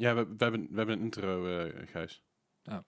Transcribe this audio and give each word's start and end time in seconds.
Ja, 0.00 0.14
we, 0.14 0.24
we, 0.26 0.34
hebben, 0.44 0.66
we 0.70 0.76
hebben 0.76 0.96
een 0.96 1.02
intro, 1.02 1.46
eh 1.58 1.86
Gijs. 1.90 2.22
Dat 2.62 2.84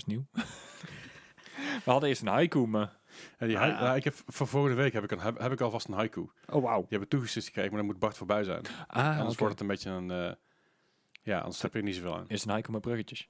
is 0.00 0.04
nieuw. 0.04 0.26
We 1.84 1.90
hadden 1.90 2.08
eerst 2.08 2.22
een 2.22 2.28
haiku, 2.28 2.66
maar... 2.66 3.00
Ja, 3.38 3.46
die 3.46 3.56
Ah, 3.56 3.62
hai- 3.62 3.72
ja. 3.72 3.80
nou, 3.82 3.96
ik 3.96 4.04
heb, 4.04 4.14
voor 4.26 4.46
volgende 4.46 4.76
week 4.76 4.92
heb 4.92 5.04
ik, 5.04 5.10
een, 5.10 5.18
heb, 5.20 5.38
heb 5.38 5.52
ik 5.52 5.60
alvast 5.60 5.88
een 5.88 5.94
haiku. 5.94 6.20
Oh, 6.50 6.62
wauw. 6.62 6.78
Die 6.80 6.86
hebben 6.88 7.08
toegesteld 7.08 7.44
gekregen, 7.44 7.70
maar 7.70 7.78
dan 7.80 7.88
moet 7.90 7.98
Bart 7.98 8.16
voorbij 8.16 8.44
zijn. 8.44 8.62
Ah, 8.86 9.18
anders 9.18 9.38
wordt 9.38 9.52
het 9.52 9.60
een 9.60 9.66
beetje 9.66 9.90
een... 9.90 10.10
eh, 10.10 10.32
ja, 11.22 11.38
anders 11.40 11.62
heb 11.62 11.72
je 11.72 11.78
er 11.78 11.84
niet 11.84 11.94
zoveel 11.94 12.16
aan. 12.16 12.24
Eerst 12.28 12.44
een 12.44 12.50
haiku 12.50 12.70
met 12.72 12.80
bruggetjes. 12.80 13.28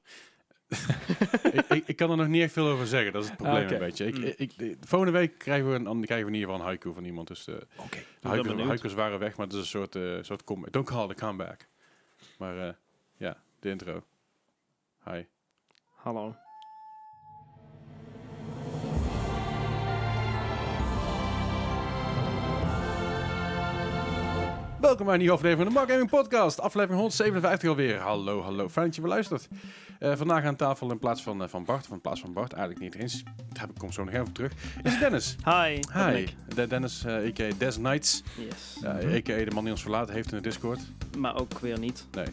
ik, 1.52 1.64
ik, 1.68 1.86
ik 1.86 1.96
kan 1.96 2.10
er 2.10 2.16
nog 2.16 2.26
niet 2.28 2.42
echt 2.42 2.52
veel 2.52 2.66
over 2.68 2.86
zeggen. 2.86 3.12
Dat 3.12 3.22
is 3.22 3.28
het 3.28 3.36
probleem 3.38 3.64
Ah, 3.66 3.70
een 3.72 3.78
beetje. 3.78 4.06
Ik, 4.06 4.16
Mm. 4.18 4.24
ik, 4.24 4.38
ik- 4.38 4.58
de 4.58 4.86
volgende 4.88 5.18
week 5.18 5.38
krijgen 5.38 5.68
we, 5.70 5.74
een, 5.74 5.84
krijgen 6.04 6.26
we 6.26 6.32
in 6.32 6.38
ieder 6.38 6.40
geval 6.48 6.54
een 6.54 6.66
haiku 6.66 6.92
van 6.92 7.04
iemand. 7.04 7.28
Dus 7.28 7.44
de, 7.44 7.66
Oké. 7.76 7.98
de 8.20 8.28
haiku, 8.28 8.62
haikus 8.62 8.94
waren 8.94 9.18
weg, 9.18 9.36
maar 9.36 9.46
het 9.46 9.54
is 9.54 9.60
een 9.60 9.66
soort, 9.66 9.94
eh 9.96 10.18
soort 10.20 10.44
com 10.44 10.66
don't 10.70 10.86
call 10.86 11.04
it 11.04 11.22
a 11.22 11.26
comeback. 11.26 11.68
Maar 12.42 12.68
eh, 12.68 12.74
ja, 13.16 13.36
de 13.60 13.70
intro. 13.70 14.02
Hi. 15.04 15.26
Hallo. 16.02 16.41
Welkom 24.82 25.04
bij 25.04 25.14
een 25.14 25.20
nieuwe 25.20 25.34
aflevering 25.34 25.64
van 25.64 25.72
de 25.72 25.78
Mark 25.78 25.90
Gaming 25.90 26.10
Podcast. 26.10 26.60
Aflevering 26.60 26.98
157 27.00 27.68
alweer. 27.68 27.98
Hallo, 27.98 28.40
hallo. 28.42 28.68
Fijn 28.68 28.86
dat 28.86 28.94
je 28.94 29.00
weer 29.02 29.10
luistert. 29.10 29.48
Eh, 29.98 30.16
vandaag 30.16 30.44
aan 30.44 30.56
tafel 30.56 30.90
in 30.90 30.98
plaats 30.98 31.22
van, 31.22 31.42
eh, 31.42 31.48
van 31.48 31.64
Bart, 31.64 31.84
of 31.84 31.90
in 31.92 32.00
plaats 32.00 32.20
van 32.20 32.32
Bart, 32.32 32.52
eigenlijk 32.52 32.82
niet 32.82 33.02
eens. 33.02 33.22
Daar 33.22 33.60
heb 33.60 33.70
ik 33.70 33.76
kom 33.78 33.92
zo 33.92 34.04
nog 34.04 34.12
even 34.14 34.26
op 34.26 34.34
terug. 34.34 34.52
Is 34.82 34.98
Dennis. 34.98 35.36
Hi. 35.44 35.78
Hi. 35.92 36.20
ik. 36.22 36.34
De 36.54 36.66
Dennis, 36.66 37.04
eh 37.04 37.14
a.k.a. 37.14 37.48
Des 37.58 37.76
Knights. 37.76 38.22
Yes. 38.36 38.78
Uh. 38.82 38.88
A.k.a. 39.16 39.44
de 39.44 39.50
man 39.54 39.62
die 39.64 39.72
ons 39.72 39.82
verlaten 39.82 40.14
heeft 40.14 40.30
in 40.32 40.36
de 40.36 40.42
Discord. 40.42 40.80
Maar 41.18 41.36
ook 41.40 41.58
weer 41.58 41.78
niet. 41.78 42.06
Nee. 42.12 42.26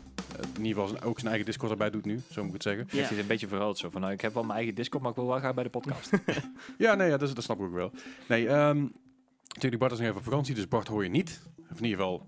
in 0.55 0.65
ieder 0.65 0.81
geval 0.83 1.01
ook 1.01 1.15
zijn 1.17 1.27
eigen 1.29 1.45
Discord 1.45 1.71
erbij 1.71 1.89
doet 1.89 2.05
nu, 2.05 2.21
zo 2.31 2.39
moet 2.43 2.47
ik 2.47 2.53
het 2.53 2.63
zeggen. 2.63 2.87
Ja. 2.91 3.01
Het 3.07 3.17
een 3.17 3.27
beetje 3.27 3.47
vergroot 3.47 3.77
zo 3.77 3.89
van, 3.89 4.01
nou, 4.01 4.13
ik 4.13 4.21
heb 4.21 4.33
wel 4.33 4.43
mijn 4.43 4.57
eigen 4.57 4.75
Discord, 4.75 5.01
maar 5.01 5.11
ik 5.11 5.17
wil 5.17 5.27
wel 5.27 5.37
graag 5.39 5.53
bij 5.53 5.63
de 5.63 5.69
podcast. 5.69 6.09
Ja, 6.77 6.95
nee, 6.95 7.09
ja, 7.09 7.17
dat, 7.17 7.27
is- 7.29 7.35
dat 7.35 7.43
snap 7.43 7.57
ik 7.59 7.65
ook 7.65 7.73
wel. 7.73 7.91
Nee, 8.27 8.47
ehm 8.47 8.85
natuurlijk, 9.53 9.79
Bart 9.81 9.91
is 9.91 9.97
nog 9.97 10.07
even 10.07 10.19
op 10.19 10.23
vakantie, 10.23 10.55
dus 10.55 10.67
Bart 10.67 10.87
hoor 10.87 11.03
je 11.03 11.09
niet. 11.09 11.41
Of 11.71 11.77
in 11.77 11.83
ieder 11.83 11.99
geval, 11.99 12.27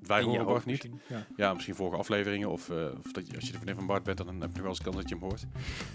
wij 0.07 0.21
horen 0.23 0.45
Bart 0.45 0.65
niet. 0.65 0.83
misschien. 0.83 1.01
Ja. 1.07 1.25
Ja, 1.37 1.53
misschien 1.53 1.75
vorige 1.75 1.97
afleveringen. 1.97 2.49
Of, 2.49 2.69
eh, 2.69 2.75
of 3.05 3.11
dat 3.11 3.27
je, 3.27 3.35
als 3.35 3.45
je 3.45 3.51
de 3.51 3.57
vriendin 3.57 3.75
van 3.75 3.85
Bart 3.85 4.03
bent, 4.03 4.17
dan 4.17 4.27
heb 4.27 4.35
je 4.39 4.45
nog 4.47 4.55
wel 4.61 4.67
eens 4.69 4.81
kans 4.81 4.95
dat 4.95 5.09
je 5.09 5.15
hem 5.15 5.23
hoort. 5.23 5.45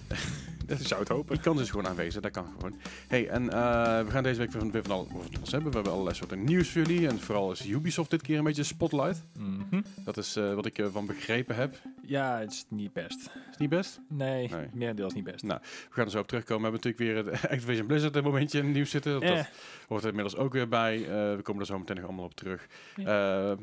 Dat 0.67 0.81
zou 0.81 1.01
het 1.01 1.09
hopen. 1.09 1.35
Die 1.35 1.43
kans 1.45 1.61
is 1.61 1.71
gewoon 1.71 1.87
aanwezig, 1.87 2.23
dat 2.23 2.31
kan 2.31 2.47
gewoon. 2.59 2.77
Hey, 3.09 3.29
en 3.29 3.51
eh, 3.51 4.05
we 4.05 4.11
gaan 4.11 4.23
deze 4.23 4.39
week 4.39 4.51
weer, 4.51 4.71
weer 4.71 4.83
van 4.83 4.91
al, 4.93 5.09
over 5.15 5.31
alles 5.37 5.51
hebben. 5.51 5.69
We 5.71 5.75
hebben 5.75 5.93
allerlei 5.93 6.17
soorten 6.17 6.45
nieuws 6.45 6.69
voor 6.71 6.83
jullie. 6.83 7.09
En 7.09 7.21
vooral 7.21 7.53
is 7.53 7.67
Ubisoft 7.67 8.11
dit 8.11 8.23
keer 8.23 8.39
een 8.39 8.45
beetje 8.45 8.63
spotlight. 8.63 9.25
Mhm. 9.39 9.83
Dat 10.05 10.17
is 10.17 10.37
eh, 10.37 10.55
wat 10.55 10.67
ik 10.67 10.79
ervan 10.79 11.07
begrepen 11.07 11.57
heb. 11.57 11.77
Ja, 12.03 12.39
het 12.39 12.53
is 12.53 12.65
niet 12.69 12.93
best. 12.93 13.31
Is 13.51 13.57
niet 13.57 13.69
best? 13.69 14.01
Nee, 14.09 14.49
Nee. 14.49 14.67
merendeels 14.73 15.15
niet 15.15 15.25
best. 15.25 15.43
Nou, 15.45 15.61
We 15.63 15.95
gaan 15.95 16.05
er 16.05 16.11
zo 16.11 16.19
op 16.19 16.29
terugkomen. 16.29 16.71
We 16.73 16.79
hebben 16.79 16.93
natuurlijk 16.93 17.25
weer 17.25 17.33
het 17.35 17.51
Activision 17.53 17.87
Blizzard 17.87 18.17
een 18.17 18.25
momentje 18.25 18.59
in 18.59 18.65
het 18.65 18.75
nieuws 18.75 18.91
zitten. 18.91 19.13
Dat, 19.13 19.23
Eh, 19.23 19.35
dat 19.37 19.47
hoort 19.89 20.03
er 20.03 20.09
inmiddels 20.09 20.37
ook 20.37 20.53
weer 20.53 20.69
bij. 20.69 20.99
We 21.37 21.41
komen 21.43 21.61
er 21.61 21.67
zo 21.67 21.79
meteen 21.79 21.97
nog 21.97 22.05
allemaal 22.05 22.25
op 22.25 22.35
terug. 22.35 22.67
Ja. 22.97 23.57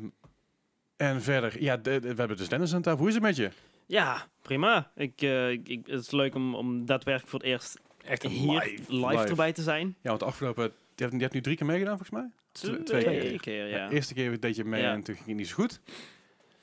En 0.96 1.22
verder, 1.22 1.62
ja, 1.62 1.76
de- 1.76 1.82
de- 1.82 2.00
we 2.00 2.18
hebben 2.18 2.36
dus 2.36 2.48
Dennis 2.48 2.74
aan 2.74 2.82
tafel. 2.82 2.98
Hoe 2.98 3.08
is 3.08 3.14
het 3.14 3.22
met 3.22 3.36
je? 3.36 3.50
Ja, 3.86 4.26
prima. 4.42 4.90
Ik, 4.96 5.22
eh, 5.22 5.50
ik, 5.50 5.80
het 5.86 6.00
is 6.00 6.10
leuk 6.10 6.34
om, 6.34 6.54
om 6.54 6.86
daadwerkelijk 6.86 7.30
voor 7.30 7.38
het 7.40 7.48
eerst 7.48 7.80
Echt 8.04 8.24
een 8.24 8.30
hier 8.30 8.52
live. 8.62 8.94
live, 8.94 9.06
live. 9.06 9.24
erbij 9.28 9.52
te 9.52 9.62
zijn. 9.62 9.86
Ja, 10.00 10.08
want 10.08 10.20
de 10.20 10.26
afgelopen... 10.26 10.72
Je 10.96 11.02
hebt, 11.02 11.14
je 11.14 11.20
hebt 11.22 11.34
nu 11.34 11.40
drie 11.40 11.56
keer 11.56 11.66
meegedaan, 11.66 11.96
volgens 11.98 12.10
mij? 12.20 12.30
Twee- 12.52 12.82
twee 12.82 13.02
Twee 13.02 13.38
keer. 13.40 13.68
ja. 13.68 13.88
De 13.88 13.94
eerste 13.94 14.14
keer 14.14 14.40
deed 14.40 14.56
je 14.56 14.64
mee 14.64 14.82
Ja. 14.82 14.92
en 14.92 15.02
toen 15.02 15.14
ging 15.14 15.26
het 15.28 15.36
niet 15.36 15.48
zo 15.48 15.54
goed. 15.54 15.80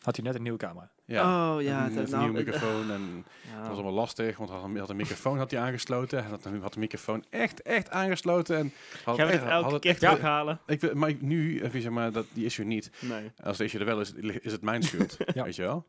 Had 0.02 0.16
hij 0.16 0.26
net 0.26 0.36
een 0.36 0.42
nieuwe 0.42 0.58
camera. 0.58 0.92
Ja. 1.12 1.54
Oh 1.56 1.62
ja, 1.62 1.86
een, 1.86 1.96
dat- 1.96 2.10
nou, 2.10 2.24
nieuwe 2.24 2.40
eh, 2.40 2.46
microfoon 2.46 2.92
en 2.92 3.26
ja. 3.52 3.58
dat 3.60 3.68
was 3.68 3.76
allemaal 3.76 3.94
lastig, 3.94 4.38
want 4.38 4.50
hij 4.50 4.60
had 4.60 4.70
een, 4.70 4.78
had 4.78 4.90
een 4.90 4.96
microfoon 4.96 5.38
had 5.38 5.52
hij 5.52 5.60
aangesloten. 5.60 6.20
Hij 6.22 6.30
had, 6.30 6.44
had 6.62 6.74
de 6.74 6.80
microfoon 6.80 7.26
echt, 7.30 7.62
echt 7.62 7.90
aangesloten. 7.90 8.58
En 8.58 8.74
had 9.04 9.16
Gaan 9.18 9.26
we 9.28 9.32
echt, 9.32 9.42
het 9.42 9.52
elke 9.52 9.70
had 9.70 9.80
keer 9.82 9.92
echt, 9.92 10.00
terughalen? 10.00 10.60
ik, 10.66 10.94
maar 10.94 11.14
nu, 11.20 11.62
even 11.64 11.82
zeg 11.82 11.92
maar, 11.92 12.12
dat, 12.12 12.26
die 12.34 12.46
issue 12.46 12.66
niet. 12.66 12.92
Nee. 13.00 13.32
Als 13.44 13.58
de 13.58 13.64
issue 13.64 13.80
er 13.80 13.86
wel 13.86 14.00
is, 14.00 14.14
is 14.42 14.52
het 14.52 14.62
mijn 14.62 14.84
schuld. 14.90 15.18
Ja. 15.34 15.44
Weet 15.44 15.56
je 15.56 15.62
wel? 15.62 15.86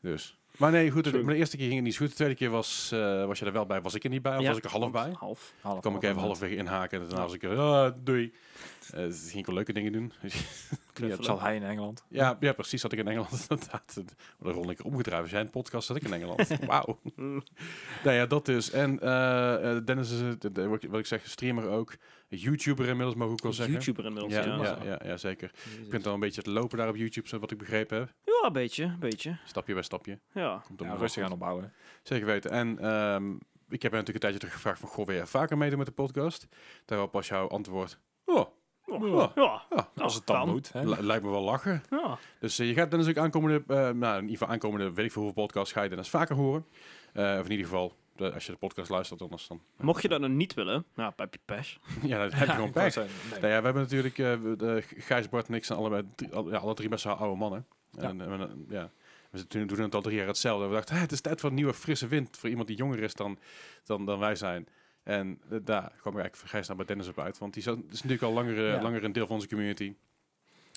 Dus. 0.00 0.38
Maar 0.56 0.70
nee, 0.70 0.90
goed. 0.90 1.12
Maar 1.12 1.32
de 1.32 1.38
eerste 1.38 1.56
keer 1.56 1.64
ging 1.66 1.76
het 1.76 1.86
niet 1.86 1.96
goed. 1.96 2.08
De 2.08 2.14
tweede 2.14 2.34
keer 2.34 2.50
was, 2.50 2.90
eh, 2.92 3.24
was 3.26 3.38
je 3.38 3.44
er 3.46 3.52
wel 3.52 3.66
bij. 3.66 3.80
Was 3.82 3.94
ik 3.94 4.04
er 4.04 4.10
niet 4.10 4.22
bij? 4.22 4.36
Of 4.36 4.42
Ja, 4.42 4.48
was 4.48 4.56
ik 4.58 4.64
er 4.64 4.70
half 4.70 4.90
bij? 4.90 5.12
Half. 5.18 5.52
Half, 5.60 5.80
kwam 5.80 5.94
ik 5.96 6.02
even 6.02 6.14
half, 6.14 6.26
halfweg 6.26 6.50
inhaken. 6.50 7.00
En 7.00 7.06
daarna 7.06 7.22
was 7.24 7.34
ik 7.34 7.42
er, 7.42 7.58
ah, 7.58 7.92
doei. 8.04 8.32
Dus 8.90 9.22
ging 9.26 9.38
ik 9.38 9.46
wel 9.46 9.54
leuke 9.54 9.72
dingen 9.72 9.92
doen. 9.92 10.12
Zal 11.20 11.40
hij 11.40 11.56
in 11.56 11.62
Engeland. 11.62 12.04
ja, 12.08 12.36
ja, 12.40 12.52
precies. 12.52 12.80
Zat 12.80 12.92
ik 12.92 12.98
in 12.98 13.08
Engeland. 13.08 13.46
inderdaad. 13.48 14.02
Dan 14.38 14.52
rol 14.52 14.70
ik 14.70 14.78
er 14.78 14.84
omgedraaid. 14.84 15.22
Als 15.22 15.30
jij 15.30 15.40
een 15.40 15.50
podcast 15.50 15.86
zat 15.86 15.96
ik 15.96 16.02
in 16.02 16.12
Engeland. 16.12 16.48
Wauw. 16.66 17.00
Nou 17.14 18.16
ja, 18.16 18.26
dat 18.26 18.46
dus. 18.46 18.70
En 18.70 19.00
eh, 19.00 19.76
eh, 19.76 19.84
Dennis 19.84 20.10
is 20.10 20.20
het, 20.20 20.58
eh, 20.58 20.66
wat 20.66 20.82
ik- 20.98 21.06
zeg, 21.06 21.26
streamer 21.28 21.68
ook. 21.68 21.94
YouTuber 22.28 22.86
inmiddels, 22.86 23.14
mag 23.16 23.26
ik 23.26 23.32
ook 23.32 23.42
wel 23.42 23.52
zeggen. 23.52 23.74
YouTuber 23.74 24.04
inmiddels, 24.04 24.34
Ja, 24.34 24.44
ja. 24.44 24.62
ja, 24.62 24.78
ja, 24.84 25.00
ja, 25.04 25.16
zeker. 25.16 25.50
Je 25.82 25.88
kunt 25.88 26.06
al 26.06 26.14
een 26.14 26.20
beetje 26.20 26.42
te 26.42 26.50
lopen 26.50 26.78
daar 26.78 26.88
op 26.88 26.96
YouTube, 26.96 27.38
wat 27.38 27.50
ik 27.50 27.58
begrepen 27.58 27.98
heb. 27.98 28.12
Ja, 28.24 28.46
een 28.46 28.52
beetje, 28.52 28.84
een 28.84 28.98
beetje. 28.98 29.36
Stapje 29.46 29.74
bij 29.74 29.82
stapje. 29.82 30.18
Ja. 30.32 30.62
Komt 30.66 30.80
Ja, 30.80 30.94
rustig 30.94 31.24
aan 31.24 31.32
opbouwen. 31.32 31.72
Zeker 32.02 32.26
weten. 32.26 32.50
En 32.50 32.78
ehm, 32.78 33.30
ik 33.68 33.82
heb 33.82 33.90
je 33.92 33.98
natuurlijk 33.98 34.08
een 34.08 34.20
tijdje 34.20 34.38
terug 34.38 34.54
gevraagd 34.54 34.80
van, 34.80 34.88
goh, 34.88 35.06
wil 35.06 35.16
je 35.16 35.26
vaker 35.26 35.58
meedoen 35.58 35.78
met 35.78 35.86
de 35.86 35.92
podcast? 35.92 36.46
Daarop 36.84 37.12
was 37.12 37.28
jouw 37.28 37.48
antwoord, 37.48 37.98
oh, 38.24 38.46
Ja. 39.00 39.32
Ja. 39.34 39.62
ja, 39.70 39.88
Als 39.96 40.14
het 40.14 40.26
dan 40.26 40.48
moet. 40.48 40.72
Hè? 40.72 40.84
lijkt 41.02 41.24
me 41.24 41.30
wel 41.30 41.42
lachen. 41.42 41.82
ja. 41.90 42.18
Dus 42.40 42.58
eh, 42.58 42.66
je 42.68 42.74
gaat 42.74 42.90
Dennis 42.90 43.08
ook 43.08 43.16
aankomende, 43.16 43.62
eh, 43.66 43.76
nou 43.90 44.14
in 44.16 44.20
ieder 44.20 44.30
geval 44.38 44.48
aankomende, 44.48 44.92
weet 44.92 45.04
ik 45.06 45.12
veel 45.12 45.22
hoeveel 45.22 45.42
podcasts 45.42 45.72
ga 45.72 45.82
je 45.82 45.88
Dennis 45.88 46.08
vaker 46.08 46.36
horen. 46.36 46.66
Eh, 47.12 47.36
of 47.38 47.44
in 47.44 47.50
ieder 47.50 47.66
geval, 47.66 47.94
de- 48.16 48.32
als 48.32 48.46
je 48.46 48.52
de 48.52 48.58
podcast 48.58 48.90
luistert, 48.90 49.22
anders 49.22 49.46
dan. 49.48 49.60
Mocht 49.76 50.02
je 50.02 50.08
dat 50.08 50.20
nou 50.20 50.32
niet 50.32 50.54
willen, 50.54 50.84
nou, 50.94 51.12
heb 51.16 51.32
je 51.34 51.40
pech. 51.44 51.76
ja, 52.02 52.18
dan 52.28 52.32
heb 52.38 52.46
je 52.48 52.54
gewoon 52.60 52.70
pech. 52.72 52.96
nee. 52.96 53.06
Nou 53.30 53.46
ja, 53.46 53.58
we 53.58 53.64
hebben 53.64 53.82
natuurlijk, 53.82 54.16
de 54.16 54.82
Gijs, 54.96 55.28
Bart 55.28 55.48
en 55.48 55.54
ik 55.54 55.64
zijn 55.64 55.78
allebei, 55.78 56.02
drie, 56.14 56.32
al- 56.34 56.50
ja, 56.50 56.56
alle 56.58 56.74
drie 56.74 56.88
best 56.88 57.04
wel 57.04 57.14
oude 57.14 57.36
mannen. 57.38 57.66
Ja. 57.90 58.02
En, 58.02 58.18
we- 58.38 58.74
ja, 58.74 58.90
we 59.30 59.46
doen 59.66 59.80
het 59.80 59.94
al 59.94 60.00
drie 60.02 60.16
jaar 60.16 60.26
hetzelfde. 60.26 60.66
We 60.66 60.74
dachten, 60.74 60.96
het 60.96 61.12
is 61.12 61.20
tijd 61.20 61.40
voor 61.40 61.48
een 61.48 61.54
nieuwe 61.54 61.74
frisse 61.74 62.06
wind 62.06 62.36
voor 62.38 62.48
iemand 62.48 62.68
die 62.68 62.76
jonger 62.76 63.02
is 63.02 63.14
dan, 63.14 63.38
dan, 63.84 64.04
dan 64.06 64.18
wij 64.18 64.34
zijn. 64.34 64.66
En 65.02 65.40
daar 65.62 65.92
kwam 66.00 66.18
ik 66.18 66.20
eigenlijk 66.20 66.66
naar 66.68 66.76
bij 66.76 66.86
Dennis 66.86 67.08
op 67.08 67.18
uit. 67.18 67.38
Want 67.38 67.54
die 67.54 67.62
is, 67.62 67.68
is 67.68 67.92
natuurlijk 67.92 68.22
al 68.22 68.32
langer, 68.32 68.56
eh, 68.66 68.72
Ja. 68.74 68.82
langer 68.82 69.04
een 69.04 69.12
deel 69.12 69.26
van 69.26 69.34
onze 69.34 69.48
community. 69.48 69.94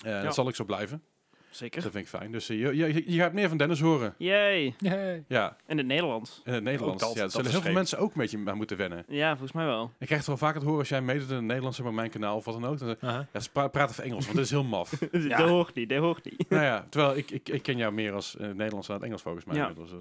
Eh, 0.04 0.10
Ja. 0.12 0.22
Dat 0.22 0.34
zal 0.34 0.48
ik 0.48 0.54
zo 0.54 0.64
blijven. 0.64 1.02
Zeker. 1.50 1.82
Dat 1.82 1.92
vind 1.92 2.04
ik 2.04 2.10
fijn. 2.10 2.32
Dus 2.32 2.48
eh, 2.48 2.60
je, 2.60 2.76
je, 2.76 3.12
je 3.12 3.18
gaat 3.18 3.32
meer 3.32 3.48
van 3.48 3.56
Dennis 3.56 3.80
horen. 3.80 4.14
Yay. 4.18 4.74
Yay. 4.78 5.24
Ja, 5.28 5.56
In 5.66 5.76
het 5.78 5.86
Nederlands. 5.86 6.40
in 6.44 6.52
het 6.52 6.62
Nederlands. 6.62 7.02
dat- 7.02 7.14
ja, 7.14 7.20
dat 7.20 7.32
zullen 7.32 7.50
heel 7.50 7.60
veel 7.60 7.72
mensen 7.72 7.98
ook 7.98 8.12
een 8.14 8.20
beetje 8.20 8.40
aan 8.44 8.56
moeten 8.56 8.76
wennen. 8.76 9.04
Ja, 9.08 9.30
volgens 9.30 9.52
mij 9.52 9.64
wel. 9.66 9.84
Ik 9.84 10.06
krijg 10.06 10.16
het 10.20 10.26
wel 10.26 10.36
vaker 10.36 10.58
te 10.60 10.64
horen 10.64 10.80
als 10.80 10.88
jij 10.88 11.02
meedoet 11.02 11.28
in 11.28 11.34
het 11.34 11.44
Nederlands 11.44 11.80
maar 11.80 11.94
mijn 11.94 12.10
kanaal 12.10 12.36
of 12.36 12.44
wat 12.44 12.54
dan 12.60 12.64
ook. 12.70 12.78
Dan, 12.78 12.96
ja, 13.00 13.26
pra- 13.52 13.68
praat 13.68 13.90
even 13.90 14.04
Engels, 14.04 14.24
want 14.24 14.36
dit 14.36 14.44
is 14.44 14.50
heel 14.50 14.64
maf. 14.64 14.90
Dat 15.28 15.32
hoort 15.48 15.74
niet, 15.74 15.88
dat 15.88 15.98
hoort 15.98 16.24
niet. 16.24 16.48
nou 16.48 16.62
ja, 16.62 16.86
terwijl 16.88 17.16
ik, 17.16 17.30
ik, 17.30 17.48
ik 17.48 17.62
ken 17.62 17.76
jou 17.76 17.92
meer 17.92 18.12
als 18.12 18.32
het 18.38 18.54
Nederlands 18.56 18.86
dan 18.86 18.96
het 18.96 19.04
Engels 19.04 19.22
volgens 19.22 19.44
mij. 19.44 19.56
Ja. 19.56 19.68
inmiddels, 19.68 19.90
dus, 19.90 20.00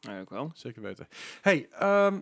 Ja, 0.00 0.20
ook 0.20 0.30
wel. 0.30 0.50
zeker 0.54 0.82
weten. 0.82 1.08
Hey, 1.40 1.66
ehm, 1.70 2.20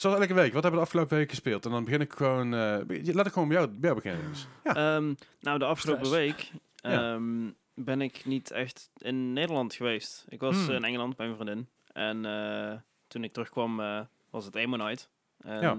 zoals 0.00 0.18
elke 0.20 0.34
week, 0.34 0.52
wat 0.52 0.62
hebben 0.62 0.70
we 0.70 0.76
de 0.76 0.82
afgelopen 0.82 1.16
week 1.16 1.28
gespeeld? 1.30 1.64
En 1.64 1.70
dan 1.70 1.84
begin 1.84 2.00
ik 2.00 2.12
gewoon, 2.12 2.54
eh, 2.54 2.78
be- 2.86 3.14
laat 3.14 3.26
ik 3.26 3.32
gewoon 3.32 3.48
bij 3.48 3.56
jou, 3.56 3.68
bij 3.70 3.90
jou 3.90 4.02
beginnen. 4.02 4.30
Dus. 4.30 4.46
Ja. 4.64 4.74
Ehm, 4.96 5.14
nou, 5.40 5.58
de 5.58 5.64
afgelopen 5.64 6.06
Stress. 6.06 6.24
week 6.24 6.50
Ja. 6.76 7.12
ehm, 7.14 7.50
ben 7.74 8.00
ik 8.00 8.24
niet 8.24 8.50
echt 8.50 8.90
in 8.96 9.32
Nederland 9.32 9.74
geweest. 9.74 10.24
Ik 10.28 10.40
was 10.40 10.56
Hmm. 10.64 10.74
in 10.74 10.84
Engeland 10.84 11.16
bij 11.16 11.26
mijn 11.26 11.38
vriendin. 11.38 11.68
En 11.92 12.24
eh, 12.24 12.76
toen 13.08 13.24
ik 13.24 13.32
terugkwam 13.32 13.80
eh, 13.80 14.00
was 14.30 14.44
het 14.44 14.54
Emo 14.54 14.76
Night. 14.76 15.08
En, 15.40 15.60
Ja. 15.60 15.78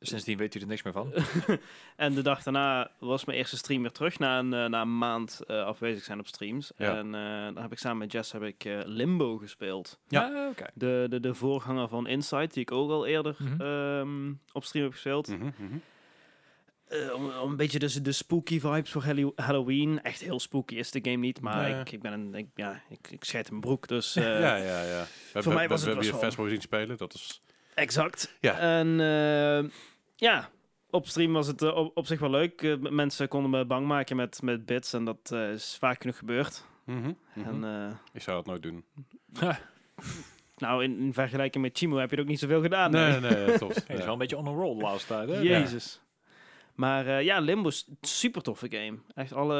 Sindsdien 0.00 0.36
weet 0.38 0.54
u 0.54 0.60
er 0.60 0.66
niks 0.66 0.82
meer 0.82 0.92
van. 0.92 1.12
en 1.96 2.14
de 2.14 2.22
dag 2.22 2.42
daarna 2.42 2.90
was 2.98 3.24
mijn 3.24 3.38
eerste 3.38 3.56
stream 3.56 3.82
weer 3.82 3.90
terug. 3.92 4.18
Na 4.18 4.38
een, 4.38 4.54
eh, 4.54 4.64
na 4.66 4.80
een 4.80 4.98
maand 4.98 5.40
eh, 5.46 5.64
afwezig 5.64 6.04
zijn 6.04 6.18
op 6.18 6.26
streams. 6.26 6.72
Ja. 6.76 6.96
En 6.96 7.14
eh 7.14 7.44
dan 7.54 7.62
heb 7.62 7.72
ik 7.72 7.78
samen 7.78 7.98
met 7.98 8.12
Jess 8.12 8.32
heb 8.32 8.42
ik, 8.42 8.64
eh, 8.64 8.80
Limbo 8.84 9.36
gespeeld. 9.38 9.98
Ja. 10.08 10.22
Ah, 10.34 10.48
oké. 10.50 10.64
De, 10.74 11.06
de, 11.10 11.20
de 11.20 11.34
voorganger 11.34 11.88
van 11.88 12.06
Inside, 12.06 12.46
die 12.46 12.62
ik 12.62 12.72
ook 12.72 12.90
al 12.90 13.06
eerder 13.06 13.36
Mhm. 13.38 13.60
ehm, 13.60 14.32
op 14.52 14.64
stream 14.64 14.84
heb 14.84 14.92
gespeeld. 14.92 15.28
Mhm, 15.28 15.44
mhm. 15.44 15.76
Eh, 16.88 17.14
om, 17.14 17.30
om 17.42 17.50
een 17.50 17.56
beetje 17.56 17.78
dus 17.78 17.94
de 17.94 18.12
spooky 18.12 18.60
vibes 18.60 18.90
voor 18.90 19.02
Hallo- 19.04 19.32
Halloween. 19.36 20.02
Echt 20.02 20.20
heel 20.20 20.40
spooky 20.40 20.74
is 20.74 20.90
de 20.90 20.98
game 21.02 21.16
niet, 21.16 21.40
maar 21.40 21.80
ik, 21.80 21.92
ik 21.92 22.00
ben 22.02 22.12
een, 22.12 22.34
ik, 22.34 22.46
ja, 22.54 22.82
ik, 22.88 23.08
ik 23.10 23.24
scheid 23.24 23.48
mijn 23.48 23.60
broek, 23.60 23.88
dus 23.88 24.16
eh, 24.16 24.22
ja, 24.24 24.56
ja, 24.56 24.82
ja. 24.82 25.06
We, 25.32 25.42
voor 25.42 25.52
we- 25.52 25.58
mij 25.58 25.68
was 25.68 25.82
we, 25.84 25.88
het 25.90 25.98
we 25.98 26.02
hebben 26.04 26.20
je 26.20 26.26
Vespo 26.26 26.48
zien 26.48 26.60
spelen, 26.60 26.96
dat 26.96 27.14
is... 27.14 27.40
exact. 27.76 28.36
Ja. 28.40 28.58
En 28.58 29.00
eh, 29.00 29.70
ja, 30.16 30.50
op 30.90 31.06
stream 31.08 31.32
was 31.32 31.46
het 31.46 31.62
eh, 31.62 31.76
op, 31.76 31.96
op 31.96 32.06
zich 32.06 32.20
wel 32.20 32.30
leuk. 32.30 32.62
Eh, 32.62 32.76
mensen 32.78 33.28
konden 33.28 33.50
me 33.50 33.64
bang 33.64 33.86
maken 33.86 34.16
met, 34.16 34.42
met 34.42 34.66
bits 34.66 34.92
en 34.92 35.04
dat 35.04 35.30
eh, 35.32 35.50
is 35.50 35.76
vaak 35.80 36.00
genoeg 36.00 36.18
gebeurd. 36.18 36.64
Mhm, 36.84 37.12
mhm. 37.34 37.48
En 37.48 37.64
eh, 37.64 37.96
ik 38.12 38.22
zou 38.22 38.36
dat 38.36 38.46
nooit 38.46 38.62
doen. 38.62 38.84
nou, 40.56 40.84
in, 40.84 40.98
in 40.98 41.12
vergelijking 41.12 41.64
met 41.64 41.78
Chimo 41.78 41.96
heb 41.96 42.10
je 42.10 42.16
er 42.16 42.22
ook 42.22 42.28
niet 42.28 42.38
zoveel 42.38 42.62
gedaan. 42.62 42.90
nee, 42.90 43.20
nee. 43.20 43.46
nee, 43.46 43.58
klopt. 43.58 43.82
Hij 43.86 43.96
is 43.96 44.02
wel 44.04 44.12
een 44.12 44.18
beetje 44.18 44.36
on 44.36 44.46
a 44.48 44.50
roll 44.50 44.76
de 44.76 44.82
laatste 44.82 45.06
tijd. 45.14 45.28
Hè? 45.28 45.40
Jezus. 45.58 46.00
Maar 46.74 47.06
eh, 47.06 47.22
ja, 47.22 47.38
Limbo 47.38 47.68
is 47.68 47.86
een 47.88 47.96
super 48.00 48.42
toffe 48.42 48.66
game. 48.70 48.98
Echt 49.14 49.32
alle 49.32 49.54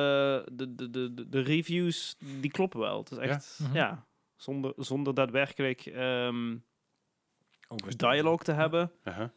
de, 0.53 0.75
de, 0.75 0.91
de, 0.91 1.29
de- 1.29 1.41
reviews 1.43 2.17
die 2.41 2.51
kloppen 2.51 2.81
wel. 2.81 2.99
Het 2.99 3.11
is 3.11 3.19
echt 3.19 3.57
Ja? 3.59 3.67
Mhm. 3.67 3.77
ja, 3.77 4.07
zonder, 4.37 4.73
zonder 4.77 5.15
daadwerkelijk 5.15 5.87
ehm 5.87 6.57
dialoog 7.97 8.43
te 8.43 8.53
hebben, 8.53 8.93
Aha, 9.05 9.33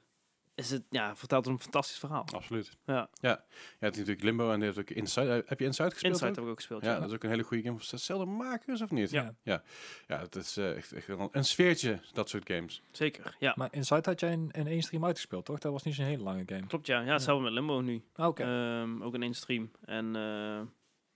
is 0.55 0.69
het, 0.71 0.83
ja, 0.89 1.15
vertelt 1.15 1.45
het 1.45 1.53
een 1.53 1.59
fantastisch 1.61 1.97
verhaal. 1.99 2.25
absoluut. 2.33 2.77
Ja, 2.85 3.09
Ja, 3.21 3.45
het 3.79 3.93
is 3.93 3.97
natuurlijk 3.99 4.23
Limbo 4.23 4.51
en 4.51 4.59
je 4.59 4.65
hebt 4.65 4.77
ook 4.79 4.89
Inside. 4.89 5.27
Eh, 5.41 5.49
Heb 5.49 5.59
je 5.59 5.65
Inside 5.65 5.89
gespeeld? 5.89 6.13
Inside 6.13 6.29
ook? 6.29 6.35
heb 6.35 6.43
ik 6.45 6.49
ook 6.51 6.55
gespeeld. 6.57 6.83
Ja, 6.83 6.91
Ja, 6.93 6.99
dat 6.99 7.09
is 7.09 7.15
ook 7.15 7.23
een 7.23 7.29
hele 7.29 7.43
goede 7.43 7.63
game. 7.63 7.77
Hetzelfde 7.89 8.25
makers 8.25 8.81
of 8.81 8.91
niet? 8.91 9.09
Ja. 9.09 9.33
Ja, 9.43 9.61
het 10.07 10.35
is 10.35 10.57
eh, 10.57 10.75
echt, 10.75 10.91
echt 10.91 11.07
een, 11.07 11.29
een 11.31 11.43
sfeertje, 11.45 11.99
dat 12.13 12.29
soort 12.29 12.51
games. 12.51 12.81
zeker. 12.91 13.35
Ja, 13.39 13.53
Maar 13.55 13.67
Inside 13.71 14.09
had 14.09 14.19
jij 14.19 14.31
in, 14.31 14.49
in 14.51 14.67
één 14.67 14.81
stream 14.81 15.05
uitgespeeld, 15.05 15.45
toch? 15.45 15.59
Dat 15.59 15.71
was 15.71 15.83
niet 15.83 15.95
zo'n 15.95 16.05
hele 16.05 16.23
lange 16.23 16.43
game. 16.45 16.67
klopt 16.67 16.87
ja. 16.87 16.99
Ja, 17.01 17.11
hetzelfde 17.13 17.43
met 17.43 17.53
Limbo 17.53 17.79
nu. 17.81 18.03
Ah, 18.15 18.27
Oké. 18.27 18.43
Ehm, 18.43 19.03
ook 19.03 19.13
in 19.13 19.21
één 19.23 19.33
stream. 19.33 19.71
En 19.85 20.15
eh, 20.15 20.21
ja, 20.21 20.57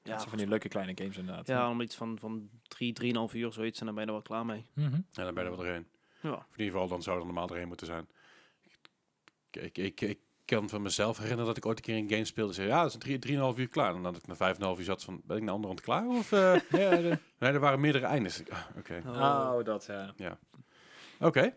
ja, 0.03 0.11
dat 0.11 0.17
zijn 0.17 0.29
van 0.29 0.37
die 0.37 0.47
leuke 0.47 0.67
kleine 0.67 0.91
games 0.95 1.17
inderdaad. 1.17 1.47
ja, 1.47 1.69
om 1.69 1.81
iets 1.81 1.95
van, 1.95 2.19
van 2.19 2.49
drie, 2.67 2.93
drieënhalf 2.93 3.33
uur 3.33 3.51
zoiets 3.53 3.79
en 3.79 3.85
dan 3.85 3.95
ben 3.95 4.03
je 4.03 4.09
er 4.09 4.15
wel 4.15 4.25
klaar 4.25 4.45
mee. 4.45 4.65
Mhm. 4.73 4.93
En 4.93 5.05
dan 5.13 5.33
ben 5.33 5.43
je 5.43 5.49
er 5.49 5.55
wel 5.55 5.65
doorheen. 5.65 5.87
Ja. 6.23 6.31
Of 6.33 6.57
in 6.57 6.63
ieder 6.63 6.71
geval, 6.73 6.87
dan 6.87 7.01
zou 7.01 7.19
er 7.19 7.25
normaal 7.25 7.47
doorheen 7.47 7.67
moeten 7.67 7.87
zijn. 7.87 8.07
Ik, 9.51 9.61
ik, 9.61 9.77
ik, 9.77 10.01
ik 10.01 10.19
kan 10.45 10.69
van 10.69 10.81
mezelf 10.81 11.17
herinneren 11.17 11.45
dat 11.45 11.57
ik 11.57 11.65
ooit 11.65 11.77
een 11.77 11.83
keer 11.83 11.97
een 11.97 12.09
game 12.09 12.25
speelde. 12.25 12.49
en 12.49 12.55
zei, 12.55 12.67
ja, 12.67 12.81
dat 12.81 12.91
is 12.91 12.97
drie, 12.97 13.19
drieënhalf 13.19 13.57
uur 13.57 13.67
klaar. 13.67 13.87
En 13.95 14.01
dan 14.01 14.13
dat 14.13 14.21
ik 14.21 14.27
na 14.27 14.35
vijf 14.35 14.55
en 14.55 14.61
een 14.61 14.67
half 14.67 14.77
uur 14.79 14.83
zat 14.85 15.03
van, 15.03 15.21
ben 15.25 15.37
ik 15.37 15.43
naar 15.43 15.53
andere 15.53 15.73
kant 15.73 15.85
klaar? 15.85 16.07
Of, 16.07 16.31
eh? 16.31 16.53
ja, 16.81 16.89
de- 16.95 17.19
nee, 17.39 17.51
er 17.51 17.59
waren 17.59 17.79
meerdere 17.79 18.05
eindes. 18.05 18.49
Ah, 18.49 18.59
Oké, 18.77 19.01
Oh, 19.05 19.63
dat 19.63 19.89
ja. 20.15 20.39
oké. 21.19 21.55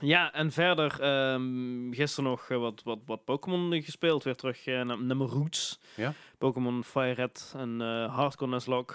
Ja, 0.00 0.32
en 0.32 0.52
verder 0.52 1.04
um, 1.32 1.92
gisteren 1.94 2.30
nog 2.30 2.48
eh, 2.50 2.58
wat, 2.58 2.82
wat, 2.82 2.98
wat 3.06 3.24
Pokémon 3.24 3.82
gespeeld. 3.82 4.24
Weer 4.24 4.34
terug 4.36 4.66
uh, 4.66 4.74
naar, 4.82 5.02
naar 5.02 5.16
mijn 5.16 5.28
roots. 5.30 5.80
Ja. 5.94 6.12
Pokémon 6.38 6.84
Fire 6.84 7.12
Red 7.12 7.52
en 7.56 7.80
uh, 7.80 8.14
Hardcore 8.14 8.50
Nuzlocke. 8.50 8.94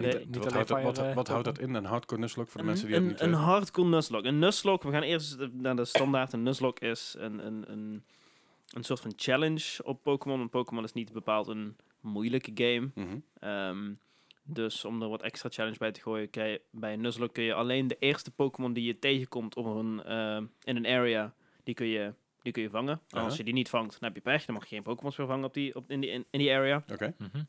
Nee, 0.00 0.12
wat- 0.12 0.24
niet 0.26 0.36
wat, 0.36 0.44
alleen 0.46 0.52
houdt 0.52 0.68
dat, 0.96 1.14
wat, 1.14 1.26
eh, 1.26 1.32
houdt 1.32 1.44
dat 1.44 1.58
in, 1.58 1.74
een 1.74 1.84
hardcore 1.84 2.20
nuzlocke 2.20 2.50
voor 2.50 2.60
de 2.60 2.66
Een, 2.66 2.72
mensen 2.72 2.86
die 2.90 2.96
het 2.96 3.06
niet 3.06 3.20
een 3.20 3.28
weten? 3.30 3.42
Hardcore 3.44 3.88
Nuzlocke. 3.88 4.28
Een 4.28 4.38
Nuzlocke, 4.38 4.86
we 4.86 4.92
gaan 4.92 5.02
eerst 5.02 5.38
naar 5.52 5.76
de 5.76 5.84
standaard. 5.84 6.32
Een 6.32 6.42
Nuzlocke 6.42 6.86
is 6.86 7.14
een, 7.18 7.46
een, 7.46 7.64
een, 7.72 8.04
een 8.70 8.84
soort 8.84 9.00
van 9.00 9.12
challenge 9.16 9.84
op 9.84 10.02
Pokémon. 10.02 10.40
Een 10.40 10.48
Pokémon 10.50 10.84
is 10.84 10.92
niet 10.92 11.12
bepaald 11.12 11.48
een 11.48 11.76
moeilijke 12.00 12.50
game. 12.54 12.90
Mhm. 12.94 13.18
Ehm, 13.38 13.92
dus 14.44 14.84
om 14.84 15.02
er 15.02 15.08
wat 15.08 15.22
extra 15.22 15.48
challenge 15.52 15.78
bij 15.78 15.92
te 15.92 16.00
gooien, 16.00 16.28
je, 16.30 16.60
bij 16.70 16.92
een 16.92 17.00
Nuzlocke 17.00 17.32
kun 17.32 17.42
je 17.42 17.54
alleen 17.54 17.88
de 17.88 17.96
eerste 17.98 18.30
Pokémon 18.30 18.72
die 18.72 18.84
je 18.84 18.98
tegenkomt 18.98 19.56
op 19.56 19.66
een, 19.66 20.02
ehm, 20.04 20.44
in 20.64 20.76
een 20.76 20.86
area, 20.86 21.34
die 21.64 21.74
kun 21.74 21.86
je, 21.86 22.14
die 22.42 22.52
kun 22.52 22.62
je 22.62 22.70
vangen. 22.70 23.00
Als 23.10 23.36
je 23.36 23.44
die 23.44 23.52
niet 23.54 23.68
vangt, 23.68 23.90
dan 24.00 24.08
heb 24.08 24.14
je 24.14 24.22
pech. 24.30 24.44
Dan 24.44 24.54
mag 24.54 24.64
je 24.66 24.74
geen 24.74 24.82
Pokémons 24.84 25.16
meer 25.16 25.26
vangen 25.26 25.44
op 25.44 25.54
die, 25.54 25.74
op, 25.74 25.90
in, 25.90 26.00
die, 26.00 26.10
in, 26.10 26.24
in 26.30 26.38
die 26.38 26.52
area. 26.52 26.84
Oké, 26.92 27.14
Mhm. 27.18 27.42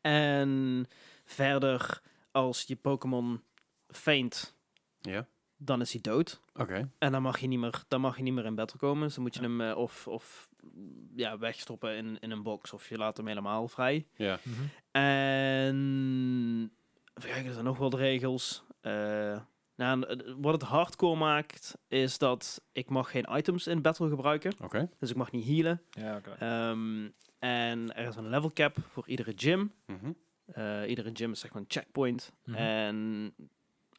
En 0.00 0.86
verder, 1.26 2.00
als 2.30 2.62
je 2.62 2.76
Pokémon 2.76 3.42
faint, 3.88 4.56
ja. 5.00 5.26
dan 5.56 5.80
is 5.80 5.92
hij 5.92 6.00
dood. 6.00 6.40
Oké, 6.54 6.90
En 6.98 7.12
dan 7.12 7.22
mag 7.22 7.38
je 7.38 7.46
niet 7.46 7.58
meer, 7.58 7.82
dan 7.88 8.00
mag 8.00 8.16
je 8.16 8.22
niet 8.22 8.32
meer 8.32 8.44
in 8.44 8.54
battle 8.54 8.78
komen. 8.78 9.02
Dus 9.02 9.14
dan 9.14 9.22
moet 9.22 9.34
je 9.34 9.40
hem 9.40 9.60
eh, 9.60 9.76
of, 9.76 10.06
of 10.08 10.48
mm, 10.60 11.10
ja, 11.14 11.38
wegstoppen 11.38 11.96
in, 11.96 12.18
in 12.20 12.30
een 12.30 12.42
box 12.42 12.72
of 12.72 12.88
je 12.88 12.96
laat 12.98 13.16
hem 13.16 13.26
helemaal 13.26 13.68
vrij. 13.68 14.06
ja. 14.16 14.38
Mhm. 14.42 14.62
En 14.90 16.72
even 17.14 17.30
kijken, 17.30 17.46
er 17.46 17.52
zijn 17.52 17.64
nog 17.64 17.78
wel 17.78 17.90
de 17.90 17.96
regels. 17.96 18.64
Eh, 18.80 19.40
nou, 19.76 20.02
eh, 20.06 20.34
wat 20.38 20.52
het 20.52 20.62
hardcore 20.62 21.16
maakt, 21.18 21.78
is 21.88 22.18
dat 22.18 22.62
ik 22.72 22.88
mag 22.88 23.10
geen 23.10 23.26
items 23.36 23.66
in 23.66 23.82
battle 23.82 24.08
gebruiken. 24.08 24.52
Oké. 24.62 24.88
Dus 24.98 25.10
ik 25.10 25.16
mag 25.16 25.30
niet 25.32 25.46
healen. 25.46 25.82
Ja, 25.90 26.16
oké. 26.16 26.30
Ehm, 26.30 27.08
en 27.38 27.94
er 27.96 28.08
is 28.08 28.16
een 28.16 28.28
level 28.28 28.52
cap 28.52 28.76
voor 28.88 29.08
iedere 29.08 29.32
gym. 29.36 29.72
Mhm. 29.86 30.12
Eh, 30.52 30.88
iedere 30.88 31.10
gym 31.12 31.30
is 31.32 31.40
zeg 31.40 31.52
maar 31.52 31.62
een 31.62 31.68
checkpoint. 31.70 32.32
Mhm. 32.44 32.56
En 32.56 32.96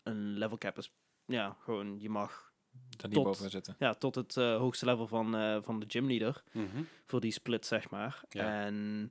een 0.03 0.37
level 0.37 0.57
cap 0.57 0.77
is, 0.77 0.91
ja, 1.25 1.55
gewoon, 1.59 1.99
je 1.99 2.09
mag 2.09 2.51
Dan 2.71 2.97
tot- 2.97 3.11
die 3.11 3.21
boven 3.23 3.49
zitten. 3.49 3.75
ja, 3.79 3.93
tot 3.93 4.15
het 4.15 4.37
eh, 4.37 4.57
hoogste 4.57 4.85
level 4.85 5.07
van, 5.07 5.35
eh, 5.35 5.57
van 5.61 5.79
de 5.79 5.85
gymleader. 5.87 6.43
Mhm. 6.51 6.81
Voor 7.05 7.19
die 7.19 7.31
split, 7.31 7.65
zeg 7.65 7.89
maar. 7.89 8.21
Ja. 8.29 8.63
En 8.65 9.09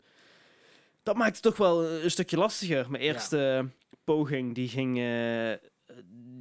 dat 1.03 1.17
maakt 1.17 1.33
het 1.35 1.43
toch 1.43 1.57
wel 1.57 1.85
een 1.91 2.11
stukje 2.11 2.37
lastiger. 2.37 2.91
Mijn 2.91 3.03
eerste 3.03 3.69
poging, 4.05 4.55
die 4.55 4.69
ging, 4.69 4.95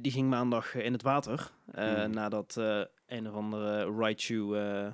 die 0.00 0.12
ging 0.12 0.28
maandag 0.28 0.74
in 0.74 0.92
het 0.92 1.02
water. 1.02 1.50
eh, 1.72 1.92
Mhm. 1.96 2.10
Nadat 2.10 2.56
eh, 2.56 2.80
een 3.06 3.28
of 3.28 3.34
andere 3.34 3.92
Raichu... 3.98 4.56
eh, 4.56 4.88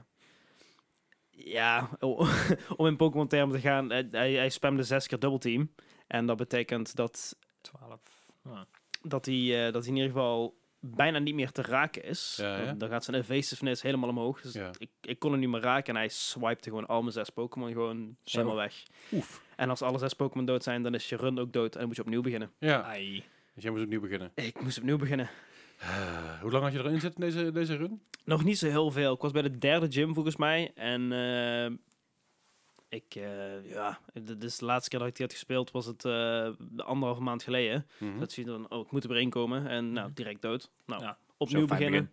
ja, 1.31 1.91
om 2.77 2.87
in 2.87 2.97
Pokémon 2.97 3.27
termen 3.29 3.55
te 3.57 3.61
gaan, 3.63 3.91
hij, 3.91 4.09
hij 4.11 4.33
hij 4.33 4.49
spamde 4.51 4.83
zes 4.83 5.07
keer 5.07 5.19
double 5.19 5.39
team. 5.39 5.75
En 6.13 6.27
dat 6.27 6.37
betekent 6.37 6.97
dat, 6.97 7.37
12. 7.61 8.01
Ah. 8.45 8.61
dat, 9.03 9.27
hij, 9.27 9.67
eh, 9.67 9.73
dat 9.73 9.83
hij 9.83 9.91
in 9.93 9.97
ieder 9.99 10.13
geval 10.13 10.55
bijna 10.81 11.19
niet 11.19 11.35
meer 11.35 11.51
te 11.53 11.63
raken 11.63 12.05
is. 12.05 12.37
Ja, 12.41 12.59
ja. 12.63 12.73
Dan, 12.73 12.89
gaat 12.89 13.05
zijn 13.05 13.17
evasiveness 13.17 13.83
helemaal 13.83 14.09
omhoog. 14.09 14.41
Dus 14.41 14.53
Ja. 14.53 14.71
ik, 14.79 14.91
ik 15.01 15.19
kon 15.19 15.31
hem 15.31 15.41
niet 15.41 15.49
meer 15.49 15.61
raken 15.61 15.95
en 15.95 16.01
hij 16.01 16.09
swipte 16.09 16.69
gewoon 16.69 16.87
al 16.87 17.01
mijn 17.01 17.13
zes 17.13 17.31
Pokémon 17.31 17.73
gewoon 17.73 18.17
Zo. 18.25 18.39
helemaal 18.39 18.59
weg. 18.59 18.83
Oef. 19.13 19.43
En 19.57 19.69
als 19.71 19.83
alle 19.83 19.99
zes 19.99 20.13
Pokémon 20.15 20.47
dood 20.47 20.63
zijn, 20.63 20.83
dan 20.83 20.95
is 20.95 21.09
je 21.09 21.17
run 21.17 21.39
ook 21.39 21.53
dood 21.53 21.73
en 21.73 21.79
dan 21.79 21.87
moet 21.87 21.97
je 21.97 22.03
opnieuw 22.03 22.23
beginnen. 22.23 22.51
Ja, 22.59 22.83
Ai. 22.83 23.25
dus 23.55 23.63
jij 23.63 23.73
moest 23.73 23.85
opnieuw 23.85 24.01
beginnen. 24.01 24.31
Ik 24.35 24.61
moest 24.61 24.79
opnieuw 24.79 24.97
beginnen. 24.99 25.31
Eh, 25.79 26.41
hoe 26.41 26.51
lang 26.51 26.65
had 26.65 26.73
je 26.73 26.79
erin 26.79 27.01
zitten, 27.01 27.21
deze, 27.21 27.53
deze 27.53 27.77
run? 27.77 28.03
Nog 28.25 28.45
niet 28.45 28.59
zo 28.59 28.67
heel 28.69 28.91
veel. 28.91 29.15
Ik 29.15 29.21
was 29.21 29.33
bij 29.33 29.43
de 29.43 29.59
derde 29.59 29.93
gym 29.93 30.15
volgens 30.15 30.37
mij. 30.37 30.73
En 30.75 31.13
eh, 31.13 31.71
ik, 32.93 33.15
eh, 33.15 33.71
ja, 33.71 33.99
dit 34.13 34.45
is 34.45 34.59
de 34.59 34.65
laatste 34.65 34.91
keer 34.91 34.99
dat 34.99 35.09
ik 35.09 35.15
die 35.17 35.25
had 35.27 35.35
gespeeld, 35.35 35.71
was 35.71 35.87
het 35.87 36.05
eh 36.05 36.49
anderhalve 36.77 37.23
maand 37.23 37.43
geleden. 37.43 37.87
Mhm. 37.99 38.19
Dat 38.19 38.33
zie 38.33 38.45
je 38.45 38.51
dan, 38.51 38.71
oh, 38.71 38.85
ik 38.87 38.91
moet 38.91 39.03
er 39.05 39.09
weer 39.11 39.21
inkomen. 39.21 39.67
En 39.67 39.93
nou, 39.93 40.11
direct 40.15 40.43
dood. 40.43 40.71
Nou, 40.87 41.03
Ja, 41.03 41.19
opnieuw 41.37 41.67
beginnen. 41.67 42.13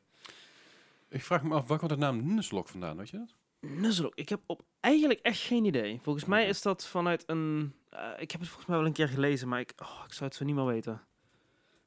Ik 1.09 1.23
vraag 1.23 1.43
me 1.43 1.55
af, 1.55 1.67
waar 1.67 1.77
komt 1.77 1.89
de 1.89 1.97
naam 1.97 2.33
Nuzlocke 2.33 2.71
vandaan, 2.71 2.97
weet 2.97 3.09
je 3.09 3.17
dat? 3.17 3.35
Nuzlocke. 3.71 4.21
Ik 4.21 4.29
heb 4.29 4.39
op 4.45 4.61
eigenlijk 4.79 5.19
echt 5.19 5.39
geen 5.41 5.65
idee. 5.65 5.99
Volgens 6.01 6.25
mij 6.25 6.47
is 6.47 6.61
dat 6.61 6.87
vanuit 6.87 7.23
een... 7.27 7.73
eh, 7.89 8.09
ik 8.17 8.31
heb 8.31 8.39
het 8.39 8.49
volgens 8.49 8.65
mij 8.69 8.77
wel 8.77 8.85
een 8.85 8.93
keer 8.93 9.07
gelezen, 9.09 9.47
maar 9.47 9.59
ik, 9.59 9.73
oh, 9.81 10.01
ik 10.07 10.13
zou 10.13 10.25
het 10.29 10.35
zo 10.35 10.45
niet 10.45 10.55
meer 10.55 10.65
weten. 10.65 11.01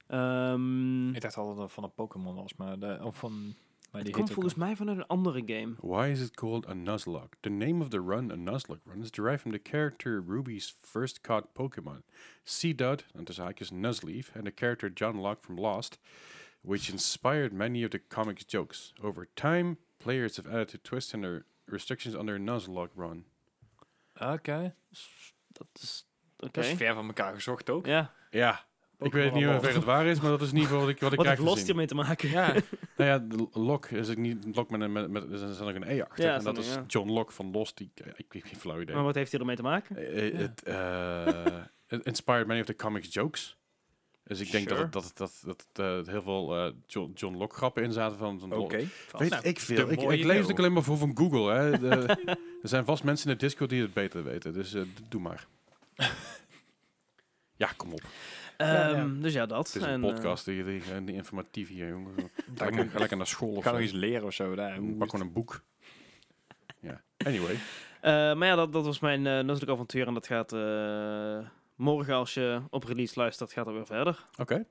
Ehm, 0.06 1.14
Ik 1.14 1.20
dacht 1.20 1.36
altijd 1.36 1.56
dat 1.56 1.64
het 1.64 1.74
van 1.74 1.84
een 1.84 1.94
Pokémon 1.94 2.34
was, 2.34 2.54
maar 2.54 2.78
de, 2.78 2.98
of 3.02 3.16
van... 3.16 3.54
Maar 3.92 4.04
die 4.04 4.12
komt 4.12 4.32
volgens 4.32 4.54
mij 4.54 4.76
vanuit 4.76 4.98
een 4.98 5.06
andere 5.06 5.42
game. 5.46 5.74
Why 5.80 6.08
is 6.08 6.20
it 6.20 6.34
called 6.34 6.68
a 6.68 6.74
Nuzlocke? 6.74 7.36
The 7.40 7.50
name 7.50 7.82
of 7.82 7.88
the 7.88 8.00
run, 8.00 8.30
a 8.30 8.36
Nuzlocke 8.36 8.80
run, 8.84 9.02
is 9.02 9.10
derived 9.10 9.40
from 9.40 9.52
the 9.52 9.70
character 9.70 10.22
Ruby's 10.26 10.74
first 10.80 11.20
caught 11.20 11.54
Pokemon, 11.54 12.02
Seedot, 12.44 13.04
and 13.14 13.26
tussen 13.26 13.44
haakjes 13.44 13.70
Nuzleaf, 13.70 14.34
and 14.34 14.44
the 14.44 14.50
character 14.50 14.92
John 14.94 15.18
Locke 15.18 15.44
from 15.44 15.56
Lost, 15.56 15.98
which 16.62 16.90
inspired 16.90 17.52
many 17.52 17.84
of 17.84 17.90
the 17.90 17.98
comic's 18.08 18.44
jokes. 18.44 18.92
Over 19.02 19.28
time, 19.34 19.76
players 19.98 20.36
have 20.36 20.48
added 20.48 20.68
to 20.68 20.78
twist 20.78 21.14
and 21.14 21.22
their 21.22 21.44
restrictions 21.66 22.16
on 22.16 22.26
their 22.26 22.38
Nuzlocke 22.38 22.96
run. 22.96 23.24
Oké. 24.20 24.74
Dat 25.52 25.68
is... 25.72 26.06
Oké. 26.38 26.50
Dat 26.50 26.64
is 26.64 26.76
ver 26.76 26.94
van 26.94 27.06
elkaar 27.06 27.34
gezocht 27.34 27.70
ook. 27.70 27.86
Ja. 27.86 28.12
Ja, 28.30 28.64
ik 29.04 29.12
weet 29.12 29.32
niet 29.32 29.44
ver 29.44 29.74
het 29.74 29.84
waar 29.84 30.06
is, 30.06 30.20
maar 30.20 30.30
dat 30.30 30.42
is 30.42 30.52
niet 30.52 30.68
wat 30.68 30.88
ik, 30.88 31.00
wat 31.00 31.12
ik 31.12 31.16
Wat 31.18 31.26
krijg 31.26 31.28
heeft 31.28 31.40
Lost 31.40 31.52
gezien. 31.52 31.66
hiermee 31.66 31.86
te 31.86 31.94
maken? 31.94 32.28
Ja, 32.30 32.52
Nou 32.96 33.10
ja, 33.10 33.18
de 33.18 33.48
Lok 33.60 33.86
is 33.86 34.08
het 34.08 34.18
niet 34.18 34.56
Lok 34.56 34.70
met 34.70 34.80
een 34.80 34.92
met, 34.92 35.10
met, 35.10 35.22
er 35.32 35.62
ook 35.68 35.74
een 35.74 35.90
E 35.90 36.02
achter. 36.02 36.24
Ja, 36.24 36.36
en 36.36 36.44
dat 36.44 36.58
is 36.58 36.68
ik, 36.68 36.74
ja. 36.74 36.84
John 36.86 37.10
Locke 37.10 37.32
van 37.32 37.50
Lost. 37.50 37.76
Die, 37.76 37.90
ik, 37.94 38.06
ik 38.16 38.32
heb 38.32 38.42
geen 38.44 38.56
flauw 38.60 38.80
idee. 38.80 38.94
Maar 38.94 39.04
wat 39.04 39.14
heeft 39.14 39.30
hij 39.30 39.40
ermee 39.40 39.56
te 39.56 39.62
maken? 39.62 39.96
Eh, 39.96 40.26
eh, 40.28 40.38
Het 40.38 40.62
eh, 40.62 41.62
it 41.98 42.06
inspired 42.06 42.46
many 42.46 42.60
of 42.60 42.66
the 42.66 42.76
comics 42.76 43.12
jokes. 43.14 43.56
Dus 44.24 44.40
ik 44.40 44.50
denk 44.50 44.68
Sure. 44.68 44.88
dat 44.88 45.04
het, 45.04 45.16
dat, 45.16 45.30
het- 45.30 45.44
dat, 45.44 45.66
dat 45.72 46.06
eh, 46.06 46.12
heel 46.12 46.22
veel 46.22 46.56
eh, 46.56 46.72
John, 46.86 47.12
John 47.14 47.36
Locke 47.36 47.54
grappen 47.56 47.82
in 47.82 47.92
zaten 47.92 48.18
van. 48.18 48.38
van 48.40 48.52
oké. 48.52 48.76
Weet 49.18 49.30
Nou, 49.30 49.42
ik 49.44 49.60
veel. 49.60 49.86
de 49.86 49.92
Ik, 49.92 50.00
ik 50.10 50.24
lees 50.24 50.46
het 50.46 50.58
alleen 50.58 50.72
maar 50.72 50.82
voor 50.82 50.96
van 50.98 51.16
Google. 51.16 51.52
Hè. 51.52 51.78
De- 51.78 52.06
er 52.62 52.68
zijn 52.68 52.84
vast 52.84 53.04
mensen 53.04 53.30
in 53.30 53.36
de 53.38 53.44
Discord 53.44 53.70
die 53.70 53.82
het 53.82 53.92
beter 53.92 54.24
weten. 54.24 54.52
Dus 54.52 54.74
doe 55.08 55.20
maar. 55.20 55.46
ja, 57.56 57.70
kom 57.76 57.92
op. 57.92 58.02
Ja, 58.66 58.88
ja. 58.88 58.94
Ehm, 58.94 59.20
Dus 59.20 59.32
ja, 59.32 59.46
dat. 59.46 59.66
Het 59.66 59.76
is 59.76 59.82
een 59.82 59.88
En, 59.88 60.04
eh, 60.04 60.12
podcast. 60.14 60.44
die, 60.44 60.64
die, 60.64 60.82
die, 60.94 61.04
die 61.04 61.14
informatief 61.14 61.68
hier, 61.68 61.88
jongen. 61.88 62.14
Ga 62.16 62.22
Daar 62.46 62.66
lekker, 62.66 62.76
kan- 62.84 62.88
ga 62.90 62.98
lekker 62.98 63.16
naar 63.16 63.26
school 63.26 63.54
of 63.54 63.62
ga 63.62 63.68
zo. 63.70 63.74
nog 63.76 63.84
iets 63.84 63.92
leren 63.92 64.26
of 64.26 64.32
zo. 64.34 64.54
Daar. 64.54 64.80
Pak 64.98 65.10
gewoon 65.10 65.26
een 65.26 65.32
boek. 65.32 65.62
Ja, 66.80 67.00
anyway. 67.16 67.52
eh, 68.00 68.10
maar 68.34 68.46
ja, 68.48 68.54
dat, 68.54 68.72
dat 68.72 68.84
was 68.84 68.98
mijn 68.98 69.24
uh, 69.24 69.40
Nuzlocke 69.40 69.72
avontuur. 69.72 70.06
En 70.06 70.14
dat 70.14 70.26
gaat 70.26 70.52
eh, 70.52 71.38
morgen, 71.74 72.14
als 72.14 72.34
je 72.34 72.60
op 72.70 72.84
release 72.84 73.18
luistert, 73.18 73.52
gaat 73.52 73.66
het 73.66 73.74
weer 73.74 73.86
verder. 73.86 74.24
Oké. 74.38 74.64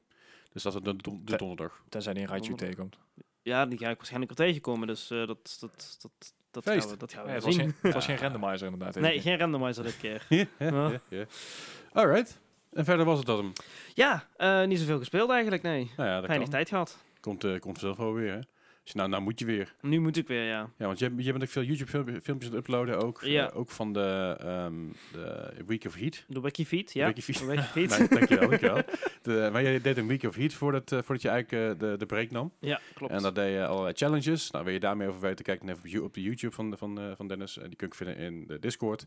Dus 0.54 0.64
dat 0.64 0.76
is 0.76 0.82
de, 0.82 0.96
don- 0.96 1.22
de 1.26 1.38
donderdag. 1.38 1.84
Tenzij 1.90 2.14
die 2.14 2.24
een 2.24 2.30
Raichu 2.30 2.56
tegenkomt. 2.56 2.98
Ja, 3.42 3.66
die 3.66 3.78
ga 3.78 3.90
ik 3.90 3.98
waarschijnlijk 3.98 4.38
weer 4.38 4.48
tegenkomen. 4.48 4.88
Dus 4.88 5.10
eh, 5.12 5.18
dat, 5.28 5.58
dat, 5.60 5.98
dat, 6.02 6.34
dat, 6.52 6.64
gaan 6.64 6.74
Feest. 6.74 6.90
we, 6.90 6.98
dat 6.98 7.14
gaan 7.14 7.24
we 7.24 7.30
Ja, 7.30 7.36
het, 7.36 7.44
weer 7.46 7.54
was 7.56 7.64
zien. 7.64 7.74
geen, 7.74 7.82
het 7.82 7.94
was 7.94 8.06
geen 8.16 8.18
randomizer 8.18 8.68
inderdaad. 8.72 8.96
Nee, 9.02 9.12
keer. 9.12 9.22
geen 9.22 9.38
randomizer 9.38 9.84
dit 9.84 9.98
keer. 9.98 10.26
Alright. 11.94 12.40
En 12.72 12.86
verder 12.86 13.06
was 13.06 13.18
het 13.18 13.28
dat 13.28 13.38
hem. 13.38 13.51
Ja, 13.94 14.28
eh, 14.38 14.66
niet 14.66 14.80
zoveel 14.80 14.98
gespeeld 14.98 15.30
eigenlijk, 15.30 15.62
nee. 15.62 15.92
Nou 15.98 16.10
ja, 16.10 16.28
Weinig 16.28 16.48
tijd 16.48 16.70
gehad. 16.70 17.04
Komt, 17.20 17.44
eh 17.44 17.60
komt 17.60 17.80
zelf 17.80 17.98
wel 17.98 18.13
weer, 18.13 18.32
hè? 18.34 18.40
Dus 18.84 18.94
nou, 18.94 19.10
nou 19.10 19.22
moet 19.22 19.40
je 19.40 19.46
weer. 19.46 19.74
Nu 19.82 20.00
moet 20.00 20.18
ik 20.18 20.28
weer, 20.28 20.44
ja. 20.44 20.70
Ja, 20.78 20.86
want 20.86 21.00
je, 21.00 21.13
je 21.18 21.32
bent 21.32 21.44
ook 21.44 21.50
veel 21.50 21.63
YouTube-filmpjes 21.63 22.25
aan 22.25 22.40
het 22.42 22.54
uploaden 22.54 23.00
ook. 23.04 23.22
Ja. 23.24 23.50
Eh, 23.50 23.58
ook 23.58 23.70
van 23.70 23.94
de, 23.94 24.36
ehm, 24.40 24.74
de 25.12 25.54
Week 25.66 25.86
of 25.86 25.96
Heat. 25.96 26.24
De 26.28 26.42
Wikifeed, 26.42 26.94
ja. 26.94 27.08
Wikifeed. 27.08 27.40
De 27.40 27.46
Wikifeed. 27.46 27.90
Nee, 28.00 28.08
dankjewel, 28.08 28.50
dankjewel. 28.50 28.82
De, 29.22 29.50
maar 29.51 29.62
jij 29.62 29.82
deed 29.82 29.98
een 29.98 30.08
Week 30.08 30.24
of 30.24 30.36
Heat 30.36 30.54
voordat, 30.54 30.90
voordat 30.90 31.22
je 31.22 31.30
eigenlijk 31.30 31.80
de, 31.80 31.96
de 31.98 32.06
break 32.06 32.32
nam. 32.32 32.54
Ja, 32.60 32.80
klopt. 32.94 33.13
En 33.13 33.22
dat 33.22 33.36
deed 33.36 33.54
je 33.54 33.66
allerlei 33.66 33.94
challenges. 33.94 34.51
Nou, 34.51 34.63
wil 34.66 34.74
je 34.74 34.80
daar 34.80 34.98
meer 34.98 35.08
over 35.08 35.22
weten, 35.22 35.46
kijk 35.46 35.60
dan 35.66 35.70
even 35.70 36.04
op 36.04 36.13
de 36.13 36.22
YouTube 36.22 36.54
van, 36.54 36.78
van, 36.78 37.13
van 37.16 37.28
Dennis. 37.28 37.58
Eh, 37.58 37.63
die 37.63 37.75
kun 37.75 37.88
je 37.88 37.96
vinden 37.96 38.18
in 38.18 38.48
de 38.48 38.60
Discord. 38.60 39.06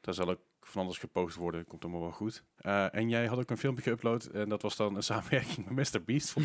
Daar 0.00 0.14
zal 0.14 0.30
ook 0.30 0.40
van 0.66 0.82
alles 0.82 0.98
gepost 0.98 1.36
worden. 1.36 1.66
Komt 1.66 1.82
allemaal 1.82 2.00
wel 2.00 2.10
goed. 2.10 2.44
Eh, 2.56 2.94
en 2.94 3.08
jij 3.08 3.26
had 3.26 3.38
ook 3.38 3.50
een 3.50 3.58
filmpje 3.58 3.90
geüpload. 3.90 4.32
En 4.32 4.48
dat 4.48 4.62
was 4.62 4.76
dan 4.76 4.96
een 4.96 5.02
samenwerking 5.12 5.70
met 5.70 5.92
Mr. 5.92 6.04
Beast. 6.04 6.36
Mr. 6.36 6.44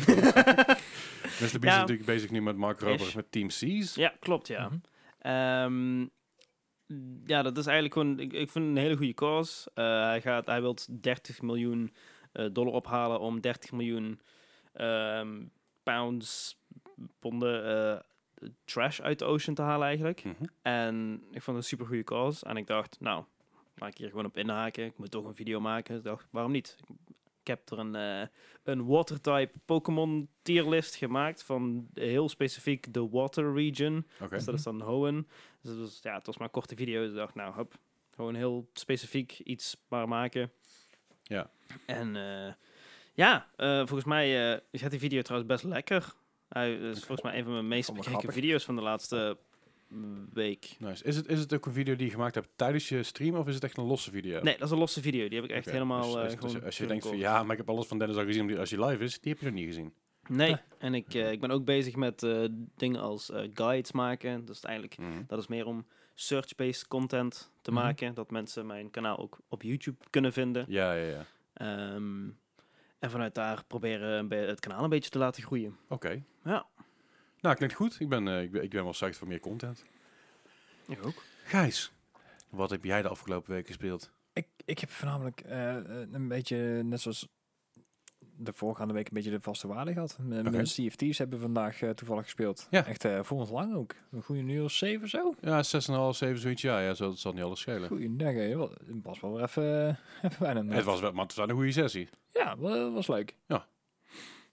Beast 1.38 1.54
is 1.54 1.60
natuurlijk 1.60 2.04
bezig 2.04 2.30
nu 2.30 2.42
met 2.42 2.56
Mark 2.56 2.80
Rober 2.80 3.06
Ish. 3.06 3.14
met 3.14 3.32
Team 3.32 3.48
C's. 3.48 3.94
Ja, 3.94 4.14
klopt, 4.20 4.46
ja. 4.46 4.68
Mhm. 4.68 4.78
Ehm, 5.18 6.00
ja, 7.24 7.42
dat 7.42 7.58
is 7.58 7.66
eigenlijk 7.66 7.92
gewoon... 7.92 8.18
Ik, 8.18 8.32
ik 8.32 8.50
vind 8.50 8.64
het 8.64 8.76
een 8.76 8.82
hele 8.82 8.96
goede 8.96 9.14
cause. 9.14 9.70
Eh, 9.74 9.84
hij, 9.84 10.20
gaat, 10.20 10.46
hij 10.46 10.60
wil 10.60 10.76
30 11.00 11.42
miljoen 11.42 11.94
eh, 12.32 12.46
dollar 12.52 12.72
ophalen 12.72 13.20
om 13.20 13.40
30 13.40 13.72
miljoen 13.72 14.20
ehm, 14.72 15.44
pounds, 15.82 16.58
ponden 17.18 17.64
eh, 17.64 18.02
trash 18.64 19.00
uit 19.00 19.18
de 19.18 19.24
ocean 19.24 19.54
te 19.54 19.62
halen 19.62 19.86
eigenlijk. 19.86 20.24
Mhm. 20.24 20.44
En 20.62 21.14
ik 21.30 21.42
vond 21.42 21.56
het 21.56 21.56
een 21.56 21.62
super 21.62 21.86
goede 21.86 22.04
cause. 22.04 22.46
En 22.46 22.56
ik 22.56 22.66
dacht, 22.66 23.00
nou, 23.00 23.24
laat 23.76 23.90
ik 23.90 23.98
hier 23.98 24.08
gewoon 24.08 24.24
op 24.24 24.36
inhaken. 24.36 24.84
Ik 24.84 24.98
moet 24.98 25.10
toch 25.10 25.24
een 25.24 25.34
video 25.34 25.60
maken. 25.60 25.96
Ik 25.96 26.02
dacht, 26.02 26.26
waarom 26.30 26.52
niet? 26.52 26.76
Ik 27.40 27.46
heb 27.46 27.70
er 27.70 27.78
een, 27.78 27.94
eh 27.94 28.28
een 28.62 28.86
water-type 28.86 29.50
Pokémon 29.64 30.28
tierlist 30.42 30.94
gemaakt 30.94 31.42
van 31.42 31.88
heel 31.94 32.28
specifiek 32.28 32.92
de 32.92 33.08
water 33.08 33.54
region. 33.54 34.06
Oké. 34.20 34.34
Dus 34.34 34.44
dat 34.44 34.54
is 34.54 34.62
dan 34.62 34.80
Hoenn. 34.80 35.28
Dus 35.60 35.76
was, 35.76 35.98
ja, 36.02 36.14
het 36.14 36.26
was 36.26 36.36
maar 36.36 36.46
een 36.46 36.52
korte 36.52 36.76
video. 36.76 37.00
Dus 37.00 37.10
ik 37.10 37.16
dacht, 37.16 37.34
nou, 37.34 37.54
hop, 37.54 37.74
gewoon 38.14 38.34
heel 38.34 38.68
specifiek 38.72 39.38
iets 39.38 39.76
maar 39.88 40.08
maken. 40.08 40.52
Ja. 41.22 41.50
En 41.86 42.16
eh, 42.16 42.52
ja, 43.14 43.48
eh, 43.56 43.78
volgens 43.78 44.04
mij 44.04 44.60
gaat 44.72 44.90
die 44.90 45.00
video 45.00 45.22
trouwens 45.22 45.52
best 45.52 45.64
lekker. 45.64 46.14
Hij 46.48 46.74
is 46.74 46.98
volgens 46.98 47.22
mij 47.22 47.38
een 47.38 47.44
van 47.44 47.52
mijn 47.52 47.68
meest 47.68 47.94
bekeken 47.94 48.32
video's 48.32 48.64
van 48.64 48.76
de 48.76 48.82
laatste 48.82 49.38
week. 50.32 50.76
Nice. 50.78 51.04
Is 51.04 51.16
het, 51.16 51.26
is 51.28 51.40
het 51.40 51.54
ook 51.54 51.66
een 51.66 51.72
video 51.72 51.96
die 51.96 52.06
je 52.06 52.12
gemaakt 52.12 52.34
hebt 52.34 52.48
tijdens 52.56 52.88
je 52.88 53.02
stream 53.02 53.34
of 53.36 53.48
is 53.48 53.54
het 53.54 53.64
echt 53.64 53.76
een 53.76 53.84
losse 53.84 54.10
video? 54.10 54.40
Nee, 54.42 54.54
dat 54.58 54.62
is 54.66 54.70
een 54.70 54.78
losse 54.78 55.00
video. 55.00 55.28
Die 55.28 55.40
heb 55.40 55.50
ik 55.50 55.56
echt 55.56 55.70
helemaal 55.70 56.02
Dus- 56.02 56.14
eh, 56.14 56.22
dus- 56.22 56.32
dus 56.34 56.40
gewoon 56.50 56.64
als 56.64 56.78
je 56.78 56.86
denkt 56.86 57.06
van 57.06 57.16
ja, 57.18 57.42
maar 57.42 57.52
ik 57.52 57.56
heb 57.58 57.68
alles 57.68 57.86
van 57.86 57.98
Dennis 57.98 58.16
al 58.16 58.24
gezien 58.24 58.40
omdat- 58.42 58.58
als 58.58 58.70
je 58.70 58.84
live 58.84 59.04
is, 59.04 59.20
die 59.20 59.32
heb 59.32 59.40
je 59.40 59.46
nog 59.46 59.54
niet 59.54 59.66
gezien. 59.66 59.92
Nee, 60.28 60.52
Ah. 60.52 60.58
en 60.78 60.94
ik, 60.94 61.14
eh, 61.14 61.30
ik 61.32 61.40
ben 61.40 61.50
ook 61.50 61.64
bezig 61.64 61.96
met 61.96 62.22
eh, 62.22 62.44
dingen 62.76 63.00
als 63.00 63.30
eh, 63.30 63.50
guides 63.54 63.92
maken. 63.92 64.44
Dus 64.44 64.60
eigenlijk, 64.60 64.98
Mhm. 64.98 65.22
dat 65.26 65.38
is 65.38 65.46
meer 65.46 65.66
om 65.66 65.86
search-based 66.14 66.88
content 66.88 67.50
te 67.62 67.70
Mhm. 67.70 67.80
maken. 67.82 68.14
Dat 68.14 68.30
mensen 68.30 68.66
mijn 68.66 68.90
kanaal 68.90 69.18
ook 69.18 69.38
op 69.48 69.62
YouTube 69.62 69.96
kunnen 70.10 70.32
vinden. 70.32 70.64
Ja, 70.68 70.92
ja, 70.94 71.06
ja. 71.10 71.24
Ehm, 71.52 72.28
en 72.98 73.10
vanuit 73.10 73.34
daar 73.34 73.64
proberen 73.66 74.30
het 74.30 74.60
kanaal 74.60 74.84
een 74.84 74.90
beetje 74.90 75.10
te 75.10 75.18
laten 75.18 75.42
groeien. 75.42 75.76
Oké. 75.88 76.22
Ja. 76.44 76.66
Nou, 77.40 77.56
klinkt 77.56 77.74
goed. 77.74 78.00
Ik 78.00 78.08
ben, 78.08 78.28
eh, 78.28 78.42
ik 78.42 78.50
ben, 78.50 78.62
ik 78.62 78.70
ben 78.70 78.82
wel 78.82 78.92
psyched 78.92 79.16
voor 79.16 79.28
meer 79.28 79.40
content. 79.40 79.84
Ik 80.86 81.06
ook. 81.06 81.22
Gijs, 81.44 81.92
wat 82.48 82.70
heb 82.70 82.84
jij 82.84 83.02
de 83.02 83.08
afgelopen 83.08 83.52
week 83.52 83.66
gespeeld? 83.66 84.10
Ik, 84.32 84.46
ik 84.64 84.78
heb 84.78 84.90
voornamelijk 84.90 85.40
eh, 85.40 85.76
eh, 85.76 86.12
een 86.12 86.28
beetje, 86.28 86.82
net 86.82 87.00
zoals 87.00 87.28
de 88.38 88.52
voorgaande 88.52 88.94
week, 88.94 89.08
een 89.08 89.14
beetje 89.14 89.30
de 89.30 89.40
vaste 89.40 89.68
waarde 89.68 89.92
gehad. 89.92 90.18
Mijn 90.20 90.64
CFT's 90.64 91.18
hebben 91.18 91.38
vandaag 91.38 91.82
eh, 91.82 91.90
toevallig 91.90 92.24
gespeeld. 92.24 92.66
Ja. 92.70 92.86
Echt 92.86 93.04
uh, 93.04 93.22
voor 93.22 93.38
ons 93.38 93.50
lang 93.50 93.74
ook. 93.74 93.94
Een 94.12 94.22
goede 94.22 94.42
uur 94.42 94.64
of 94.64 94.72
zeven 94.72 95.08
zo. 95.08 95.34
Ja, 95.40 95.64
6,5, 95.64 95.70
7 96.16 96.38
zoiets. 96.38 96.62
Ja, 96.62 96.80
ja 96.80 96.94
zo, 96.94 97.08
dat 97.08 97.18
zal 97.18 97.32
niet 97.32 97.42
alles 97.42 97.60
schelen. 97.60 97.88
Goeiedag, 97.88 98.34
Het 98.34 99.02
was 99.02 99.20
wel 99.20 99.32
weer 99.32 99.42
even, 99.42 99.98
even 100.22 100.42
weinig. 100.42 100.74
Het 100.74 100.84
was 100.84 101.00
wel, 101.00 101.12
maar 101.12 101.24
het 101.24 101.34
was 101.34 101.48
een 101.48 101.54
goede 101.54 101.72
sessie. 101.72 102.08
Ja, 102.32 102.58
wel, 102.58 102.92
was 102.92 103.06
leuk. 103.06 103.34
Ja. 103.46 103.66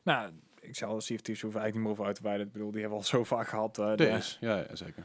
Nou, 0.04 0.32
ik 0.64 0.76
zal 0.76 0.98
CFT's 0.98 1.42
hoeven 1.42 1.62
eigenlijk 1.62 1.74
niet 1.74 1.82
meer 1.84 1.92
over 1.92 2.06
uit 2.06 2.16
te 2.16 2.24
wijden. 2.24 2.46
Ik 2.46 2.52
bedoel, 2.52 2.72
die 2.72 2.82
hebben 2.82 3.00
we 3.00 3.04
al 3.06 3.10
zo 3.12 3.24
vaak 3.24 3.48
gehad. 3.48 3.78
eh, 3.80 3.88
de- 3.90 3.96
Deze, 3.96 4.38
ja, 4.40 4.58
ja, 4.58 4.76
zeker. 4.76 5.04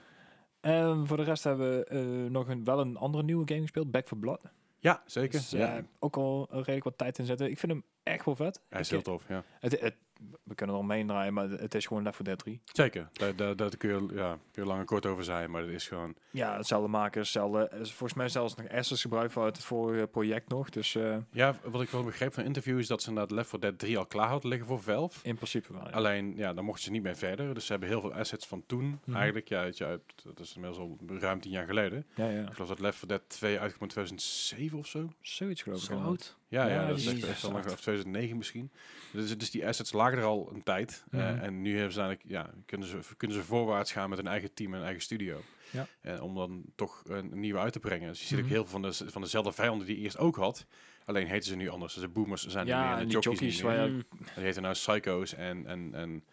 Ehm, 0.60 1.04
voor 1.04 1.16
de 1.16 1.22
rest 1.22 1.44
hebben 1.44 1.78
we 1.78 1.84
eh, 1.84 2.30
nog 2.30 2.48
een, 2.48 2.64
wel 2.64 2.80
een 2.80 2.96
andere 2.96 3.24
nieuwe 3.24 3.42
game 3.48 3.60
gespeeld, 3.60 3.90
Back 3.90 4.06
for 4.06 4.18
Blood. 4.18 4.40
Ja, 4.78 5.02
zeker. 5.06 5.38
Dus, 5.38 5.50
ja. 5.50 5.76
eh, 5.76 5.82
ook 5.98 6.16
al 6.16 6.46
redelijk 6.50 6.84
wat 6.84 6.98
tijd 6.98 7.18
in 7.18 7.24
zetten. 7.24 7.50
Ik 7.50 7.58
vind 7.58 7.72
hem 7.72 7.84
echt 8.02 8.24
wel 8.24 8.36
vet. 8.36 8.60
Hij 8.68 8.80
is 8.80 8.86
Ik- 8.86 8.92
heel 8.92 9.02
tof, 9.02 9.28
ja. 9.28 9.44
Het, 9.60 9.80
het, 9.80 9.94
we 10.42 10.54
kunnen 10.54 10.76
er 10.76 10.82
omheen 10.82 11.06
draaien, 11.06 11.32
maar 11.34 11.48
het 11.50 11.74
is 11.74 11.86
gewoon 11.86 12.02
Left 12.02 12.16
4 12.16 12.24
Dead 12.24 12.38
3. 12.38 12.60
Zeker. 12.64 13.08
Daar, 13.12 13.36
daar, 13.36 13.56
daar 13.56 13.76
kun, 13.76 13.88
je, 14.08 14.14
ja, 14.14 14.38
kun 14.52 14.62
je 14.62 14.68
lang 14.68 14.80
en 14.80 14.86
kort 14.86 15.06
over 15.06 15.24
zijn, 15.24 15.50
maar 15.50 15.62
het 15.62 15.70
is 15.70 15.88
gewoon... 15.88 16.14
Ja, 16.30 16.56
hetzelfde 16.56 16.88
maken, 16.88 17.20
hetzelfde. 17.20 17.68
Volgens 17.72 18.14
mij 18.14 18.28
zelfs 18.28 18.54
nog 18.54 18.68
assets 18.68 19.00
gebruikt 19.02 19.32
vanuit 19.32 19.56
het 19.56 19.64
vorige 19.66 20.06
project 20.06 20.48
nog. 20.48 20.70
Dus 20.70 20.94
eh, 20.94 21.16
Ja, 21.30 21.56
wat 21.64 21.82
ik 21.82 21.88
wel 21.88 22.04
begreep 22.04 22.34
van 22.34 22.44
interview 22.44 22.78
is 22.78 22.86
dat 22.86 23.02
ze 23.02 23.08
inderdaad 23.08 23.36
Left 23.36 23.48
4 23.48 23.60
Dead 23.60 23.78
3 23.78 23.98
al 23.98 24.06
klaar 24.06 24.28
hadden 24.28 24.48
liggen 24.50 24.66
voor 24.68 24.82
Valve. 24.82 25.18
in 25.22 25.34
principe 25.34 25.72
wel. 25.72 25.84
ja. 25.84 25.90
Alleen, 25.90 26.36
ja, 26.36 26.54
dan 26.54 26.64
mochten 26.64 26.84
ze 26.84 26.90
niet 26.90 27.02
mee 27.02 27.14
verder. 27.14 27.54
Dus 27.54 27.64
ze 27.66 27.70
hebben 27.70 27.88
heel 27.88 28.00
veel 28.00 28.12
assets 28.14 28.46
van 28.46 28.62
toen. 28.66 29.00
Mhm. 29.04 29.16
Eigenlijk, 29.16 29.48
ja, 29.48 29.60
uit, 29.60 30.02
dat 30.24 30.38
is 30.40 30.54
inmiddels 30.54 30.82
al 30.82 30.98
ruim 31.18 31.40
tien 31.40 31.50
jaar 31.50 31.66
geleden. 31.66 32.06
Ja, 32.14 32.28
ja. 32.28 32.40
Ik 32.42 32.52
geloof 32.52 32.68
dat 32.68 32.80
Left 32.80 32.98
4 32.98 33.08
Dead 33.08 33.22
2 33.26 33.58
uitkwam 33.60 33.82
in 33.82 33.88
2007 33.88 34.78
of 34.78 34.86
zo. 34.86 35.12
Zoiets 35.20 35.62
geloof 35.62 35.78
ik. 35.78 35.84
Zo 35.84 35.98
oud. 35.98 36.36
Ja, 36.48 36.66
ja, 36.66 36.74
Ja, 36.80 36.86
dat 36.88 36.98
is 36.98 37.22
echt, 37.22 37.44
al 37.44 37.50
of 37.54 37.60
2009 37.64 38.36
misschien. 38.36 38.72
Dus, 39.12 39.38
dus 39.38 39.50
die 39.50 39.66
assets 39.66 39.92
lagen 39.92 40.18
er 40.18 40.24
al 40.24 40.50
een 40.54 40.62
tijd. 40.62 41.04
Eh, 41.10 41.18
Mhm. 41.30 41.38
en 41.44 41.62
nu 41.62 41.74
hebben 41.74 41.92
ze 41.92 42.00
eigenlijk, 42.00 42.30
ja, 42.30 42.50
kunnen 42.66 42.88
ze, 42.88 42.98
kunnen 43.16 43.36
ze 43.36 43.42
voorwaarts 43.44 43.92
gaan 43.92 44.10
met 44.10 44.18
een 44.18 44.26
eigen 44.26 44.54
team 44.54 44.72
en 44.72 44.78
een 44.78 44.84
eigen 44.84 45.02
studio. 45.02 45.40
Ja. 45.70 45.86
En 46.00 46.20
om 46.22 46.34
dan 46.34 46.64
toch 46.74 47.02
een 47.06 47.40
nieuwe 47.40 47.58
uit 47.58 47.72
te 47.72 47.78
brengen. 47.80 48.08
Dus 48.08 48.20
je 48.20 48.26
ziet 48.26 48.36
ook 48.38 48.44
Mhm. 48.44 48.52
heel 48.52 48.62
veel 48.64 48.70
van, 48.80 48.82
de, 48.82 49.10
van 49.10 49.22
dezelfde 49.22 49.52
vijanden 49.52 49.86
die 49.86 49.96
je 49.96 50.02
eerst 50.02 50.18
ook 50.18 50.36
had. 50.36 50.66
Alleen 51.04 51.26
heten 51.26 51.48
ze 51.48 51.56
nu 51.56 51.68
anders. 51.68 51.92
Dus 51.94 52.02
de 52.02 52.08
boomers 52.08 52.46
zijn 52.46 52.68
er 52.68 52.76
meer 52.76 52.84
Ja, 52.84 52.98
en 52.98 53.06
de 53.06 53.12
jockeys, 53.12 53.56
jockeys 53.56 53.62
niet 53.62 53.70
meer. 53.90 54.04
Die 54.34 54.44
heten 54.44 54.62
nou 54.62 54.74
Psycho's 54.74 55.34
en, 55.34 55.66
en, 55.66 55.94
en 55.94 56.24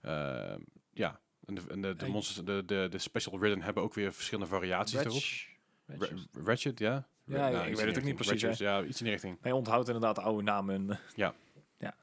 eh, 0.00 0.54
ja, 0.92 1.20
en 1.44 1.54
de, 1.54 1.62
en 1.68 1.80
de, 1.80 2.06
monsters, 2.08 2.44
de, 2.46 2.64
de, 2.64 2.86
de 2.90 2.98
Special 2.98 3.40
Ridden 3.40 3.62
hebben 3.62 3.82
ook 3.82 3.94
weer 3.94 4.12
verschillende 4.12 4.50
variaties 4.50 4.98
erop. 4.98 5.12
Ratch- 5.12 5.46
Ra- 5.86 5.96
Ratchet. 5.98 6.28
Ratchet, 6.46 6.78
ja. 6.78 7.06
Ja, 7.26 7.36
Ra- 7.36 7.46
ik 7.46 7.52
nou, 7.52 7.64
weet 7.76 7.86
het 7.86 7.98
ook 7.98 8.04
niet 8.04 8.14
precies, 8.16 8.58
ja, 8.58 8.82
iets 8.84 8.98
in 8.98 9.04
die 9.04 9.12
richting. 9.12 9.38
Hij 9.40 9.52
onthoudt 9.52 9.86
inderdaad 9.86 10.14
de 10.14 10.20
oude 10.22 10.42
namen. 10.42 10.74
en, 10.74 10.98
Ja. 11.14 11.34
ja. 11.78 11.94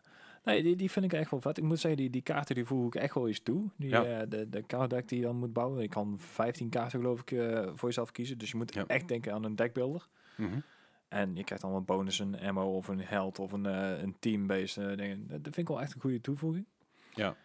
Nee, 0.43 0.63
die, 0.63 0.75
die 0.75 0.91
vind 0.91 1.05
ik 1.05 1.13
echt 1.13 1.31
wel 1.31 1.41
vet. 1.41 1.57
Ik 1.57 1.63
moet 1.63 1.79
zeggen, 1.79 2.01
die, 2.01 2.09
die 2.09 2.21
kaarten 2.21 2.55
die 2.55 2.65
voeg 2.65 2.85
ik 2.87 2.95
echt 2.95 3.13
wel 3.13 3.27
eens 3.27 3.39
toe. 3.39 3.69
Die, 3.77 3.89
Ja. 3.89 4.03
eh, 4.03 4.29
de, 4.29 4.49
de 4.49 4.63
kaartdeck 4.63 5.07
die 5.07 5.19
je 5.19 5.25
dan 5.25 5.35
moet 5.35 5.53
bouwen. 5.53 5.81
Je 5.81 5.87
kan 5.87 6.15
15 6.19 6.69
kaarten 6.69 6.99
geloof 6.99 7.21
ik 7.21 7.31
eh, 7.31 7.69
voor 7.73 7.87
jezelf 7.87 8.11
kiezen. 8.11 8.37
Dus 8.37 8.51
je 8.51 8.57
moet 8.57 8.73
Ja. 8.73 8.83
echt 8.87 9.07
denken 9.07 9.33
aan 9.33 9.43
een 9.43 9.55
deckbuilder. 9.55 10.07
Mhm. 10.37 10.59
En 11.07 11.35
je 11.35 11.43
krijgt 11.43 11.63
dan 11.63 11.73
een 11.75 11.85
bonus, 11.85 12.19
een 12.19 12.39
ammo 12.39 12.75
of 12.75 12.87
een 12.87 13.01
held 13.01 13.39
of 13.39 13.51
een, 13.51 13.65
eh, 13.65 14.01
een 14.01 14.15
team-based 14.19 14.83
eh, 14.89 14.97
dingen. 14.97 15.27
Dat 15.27 15.39
vind 15.41 15.57
ik 15.57 15.67
wel 15.67 15.81
echt 15.81 15.93
een 15.95 16.01
goede 16.01 16.21
toevoeging. 16.21 16.65
Ja. 17.13 17.35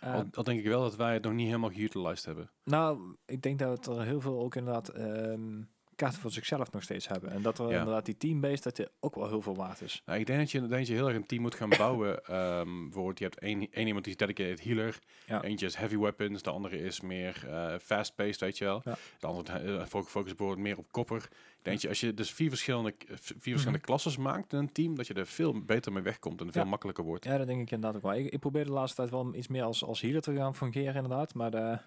Eh, 0.00 0.14
al, 0.14 0.24
al 0.32 0.42
denk 0.44 0.58
ik 0.58 0.66
wel 0.66 0.80
dat 0.82 0.96
wij 0.96 1.12
het 1.14 1.22
nog 1.22 1.32
niet 1.32 1.46
helemaal 1.46 1.70
geutilized 1.70 2.24
hebben. 2.24 2.50
nou, 2.64 3.16
ik 3.26 3.42
denk 3.42 3.58
dat 3.58 3.86
er 3.86 4.02
heel 4.02 4.20
veel 4.20 4.40
ook 4.40 4.54
inderdaad 4.56 4.88
ehm, 4.88 5.60
kaarten 5.98 6.20
voor 6.20 6.30
zichzelf 6.30 6.72
nog 6.72 6.82
steeds 6.82 7.08
hebben. 7.08 7.30
En 7.30 7.42
dat 7.42 7.58
er 7.58 7.70
Ja. 7.70 7.78
inderdaad 7.78 8.04
die 8.04 8.16
team-based, 8.16 8.62
dat 8.62 8.76
die 8.76 8.86
ook 9.00 9.14
wel 9.14 9.28
heel 9.28 9.42
veel 9.42 9.56
waard 9.56 9.80
is. 9.80 10.02
Nou, 10.06 10.18
ik 10.18 10.26
denk 10.26 10.38
dat 10.38 10.50
je, 10.50 10.58
denk 10.58 10.70
dat 10.70 10.86
je 10.86 10.94
heel 10.94 11.06
erg 11.06 11.16
een 11.16 11.26
team 11.26 11.42
moet 11.42 11.54
gaan 11.54 11.68
bouwen. 11.68 12.20
Bijvoorbeeld, 12.84 13.18
je 13.18 13.24
hebt 13.24 13.38
één, 13.38 13.68
één 13.70 13.86
iemand 13.86 14.04
die 14.04 14.12
is 14.12 14.18
dedicated 14.18 14.64
healer. 14.64 14.98
Ja. 15.26 15.42
Eentje 15.42 15.66
is 15.66 15.74
heavy 15.74 15.96
weapons. 15.96 16.42
De 16.42 16.50
andere 16.50 16.78
is 16.78 17.00
meer 17.00 17.44
eh, 17.48 17.74
fast-paced, 17.80 18.40
weet 18.40 18.58
je 18.58 18.64
wel. 18.64 18.80
Ja. 18.84 18.96
De 19.18 19.26
andere 19.26 19.62
uh, 19.62 19.84
focus 19.86 20.12
bijvoorbeeld 20.12 20.58
meer 20.58 20.78
op 20.78 20.92
kopper. 20.92 21.28
Ik 21.58 21.64
denk 21.64 21.80
je, 21.80 21.88
als 21.88 22.00
je 22.00 22.14
dus 22.14 22.30
vier 22.32 22.48
verschillende, 22.48 22.94
eh, 22.98 23.16
vier 23.16 23.52
verschillende 23.52 23.84
klasses 23.84 24.16
maakt 24.16 24.52
in 24.52 24.58
een 24.58 24.72
team, 24.72 24.94
dat 24.96 25.06
je 25.06 25.14
er 25.14 25.26
veel 25.26 25.64
beter 25.64 25.92
mee 25.92 26.02
wegkomt 26.02 26.40
en 26.40 26.52
veel 26.52 26.64
makkelijker 26.64 27.04
wordt. 27.04 27.24
Ja, 27.24 27.38
dat 27.38 27.46
denk 27.46 27.60
ik 27.60 27.70
inderdaad 27.70 27.96
ook 27.96 28.02
wel. 28.02 28.14
Ik, 28.20 28.32
ik 28.32 28.38
probeer 28.38 28.64
de 28.64 28.70
laatste 28.72 28.96
tijd 28.96 29.10
wel 29.10 29.34
iets 29.34 29.48
meer 29.48 29.62
als, 29.62 29.84
als 29.84 30.00
healer 30.00 30.20
te 30.22 30.34
gaan 30.34 30.54
fungeren 30.54 30.94
inderdaad. 30.94 31.34
Maar 31.34 31.50
de, 31.50 31.78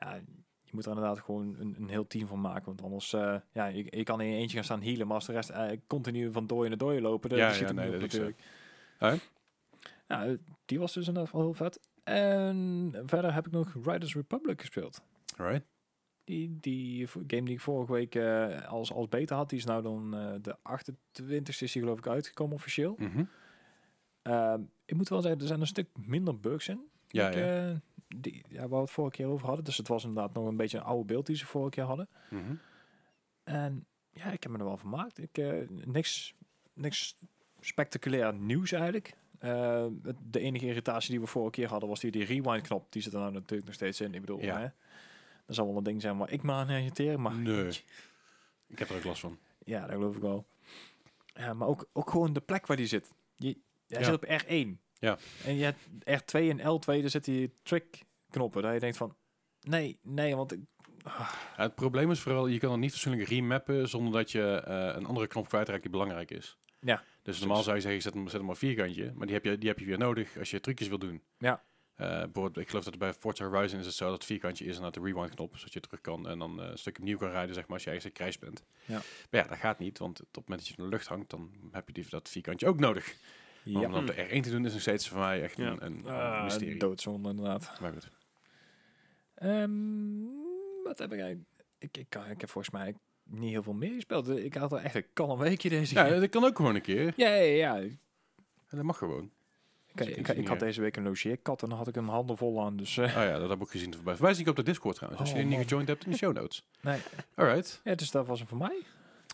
ja, 0.00 0.20
je 0.68 0.74
moet 0.74 0.84
er 0.84 0.92
inderdaad 0.92 1.20
gewoon 1.20 1.56
een, 1.58 1.74
een 1.78 1.88
heel 1.88 2.06
team 2.06 2.26
van 2.26 2.40
maken. 2.40 2.64
Want 2.64 2.82
anders, 2.82 3.12
eh 3.12 3.36
ja, 3.52 3.66
je, 3.66 3.86
je 3.90 4.02
kan 4.02 4.20
in 4.20 4.28
je 4.28 4.36
eentje 4.36 4.56
gaan 4.56 4.64
staan 4.64 4.82
healen. 4.82 5.06
Maar 5.06 5.16
als 5.16 5.26
de 5.26 5.32
rest 5.32 5.50
eh, 5.50 5.78
continu 5.86 6.32
van 6.32 6.46
dooie 6.46 6.68
naar 6.68 6.78
dooie 6.78 7.00
lopen, 7.00 7.28
dan 7.30 7.38
Ja, 7.38 7.52
schiet 7.52 7.68
ja, 7.68 7.74
nee, 7.74 7.94
op 7.94 8.00
natuurlijk. 8.00 8.40
Eh, 10.06 10.30
die 10.64 10.78
was 10.78 10.92
dus 10.92 11.06
inderdaad 11.08 11.32
wel 11.32 11.42
heel 11.42 11.54
vet. 11.54 11.80
En 12.02 12.92
verder 13.06 13.34
heb 13.34 13.46
ik 13.46 13.52
nog 13.52 13.74
Riders 13.84 14.14
Republic 14.14 14.60
gespeeld. 14.60 15.02
Right? 15.36 15.64
Die, 16.24 16.56
die 16.60 17.06
game 17.06 17.42
die 17.42 17.54
ik 17.54 17.60
vorige 17.60 17.92
week 17.92 18.16
als, 18.66 18.92
als 18.92 19.08
beta 19.08 19.36
had, 19.36 19.48
die 19.48 19.58
is 19.58 19.64
nou 19.64 19.82
dan 19.82 20.10
de 20.42 20.56
28e 20.56 21.42
is 21.42 21.58
die 21.58 21.68
geloof 21.68 21.98
ik 21.98 22.06
uitgekomen 22.06 22.54
officieel. 22.54 22.94
Mhm. 22.98 23.24
Ehm, 24.22 24.62
ik 24.84 24.96
moet 24.96 25.08
wel 25.08 25.20
zeggen, 25.20 25.40
er 25.40 25.46
zijn 25.46 25.60
een 25.60 25.66
stuk 25.66 25.88
minder 26.06 26.40
bugs 26.40 26.68
in. 26.68 26.80
Ja, 27.06 27.28
ik, 27.28 27.34
ja. 27.34 27.80
Die, 28.16 28.44
ja, 28.48 28.60
waar 28.60 28.68
we 28.68 28.76
het 28.76 28.90
vorige 28.90 29.16
keer 29.16 29.26
over 29.26 29.46
hadden. 29.46 29.64
Dus 29.64 29.76
het 29.76 29.88
was 29.88 30.04
inderdaad 30.04 30.32
nog 30.34 30.46
een 30.46 30.56
beetje 30.56 30.78
een 30.78 30.84
oude 30.84 31.04
beeld 31.04 31.26
die 31.26 31.36
ze 31.36 31.46
vorige 31.46 31.70
keer 31.70 31.84
hadden. 31.84 32.08
Mhm. 32.30 32.54
En 33.44 33.86
ja, 34.10 34.24
ik 34.32 34.42
heb 34.42 34.52
me 34.52 34.58
er 34.58 34.64
wel 34.64 34.76
van 34.76 34.90
gemaakt. 34.90 35.18
Ik, 35.18 35.38
eh, 35.38 35.68
niks, 35.68 36.34
niks 36.72 37.16
spectaculair 37.60 38.34
nieuws 38.34 38.72
eigenlijk. 38.72 39.14
Eh, 39.38 39.86
de 40.22 40.40
enige 40.40 40.66
irritatie 40.66 41.10
die 41.10 41.20
we 41.20 41.26
vorige 41.26 41.50
keer 41.50 41.68
hadden 41.68 41.88
was 41.88 42.00
die, 42.00 42.10
die 42.10 42.24
rewind 42.24 42.62
knop. 42.66 42.92
Die 42.92 43.02
zit 43.02 43.12
er 43.12 43.18
nou 43.20 43.32
natuurlijk 43.32 43.64
nog 43.64 43.74
steeds 43.74 44.00
in. 44.00 44.14
Ik 44.14 44.20
bedoel, 44.20 44.40
Ja. 44.42 44.58
hè, 44.60 44.68
dat 45.46 45.56
zal 45.56 45.66
wel 45.66 45.76
een 45.76 45.82
ding 45.82 46.00
zijn 46.00 46.18
waar 46.18 46.30
ik 46.30 46.42
me 46.42 46.52
aan 46.52 46.70
irriteer. 46.70 47.20
Maar 47.20 47.34
Nee. 47.34 47.84
Ik 48.66 48.78
heb 48.78 48.88
er 48.88 48.96
ook 48.96 49.04
last 49.04 49.20
van. 49.20 49.38
ja, 49.64 49.80
dat 49.80 49.90
geloof 49.90 50.14
ik 50.16 50.22
wel. 50.22 50.46
Ja, 51.26 51.54
maar 51.54 51.68
ook, 51.68 51.88
ook 51.92 52.10
gewoon 52.10 52.32
de 52.32 52.40
plek 52.40 52.66
waar 52.66 52.76
die 52.76 52.86
zit. 52.86 53.12
Je, 53.36 53.58
Hij 53.86 54.00
Ja. 54.00 54.04
zit 54.04 54.14
op 54.14 54.24
R1. 54.24 54.80
Ja. 54.98 55.18
En 55.44 55.56
je 55.56 55.64
hebt 55.64 56.32
R2 56.32 56.40
en 56.40 56.58
L2, 56.58 56.84
daar 57.00 57.10
zitten 57.10 57.32
die 57.32 57.54
trick 57.62 58.02
knoppen. 58.30 58.62
Dat 58.62 58.72
je 58.72 58.80
denkt 58.80 58.96
van, 58.96 59.16
nee, 59.60 59.98
nee, 60.02 60.36
want 60.36 60.52
ik, 60.52 60.60
Ja, 61.04 61.28
het 61.56 61.74
probleem 61.74 62.10
is 62.10 62.20
vooral, 62.20 62.46
je 62.46 62.58
kan 62.58 62.72
er 62.72 62.78
niet 62.78 62.90
fatsoenlijk 62.90 63.28
remappen 63.28 63.88
zonder 63.88 64.12
dat 64.12 64.30
je 64.30 64.62
eh, 64.66 64.96
een 64.96 65.06
andere 65.06 65.26
knop 65.26 65.48
kwijtraakt 65.48 65.82
die 65.82 65.90
belangrijk 65.90 66.30
is. 66.30 66.58
Ja, 66.80 67.02
Dus 67.22 67.38
normaal 67.38 67.62
zou 67.62 67.76
je 67.76 67.82
zeggen, 67.82 68.02
zet 68.02 68.14
hem, 68.14 68.28
zet 68.28 68.40
hem 68.40 68.50
op 68.50 68.56
vierkantje, 68.56 69.12
maar 69.14 69.26
die 69.26 69.34
heb, 69.34 69.44
je, 69.44 69.58
die 69.58 69.68
heb 69.68 69.78
je 69.78 69.84
weer 69.84 69.98
nodig 69.98 70.38
als 70.38 70.50
je 70.50 70.60
trucjes 70.60 70.88
wil 70.88 70.98
doen. 70.98 71.22
Ja. 71.38 71.62
Bijvoorbeeld, 71.96 72.56
ik 72.56 72.68
geloof 72.68 72.84
dat 72.84 72.98
bij 72.98 73.12
Forza 73.12 73.44
Horizon 73.44 73.78
is 73.80 73.86
het 73.86 73.94
zo 73.94 74.04
dat 74.04 74.14
het 74.14 74.24
vierkantje 74.24 74.64
is 74.64 74.76
en 74.76 74.82
dat 74.82 74.94
de 74.94 75.00
rewind 75.00 75.34
knop, 75.34 75.56
zodat 75.56 75.72
je 75.72 75.80
terug 75.80 76.00
kan 76.00 76.28
en 76.28 76.38
dan 76.38 76.62
eh, 76.62 76.70
een 76.70 76.78
stukje 76.78 77.00
opnieuw 77.00 77.18
kan 77.18 77.30
rijden, 77.30 77.54
zeg 77.54 77.64
maar, 77.66 77.72
als 77.72 77.84
je 77.84 77.90
ergens 77.90 78.36
in 78.36 78.40
bent. 78.40 78.62
Ja. 78.84 79.00
Maar 79.30 79.42
ja, 79.42 79.48
dat 79.48 79.58
gaat 79.58 79.78
niet, 79.78 79.98
want 79.98 80.20
op 80.20 80.26
het 80.26 80.48
moment 80.48 80.58
dat 80.58 80.68
je 80.68 80.74
in 80.76 80.84
de 80.84 80.90
lucht 80.90 81.06
hangt, 81.06 81.30
dan 81.30 81.52
heb 81.72 81.86
je 81.86 81.92
die, 81.92 82.06
dat 82.08 82.28
vierkantje 82.28 82.66
ook 82.66 82.78
nodig. 82.78 83.14
Ja. 83.62 83.80
om 83.80 83.92
dan 83.92 84.00
op 84.00 84.06
de 84.06 84.26
R1 84.26 84.40
te 84.42 84.50
doen 84.50 84.64
is 84.66 84.72
nog 84.72 84.80
steeds 84.80 85.08
voor 85.08 85.18
mij 85.18 85.42
echt 85.42 85.56
Ja. 85.56 85.66
een, 85.66 85.84
een, 85.84 85.98
een 85.98 86.06
Ah, 86.14 86.42
mysterie. 86.44 86.78
doodzonde 86.78 87.28
inderdaad. 87.28 87.80
Maar 87.80 87.92
goed. 87.92 88.10
Ehm, 89.34 89.70
wat 90.84 90.98
heb 90.98 91.12
ik 91.12 91.18
eigenlijk? 91.20 91.48
Ik, 91.78 91.96
ik, 91.96 92.06
kan- 92.08 92.30
ik 92.30 92.40
heb 92.40 92.50
volgens 92.50 92.74
mij 92.74 92.94
niet 93.24 93.50
heel 93.50 93.62
veel 93.62 93.72
meer 93.72 93.94
gespeeld. 93.94 94.28
Ik 94.28 94.54
had 94.54 94.72
er 94.72 94.78
echt 94.78 94.94
een 94.94 95.06
kalm 95.12 95.38
weekje 95.38 95.68
deze 95.68 95.94
Ja, 95.94 96.04
keer. 96.08 96.20
dat 96.20 96.28
kan 96.28 96.44
ook 96.44 96.56
gewoon 96.56 96.74
een 96.74 96.80
keer. 96.82 97.12
Ja, 97.16 97.28
ja, 97.28 97.42
ja. 97.74 97.76
En 97.76 98.76
dat 98.76 98.82
mag 98.82 98.98
gewoon. 98.98 99.30
Ik, 99.94 100.00
ik, 100.06 100.16
ik, 100.16 100.28
ik 100.36 100.46
had 100.48 100.58
deze 100.60 100.80
week 100.80 100.96
een 100.96 101.02
logeerkat 101.02 101.62
en 101.62 101.68
dan 101.68 101.78
had 101.78 101.88
ik 101.88 101.94
hem 101.94 102.08
handen 102.08 102.36
vol 102.36 102.62
aan. 102.64 102.76
Dus 102.76 102.96
eh, 102.96 103.04
Oh 103.04 103.10
ja, 103.12 103.38
dat 103.38 103.48
heb 103.48 103.56
ik 103.58 103.62
ook 103.64 103.70
gezien 103.70 103.94
voorbij. 103.94 104.16
Wij 104.16 104.32
zien 104.34 104.42
ik 104.42 104.48
op 104.50 104.56
de 104.56 104.62
Discord 104.62 104.94
trouwens. 104.96 105.22
Als 105.22 105.32
Oh, 105.32 105.38
je 105.38 105.44
niet 105.44 105.58
gejoind 105.58 105.88
hebt 105.88 106.04
in 106.04 106.10
de 106.10 106.16
show 106.16 106.34
notes. 106.34 106.64
nee. 106.80 107.00
Alright. 107.34 107.80
Ja, 107.84 107.94
dus 107.94 108.10
dat 108.10 108.26
was 108.26 108.38
hem 108.38 108.48
voor 108.48 108.58
mij. 108.58 108.82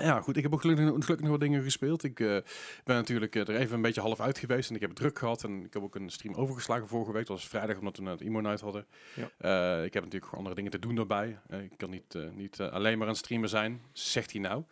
Ja, 0.03 0.21
goed. 0.21 0.37
Ik 0.37 0.43
heb 0.43 0.53
ook 0.53 0.61
gelukkig, 0.61 0.87
gelukkig 0.87 1.21
nog 1.21 1.31
wat 1.31 1.41
dingen 1.41 1.63
gespeeld. 1.63 2.05
Ik 2.05 2.21
eh, 2.21 2.37
ben 2.85 2.97
natuurlijk 2.97 3.35
eh, 3.35 3.49
er 3.49 3.57
even 3.57 3.75
een 3.75 3.83
beetje 3.83 4.01
half 4.01 4.21
uit 4.21 4.39
geweest. 4.39 4.69
En 4.69 4.75
ik 4.75 4.81
heb 4.81 4.91
het 4.91 4.99
druk 4.99 5.19
gehad. 5.19 5.45
En 5.45 5.65
ik 5.65 5.73
heb 5.73 5.83
ook 5.83 5.95
een 5.95 6.11
stream 6.11 6.35
overgeslagen 6.35 6.89
vorige 6.89 7.13
week. 7.13 7.27
Dat 7.27 7.37
was 7.37 7.49
vrijdag, 7.49 7.79
omdat 7.79 7.97
we 7.97 8.03
net 8.03 8.21
Emo 8.21 8.41
Night 8.41 8.61
hadden. 8.61 8.87
Ja. 9.15 9.31
Eh, 9.39 9.85
ik 9.85 9.95
heb 9.95 10.05
natuurlijk 10.05 10.33
andere 10.33 10.55
dingen 10.55 10.71
te 10.71 10.79
doen 10.79 10.95
daarbij. 10.95 11.39
Ik 11.49 11.73
kan 11.77 11.91
niet, 11.91 12.15
niet 12.35 12.61
alleen 12.61 12.99
maar 12.99 13.07
aan 13.07 13.13
het 13.13 13.23
streamen 13.23 13.49
zijn. 13.49 13.83
Zegt 13.93 14.33
hij 14.33 14.41
nou. 14.41 14.65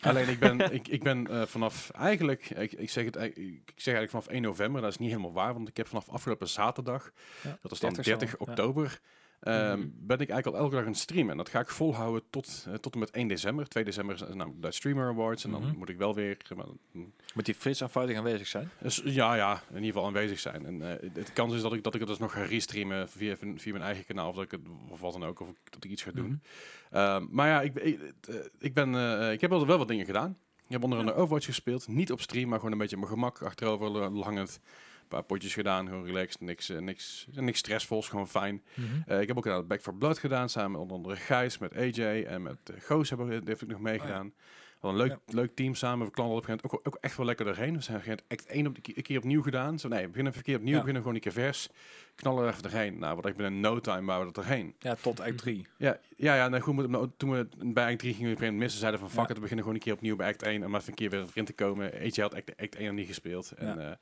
Alleen 0.00 0.28
ik 0.28 0.38
ben, 0.38 0.60
ik, 0.78 0.88
ik 0.88 1.02
ben 1.02 1.48
vanaf 1.48 1.90
eigenlijk, 1.90 2.50
ik, 2.50 2.72
ik, 2.72 2.90
zeg 2.90 3.04
het, 3.04 3.16
ik 3.16 3.72
zeg 3.74 3.94
eigenlijk 3.94 4.10
vanaf 4.10 4.26
1 4.26 4.42
november, 4.42 4.80
dat 4.80 4.90
is 4.90 4.98
niet 4.98 5.10
helemaal 5.10 5.32
waar, 5.32 5.54
want 5.54 5.68
ik 5.68 5.76
heb 5.76 5.86
vanaf 5.86 6.08
afgelopen 6.08 6.48
zaterdag, 6.48 7.10
Ja, 7.42 7.58
dat 7.62 7.72
is 7.72 7.78
dan 7.78 7.92
30 7.92 8.18
30, 8.18 8.30
zo, 8.38 8.44
ja. 8.46 8.54
Ehm, 9.40 9.78
Mhm. 9.78 9.88
ben 9.92 10.18
ik 10.18 10.28
eigenlijk 10.30 10.46
al 10.46 10.56
elke 10.62 10.74
dag 10.74 10.84
aan 10.84 10.90
het 10.90 10.98
streamen. 11.00 11.30
En 11.30 11.36
dat 11.36 11.48
ga 11.48 11.60
ik 11.60 11.68
volhouden 11.68 12.22
tot, 12.30 12.64
eh, 12.68 12.74
tot 12.74 12.92
en 12.92 12.98
met 12.98 13.10
1 13.16 13.28
december. 13.28 13.68
2 13.68 13.84
december 13.84 14.14
is 14.14 14.20
namelijk 14.34 14.62
de 14.62 14.72
Streamer 14.72 15.08
Awards 15.08 15.44
en 15.44 15.50
dan 15.50 15.62
Mhm. 15.62 15.76
moet 15.78 15.88
ik 15.88 15.96
wel 15.98 16.14
weer, 16.14 16.36
zeg 16.46 16.58
maar, 16.58 16.66
mm, 16.92 17.12
Moet 17.34 17.44
die 17.44 17.54
frits 17.54 17.82
aanvoudig 17.82 18.16
aanwezig 18.16 18.46
zijn? 18.46 18.70
dus, 18.80 19.02
ja, 19.04 19.34
ja, 19.34 19.52
in 19.68 19.74
ieder 19.74 19.86
geval 19.92 20.06
aanwezig 20.06 20.38
zijn. 20.38 20.66
En 20.66 20.82
eh, 21.02 21.10
de 21.14 21.32
kans 21.32 21.54
is 21.54 21.62
dat 21.62 21.72
ik, 21.72 21.82
dat 21.82 21.94
ik 21.94 22.00
het 22.00 22.08
dus 22.08 22.18
nog 22.18 22.32
ga 22.32 22.42
restreamen 22.42 23.08
via, 23.08 23.36
via 23.56 23.72
mijn 23.72 23.84
eigen 23.84 24.04
kanaal, 24.04 24.28
of 24.28 24.34
dat 24.34 24.44
ik 24.44 24.50
het, 24.50 24.60
of 24.88 25.00
wat 25.00 25.12
dan 25.12 25.24
ook, 25.24 25.40
of 25.40 25.48
dat 25.70 25.84
ik 25.84 25.90
iets 25.90 26.02
ga 26.02 26.10
doen. 26.10 26.26
Mhm. 26.90 26.96
Ehm, 26.96 27.26
maar 27.30 27.48
ja, 27.48 27.60
ik, 27.60 27.74
ik, 27.74 28.00
eh, 28.28 28.34
ik, 28.58 28.74
ben, 28.74 28.94
eh, 28.94 29.32
ik 29.32 29.40
heb 29.40 29.50
wel, 29.50 29.66
wel 29.66 29.78
wat 29.78 29.88
dingen 29.88 30.04
gedaan. 30.06 30.36
Ik 30.66 30.74
heb 30.74 30.82
onder 30.82 30.98
andere 30.98 31.16
Overwatch 31.16 31.46
gespeeld. 31.46 31.88
Niet 31.88 32.12
op 32.12 32.20
stream, 32.20 32.48
maar 32.48 32.58
gewoon 32.58 32.72
een 32.72 32.78
beetje 32.78 32.96
op 32.96 33.02
mijn 33.02 33.14
gemak. 33.14 33.42
Achterover 33.42 34.02
hangend. 34.22 34.60
Een 35.08 35.16
paar 35.18 35.26
potjes 35.26 35.54
gedaan. 35.54 35.86
Gewoon 35.88 36.04
relaxed. 36.04 36.40
Niks, 36.40 36.68
eh, 36.68 36.78
niks, 36.78 37.26
niks 37.30 37.58
stressvols. 37.58 38.08
Gewoon 38.08 38.28
fijn. 38.28 38.62
Eh, 39.06 39.20
ik 39.20 39.28
heb 39.28 39.36
ook 39.36 39.44
het 39.44 39.68
Back 39.68 39.80
for 39.80 39.94
Blood 39.94 40.18
gedaan. 40.18 40.48
Samen 40.48 40.70
met 40.70 40.80
onder 40.80 40.96
andere 40.96 41.16
Gijs, 41.16 41.58
met 41.58 41.76
AJ 41.76 42.24
en 42.24 42.42
met 42.42 42.56
uh, 42.70 42.76
Goos 42.80 43.08
hebben, 43.08 43.26
we- 43.28 43.40
heeft 43.44 43.62
ik 43.62 43.68
nog 43.68 43.80
meegedaan. 43.80 44.32
Wel 44.80 44.90
een 44.90 44.96
leuk, 44.96 45.08
Ja. 45.10 45.18
leuk 45.26 45.54
team 45.54 45.74
samen. 45.74 46.06
We 46.06 46.12
klanten 46.12 46.36
op 46.36 46.42
een 46.42 46.46
gegeven 46.48 46.68
moment 46.70 46.86
ook, 46.86 46.94
ook 46.94 47.02
echt 47.04 47.16
wel 47.16 47.26
lekker 47.26 47.44
doorheen. 47.44 47.74
We 47.76 47.82
zijn 47.82 47.96
op 47.96 48.06
een 48.06 48.18
echt 48.28 48.46
één 48.46 48.66
op 48.66 48.74
de, 48.84 48.92
een 48.96 49.02
keer 49.02 49.18
opnieuw 49.18 49.42
gedaan. 49.42 49.78
Zo 49.78 49.88
nee, 49.88 50.00
we 50.02 50.06
beginnen 50.08 50.26
even 50.32 50.38
een 50.38 50.44
keer 50.46 50.56
opnieuw. 50.56 50.72
Ja. 50.72 50.78
beginnen 50.78 51.02
gewoon 51.02 51.16
een 51.16 51.22
keer 51.22 51.32
vers. 51.32 51.68
Knallen 52.14 52.42
er 52.44 52.50
even 52.50 52.62
doorheen. 52.62 52.98
Nou, 52.98 53.16
wat 53.16 53.26
ik 53.26 53.36
binnen 53.36 53.60
no 53.60 53.80
time 53.80 54.06
waren 54.06 54.20
we 54.22 54.26
er 54.28 54.32
doorheen. 54.34 54.74
Ja, 54.78 54.94
tot 54.94 55.20
act 55.20 55.38
3. 55.38 55.66
Ja, 55.78 55.98
ja, 56.16 56.34
ja 56.36 56.48
nee, 56.48 56.60
goed, 56.60 56.74
maar 56.76 56.88
nou, 56.88 57.08
toen 57.16 57.30
we 57.30 57.48
bij 57.56 57.90
act 57.90 57.98
3 57.98 58.12
gingen 58.14 58.28
we 58.28 58.36
een 58.36 58.42
moment 58.42 58.56
missen, 58.58 58.78
zeiden 58.80 59.00
van 59.00 59.10
fuck 59.10 59.18
Ja. 59.18 59.28
it, 59.28 59.34
we 59.34 59.40
beginnen 59.40 59.64
gewoon 59.64 59.74
een 59.78 59.84
keer 59.84 59.94
opnieuw 59.94 60.16
bij 60.16 60.28
act 60.28 60.42
1 60.42 60.64
om 60.64 60.74
even 60.74 60.88
een 60.88 60.94
keer 60.94 61.10
weer 61.10 61.20
erin 61.30 61.44
te 61.44 61.52
komen. 61.52 61.92
AJ 61.92 62.10
had 62.22 62.34
act, 62.34 62.56
act 62.60 62.74
1 62.76 62.86
nog 62.86 62.94
niet 62.94 63.06
gespeeld. 63.06 63.52
En. 63.52 63.98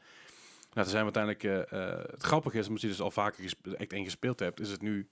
Nou, 0.77 0.89
toen 0.89 0.97
zijn 0.97 1.15
uiteindelijk, 1.15 1.45
eh, 1.45 2.11
het 2.11 2.23
grappige 2.23 2.59
is, 2.59 2.67
omdat 2.67 2.83
je 2.83 2.89
dus 2.89 3.01
al 3.01 3.11
vaker 3.11 3.53
act 3.79 3.93
1 3.93 4.05
gespeeld 4.05 4.41
hebt, 4.41 4.61
is 4.61 4.71
het 4.71 4.83
nu, 4.83 5.09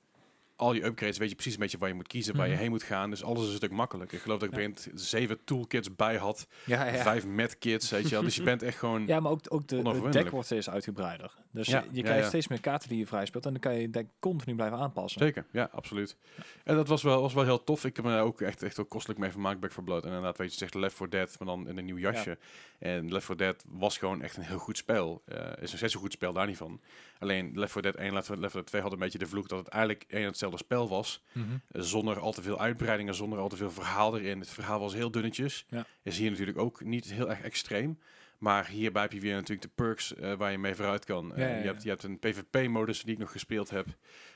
al 0.56 0.72
je 0.72 0.84
upgrades 0.84 1.18
weet 1.18 1.28
je 1.28 1.34
precies 1.34 1.54
een 1.54 1.60
beetje 1.60 1.78
waar 1.78 1.88
je 1.88 1.94
moet 1.94 2.06
kiezen, 2.06 2.36
waar 2.36 2.46
je 2.46 2.52
Mhm. 2.52 2.60
heen 2.60 2.70
moet 2.70 2.82
gaan. 2.82 3.10
Dus 3.10 3.22
alles 3.24 3.42
is 3.42 3.48
een 3.48 3.54
stuk 3.56 3.70
makkelijker. 3.70 4.16
Ik 4.16 4.22
geloof 4.22 4.38
dat 4.40 4.52
ik 4.58 4.58
Ja. 4.58 4.70
zeven 4.94 5.44
toolkits 5.44 5.94
bij 5.96 6.16
had, 6.16 6.46
Ja, 6.66 6.86
ja. 6.86 7.02
vijf 7.02 7.26
medkits, 7.26 7.90
weet 7.90 8.02
je 8.02 8.10
wel. 8.10 8.22
Dus 8.22 8.34
je 8.36 8.42
bent 8.42 8.62
echt 8.62 8.78
gewoon... 8.78 9.06
Ja, 9.14 9.20
maar 9.20 9.32
ook, 9.32 9.40
ook 9.48 9.66
de, 9.68 9.76
het 9.76 10.12
deck 10.12 10.30
wordt 10.30 10.46
steeds 10.46 10.70
uitgebreider. 10.70 11.32
Dus 11.50 11.66
Ja, 11.66 11.80
je, 11.80 11.88
je 11.92 12.02
krijgt 12.02 12.28
steeds 12.28 12.48
meer 12.48 12.60
kaarten 12.60 12.88
die 12.88 12.98
je 12.98 13.06
vrij 13.06 13.26
speelt. 13.26 13.46
En 13.46 13.50
dan 13.52 13.60
kan 13.60 13.74
je 13.74 13.90
deck 13.90 14.06
continu 14.18 14.54
blijven 14.54 14.78
aanpassen. 14.78 15.20
Zeker, 15.20 15.46
ja, 15.50 15.68
absoluut. 15.72 16.16
En 16.64 16.76
dat 16.76 16.88
was 16.88 17.02
wel, 17.02 17.20
was 17.20 17.34
wel 17.34 17.44
heel 17.44 17.64
tof. 17.64 17.84
Ik 17.84 17.96
heb 17.96 18.04
me 18.04 18.10
daar 18.10 18.22
ook 18.22 18.40
echt, 18.40 18.62
echt 18.62 18.76
wel 18.76 18.86
kostelijk 18.86 19.20
mee 19.20 19.30
vermaakt, 19.30 19.60
Back 19.60 19.72
for 19.72 19.82
Blood. 19.84 20.02
En 20.02 20.08
inderdaad, 20.08 20.38
weet 20.38 20.52
je, 20.52 20.58
zegt 20.58 20.74
Left 20.74 20.96
4 20.96 21.10
Dead, 21.10 21.36
maar 21.38 21.48
dan 21.48 21.68
in 21.68 21.78
een 21.78 21.84
nieuw 21.84 21.98
jasje. 21.98 22.38
En 22.78 23.12
Left 23.12 23.26
4 23.26 23.36
Dead 23.36 23.64
was 23.68 23.98
gewoon 23.98 24.22
echt 24.22 24.36
een 24.36 24.42
heel 24.42 24.58
goed 24.58 24.76
spel. 24.76 25.22
Eh, 25.24 25.36
is 25.60 25.68
nog 25.68 25.76
steeds 25.76 25.94
een 25.94 26.00
goed 26.00 26.12
spel, 26.12 26.32
daar 26.32 26.46
niet 26.46 26.56
van. 26.56 26.80
Alleen 27.18 27.50
Left 27.54 27.72
4 27.72 27.82
Dead 27.82 27.94
1 27.94 28.06
en 28.06 28.12
Left 28.12 28.26
4 28.26 28.36
Left 28.36 28.50
4 28.52 28.60
Dead 28.60 28.66
2 28.66 28.80
hadden 28.80 28.98
een 29.00 29.04
beetje 29.04 29.24
de 29.24 29.30
vloek 29.30 29.48
dat 29.48 29.58
het 29.58 29.68
eigenlijk 29.68 30.04
één 30.08 30.26
en 30.26 30.28
hetzelfde 30.44 30.64
spel 30.64 30.88
was. 30.88 31.22
Mhm. 31.32 31.44
Zonder 31.70 32.18
al 32.18 32.32
te 32.32 32.42
veel 32.42 32.60
uitbreidingen, 32.60 33.14
zonder 33.14 33.38
al 33.38 33.48
te 33.48 33.56
veel 33.56 33.70
verhaal 33.70 34.18
erin. 34.18 34.38
Het 34.40 34.50
verhaal 34.50 34.80
was 34.80 34.94
heel 34.94 35.10
dunnetjes. 35.10 35.64
Ja. 35.68 35.86
Is 36.02 36.18
hier 36.18 36.30
natuurlijk 36.30 36.58
ook 36.58 36.84
niet 36.84 37.12
heel 37.12 37.30
erg 37.30 37.40
extreem. 37.40 37.98
Maar 38.38 38.66
hierbij 38.66 39.02
heb 39.02 39.12
je 39.12 39.20
weer 39.20 39.34
natuurlijk 39.34 39.62
de 39.62 39.82
perks 39.84 40.14
eh, 40.14 40.32
waar 40.32 40.50
je 40.50 40.58
mee 40.58 40.74
vooruit 40.74 41.04
kan. 41.04 41.34
Eh, 41.34 41.38
Ja, 41.42 41.48
ja, 41.48 41.60
je, 41.60 41.66
hebt, 41.66 41.82
je 41.82 41.88
hebt 41.88 42.02
een 42.02 42.18
PvP-modus 42.18 43.02
die 43.02 43.12
ik 43.12 43.18
nog 43.20 43.32
gespeeld 43.32 43.70
heb. 43.70 43.86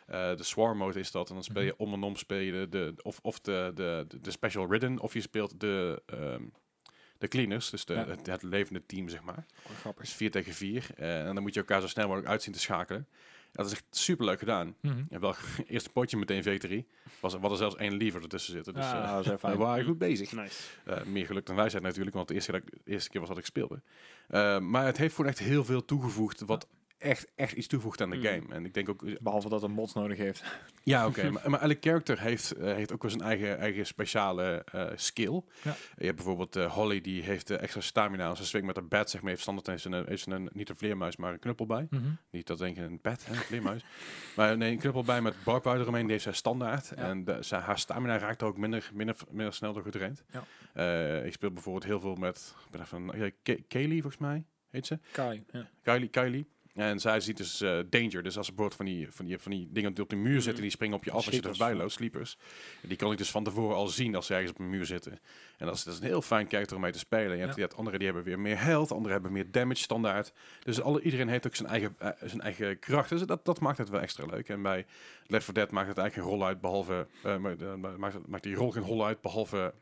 Eh, 0.07 0.37
de 0.37 0.43
Swarm 0.43 0.79
mode 0.79 0.99
is 1.01 1.11
dat. 1.11 1.29
En 1.29 1.35
dan 1.35 1.45
speel 1.45 1.63
je 1.63 1.73
Mhm. 1.73 1.83
om 1.83 1.93
en 1.93 2.03
om 2.03 2.17
speel 2.17 2.39
je 2.39 2.53
de, 2.53 2.69
de, 2.69 2.95
of, 3.03 3.19
of 3.23 3.41
de, 3.41 3.71
de, 3.75 4.07
de, 4.21 4.31
Special 4.31 4.71
Ridden. 4.71 4.99
Of 5.01 5.13
je 5.15 5.21
speelt 5.21 5.61
de, 5.61 6.03
ehm, 6.07 6.43
de 7.19 7.29
Cleaners. 7.29 7.71
Dus 7.71 7.85
de, 7.85 7.95
het, 7.95 8.27
het 8.27 8.43
levende 8.43 8.87
team, 8.87 9.09
zeg 9.09 9.23
maar. 9.23 9.47
Grappig. 9.81 10.05
Dus 10.05 10.13
4 10.15 10.31
tegen 10.31 10.53
4. 10.55 10.87
en 10.97 11.35
dan 11.35 11.43
moet 11.43 11.55
je 11.55 11.61
elkaar 11.61 11.81
zo 11.81 11.89
snel 11.89 12.07
mogelijk 12.07 12.29
uitzien 12.31 12.53
te 12.53 12.61
schakelen. 12.61 13.09
Dat 13.53 13.67
is 13.67 13.73
echt 13.73 13.85
super 13.91 14.25
leuk 14.25 14.39
gedaan. 14.39 14.75
Mhm. 14.81 15.03
En 15.11 15.21
wel, 15.21 15.35
eerste 15.67 15.91
potje 15.91 16.17
meteen 16.17 16.43
victory. 16.43 16.87
Was, 17.21 17.33
we 17.35 17.39
hadden 17.41 17.59
zelfs 17.59 17.77
één 17.77 17.93
liever 17.97 18.23
ertussen 18.23 18.53
zitten. 18.53 18.75
Dus 18.75 18.91
dat 18.91 19.03
is 19.03 19.09
even 19.21 19.33
we 19.33 19.39
fijn. 19.39 19.59
waren 19.59 19.85
goed 19.85 19.99
bezig. 19.99 20.33
Nice. 20.33 20.63
Eh, 20.85 21.05
meer 21.05 21.27
geluk 21.27 21.47
dan 21.47 21.57
wij 21.57 21.69
zijn 21.71 21.83
natuurlijk, 21.83 22.17
want 22.17 22.29
de 22.29 22.35
eerste, 22.35 22.51
keer 22.53 22.61
dat 22.61 22.73
ik- 22.73 22.85
de 22.85 22.93
eerste 22.93 23.11
keer 23.11 23.21
was 23.21 23.29
dat 23.29 23.39
ik 23.39 23.45
speelde. 23.45 23.83
Eh, 24.29 24.59
maar 24.59 24.87
het 24.87 24.97
heeft 24.97 25.15
gewoon 25.15 25.31
echt 25.31 25.39
heel 25.39 25.65
veel 25.65 25.85
toegevoegd, 25.85 26.41
wat 26.41 26.67
echt, 26.99 27.27
echt 27.35 27.53
iets 27.53 27.67
toevoegt 27.67 28.01
aan 28.01 28.11
de 28.11 28.17
Mm. 28.17 28.23
game. 28.23 28.55
En 28.55 28.65
ik 28.65 28.75
denk 28.75 28.89
ook, 28.89 29.05
Behalve 29.21 29.49
dat 29.49 29.63
het 29.63 29.71
mods 29.71 29.95
nodig 29.95 30.19
heeft. 30.19 30.45
ja 30.83 31.07
oké, 31.07 31.31
maar, 31.31 31.51
maar 31.51 31.61
elke 31.61 31.77
character 31.81 32.21
heeft, 32.21 32.51
eh, 32.53 32.75
heeft 32.75 32.93
ook 32.93 33.03
wel 33.03 33.11
zijn 33.11 33.23
eigen, 33.23 33.59
eigen 33.59 33.87
speciale 33.87 34.65
eh, 34.73 34.87
skill. 34.95 35.43
Ja. 35.63 35.75
Je 35.97 36.05
hebt 36.05 36.17
bijvoorbeeld 36.17 36.57
eh, 36.57 36.73
Holly, 36.75 37.01
die 37.01 37.23
heeft 37.23 37.51
eh, 37.51 37.63
extra 37.63 37.81
stamina 37.81 38.29
als 38.29 38.39
ze 38.39 38.47
swingt 38.47 38.67
met 38.67 38.77
een 38.77 38.89
bat, 38.89 39.11
zeg 39.11 39.21
maar, 39.21 39.31
heeft 39.31 39.43
standaard 39.43 39.67
heeft 39.67 39.83
ze 39.83 39.91
een, 39.91 40.05
heeft 40.07 40.23
ze 40.23 40.31
een, 40.31 40.51
niet 40.53 40.69
een 40.69 40.77
vleermuis, 40.77 41.17
maar 41.17 41.33
een 41.33 41.39
knuppel 41.39 41.67
bij. 41.67 41.87
Mhm. 41.91 42.03
Niet 42.31 42.47
dat 42.47 42.59
denk 42.59 42.77
je 42.77 42.83
een 42.83 43.01
pet, 43.01 43.27
hè, 43.27 43.33
een 43.33 43.39
vleermuis. 43.39 43.85
maar 44.37 44.57
nee, 44.57 44.71
een 44.73 44.79
knuppel 44.79 45.03
bij 45.03 45.21
met 45.23 45.35
barbouw 45.45 45.75
eromheen, 45.75 46.03
die 46.03 46.11
heeft 46.13 46.23
zij 46.25 46.33
standaard. 46.33 46.93
Ja. 46.97 47.03
En 47.03 47.25
de, 47.25 47.37
zij, 47.43 47.59
haar 47.59 47.79
stamina 47.79 48.19
raakt 48.19 48.43
ook 48.43 48.57
minder, 48.59 48.91
minder, 48.93 49.17
minder 49.31 49.55
snel 49.55 49.73
door 49.73 49.83
gedraind. 49.83 50.25
Ja. 50.31 50.45
Eh, 50.75 51.27
ik 51.27 51.33
speel 51.33 51.51
bijvoorbeeld 51.51 51.85
heel 51.85 52.01
veel 52.01 52.15
met, 52.15 52.55
ik 52.65 52.71
ben 52.71 52.81
even, 52.81 53.35
Kaylee 53.69 54.01
volgens 54.03 54.23
mij, 54.23 54.45
heet 54.71 54.87
ze. 54.87 54.99
Kai. 55.13 55.45
Ja. 55.53 55.69
Kylie, 55.83 56.09
Kylie. 56.09 56.47
En 56.79 57.01
zij 57.01 57.21
ziet 57.21 57.37
dus 57.37 57.61
eh, 57.61 57.79
danger. 57.91 58.23
Dus 58.23 58.37
als 58.37 58.49
er 58.49 58.55
bijvoorbeeld 58.55 58.75
van 58.75 58.85
die, 58.87 59.09
van, 59.11 59.25
die, 59.25 59.39
van 59.39 59.51
die 59.53 59.69
dingen 59.73 59.95
die 59.95 60.03
op 60.03 60.11
de 60.11 60.17
muur 60.17 60.41
zitten, 60.43 60.63
die 60.63 60.71
springen 60.71 60.97
op 60.97 61.05
je 61.05 61.11
af 61.11 61.17
als 61.17 61.35
je 61.35 61.43
er 61.43 61.49
voorbij 61.57 61.75
loopt, 61.75 61.93
sleepers. 61.93 62.39
En 62.83 62.89
die 62.89 62.97
kan 62.97 63.13
ik 63.13 63.19
dus 63.19 63.31
van 63.31 63.45
tevoren 63.45 63.77
al 63.77 63.87
zien 63.89 64.15
als 64.15 64.27
ze 64.27 64.33
ergens 64.35 64.51
op 64.51 64.59
een 64.59 64.71
muur 64.71 64.87
zitten. 64.87 65.13
En 65.57 65.67
dat 65.67 65.75
is, 65.75 65.83
dat 65.83 65.95
is 65.95 66.01
een 66.01 66.07
heel 66.07 66.23
fijn 66.23 66.47
karakter 66.47 66.77
om 66.77 66.83
mee 66.83 66.93
te 66.93 66.99
spelen. 66.99 67.37
Je 67.37 67.43
hebt, 67.45 67.57
Ja. 67.57 67.69
anderen 67.77 67.99
die 67.99 68.09
hebben 68.09 68.25
weer 68.27 68.39
meer 68.41 68.61
health, 68.63 68.91
anderen 68.91 69.13
hebben 69.13 69.33
meer 69.33 69.51
damage 69.51 69.81
standaard. 69.83 70.33
Dus 70.65 70.81
alle, 70.81 71.01
iedereen 71.01 71.29
heeft 71.29 71.47
ook 71.47 71.55
zijn 71.55 71.69
eigen, 71.69 71.95
eh, 71.99 72.11
zijn 72.25 72.41
eigen 72.41 72.79
kracht. 72.79 73.09
Dus 73.09 73.23
dat, 73.23 73.45
dat 73.45 73.61
maakt 73.61 73.79
het 73.79 73.89
wel 73.89 74.01
extra 74.01 74.27
leuk. 74.27 74.49
En 74.49 74.63
bij 74.63 74.87
Left 75.27 75.45
4 75.45 75.55
Dead 75.55 75.71
maakt 75.71 75.89
het 75.89 75.99
eigenlijk 75.99 76.29
geen 76.29 76.39
rol 76.39 76.47
uit, 76.49 76.61
behalve... 76.61 77.07
eh, 77.23 77.37
ma- 77.37 77.77
ma- 77.77 77.97
maakt, 77.97 78.27
maakt 78.27 78.43
die 78.43 78.55
rol 78.55 78.71
geen 78.71 78.83
rol 78.83 79.07
uit, 79.07 79.21
behalve 79.21 79.75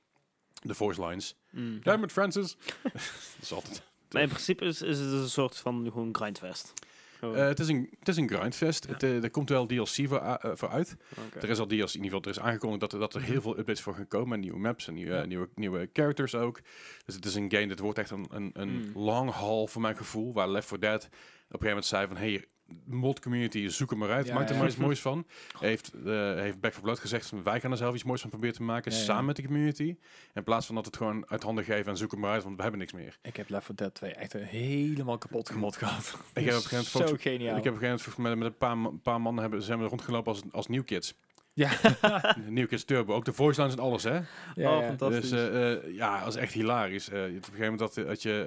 de 0.63 0.75
voice 0.75 1.07
lines. 1.07 1.37
Mm. 1.51 1.81
It, 1.83 2.13
Francis! 2.13 2.57
dat 2.83 2.93
is 3.41 3.53
altijd... 3.53 3.83
Maar 4.11 4.23
in 4.23 4.29
principe 4.29 4.65
is, 4.65 4.83
is 4.83 4.99
het 4.99 5.13
een 5.13 5.29
soort 5.29 5.57
van 5.57 5.85
gewoon 5.85 6.15
grindfest. 6.15 6.73
Eh, 7.21 7.33
het, 7.35 7.61
is 7.61 7.69
een, 7.69 7.91
het 7.99 8.09
is 8.09 8.17
een 8.17 8.29
grindfest. 8.29 8.85
Ja. 8.87 8.93
Het, 8.93 9.03
eh, 9.03 9.23
er 9.23 9.31
komt 9.31 9.49
wel 9.49 9.67
DLC 9.67 9.89
voor, 10.09 10.19
eh, 10.19 10.51
voor 10.55 10.69
uit. 10.69 10.97
Er 11.41 11.49
is 11.49 11.59
al 11.59 11.67
DLC, 11.67 11.89
in 11.95 12.03
ieder 12.03 12.03
geval, 12.05 12.21
er 12.23 12.29
is 12.29 12.41
aangekondigd 12.41 12.81
dat 12.81 12.93
er, 12.93 12.99
dat 12.99 13.15
er 13.15 13.23
heel 13.23 13.41
veel 13.41 13.59
updates 13.59 13.81
voor 13.83 13.95
gaan 13.95 14.09
komen. 14.09 14.35
En 14.35 14.41
nieuwe 14.41 14.59
maps 14.59 14.89
en 14.89 14.95
nieuwe, 14.95 15.15
Ja. 15.15 15.25
nieuwe, 15.25 15.49
nieuwe 15.55 15.91
characters 15.93 16.35
ook. 16.35 16.61
Dus 17.05 17.15
het 17.15 17.25
is 17.25 17.35
een 17.35 17.51
game, 17.53 17.67
dit 17.67 17.79
wordt 17.79 17.99
echt 17.99 18.11
een, 18.11 18.27
een, 18.31 18.51
een 18.53 18.69
Mm. 18.71 18.91
long 18.95 19.31
haul 19.31 19.67
voor 19.67 19.83
mijn 19.83 19.97
gevoel. 19.97 20.33
Waar 20.33 20.49
Left 20.49 20.69
4 20.69 20.81
Dead 20.81 21.05
op 21.05 21.11
een 21.13 21.19
gegeven 21.49 21.67
moment 21.69 21.87
zei 21.87 22.07
van... 22.07 22.17
Hey, 22.17 22.45
mod 22.85 23.21
community, 23.21 23.69
zoek 23.69 23.91
hem 23.91 23.99
maar 23.99 24.11
uit. 24.11 24.27
Ja, 24.27 24.35
Maak 24.35 24.47
er 24.49 24.53
ja. 24.53 24.59
maar 24.59 24.69
iets 24.69 24.77
moois 24.77 25.01
van. 25.09 25.27
Heeft, 25.59 25.93
eh, 26.05 26.35
heeft 26.35 26.61
Back 26.61 26.73
4 26.73 26.83
Blood 26.83 26.99
gezegd, 26.99 27.33
wij 27.45 27.61
gaan 27.61 27.71
er 27.71 27.77
zelf 27.77 27.95
iets 27.95 28.05
moois 28.05 28.21
van 28.21 28.31
proberen 28.31 28.55
te 28.55 28.63
maken, 28.63 28.93
Ja, 28.93 28.99
samen 28.99 29.25
met 29.25 29.37
de 29.37 29.43
community. 29.45 29.97
In 30.35 30.45
plaats 30.45 30.67
van 30.67 30.75
dat 30.75 30.87
het 30.87 30.97
gewoon 30.97 31.29
uit 31.29 31.43
handen 31.43 31.65
geven 31.65 31.87
en 31.91 31.97
zoek 31.97 32.11
hem 32.11 32.21
maar 32.21 32.31
uit, 32.33 32.43
want 32.43 32.57
we 32.57 32.63
hebben 32.63 32.81
niks 32.81 32.93
meer. 32.93 33.19
Ik 33.23 33.37
heb 33.37 33.49
Left 33.49 33.67
4 33.67 33.75
Dead 33.77 33.95
2 33.95 34.13
echt 34.15 34.33
helemaal 34.33 35.19
kapot 35.19 35.51
gemod 35.51 35.77
gehad. 35.77 36.05
Ik 36.07 36.11
heb 36.11 36.19
op 36.19 36.35
een 36.35 36.43
gegeven 36.45 36.69
moment 36.71 36.87
Zo 36.91 36.99
volgens- 36.99 37.23
geniaal. 37.23 37.57
Ik 37.57 37.65
heb 37.65 37.75
op 37.75 37.83
een 37.83 37.89
gegeven 37.89 38.23
moment 38.23 38.41
met, 38.41 38.53
met 38.61 38.73
een 38.73 38.83
paar, 38.83 38.93
paar 39.03 39.21
mannen 39.21 39.43
hebben, 39.43 39.63
zijn 39.63 39.79
we 39.79 39.85
rondgelopen 39.87 40.33
als, 40.33 40.43
als 40.51 40.67
New 40.69 40.85
Kids. 40.85 41.15
Ja. 41.57 41.71
New 42.49 42.67
Kids 42.67 42.85
Turbo. 42.85 43.15
Ook 43.15 43.25
de 43.25 43.33
voice 43.33 43.61
lines 43.61 43.77
en 43.77 43.83
alles, 43.83 44.03
hè? 44.03 44.15
ja, 44.55 44.77
oh, 44.77 44.81
ja. 44.81 44.87
fantastisch. 44.87 45.31
Dus 45.31 45.51
eh, 45.51 45.73
eh, 45.73 45.95
ja, 45.95 46.25
dat 46.25 46.35
is 46.35 46.41
echt 46.41 46.53
hilarisch. 46.53 47.09
Eh, 47.09 47.21
op 47.21 47.27
een 47.27 47.43
gegeven 47.43 47.73
moment 47.73 47.79
dat, 47.79 48.07
dat 48.07 48.23
je... 48.23 48.45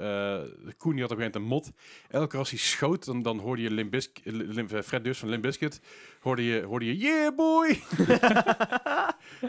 eh 0.66 0.74
Koen 0.78 0.94
die 0.94 1.02
had 1.02 1.12
op 1.12 1.18
een 1.18 1.24
gegeven 1.24 1.42
moment 1.42 1.66
een 1.66 1.72
mod. 1.72 1.72
Elke 2.08 2.28
keer 2.28 2.40
als 2.40 2.50
hij 2.50 2.60
schoot, 2.60 3.06
dan, 3.06 3.22
dan 3.22 3.40
hoorde 3.40 3.62
je 3.62 4.84
Fred 4.84 5.04
Durst 5.04 5.20
van 5.20 5.30
Limp 5.30 5.42
Bizkit. 5.42 5.82
Hoorde 6.20 6.44
je, 6.46 6.62
hoorde 6.62 6.86
je 6.86 6.98
yeah 6.98 7.36
boy! 7.36 7.80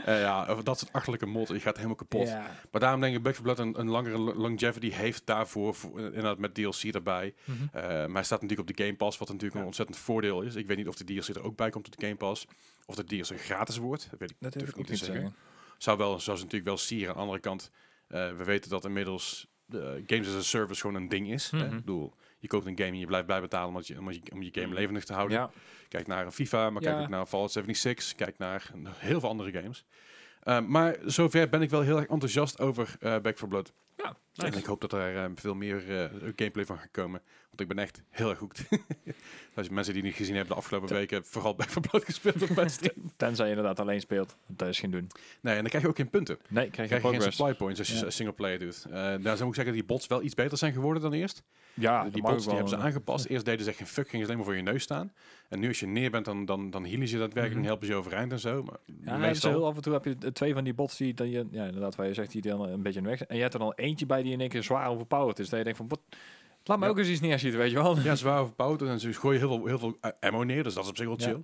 Eh, 0.04 0.20
ja, 0.20 0.54
dat 0.62 0.78
soort 0.78 0.92
achterlijke 0.92 1.26
mod. 1.26 1.48
Je 1.48 1.60
gaat 1.60 1.76
helemaal 1.76 1.96
kapot. 1.96 2.28
Maar 2.70 2.80
daarom 2.80 3.00
denk 3.00 3.16
ik 3.16 3.22
Back 3.22 3.34
4 3.34 3.42
Blood 3.42 3.58
een, 3.58 3.80
een 3.80 3.88
langere 3.88 4.18
lo- 4.18 4.34
longevity 4.34 4.90
heeft 4.90 5.26
daarvoor. 5.26 5.74
Voor, 5.74 5.98
eh, 5.98 6.04
inderdaad 6.04 6.38
met 6.38 6.54
DLC 6.54 6.82
erbij. 6.94 7.34
Eh, 7.72 7.82
maar 7.82 8.12
hij 8.12 8.22
staat 8.22 8.42
natuurlijk 8.42 8.68
op 8.70 8.76
de 8.76 8.82
Game 8.84 8.96
Pass, 8.96 9.18
wat 9.18 9.28
natuurlijk 9.28 9.54
Ja. 9.54 9.60
een 9.60 9.66
ontzettend 9.66 9.98
voordeel 9.98 10.40
is. 10.42 10.54
Ik 10.54 10.66
weet 10.66 10.76
niet 10.76 10.88
of 10.88 10.94
de 10.96 11.04
DLC 11.04 11.28
er 11.28 11.42
ook 11.42 11.56
bij 11.56 11.70
komt 11.70 11.86
op 11.86 11.96
de 11.96 12.02
Game 12.06 12.16
Pass. 12.16 12.46
Of 12.86 12.94
de 12.94 13.04
DLC 13.04 13.40
gratis 13.40 13.76
wordt. 13.76 14.08
Dat 14.10 14.18
weet 14.18 14.30
ik 14.30 14.36
Dat 14.38 14.56
ook 14.68 14.76
niet 14.76 14.86
te 14.86 14.96
zeggen. 14.96 15.14
zeggen. 15.14 15.34
Zou 15.78 15.98
wel, 15.98 16.20
zou 16.20 16.36
ze 16.36 16.42
natuurlijk 16.42 16.70
wel 16.70 16.78
sieren. 16.78 17.08
Aan 17.08 17.14
de 17.14 17.20
andere 17.20 17.40
kant, 17.40 17.70
we 18.08 18.42
weten 18.44 18.70
dat 18.70 18.84
inmiddels 18.84 19.46
games 20.06 20.28
as 20.28 20.34
a 20.34 20.42
service 20.42 20.80
gewoon 20.80 20.96
een 20.96 21.08
ding 21.08 21.30
is. 21.32 21.50
hè. 21.50 21.56
Mhm. 21.58 21.66
Ik 21.66 21.70
bedoel, 21.84 22.14
je 22.40 22.48
koopt 22.48 22.66
een 22.66 22.78
game 22.78 22.90
en 22.90 22.98
je 22.98 23.06
blijft 23.06 23.26
bijbetalen 23.26 23.68
omdat 23.68 23.86
je, 23.86 23.98
omdat 23.98 24.14
je, 24.14 24.20
om 24.32 24.42
je 24.42 24.50
game 24.52 24.66
Mhm. 24.66 24.74
levendig 24.74 25.04
te 25.04 25.12
houden. 25.12 25.38
Ja. 25.38 25.50
Kijk 25.88 26.06
naar 26.06 26.24
een 26.26 26.32
FIFA, 26.32 26.70
maar 26.70 26.82
kijk 26.82 27.00
ook 27.00 27.08
naar 27.08 27.26
Fallout 27.26 27.52
76. 27.52 28.14
Kijk 28.14 28.38
naar 28.38 28.70
heel 28.96 29.20
veel 29.20 29.28
andere 29.28 29.52
games. 29.60 29.84
Eh, 30.40 30.60
maar 30.60 30.96
zover 31.04 31.48
ben 31.48 31.62
ik 31.62 31.70
wel 31.70 31.80
heel 31.80 31.96
erg 31.96 32.06
enthousiast 32.06 32.60
over 32.60 32.96
eh 33.00 33.18
Back 33.18 33.38
4 33.38 33.48
Blood. 33.48 33.72
Ja, 33.96 34.16
En 34.34 34.52
ik 34.52 34.64
hoop 34.64 34.80
dat 34.80 34.92
er 34.92 35.16
eh, 35.16 35.30
veel 35.34 35.54
meer 35.54 36.00
eh, 36.00 36.10
gameplay 36.36 36.64
van 36.64 36.78
gaat 36.78 36.90
komen. 36.90 37.22
Want 37.50 37.60
ik 37.60 37.68
ben 37.76 37.78
echt 37.78 38.02
heel 38.10 38.30
erg 38.30 38.38
hoekt. 38.38 38.64
Als 39.54 39.66
je 39.66 39.72
mensen 39.72 39.94
die 39.94 40.02
niet 40.02 40.14
gezien 40.14 40.34
hebben 40.34 40.52
de 40.54 40.58
afgelopen 40.60 40.88
weken, 40.94 41.24
vooral 41.24 41.54
4 41.58 41.80
Blood 41.80 42.04
gespeeld 42.04 42.42
op 42.42 42.56
mijn 42.56 42.70
stream. 42.80 43.12
Tenzij 43.16 43.44
je 43.44 43.50
inderdaad 43.50 43.80
alleen 43.80 44.00
speelt. 44.00 44.36
Dat 44.46 44.68
is 44.68 44.78
geen 44.80 44.90
doen. 44.90 45.08
Nee, 45.40 45.54
en 45.54 45.60
dan 45.60 45.68
krijg 45.68 45.82
je 45.84 45.88
ook 45.90 45.96
geen 45.96 46.10
punten. 46.10 46.38
Nee, 46.48 46.62
Dan 46.64 46.72
krijg 46.72 46.90
je 46.90 46.96
krijg 46.98 47.14
je 47.14 47.20
geen 47.20 47.32
supply 47.32 47.54
points 47.54 47.78
als 47.78 47.88
je 47.88 48.04
Ja. 48.04 48.10
single 48.10 48.34
player 48.34 48.58
doet. 48.58 48.84
Eh 48.90 48.92
daar 48.94 49.36
zou 49.36 49.48
ik 49.48 49.54
zeggen 49.54 49.64
dat 49.64 49.74
die 49.74 49.84
bots 49.84 50.06
wel 50.06 50.22
iets 50.22 50.34
beter 50.34 50.58
zijn 50.58 50.72
geworden 50.72 51.02
dan 51.02 51.12
eerst. 51.12 51.42
Ja, 51.74 52.08
die 52.08 52.22
bots 52.22 52.42
die 52.44 52.52
hebben 52.52 52.68
ze 52.70 52.76
aangepast. 52.76 53.24
Eerst 53.26 53.44
deden 53.44 53.62
ze 53.64 53.68
echt 53.68 53.78
geen 53.78 53.86
fuck, 53.86 54.08
gingen 54.08 54.26
ze 54.26 54.32
alleen 54.32 54.44
maar 54.44 54.54
voor 54.54 54.64
je 54.64 54.70
neus 54.70 54.82
staan. 54.82 55.12
En 55.48 55.60
nu 55.60 55.68
als 55.68 55.80
je 55.80 55.86
neer 55.86 56.10
bent, 56.10 56.24
dan, 56.24 56.44
dan, 56.44 56.70
dan 56.70 56.84
healen 56.84 57.08
ze 57.08 57.14
je 57.14 57.20
daadwerkelijk 57.20 57.52
en 57.52 57.58
Mhm. 57.60 57.66
helpen 57.68 57.86
ze 57.86 57.92
je 57.92 57.98
overeind 57.98 58.32
en 58.32 58.38
zo. 58.40 58.62
Maar 58.62 58.76
Ja, 59.04 59.12
ze 59.14 59.18
meestal... 59.18 59.50
heel 59.50 59.66
af 59.66 59.76
en 59.76 59.82
toe 59.82 59.92
heb 59.92 60.04
je 60.04 60.32
twee 60.32 60.54
van 60.54 60.64
die 60.64 60.74
bots 60.74 60.96
die, 60.96 61.14
dat 61.14 61.26
je, 61.30 61.46
ja, 61.50 61.64
inderdaad, 61.64 61.94
waar 61.94 62.06
je 62.06 62.14
zegt, 62.14 62.32
die 62.32 62.42
dan 62.42 62.68
een 62.68 62.82
beetje 62.82 63.00
weg. 63.02 63.22
En 63.22 63.34
je 63.36 63.42
hebt 63.42 63.54
er 63.54 63.60
dan 63.60 63.72
eentje 63.76 64.06
bij 64.06 64.22
die 64.22 64.32
in 64.32 64.40
één 64.40 64.48
keer 64.48 64.62
zwaar 64.62 64.88
overpowered 64.88 65.38
is. 65.38 65.48
Dat 65.48 65.58
je 65.58 65.64
denkt 65.64 65.78
van, 65.78 65.88
wat, 65.88 66.00
laat 66.70 66.78
me 66.78 66.84
Ja. 66.84 66.90
ook 66.90 66.98
eens 66.98 67.08
iets 67.08 67.20
neerschieten, 67.20 67.58
weet 67.60 67.70
je 67.70 67.76
wel. 67.76 67.98
Ja, 68.00 68.14
zwaar 68.16 68.40
overpowered 68.40 68.88
en 68.88 69.00
ze 69.00 69.12
gooien 69.12 69.38
heel 69.40 69.48
veel, 69.56 69.66
heel 69.66 69.78
veel 69.78 69.96
eh, 70.00 70.10
ammo 70.20 70.42
neer, 70.42 70.62
dus 70.62 70.74
dat 70.74 70.84
is 70.84 70.90
op 70.90 70.96
zich 70.96 71.06
wel 71.06 71.16
Ja. 71.18 71.24
chill. 71.26 71.42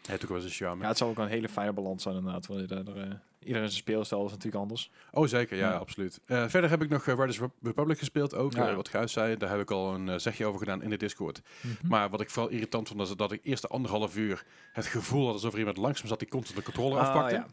Het 0.00 0.06
heeft 0.14 0.22
ook 0.22 0.28
wel 0.36 0.38
eens 0.38 0.46
een 0.58 0.66
charme. 0.66 0.82
Ja, 0.82 0.88
het 0.88 0.96
zal 0.98 1.08
ook 1.08 1.18
een 1.18 1.26
hele 1.28 1.48
fijne 1.48 1.72
balans 1.72 2.02
zijn 2.02 2.14
inderdaad. 2.16 2.46
Want 2.46 2.60
je 2.60 2.66
daar, 2.66 2.78
eh, 2.96 3.02
iedereen 3.38 3.68
zijn 3.68 3.70
speelstijl 3.82 4.24
is 4.24 4.30
natuurlijk 4.30 4.62
anders. 4.62 4.90
Oh, 5.12 5.26
zeker, 5.26 5.56
ja, 5.56 5.70
Ja. 5.70 5.76
absoluut. 5.76 6.20
Eh, 6.26 6.44
verder 6.48 6.70
heb 6.70 6.82
ik 6.82 6.88
nog 6.88 7.06
uh, 7.06 7.14
Riders 7.14 7.40
Republic 7.62 7.98
gespeeld 7.98 8.34
ook. 8.34 8.52
Ja, 8.52 8.68
ja. 8.68 8.74
wat 8.74 8.88
Guis 8.88 9.12
zei, 9.12 9.36
daar 9.36 9.50
heb 9.50 9.60
ik 9.60 9.70
al 9.70 9.94
een 9.94 10.20
zegje 10.20 10.46
over 10.46 10.58
gedaan 10.58 10.82
in 10.82 10.90
de 10.90 10.96
Discord. 10.96 11.42
Hm. 11.60 11.68
Maar 11.88 12.10
wat 12.10 12.20
ik 12.20 12.30
vooral 12.30 12.52
irritant 12.52 12.88
vond, 12.88 13.00
was 13.00 13.16
dat 13.16 13.32
ik 13.32 13.40
eerst 13.42 13.62
de 13.62 13.68
anderhalf 13.68 14.16
uur 14.16 14.44
het 14.72 14.86
gevoel 14.86 15.24
had 15.24 15.34
alsof 15.34 15.52
er 15.52 15.58
iemand 15.58 15.76
langs 15.76 16.02
me 16.02 16.08
zat 16.08 16.18
die 16.18 16.28
constant 16.28 16.58
de 16.58 16.64
controller 16.64 16.98
Ah, 16.98 17.06
afpakte. 17.06 17.34
ja. 17.34 17.46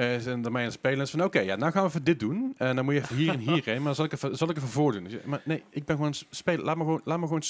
Eh, 0.00 0.26
en 0.26 0.42
dan 0.42 0.52
ben 0.52 0.52
je 0.52 0.58
aan 0.58 0.64
het 0.64 0.72
spelen 0.72 1.08
van, 1.08 1.24
oké, 1.24 1.40
ja, 1.40 1.56
nou 1.56 1.72
gaan 1.72 1.82
we 1.82 1.88
even 1.88 2.04
dit 2.04 2.20
doen. 2.20 2.54
En 2.56 2.76
dan 2.76 2.84
moet 2.84 2.94
je 2.94 3.00
even 3.00 3.16
hier 3.16 3.32
en 3.32 3.38
hierheen, 3.38 3.82
maar 3.82 3.94
zal 3.94 4.04
ik 4.04 4.12
even, 4.12 4.36
zal 4.36 4.50
ik 4.50 4.56
even 4.56 4.68
voordoen. 4.68 5.04
Dus, 5.04 5.22
maar 5.24 5.40
nee, 5.44 5.64
ik 5.70 5.84
ben 5.84 5.96
gewoon 5.96 6.14
spelen. 6.30 6.64
Laat 6.64 6.76
me 6.76 6.82
gewoon, 6.82 7.00
laat 7.04 7.18
me 7.18 7.26
gewoon, 7.26 7.42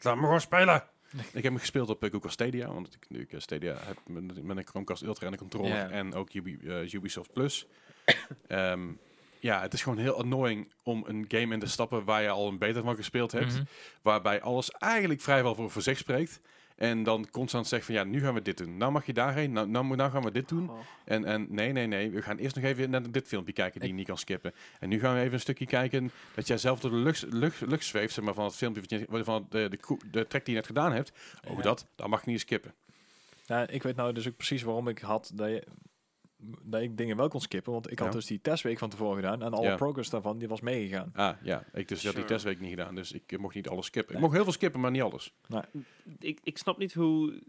laat 0.00 0.14
me 0.14 0.22
gewoon 0.22 0.40
spelen. 0.40 0.84
ik 1.10 1.32
heb 1.32 1.42
hem 1.42 1.58
gespeeld 1.58 1.88
op 1.88 2.04
uh, 2.04 2.10
Google 2.10 2.30
Stadia, 2.30 2.72
want 2.72 2.94
ik, 2.94 3.06
nu 3.08 3.26
eh, 3.30 3.40
Stadia 3.40 3.76
heb 3.80 3.98
met, 4.06 4.56
een 4.56 4.66
Chromecast 4.66 5.02
Ultra 5.02 5.26
en 5.26 5.32
een 5.32 5.38
controller 5.38 5.90
en 5.90 6.14
ook 6.14 6.32
Ubi, 6.32 6.58
eh, 6.66 6.92
Ubisoft 6.92 7.32
Plus. 7.32 7.66
Ehm, 8.46 8.80
ja, 9.38 9.60
het 9.60 9.72
is 9.72 9.82
gewoon 9.82 9.98
heel 9.98 10.18
annoying 10.18 10.72
om 10.82 11.04
een 11.06 11.24
game 11.28 11.54
in 11.54 11.60
te 11.60 11.66
stappen 11.66 12.04
waar 12.04 12.22
je 12.22 12.28
al 12.28 12.48
een 12.48 12.58
beta 12.58 12.82
van 12.82 12.96
gespeeld 12.96 13.32
hebt. 13.32 13.52
Mhm. 13.52 13.64
Waarbij 14.02 14.40
alles 14.40 14.70
eigenlijk 14.70 15.20
vrijwel 15.20 15.54
voor, 15.54 15.70
voor 15.70 15.82
zich 15.82 15.98
spreekt. 15.98 16.40
En 16.82 17.02
dan 17.02 17.30
constant 17.30 17.66
zegt 17.66 17.84
van 17.84 17.94
ja, 17.94 18.04
nu 18.04 18.20
gaan 18.20 18.34
we 18.34 18.42
dit 18.42 18.56
doen. 18.58 18.76
Nou 18.76 18.92
mag 18.92 19.06
je 19.06 19.12
daarheen, 19.12 19.52
nou, 19.52 19.68
nou, 19.68 19.96
nou 19.96 20.10
gaan 20.10 20.22
we 20.22 20.30
dit 20.32 20.48
doen. 20.48 20.70
Oh. 20.70 20.78
En, 21.04 21.24
en 21.24 21.46
nee, 21.50 21.72
nee, 21.72 21.86
nee, 21.86 22.10
we 22.10 22.22
gaan 22.22 22.36
eerst 22.38 22.54
nog 22.56 22.64
even 22.64 22.90
naar 22.90 23.10
dit 23.10 23.28
filmpje 23.28 23.52
kijken 23.52 23.80
die 23.80 23.88
je 23.88 23.94
niet 23.94 24.06
kan 24.06 24.18
skippen. 24.18 24.52
En 24.80 24.88
nu 24.88 24.98
gaan 25.00 25.14
we 25.14 25.20
even 25.20 25.32
een 25.32 25.40
stukje 25.40 25.66
kijken 25.66 26.10
dat 26.34 26.46
jij 26.46 26.58
zelf 26.58 26.80
door 26.80 26.90
de 26.90 26.96
lucht, 26.96 27.24
lucht, 27.32 27.60
lucht 27.60 27.84
zweeft, 27.84 28.14
zeg 28.14 28.24
maar, 28.24 28.34
van 28.34 28.44
het 28.44 28.54
filmpje, 28.56 29.06
van 29.10 29.46
de, 29.50 29.68
de, 29.68 29.76
koe- 29.76 29.98
de 30.10 30.26
track 30.26 30.44
die 30.44 30.54
je 30.54 30.60
net 30.60 30.66
gedaan 30.66 30.92
hebt. 30.92 31.12
Ook 31.48 31.56
Ja. 31.56 31.62
dat, 31.62 31.86
dat 31.96 32.08
mag 32.08 32.24
je 32.24 32.30
niet 32.30 32.40
skippen. 32.40 32.74
Ja, 33.46 33.66
ik 33.68 33.82
weet 33.82 33.96
nou 33.96 34.12
dus 34.12 34.28
ook 34.28 34.36
precies 34.36 34.62
waarom 34.62 34.88
ik 34.88 34.98
had 34.98 35.30
dat, 35.34 35.48
je, 35.48 35.64
dat 36.62 36.80
ik 36.82 36.96
dingen 36.96 37.16
wel 37.16 37.28
kon 37.28 37.40
skippen. 37.40 37.72
Want 37.72 37.90
ik 37.90 37.98
had 37.98 38.08
Ja. 38.08 38.14
dus 38.14 38.26
die 38.26 38.40
testweek 38.40 38.78
van 38.78 38.88
tevoren 38.90 39.16
gedaan. 39.16 39.42
En 39.42 39.52
alle 39.52 39.66
Ja. 39.66 39.76
progress 39.76 40.10
daarvan, 40.10 40.38
die 40.38 40.48
was 40.48 40.60
meegegaan. 40.60 41.10
Ah, 41.14 41.36
ja, 41.42 41.64
ik 41.72 41.88
dus 41.88 42.04
had 42.04 42.14
die 42.14 42.24
testweek 42.24 42.60
niet 42.60 42.70
gedaan, 42.70 42.94
dus 42.94 43.12
ik 43.12 43.32
eh, 43.32 43.38
mocht 43.38 43.54
niet 43.54 43.68
alles 43.68 43.86
skippen. 43.86 44.12
Nee. 44.14 44.16
Ik 44.16 44.22
mocht 44.22 44.34
heel 44.34 44.44
veel 44.44 44.52
skippen, 44.58 44.80
maar 44.80 44.90
niet 44.90 45.02
alles. 45.02 45.34
ik, 46.18 46.40
ik 46.42 46.58
snap 46.58 46.78
niet 46.78 46.94
hoe 46.94 47.42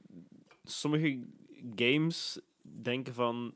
sommige 0.63 1.19
games 1.75 2.39
denken 2.61 3.13
van... 3.13 3.53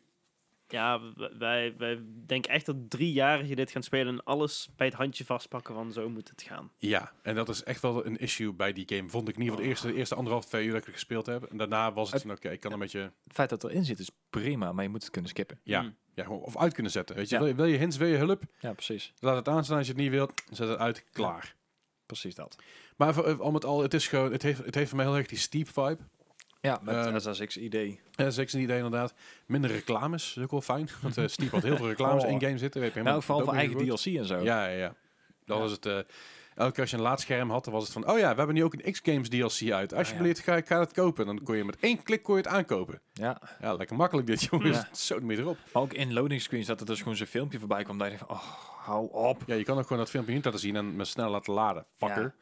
Ja, 0.70 1.02
wij, 1.38 1.74
wij 1.78 2.00
denken 2.26 2.52
echt 2.52 2.66
dat 2.66 2.76
driejarigen 2.90 3.56
dit 3.56 3.72
gaan 3.72 3.84
spelen 3.84 4.14
en 4.14 4.24
alles 4.24 4.70
bij 4.76 4.88
het 4.88 4.96
handje 4.96 5.26
vastpakken 5.26 5.74
van 5.76 5.92
zo 5.92 6.10
moet 6.10 6.30
het 6.30 6.42
gaan. 6.42 6.72
Ja, 6.78 7.12
en 7.22 7.36
dat 7.36 7.50
is 7.50 7.64
echt 7.64 7.82
wel 7.82 8.06
een 8.06 8.18
issue 8.18 8.54
bij 8.54 8.74
die 8.74 8.86
game. 8.96 9.10
Vond 9.10 9.28
ik 9.30 9.36
in 9.36 9.42
ieder 9.42 9.56
geval 9.56 9.64
de 9.64 9.70
eerste, 9.70 9.88
de 9.88 9.94
eerste 9.94 10.16
anderhalf, 10.16 10.46
twee 10.46 10.66
uur 10.66 10.74
dat 10.74 10.88
ik 10.88 10.94
gespeeld 10.94 11.26
heb. 11.26 11.44
En 11.44 11.58
daarna 11.58 11.94
was 11.94 12.12
het 12.12 12.24
Het- 12.24 12.32
oké, 12.32 12.50
ik 12.50 12.60
kan 12.60 12.72
een 12.72 12.80
beetje 12.80 13.00
Het 13.00 13.34
feit 13.34 13.50
dat 13.50 13.62
het 13.62 13.72
erin 13.72 13.86
zit 13.86 14.00
is 14.00 14.10
prima, 14.30 14.72
maar 14.72 14.84
je 14.84 14.90
moet 14.90 15.02
het 15.02 15.12
kunnen 15.12 15.30
skippen. 15.30 15.60
ja, 15.64 15.82
Mm. 15.82 15.96
ja, 16.14 16.30
of 16.30 16.58
uit 16.58 16.74
kunnen 16.74 16.92
zetten. 16.92 17.16
Weet 17.16 17.30
je, 17.30 17.36
Ja. 17.36 17.42
wil, 17.42 17.50
je, 17.50 17.56
wil 17.56 17.66
je 17.66 17.78
hints, 17.78 17.98
wil 17.98 18.08
je 18.08 18.18
hulp? 18.18 18.44
Ja, 18.60 18.74
precies. 18.74 19.14
Laat 19.20 19.36
het 19.36 19.48
aanstaan 19.48 19.78
als 19.78 19.88
je 19.88 19.94
het 19.94 20.02
niet 20.02 20.12
wilt. 20.12 20.34
Zet 20.52 20.68
het 20.70 20.78
uit, 20.80 21.06
klaar. 21.12 21.56
Precies 22.06 22.36
dat. 22.36 22.56
Maar 22.98 23.14
voor- 23.14 23.42
al 23.42 23.52
met 23.52 23.66
al, 23.66 23.82
het 23.82 23.94
is 23.94 24.08
gewoon, 24.08 24.32
het 24.32 24.42
heeft, 24.42 24.66
het 24.66 24.76
heeft 24.76 24.88
voor 24.90 24.98
mij 24.98 25.06
heel 25.08 25.16
erg 25.18 25.28
die 25.28 25.38
steep 25.38 25.68
vibe. 25.68 25.98
Ja, 26.62 26.80
met 26.82 26.96
Ehm, 27.06 27.20
SSX 27.34 27.58
idee. 27.58 28.00
Ja, 28.12 28.30
zeker 28.30 28.56
een 28.56 28.62
idee 28.62 28.76
inderdaad. 28.78 29.14
Minder 29.46 29.72
reclames, 29.72 30.36
is 30.38 30.44
ook 30.44 30.52
wel 30.52 30.62
fijn. 30.62 30.90
Want 31.02 31.18
eh 31.18 31.28
Steep 31.28 31.52
had 31.52 31.64
heel 31.64 31.76
veel 31.78 31.88
reclames 31.96 32.24
Oh. 32.24 32.30
in 32.32 32.42
game 32.42 32.58
zitten. 32.58 32.82
Weet 32.82 32.94
je, 32.94 33.02
Nou, 33.02 33.22
vooral 33.24 33.44
voor 33.46 33.54
eigen. 33.54 33.78
DLC 33.78 34.06
en 34.06 34.26
zo. 34.26 34.40
Ja, 34.40 34.66
ja, 34.68 34.78
ja. 34.78 34.94
Dan 35.46 35.58
Ja. 35.58 35.64
was 35.64 35.72
het... 35.72 35.86
eh, 35.86 35.98
elke 36.56 36.72
keer 36.72 36.82
als 36.82 36.90
je 36.92 36.98
een 36.98 37.04
laadscherm 37.04 37.50
had, 37.52 37.64
dan 37.64 37.74
was 37.74 37.84
het 37.84 37.94
van... 37.94 38.10
Oh 38.10 38.18
ja, 38.20 38.30
we 38.32 38.38
hebben 38.38 38.56
nu 38.56 38.64
ook 38.64 38.74
een 38.74 38.92
X-Games 38.92 39.30
DLC 39.30 39.72
uit. 39.72 39.94
Alsjeblieft, 39.94 40.40
ga, 40.40 40.56
ik 40.56 40.68
ga 40.68 40.80
het 40.80 40.94
kopen. 40.94 41.26
Dan 41.26 41.44
kon 41.44 41.58
je 41.58 41.64
met 41.66 41.78
één 41.80 42.04
klik 42.04 42.24
kon 42.24 42.36
je 42.36 42.42
het 42.42 42.52
aankopen. 42.52 43.02
Ja, 43.14 43.42
Ja, 43.62 43.74
lekker 43.74 43.96
makkelijk 43.96 44.28
dit, 44.28 44.44
jongens. 44.52 44.78
Ja. 44.78 44.88
Zo 44.92 45.20
meer 45.20 45.40
erop. 45.40 45.58
maar 45.74 45.84
ook 45.84 45.94
in 45.94 46.14
loading 46.14 46.42
screens 46.42 46.68
dat 46.68 46.80
er 46.80 46.86
dus 46.86 46.98
gewoon 47.00 47.16
zo'n 47.16 47.26
filmpje 47.28 47.60
voorbij 47.60 47.84
kwam. 47.84 47.98
Dat 47.98 48.12
je 48.12 48.18
van, 48.18 48.30
oh, 48.30 48.44
hou 48.78 49.12
op. 49.12 49.42
Ja, 49.46 49.56
je 49.56 49.64
kan 49.64 49.78
ook 49.78 49.84
gewoon 49.84 49.98
dat 49.98 50.10
filmpje 50.10 50.34
niet 50.34 50.46
laten 50.46 50.60
zien 50.60 50.76
en 50.76 50.96
met 50.96 51.08
snel 51.08 51.30
laten 51.30 51.54
laden. 51.54 51.86
Fucker. 51.98 52.22
Ja. 52.22 52.34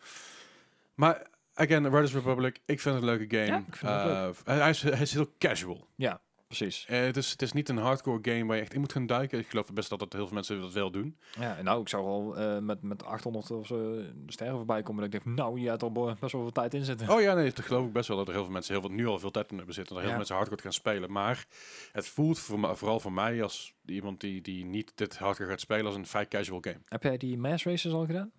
Maar, 0.95 1.27
again, 1.55 1.83
Riders 1.89 2.13
Republic, 2.13 2.59
ik 2.65 2.79
vind 2.79 2.95
het 2.95 3.03
een 3.03 3.09
leuke 3.09 3.35
game. 3.37 3.47
Ja, 3.47 3.57
ik 3.67 3.75
vind 3.75 3.91
het 3.91 4.45
Eh, 4.45 4.57
hij, 4.59 4.69
is, 4.69 4.81
hij 4.81 5.01
is 5.01 5.13
heel 5.13 5.31
casual. 5.37 5.87
Ja, 5.95 6.21
precies. 6.47 6.85
Eh, 6.87 6.99
het, 6.99 7.17
is, 7.17 7.31
het 7.31 7.41
is 7.41 7.51
niet 7.51 7.69
een 7.69 7.77
hardcore 7.77 8.19
game 8.31 8.45
waar 8.45 8.55
je 8.55 8.61
echt 8.61 8.73
in 8.73 8.79
moet 8.79 8.91
gaan 8.91 9.05
duiken. 9.05 9.39
Ik 9.39 9.47
geloof 9.47 9.73
best 9.73 9.89
dat 9.89 9.99
het 9.99 10.13
heel 10.13 10.25
veel 10.25 10.33
mensen 10.33 10.61
dat 10.61 10.73
wel 10.73 10.91
doen. 10.91 11.17
Ja, 11.39 11.57
en 11.57 11.63
nou, 11.63 11.81
ik 11.81 11.89
zou 11.89 12.05
al 12.05 12.37
eh, 12.37 12.59
met, 12.59 12.81
met 12.81 13.03
800 13.05 13.51
of 13.51 13.67
zo 13.67 14.01
sterren 14.27 14.55
voorbij 14.55 14.81
komen. 14.81 15.03
Dat 15.03 15.13
ik 15.13 15.23
denk, 15.23 15.37
nou, 15.37 15.59
je 15.59 15.69
hebt 15.69 15.81
er 15.81 15.91
bo- 15.91 16.15
best 16.19 16.31
wel 16.31 16.41
veel 16.41 16.51
tijd 16.51 16.73
in 16.73 16.83
zitten. 16.85 17.09
Oh 17.09 17.21
ja, 17.21 17.33
nee, 17.33 17.51
dat 17.51 17.65
geloof 17.65 17.85
ik 17.85 17.93
best 17.93 18.07
wel 18.07 18.17
dat 18.17 18.27
er 18.27 18.33
heel 18.33 18.43
veel 18.43 18.53
mensen 18.53 18.73
heel 18.73 18.81
veel, 18.81 18.91
nu 18.91 19.07
al 19.07 19.19
veel 19.19 19.31
tijd 19.31 19.49
in 19.51 19.57
hebben 19.57 19.75
zitten. 19.75 19.95
Dat 19.95 20.03
heel 20.03 20.13
Ja. 20.13 20.17
veel 20.19 20.27
mensen 20.27 20.35
hardcore 20.35 20.61
gaan 20.61 20.93
spelen. 20.93 21.11
Maar 21.11 21.45
het 21.91 22.07
voelt 22.07 22.39
voor, 22.39 22.59
me- 22.59 22.75
vooral 22.75 22.99
voor 22.99 23.13
mij 23.13 23.43
als 23.43 23.73
iemand 23.85 24.19
die, 24.19 24.41
die 24.41 24.65
niet 24.65 24.91
dit 24.95 25.17
hardcore 25.17 25.49
gaat 25.49 25.59
spelen 25.59 25.85
als 25.85 25.95
een 25.95 26.05
vrij 26.07 26.27
casual 26.27 26.59
game. 26.61 26.79
Heb 26.85 27.03
jij 27.03 27.17
die 27.17 27.37
mass 27.37 27.63
races 27.65 27.91
al 27.93 28.05
gedaan? 28.05 28.31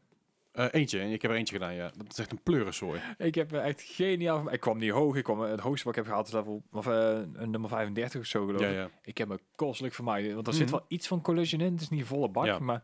Eh, 0.57 0.66
eentje, 0.71 1.11
ik 1.12 1.23
heb 1.23 1.31
er 1.31 1.37
eentje 1.37 1.55
gedaan, 1.55 1.75
ja. 1.75 1.90
Dat 1.97 2.07
is 2.12 2.19
echt 2.19 2.33
een 2.33 2.42
pleurensooi. 2.42 3.01
Ik 3.19 3.35
heb 3.35 3.53
eh, 3.53 3.64
echt 3.66 3.83
geniaal. 3.83 4.53
Ik 4.53 4.61
kwam 4.61 4.79
niet 4.79 4.90
hoog. 4.90 5.16
Ik 5.16 5.25
kwam, 5.25 5.45
eh, 5.45 5.51
het 5.51 5.61
hoogste 5.61 5.85
wat 5.85 5.92
ik 5.97 5.99
heb 5.99 6.07
gehaald 6.09 6.27
is 6.27 6.33
level 6.33 6.62
of, 6.73 6.87
een 6.87 7.51
nummer 7.51 7.69
35 7.71 8.21
of 8.21 8.27
zo 8.27 8.45
geloof 8.47 8.61
ik. 8.61 8.71
ja. 8.73 8.88
Ik 9.03 9.19
heb 9.19 9.29
me 9.29 9.38
kostelijk 9.57 9.95
vermaaid. 9.95 10.35
Want 10.35 10.47
er 10.47 10.53
zit 10.53 10.62
Mhm. 10.66 10.73
wel 10.77 10.85
iets 10.88 11.07
van 11.09 11.21
collision 11.21 11.61
in. 11.61 11.73
Het 11.73 11.81
is 11.81 11.88
niet 11.88 12.05
volle 12.05 12.29
bak, 12.29 12.45
Ja. 12.47 12.59
maar 12.59 12.83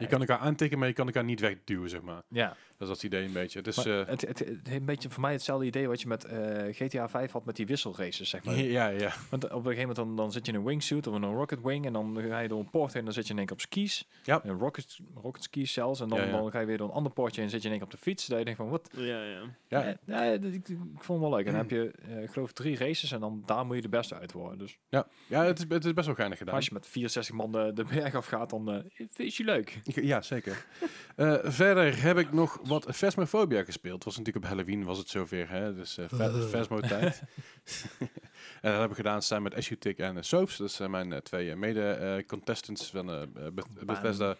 Je 0.00 0.06
kan 0.06 0.20
elkaar 0.20 0.38
aantikken, 0.38 0.78
maar 0.78 0.88
je 0.88 0.94
kan 0.94 1.06
elkaar 1.06 1.24
niet 1.24 1.40
wegduwen, 1.40 1.88
zeg 1.90 2.02
maar. 2.02 2.22
Ja, 2.28 2.56
Dat 2.78 2.88
is 2.88 2.94
dat 2.94 3.02
idee 3.02 3.24
een 3.26 3.32
beetje. 3.32 3.58
Het 3.58 3.66
is, 3.66 3.76
eh, 3.84 4.06
het, 4.06 4.20
het, 4.20 4.38
het 4.38 4.48
heeft 4.48 4.70
een 4.80 4.84
beetje 4.84 5.10
voor 5.10 5.20
mij 5.20 5.32
hetzelfde 5.32 5.66
idee 5.66 5.88
wat 5.88 6.00
je 6.00 6.08
met 6.08 6.24
eh, 6.24 6.38
GTA 6.70 7.08
5 7.08 7.32
had 7.32 7.44
met 7.44 7.56
die 7.56 7.66
wisselraces, 7.66 8.28
zeg 8.28 8.44
maar. 8.44 8.54
ja, 8.78 8.86
ja. 8.88 9.12
Want 9.30 9.44
op 9.44 9.50
een 9.50 9.62
gegeven 9.62 9.78
moment 9.80 9.96
dan, 9.96 10.16
dan 10.16 10.32
zit 10.32 10.46
je 10.46 10.52
in 10.52 10.58
een 10.58 10.64
wingsuit 10.64 11.06
of 11.06 11.14
in 11.16 11.22
een 11.22 11.34
rocket 11.34 11.62
wing 11.62 11.86
en 11.86 11.92
dan 11.92 12.18
ga 12.28 12.38
je 12.38 12.48
door 12.48 12.58
een 12.60 12.70
poort 12.70 12.88
heen 12.92 12.98
en 12.98 13.04
dan 13.04 13.14
zit 13.14 13.26
je 13.26 13.32
in 13.32 13.38
één 13.38 13.46
keer 13.46 13.56
op 13.56 13.62
skis. 13.62 14.08
Ja. 14.22 14.40
Een 14.44 14.58
rocket, 14.58 14.98
rocket 15.22 15.42
skis 15.42 15.72
zelfs. 15.72 16.00
En 16.00 16.08
dan, 16.08 16.18
Ja, 16.18 16.24
ja. 16.24 16.30
dan 16.30 16.50
ga 16.50 16.60
je 16.60 16.66
weer 16.66 16.78
door 16.78 16.88
een 16.88 16.94
ander 16.94 17.12
poortje 17.12 17.42
en 17.42 17.50
zit 17.50 17.62
je 17.62 17.68
in 17.68 17.74
één 17.74 17.82
keer 17.84 17.92
op 17.92 18.00
de 18.00 18.02
fiets. 18.04 18.26
Dat 18.26 18.38
je 18.38 18.44
denkt 18.44 18.60
van, 18.60 18.68
wat? 18.68 18.90
Ja, 18.96 19.22
ja. 19.24 19.40
Ja. 19.68 19.84
Eh, 19.84 19.94
ja, 20.06 20.36
dat- 20.36 20.52
ik, 20.52 20.68
ik 20.68 20.76
vond 20.98 21.20
het 21.20 21.28
wel 21.28 21.38
leuk. 21.38 21.46
En 21.46 21.52
dan 21.52 21.60
heb 21.60 21.70
je, 21.70 21.92
eh, 22.08 22.22
ik 22.22 22.30
geloof, 22.30 22.52
drie 22.52 22.76
races 22.76 23.12
en 23.12 23.20
dan 23.20 23.42
daar 23.46 23.66
moet 23.66 23.76
je 23.76 23.82
de 23.82 23.88
beste 23.88 24.14
uit 24.14 24.32
worden. 24.32 24.58
Dus 24.58 24.78
Ja, 24.88 25.06
ja 25.26 25.44
het, 25.44 25.58
is, 25.58 25.64
het 25.68 25.84
is 25.84 25.92
best 25.94 26.06
wel 26.06 26.14
geinig 26.16 26.38
gedaan. 26.38 26.54
als 26.54 26.64
je 26.66 26.72
met 26.74 26.86
64 26.86 27.34
man 27.34 27.52
de, 27.52 27.70
de 27.74 27.84
berg 27.84 28.14
afgaat, 28.14 28.50
dan 28.50 28.72
eh 28.72 29.06
vind 29.10 29.34
je 29.34 29.44
leuk. 29.44 29.80
Ja, 29.84 30.22
zeker. 30.22 30.64
Eh, 31.16 31.34
verder 31.42 32.02
heb 32.02 32.18
ik 32.18 32.32
nog 32.32 32.60
wat 32.66 32.96
Phasmophobia 32.96 33.64
gespeeld. 33.64 34.04
Was 34.04 34.16
natuurlijk 34.16 34.44
op 34.44 34.50
Halloween, 34.50 34.84
was 34.84 34.98
het 34.98 35.08
zover. 35.08 35.48
Hè? 35.50 35.74
Dus 35.74 35.98
eh 35.98 36.04
Fa- 36.08 36.30
Phasmo-tijd. 36.30 37.22
en 38.62 38.72
dat 38.72 38.80
heb 38.80 38.90
ik 38.90 38.96
gedaan 38.96 39.22
samen 39.22 39.42
met 39.42 39.54
Ashutik 39.54 39.98
en 39.98 40.16
uh, 40.16 40.22
Soaps. 40.22 40.56
Dat 40.56 40.72
zijn 40.72 40.90
mijn 40.90 41.12
eh, 41.12 41.18
twee 41.18 41.50
eh, 41.50 41.56
mede-contestants 41.56 42.90
van 42.90 43.06
de 43.06 43.52
Bethesda 43.84 44.36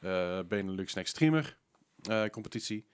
eh, 0.00 0.38
Benelux 0.48 0.94
Next 0.94 1.10
Streamer 1.14 1.56
eh, 2.02 2.24
competitie. 2.24 2.86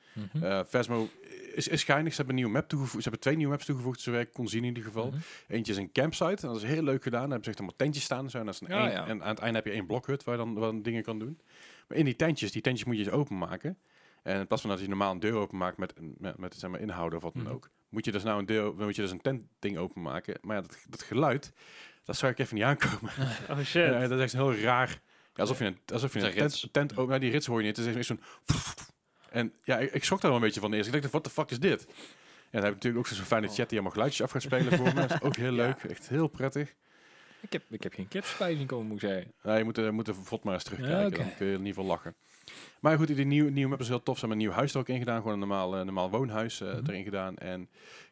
Eh 0.43 0.61
Phasmo 0.69 1.09
is, 1.55 1.69
is 1.69 1.85
geinig. 1.85 2.11
Ze 2.11 2.17
hebben 2.17 2.35
een 2.35 2.41
nieuwe 2.43 2.59
map 2.59 2.69
toegevoegd. 2.69 2.97
Ze 3.03 3.09
hebben 3.09 3.21
twee 3.21 3.37
nieuwe 3.37 3.53
maps 3.53 3.65
toegevoegd, 3.65 4.01
zover 4.01 4.21
ik 4.21 4.33
kon 4.33 4.49
zien 4.49 4.61
in 4.63 4.69
ieder 4.69 4.83
geval. 4.83 5.07
Mhm. 5.07 5.19
Eentje 5.49 5.73
is 5.73 5.79
een 5.79 5.93
campsite. 5.93 6.47
En 6.47 6.53
dat 6.53 6.57
is 6.57 6.63
heel 6.63 6.83
leuk 6.83 7.03
gedaan. 7.03 7.21
Daar 7.21 7.29
hebben 7.31 7.45
ze 7.45 7.51
echt 7.51 7.59
allemaal 7.59 7.77
tentjes 7.77 8.05
staan. 8.05 8.25
en 8.25 8.31
Zo. 8.31 8.39
En, 8.39 8.45
dat 8.47 8.55
is 8.55 8.61
een 8.61 8.69
Ja, 8.69 8.89
ja. 8.91 9.07
en 9.07 9.23
aan 9.23 9.29
het 9.29 9.39
einde 9.39 9.57
heb 9.57 9.67
je 9.67 9.73
één 9.73 9.87
blokhut 9.87 10.25
waar 10.25 10.37
je 10.39 10.45
dan, 10.45 10.55
waar 10.55 10.67
je 10.67 10.73
dan 10.73 10.83
dingen 10.83 11.03
kan 11.03 11.19
doen. 11.19 11.41
Maar 11.89 11.99
in 11.99 12.05
die 12.05 12.17
tentjes, 12.17 12.53
die 12.53 12.63
tentjes 12.63 12.87
moet 12.87 12.97
je 12.97 13.05
dus 13.05 13.13
openmaken. 13.13 13.79
En 14.23 14.39
in 14.41 14.47
plaats 14.47 14.63
van 14.63 14.71
dat 14.71 14.81
je 14.81 14.89
normaal 14.89 15.13
een 15.13 15.21
deur 15.21 15.35
openmaakt 15.35 15.77
met, 15.77 15.93
een- 15.99 16.15
met, 16.19 16.39
met 16.39 16.55
zeg 16.55 16.71
maar, 16.71 16.81
inhouden 16.81 17.17
of 17.19 17.25
wat 17.25 17.35
dan 17.35 17.43
Mhm. 17.43 17.53
ook, 17.53 17.69
moet 17.89 18.05
je 18.05 18.13
dus 18.13 18.23
nou 18.23 18.39
een 18.39 18.47
deur, 18.47 18.75
moet 18.75 18.97
je 18.97 19.03
dus 19.03 19.11
een 19.11 19.21
tentding 19.21 19.77
openmaken. 19.79 20.39
Maar 20.41 20.57
ja, 20.57 20.63
dat, 20.63 20.77
dat 20.89 21.03
geluid, 21.03 21.53
dat 22.05 22.17
zou 22.17 22.33
ik 22.33 22.39
even 22.39 22.55
niet 22.55 22.65
aankomen. 22.65 23.11
Oh 23.51 23.59
shit. 23.59 23.91
Ja, 23.91 24.01
dat 24.01 24.11
is 24.19 24.21
echt 24.25 24.33
heel 24.33 24.55
raar. 24.55 24.89
Ja, 25.35 25.41
alsof 25.43 25.59
je 25.59 25.65
een, 25.65 25.79
alsof 25.93 26.13
je 26.13 26.19
een 26.21 26.27
een 26.27 26.33
tent, 26.33 26.69
tent 26.73 26.93
open, 26.93 27.09
nou, 27.09 27.21
die 27.21 27.31
rits 27.31 27.47
hoor 27.47 27.61
je 27.61 27.67
niet. 27.67 27.77
Het 27.77 27.87
is 27.87 27.95
echt 27.97 28.07
zo'n. 28.07 28.21
En 29.31 29.55
ja, 29.65 29.79
ik, 29.79 29.93
ik 29.93 30.05
schrok 30.05 30.21
daar 30.21 30.31
wel 30.31 30.41
een 30.41 30.47
beetje 30.47 30.61
van 30.61 30.73
eerst. 30.73 30.95
Ik 30.95 31.01
dacht, 31.01 31.13
wat 31.13 31.25
de 31.25 31.31
fuck 31.31 31.51
is 31.51 31.59
dit? 31.61 31.85
En 31.87 31.93
dan 32.51 32.61
heb 32.63 32.69
ik 32.69 32.75
natuurlijk 32.83 33.07
ook 33.07 33.07
zo'n 33.17 33.25
fijne 33.25 33.47
Oh. 33.47 33.53
chat 33.55 33.65
die 33.69 33.73
allemaal 33.79 33.91
geluidjes 33.93 34.23
af 34.23 34.31
gaat 34.31 34.43
spelen 34.43 34.73
voor 34.73 34.87
me. 34.87 34.95
Dat 34.95 35.11
is 35.11 35.21
ook 35.21 35.37
heel 35.37 35.51
Ja. 35.57 35.67
leuk. 35.67 35.85
Echt 35.85 36.09
heel 36.09 36.29
prettig. 36.29 36.75
Ik, 37.41 37.53
heb, 37.53 37.63
ik 37.69 37.83
heb 37.83 37.93
geen 37.95 38.57
zien 38.57 38.67
komen, 38.67 38.87
moet 38.87 39.03
ik 39.03 39.09
zeggen. 39.09 39.33
Nou, 39.43 39.59
je 39.59 39.65
moet, 39.65 39.79
er- 39.79 39.95
moet 39.95 40.09
er 40.09 40.15
maar 40.43 40.55
eens 40.55 40.63
terugkijken. 40.65 41.19
Ja. 41.19 41.25
Dan 41.25 41.35
kun 41.37 41.47
je 41.47 41.53
in 41.53 41.59
ieder 41.59 41.75
geval 41.75 41.85
lachen. 41.85 42.15
Maar 42.81 42.97
goed, 42.97 43.07
die 43.07 43.27
nieuwe, 43.27 43.51
nieuwe 43.51 43.71
map 43.71 43.81
is 43.81 43.89
heel 43.89 44.03
tof. 44.03 44.15
Ze 44.19 44.21
hebben 44.27 44.39
een 44.39 44.45
nieuw 44.47 44.57
huis 44.57 44.73
er 44.75 44.79
ook 44.81 44.89
in 44.89 44.99
gedaan. 44.99 45.17
Gewoon 45.17 45.33
een 45.33 45.39
normaal, 45.39 45.77
eh, 45.77 45.83
normaal 45.85 46.11
woonhuis 46.11 46.61
eh, 46.61 46.69
Mhm. 46.69 46.87
erin 46.87 47.05
gedaan. 47.05 47.37
En 47.37 47.61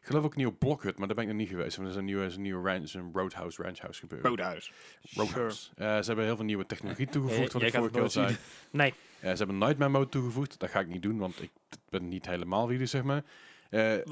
ik 0.01 0.07
geloof 0.07 0.23
ook 0.23 0.31
een 0.31 0.37
nieuwe 0.37 0.53
blokhut, 0.53 0.97
maar 0.97 1.07
daar 1.07 1.15
ben 1.15 1.25
ik 1.25 1.31
nog 1.31 1.39
niet 1.39 1.49
geweest. 1.49 1.75
Want 1.75 1.87
er 1.87 1.93
is 1.93 1.99
een 1.99 2.05
nieuwe, 2.05 2.25
is 2.25 2.35
een 2.35 2.41
nieuwe 2.41 2.69
ranch, 2.69 2.93
een 2.93 3.09
roadhouse, 3.13 3.61
ranchhouse 3.63 3.99
gebeuren. 3.99 4.29
Roadhouse. 4.29 4.71
Roadhouse. 5.15 5.69
Eh, 5.75 5.85
ze 5.85 6.05
hebben 6.05 6.25
heel 6.25 6.35
veel 6.35 6.45
nieuwe 6.45 6.65
technologie 6.65 7.07
toegevoegd, 7.07 7.53
wat 7.53 7.61
ik 7.61 7.73
vorige 7.73 7.91
keer 7.91 8.01
al 8.01 8.09
zei. 8.09 8.35
Nee. 8.71 8.93
Ze 9.21 9.27
hebben 9.27 9.57
Nightmare 9.57 9.91
mode 9.91 10.09
toegevoegd. 10.09 10.59
Dat 10.59 10.69
ga 10.69 10.79
ik 10.79 10.87
niet 10.87 11.01
doen, 11.01 11.17
want 11.17 11.41
ik 11.41 11.51
ben 11.89 12.07
niet 12.07 12.25
helemaal 12.25 12.67
wie 12.67 12.85
zeg 12.85 13.03
maar. 13.03 13.23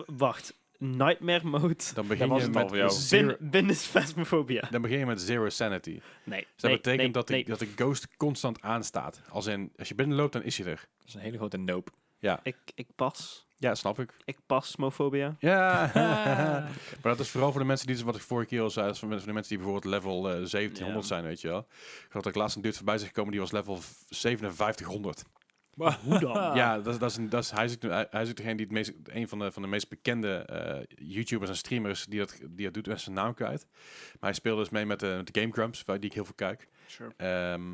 Wacht. 0.05 0.57
Nightmare 0.79 1.45
mode. 1.47 1.75
dan 1.93 2.07
begin 2.07 2.33
je 2.35 2.47
met 2.49 2.67
voor 2.67 2.77
jou. 2.77 2.91
zero, 2.91 3.35
Bin, 3.39 3.49
binnen 3.49 3.75
Phasmophobia. 3.75 4.67
dan 4.71 4.81
begin 4.81 4.97
je 4.99 5.05
met 5.05 5.21
zero 5.21 5.49
sanity. 5.49 5.93
Dus 5.93 6.01
Nee. 6.23 6.47
dat 6.55 6.61
nee, 6.69 6.75
betekent 6.75 7.01
nee, 7.03 7.11
dat, 7.11 7.27
de, 7.27 7.33
nee. 7.33 7.45
dat 7.45 7.59
de 7.59 7.67
ghost 7.75 8.07
constant 8.17 8.61
aanstaat. 8.61 9.21
Als 9.29 9.45
in, 9.45 9.71
als 9.77 9.87
je 9.87 9.95
binnenloopt, 9.95 10.33
dan 10.33 10.43
is 10.43 10.57
hij 10.57 10.67
er. 10.67 10.87
Dat 10.97 11.07
is 11.07 11.13
een 11.13 11.19
hele 11.21 11.37
grote 11.37 11.57
nope. 11.57 11.91
Ja, 12.19 12.39
Ik, 12.43 12.55
ik 12.75 12.87
pas. 12.95 13.47
ja 13.57 13.75
snap 13.75 13.99
ik. 13.99 14.13
Ik 14.25 14.37
pas 14.45 14.71
Smofobia. 14.71 15.35
Ja, 15.39 15.91
maar 17.01 17.11
dat 17.15 17.19
is 17.19 17.29
vooral 17.29 17.51
voor 17.51 17.59
de 17.61 17.67
mensen 17.67 17.87
die, 17.87 17.95
dus 17.95 18.03
wat 18.05 18.15
ik 18.15 18.21
vorige 18.21 18.47
keer 18.47 18.61
al 18.61 18.69
zei, 18.69 18.89
is 18.89 18.99
voor 18.99 19.09
de 19.09 19.15
mensen 19.33 19.49
die 19.49 19.57
bijvoorbeeld 19.57 19.93
level 19.93 20.17
eh, 20.17 20.33
1700 20.33 21.01
Ja. 21.01 21.01
zijn, 21.07 21.23
weet 21.23 21.41
je 21.41 21.47
wel. 21.47 21.67
Ik 22.05 22.11
had 22.11 22.25
er 22.25 22.37
laatst 22.37 22.55
een 22.55 22.61
dude 22.61 22.75
voorbij 22.75 22.97
zich 22.97 23.07
gekomen, 23.07 23.31
die 23.31 23.39
was 23.39 23.51
level 23.51 23.79
5700. 24.09 25.23
Hoe 26.03 26.19
dan? 26.19 26.33
Ja, 26.55 26.79
dat, 26.79 26.93
is- 26.93 26.99
dat 26.99 27.09
is, 27.09 27.17
een, 27.17 27.29
dat 27.29 27.43
is, 27.43 27.51
hij, 27.51 27.65
is, 27.65 27.75
hij, 27.79 28.21
is 28.21 28.29
ook 28.29 28.35
degene 28.35 28.55
die 28.55 28.65
het 28.65 28.73
meest, 28.75 28.91
een 29.03 29.27
van 29.27 29.39
de, 29.39 29.51
van 29.51 29.61
de 29.61 29.67
meest 29.67 29.89
bekende 29.89 30.35
eh, 30.37 30.97
YouTubers 31.07 31.49
en 31.49 31.57
streamers 31.57 32.05
die 32.05 32.19
dat, 32.19 32.37
die 32.49 32.65
dat 32.65 32.73
doet, 32.73 32.87
en 32.87 32.99
zijn 32.99 33.15
naam 33.15 33.33
kwijt. 33.33 33.65
Maar 34.11 34.29
hij 34.29 34.33
speelde 34.33 34.61
dus 34.61 34.69
mee 34.69 34.85
met 34.85 34.99
de, 34.99 35.13
met 35.17 35.33
de 35.33 35.39
Game 35.41 35.53
Grumps, 35.53 35.83
waar 35.85 35.99
die 35.99 36.09
ik 36.09 36.15
heel 36.15 36.25
veel 36.25 36.35
kijk. 36.35 36.67
Sure. 36.87 37.11
Ehm, 37.17 37.71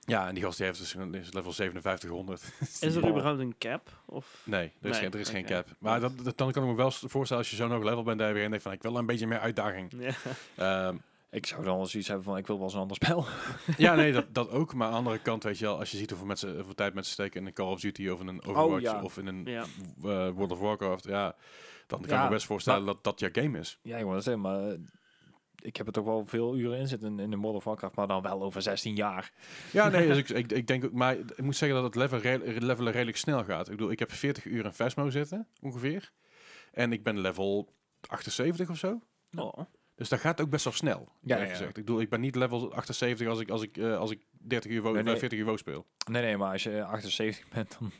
ja, 0.00 0.28
en 0.28 0.34
die 0.34 0.42
gast 0.44 0.56
die 0.56 0.66
heeft 0.66 0.78
dus 0.78 0.94
een- 0.94 1.14
is 1.14 1.32
level 1.32 1.52
5700. 1.52 2.42
Is 2.80 2.94
er 2.94 3.08
überhaupt 3.08 3.40
een 3.40 3.54
cap? 3.58 4.02
Of? 4.06 4.42
Nee, 4.44 4.60
er 4.60 4.68
is, 4.70 4.80
Nee, 4.90 4.92
geen, 5.00 5.12
er 5.12 5.18
is 5.20 5.28
geen 5.28 5.44
cap. 5.44 5.66
Maar 5.78 6.00
dat, 6.00 6.12
dat, 6.24 6.38
dan 6.38 6.52
kan 6.52 6.62
ik 6.62 6.68
me 6.68 6.74
wel 6.74 6.90
voorstellen 6.90 7.42
als 7.42 7.50
je 7.50 7.56
zo'n 7.56 7.70
hoog 7.70 7.82
level 7.84 8.02
bent, 8.02 8.18
dat 8.18 8.28
je 8.28 8.34
weer 8.34 8.48
denkt 8.48 8.62
van 8.62 8.72
ik 8.72 8.82
wil 8.82 8.96
een 8.96 9.06
beetje 9.06 9.26
meer 9.26 9.38
uitdaging. 9.38 9.92
Ja. 9.98 10.12
Ehm, 10.56 10.96
Ik 11.30 11.46
zou 11.46 11.64
dan 11.64 11.76
wel 11.76 11.86
zoiets 11.86 12.08
hebben 12.08 12.26
van, 12.26 12.36
ik 12.36 12.46
wil 12.46 12.56
wel 12.56 12.64
eens 12.64 12.74
een 12.74 12.80
ander 12.80 12.96
spel. 12.96 13.24
ja, 13.86 13.94
nee, 13.94 14.12
dat, 14.18 14.34
dat 14.34 14.50
ook. 14.50 14.74
Maar 14.74 14.86
aan 14.86 14.92
de 14.92 14.98
andere 14.98 15.18
kant, 15.18 15.42
weet 15.42 15.58
je 15.58 15.64
wel, 15.64 15.78
als 15.78 15.90
je 15.90 15.96
ziet 15.96 16.08
hoeveel, 16.10 16.26
mensen, 16.28 16.54
hoeveel 16.56 16.74
tijd 16.74 16.94
mensen 16.94 17.12
steken 17.12 17.40
in 17.40 17.46
een 17.46 17.52
Call 17.52 17.66
of 17.72 17.80
Duty 17.80 18.08
of 18.08 18.20
in 18.20 18.26
een 18.26 18.44
Overwatch 18.44 18.82
ja. 18.82 19.02
of 19.02 19.18
in 19.18 19.26
een 19.26 19.44
Ja. 19.44 19.62
eh, 20.02 20.28
World 20.30 20.52
of 20.52 20.58
Warcraft, 20.58 21.04
ja, 21.04 21.36
dan 21.86 22.00
kan 22.00 22.10
Ja, 22.10 22.22
ik 22.22 22.28
me 22.28 22.34
best 22.34 22.46
voorstellen 22.46 22.86
dat 22.86 23.04
dat 23.04 23.20
je 23.20 23.28
game 23.32 23.58
is. 23.58 23.78
Ja, 23.82 23.96
ik 23.96 24.04
wil 24.04 24.12
dat 24.12 24.22
zeggen, 24.22 24.42
maar 24.42 24.68
eh, 24.70 24.78
ik 25.62 25.76
heb 25.76 25.86
er 25.86 25.92
toch 25.92 26.04
wel 26.04 26.26
veel 26.26 26.56
uren 26.56 26.78
in 26.78 26.88
zitten 26.88 27.08
in, 27.08 27.18
in 27.18 27.30
de 27.30 27.36
World 27.36 27.56
of 27.56 27.64
Warcraft, 27.64 27.94
maar 27.96 28.06
dan 28.06 28.22
wel 28.22 28.42
over 28.42 28.62
16 28.62 28.94
jaar. 28.94 29.32
Ja, 29.72 29.88
nee, 29.88 30.06
dus 30.06 30.16
ik, 30.22 30.28
ik, 30.28 30.52
ik 30.52 30.66
denk 30.66 30.84
ook, 30.84 30.92
maar 30.92 31.16
ik 31.16 31.42
moet 31.42 31.56
zeggen 31.56 31.76
dat 31.82 31.86
het 31.86 31.94
level, 31.94 32.18
re- 32.18 32.58
levelen 32.58 32.92
redelijk 32.92 33.16
snel 33.16 33.44
gaat. 33.44 33.66
Ik 33.68 33.76
bedoel, 33.76 33.90
ik 33.90 33.98
heb 33.98 34.12
40 34.12 34.44
uur 34.44 34.64
in 34.64 34.72
Phasmo 34.72 35.10
zitten, 35.10 35.48
ongeveer. 35.60 36.12
En 36.72 36.92
ik 36.92 37.02
ben 37.02 37.18
level 37.20 37.74
78 38.08 38.70
of 38.70 38.76
zo. 38.78 39.00
Oh. 39.36 39.58
Dus 40.00 40.08
dat 40.08 40.20
gaat 40.20 40.40
ook 40.40 40.50
best 40.50 40.64
wel 40.64 40.72
snel, 40.72 41.08
Ja, 41.20 41.36
ja, 41.38 41.46
gezegd. 41.46 41.68
Ik 41.68 41.84
bedoel, 41.84 42.00
ik 42.00 42.08
ben 42.08 42.20
niet 42.20 42.34
level 42.36 42.72
78 42.74 43.28
als 43.28 43.40
ik, 43.40 43.50
als 43.50 43.62
ik, 43.62 43.76
eh, 43.76 43.96
als 43.98 44.10
ik 44.10 44.20
30 44.30 44.70
uur, 44.70 44.82
Nee, 44.92 45.02
nee. 45.02 45.16
40 45.16 45.38
uur 45.38 45.44
WoW 45.44 45.58
speel. 45.58 45.86
Nee, 46.10 46.22
nee, 46.22 46.36
maar 46.36 46.52
als 46.52 46.62
je 46.62 46.84
78 46.84 47.48
bent, 47.48 47.76
dan, 47.78 47.90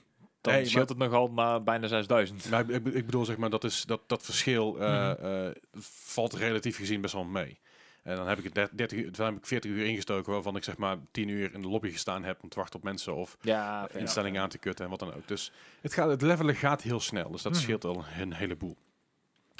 dan 0.40 0.52
Nee, 0.54 0.64
scheelt 0.64 0.88
het 0.88 0.98
nogal 0.98 1.30
naar 1.30 1.62
bijna 1.62 1.86
6000. 1.86 2.50
Maar 2.50 2.70
ik, 2.70 2.84
ik 2.86 3.06
bedoel, 3.06 3.24
zeg 3.24 3.36
maar, 3.36 3.50
dat, 3.50 3.64
is, 3.64 3.84
dat, 3.84 4.00
dat 4.06 4.22
verschil 4.24 4.78
eh, 4.80 4.88
Mhm. 5.12 5.24
eh, 5.24 5.48
valt 5.82 6.34
relatief 6.34 6.76
gezien 6.76 7.00
best 7.00 7.14
wel 7.14 7.24
mee. 7.24 7.58
En 8.02 8.16
dan 8.16 8.28
heb 8.28 8.38
ik 8.38 8.44
het 8.44 8.54
der- 8.54 8.70
30 8.72 8.98
uur, 8.98 9.12
dan 9.12 9.26
heb 9.26 9.36
ik 9.36 9.46
40 9.46 9.70
uur 9.70 9.84
ingestoken, 9.86 10.32
waarvan 10.32 10.56
ik 10.56 10.64
zeg 10.64 10.76
maar 10.76 10.96
10 11.10 11.28
uur 11.28 11.54
in 11.54 11.62
de 11.62 11.68
lobby 11.68 11.90
gestaan 11.90 12.24
heb 12.24 12.42
om 12.42 12.48
te 12.48 12.58
wachten 12.58 12.78
op 12.78 12.84
mensen 12.84 13.14
of 13.14 13.36
Ja, 13.40 13.88
instellingen 13.92 14.42
aan 14.42 14.48
te 14.48 14.58
kutten 14.58 14.84
en 14.84 14.90
wat 14.90 15.00
dan 15.00 15.14
ook. 15.14 15.28
Dus 15.28 15.52
het, 15.80 15.92
gaat, 15.92 16.08
het 16.10 16.22
levelen 16.22 16.54
gaat 16.54 16.82
heel 16.82 17.00
snel, 17.00 17.30
dus 17.30 17.42
dat 17.42 17.52
Mhm. 17.52 17.60
scheelt 17.60 17.84
al 17.84 18.04
een 18.18 18.32
heleboel. 18.32 18.76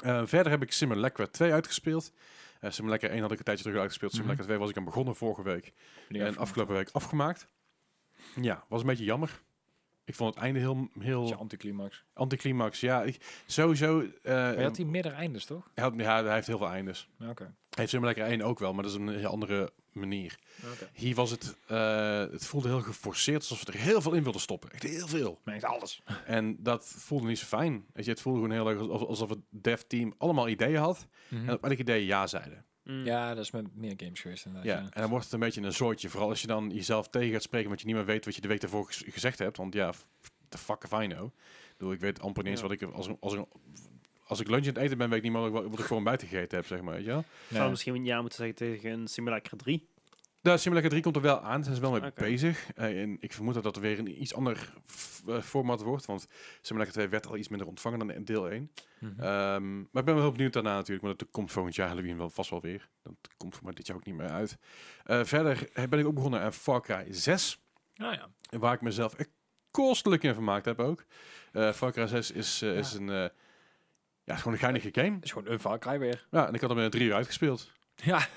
Eh, 0.01 0.21
verder 0.25 0.51
heb 0.51 0.61
ik 0.61 0.71
Simulacra 0.71 1.27
2 1.27 1.53
uitgespeeld. 1.53 2.11
Uh, 2.61 2.71
Simulacra 2.71 3.07
1 3.07 3.21
had 3.21 3.31
ik 3.31 3.37
een 3.37 3.43
tijdje 3.43 3.63
terug 3.63 3.79
uitgespeeld. 3.79 4.11
Mhm. 4.11 4.21
Simulacra 4.21 4.45
2 4.47 4.57
was 4.57 4.69
ik 4.69 4.77
aan 4.77 4.83
begonnen 4.85 5.15
vorige 5.15 5.43
week. 5.43 5.73
En 6.09 6.37
afgelopen 6.37 6.75
week 6.75 6.89
afgemaakt. 6.91 7.47
Ja, 8.41 8.63
was 8.67 8.81
een 8.81 8.87
beetje 8.87 9.03
jammer. 9.03 9.41
Ik 10.03 10.15
vond 10.15 10.33
het 10.35 10.43
einde 10.43 10.59
heel, 10.59 10.87
heel 10.99 11.21
Beetje 11.21 11.35
anticlimax. 11.35 12.03
anticlimax. 12.13 12.79
Ja, 12.79 13.03
ik, 13.03 13.41
sowieso. 13.45 13.99
eh, 14.01 14.33
Maar 14.33 14.57
je 14.57 14.63
had 14.63 14.75
die 14.75 14.85
meerdere 14.85 15.15
eindes, 15.15 15.45
toch? 15.45 15.69
hij 15.75 15.83
had- 15.83 15.93
ja, 15.97 16.23
hij 16.23 16.33
heeft 16.33 16.47
heel 16.47 16.57
veel 16.57 16.69
eindes. 16.69 17.09
Ja, 17.19 17.29
Oké. 17.29 17.43
Hij 17.43 17.53
heeft 17.77 17.89
Simulacra 17.89 18.25
1 18.25 18.41
ook 18.41 18.59
wel, 18.59 18.73
maar 18.73 18.83
dat 18.83 18.91
is 18.91 18.97
een 18.97 19.07
heel 19.09 19.29
andere 19.29 19.71
manier. 19.91 20.39
Hier 20.93 21.15
was 21.15 21.31
het, 21.31 21.55
eh, 21.67 22.19
het 22.19 22.45
voelde 22.45 22.67
heel 22.67 22.81
geforceerd, 22.81 23.39
alsof 23.39 23.59
ze 23.59 23.65
er 23.65 23.79
heel 23.79 24.01
veel 24.01 24.13
in 24.13 24.23
wilden 24.23 24.41
stoppen. 24.41 24.69
Echt 24.71 24.83
heel 24.83 25.07
veel. 25.07 25.39
Echt 25.45 25.63
alles. 25.63 26.01
En 26.25 26.55
dat 26.63 26.85
voelde 26.97 27.27
niet 27.27 27.39
zo 27.39 27.45
fijn. 27.45 27.85
Weet 27.93 28.05
je, 28.05 28.11
het 28.11 28.21
voelde 28.21 28.39
gewoon 28.39 28.55
heel 28.55 28.69
erg 28.69 28.79
alsof, 28.79 29.07
alsof 29.07 29.29
het 29.29 29.39
dev 29.49 29.79
team 29.87 30.13
allemaal 30.17 30.49
ideeën 30.49 30.75
had. 30.79 31.07
En 31.29 31.51
op 31.51 31.63
elk 31.63 31.77
idee 31.77 32.05
ja 32.05 32.27
zeiden. 32.27 32.65
Mm. 32.83 33.05
Ja, 33.05 33.33
dat 33.33 33.43
is 33.43 33.51
met 33.51 33.75
meer 33.75 33.93
games 33.97 34.19
geweest 34.19 34.45
inderdaad. 34.45 34.71
Ja, 34.71 34.77
Ja. 34.79 34.89
en 34.91 35.01
dan 35.01 35.09
wordt 35.09 35.23
het 35.23 35.33
een 35.33 35.39
beetje 35.39 35.61
een 35.61 35.73
soortje. 35.73 36.09
Vooral 36.09 36.29
als 36.29 36.41
je 36.41 36.47
dan 36.47 36.69
jezelf 36.69 37.07
tegen 37.09 37.31
gaat 37.31 37.41
spreken, 37.41 37.67
want 37.67 37.79
je 37.81 37.85
niet 37.85 37.95
meer 37.95 38.05
weet 38.05 38.25
wat 38.25 38.35
je 38.35 38.41
de 38.41 38.47
week 38.47 38.61
daarvoor 38.61 38.85
gezegd 38.89 39.39
hebt. 39.39 39.57
Want 39.57 39.73
ja, 39.73 39.93
the 40.49 40.57
fuck 40.57 40.83
if 40.83 40.91
I 40.91 41.07
know. 41.07 41.25
Ik, 41.25 41.77
bedoel, 41.77 41.93
ik 41.93 41.99
weet 41.99 42.19
amper 42.21 42.43
niet 42.43 42.51
eens 42.51 42.61
Ja. 42.61 42.67
wat 42.67 42.81
ik... 42.81 42.81
Als, 42.93 43.07
als, 43.19 43.35
als, 43.35 43.45
als 44.31 44.39
ik 44.39 44.47
lunch 44.47 44.67
aan 44.67 44.73
het 44.73 44.83
eten 44.83 44.97
ben, 44.97 45.09
weet 45.09 45.17
ik 45.17 45.23
niet 45.23 45.31
meer 45.31 45.51
wat, 45.51 45.63
wat 45.69 45.79
ik 45.79 45.85
voor 45.85 45.97
een 45.97 46.03
buiten 46.03 46.27
gegeten 46.27 46.57
heb, 46.57 46.67
zeg 46.67 46.81
maar. 46.81 46.93
Weet 46.93 47.03
je 47.03 47.09
wel? 47.09 47.19
Ik 47.47 47.55
zou 47.55 47.69
misschien 47.69 47.95
een 47.95 48.03
ja 48.03 48.19
moeten 48.21 48.37
zeggen 48.37 48.55
tegen 48.55 48.91
een 48.91 49.07
Simulacra 49.07 49.57
3. 49.57 49.89
De 50.41 50.57
Simulator 50.57 50.89
3 50.89 51.01
komt 51.01 51.15
er 51.15 51.21
wel 51.21 51.41
aan. 51.41 51.63
Zijn 51.63 51.75
ze 51.75 51.81
wel 51.81 51.91
mee 51.91 52.11
bezig. 52.15 52.71
Eh, 52.75 53.01
en 53.01 53.17
ik 53.19 53.33
vermoed 53.33 53.53
dat 53.53 53.63
dat 53.63 53.75
weer 53.75 53.99
een 53.99 54.21
iets 54.21 54.33
ander 54.33 54.73
eh, 55.27 55.41
format 55.41 55.81
wordt. 55.81 56.05
Want 56.05 56.27
Simulator 56.61 56.93
2 56.93 57.07
werd 57.07 57.27
al 57.27 57.37
iets 57.37 57.47
minder 57.47 57.67
ontvangen 57.67 57.99
dan 57.99 58.11
in 58.11 58.25
deel 58.25 58.49
1. 58.51 58.71
Mhm. 58.99 59.19
Ehm, 59.21 59.75
maar 59.77 60.01
ik 60.01 60.05
ben 60.05 60.13
wel 60.13 60.23
heel 60.23 60.31
benieuwd 60.31 60.53
daarna 60.53 60.75
natuurlijk. 60.75 61.01
Maar 61.05 61.15
dat 61.17 61.31
komt 61.31 61.51
volgend 61.51 61.75
jaar 61.75 61.87
Halloween 61.87 62.17
wel 62.17 62.29
vast 62.29 62.49
wel 62.49 62.61
weer. 62.61 62.89
Dat 63.03 63.13
komt 63.37 63.55
voor 63.55 63.63
mij 63.63 63.73
dit 63.73 63.87
jaar 63.87 63.97
ook 63.97 64.05
niet 64.05 64.15
meer 64.15 64.29
uit. 64.29 64.57
Eh, 65.03 65.23
verder 65.23 65.69
ben 65.89 65.99
ik 65.99 66.05
ook 66.05 66.13
begonnen 66.15 66.41
aan 66.41 66.53
Far 66.53 66.81
Cry 66.81 67.05
6. 67.09 67.59
Ah, 67.95 68.13
ja. 68.13 68.29
Waar 68.59 68.73
ik 68.73 68.81
mezelf 68.81 69.13
echt 69.13 69.29
kostelijk 69.71 70.23
in 70.23 70.33
vermaakt 70.33 70.65
heb 70.65 70.79
ook. 70.79 71.05
Eh 71.51 71.71
Far 71.71 71.91
Cry 71.91 72.07
6 72.07 72.31
is, 72.31 72.59
Ja. 72.59 72.71
is 72.71 72.93
een... 72.93 73.31
ja, 74.31 74.37
gewoon 74.37 74.53
een 74.53 74.59
geinige 74.59 74.89
game. 74.91 75.15
Het 75.15 75.23
is 75.23 75.31
gewoon 75.31 75.51
een 75.51 75.59
Far 75.59 75.79
Cry 75.79 75.99
weer. 75.99 76.27
Ja, 76.31 76.47
en 76.47 76.53
ik 76.53 76.61
had 76.61 76.69
hem 76.69 76.79
in 76.79 76.89
drie 76.89 77.07
uur 77.07 77.13
uitgespeeld. 77.13 77.71
Ja. 77.95 78.27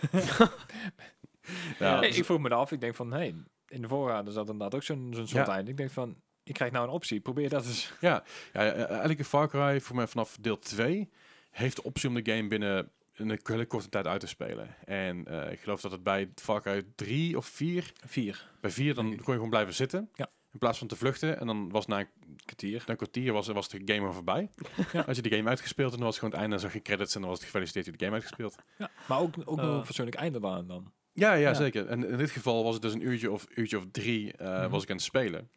Ik 2.01 2.25
vroeg 2.25 2.39
me 2.41 2.49
af, 2.49 2.73
ik 2.73 2.81
denk 2.81 2.95
van, 2.95 3.13
hey, 3.13 3.35
in 3.69 3.83
de 3.83 3.89
voorraad 3.89 4.25
zat 4.33 4.49
inderdaad 4.49 4.75
ook 4.75 4.83
zo'n 4.83 5.13
zo'n 5.15 5.27
soort 5.27 5.47
Ja. 5.47 5.55
eind. 5.55 5.69
Ik 5.69 5.77
denk 5.77 5.91
van, 5.91 6.17
je 6.43 6.53
krijgt 6.53 6.75
nou 6.75 6.87
een 6.87 6.93
optie, 6.93 7.21
probeer 7.21 7.49
dat 7.49 7.67
eens. 7.67 7.93
Ja, 8.01 8.23
ja, 8.53 8.73
elke 8.73 9.25
Far 9.25 9.49
Cry 9.49 9.81
voor 9.81 9.97
mij 9.97 10.07
vanaf 10.07 10.37
deel 10.41 10.59
2 10.59 11.11
heeft 11.51 11.77
de 11.77 11.83
optie 11.83 12.09
om 12.09 12.15
de 12.15 12.33
game 12.33 12.49
binnen 12.49 12.91
een 13.17 13.39
hele 13.45 13.67
korte 13.67 13.89
tijd 13.89 14.07
uit 14.07 14.21
te 14.21 14.27
spelen. 14.27 14.77
En 14.85 15.27
eh, 15.27 15.53
ik 15.53 15.61
geloof 15.61 15.81
dat 15.81 15.91
het 15.93 16.03
bij 16.03 16.31
Far 16.35 16.63
Cry 16.63 16.83
3 16.95 17.37
of 17.37 17.47
4, 17.47 17.93
Vier 18.07 18.51
bij 18.61 18.71
4 18.71 18.95
dan 18.95 19.05
kon 19.05 19.15
je 19.17 19.33
gewoon 19.33 19.51
blijven 19.51 19.75
zitten. 19.75 20.11
Ja. 20.15 20.29
In 20.55 20.61
plaats 20.61 20.79
van 20.79 20.89
te 20.89 20.97
vluchten. 20.97 21.39
En 21.41 21.47
dan 21.47 21.71
was 21.71 21.87
na 21.87 22.01
een, 22.01 22.09
kwartier. 22.45 22.79
na 22.79 22.85
een 22.91 22.97
kwartier 22.97 23.33
was, 23.33 23.47
was 23.47 23.69
de 23.69 23.83
game 23.85 24.07
al 24.07 24.13
voorbij. 24.13 24.51
Ja. 24.93 25.01
Als 25.01 25.17
je 25.17 25.23
de 25.23 25.37
game 25.37 25.49
uitgespeeld 25.49 25.91
en 25.93 25.97
dan 25.97 26.05
was 26.07 26.15
het 26.15 26.19
gewoon 26.19 26.31
het 26.31 26.41
einde 26.41 26.55
en 26.57 26.61
zag 26.63 26.73
je 26.73 26.83
credits 26.83 27.15
en 27.15 27.21
dan 27.21 27.31
was 27.31 27.39
het 27.39 27.47
gefeliciteerd 27.49 27.87
je 27.87 27.93
de 27.93 27.99
game 27.99 28.13
uitgespeeld. 28.17 28.55
Ja. 28.79 28.91
Maar 29.09 29.19
ook, 29.21 29.35
ook 29.45 29.57
nog 29.57 29.67
Eh. 29.71 29.75
een 29.77 29.85
fatsoenlijk 29.85 30.17
einde 30.17 30.41
dan. 30.41 30.67
dan. 30.67 30.93
Ja, 31.13 31.33
ja, 31.33 31.49
Ja. 31.49 31.55
zeker. 31.55 31.87
En 31.87 32.09
in 32.11 32.17
dit 32.17 32.31
geval 32.31 32.65
was 32.65 32.73
het 32.75 32.83
dus 32.83 32.93
een 32.93 33.07
uurtje 33.07 33.31
of, 33.33 33.47
uurtje 33.55 33.77
of 33.77 33.85
drie 33.91 34.33
eh, 34.33 34.49
Mhm. 34.61 34.69
was 34.71 34.83
ik 34.83 34.91
aan 34.91 34.97
het 34.97 35.05
spelen. 35.05 35.49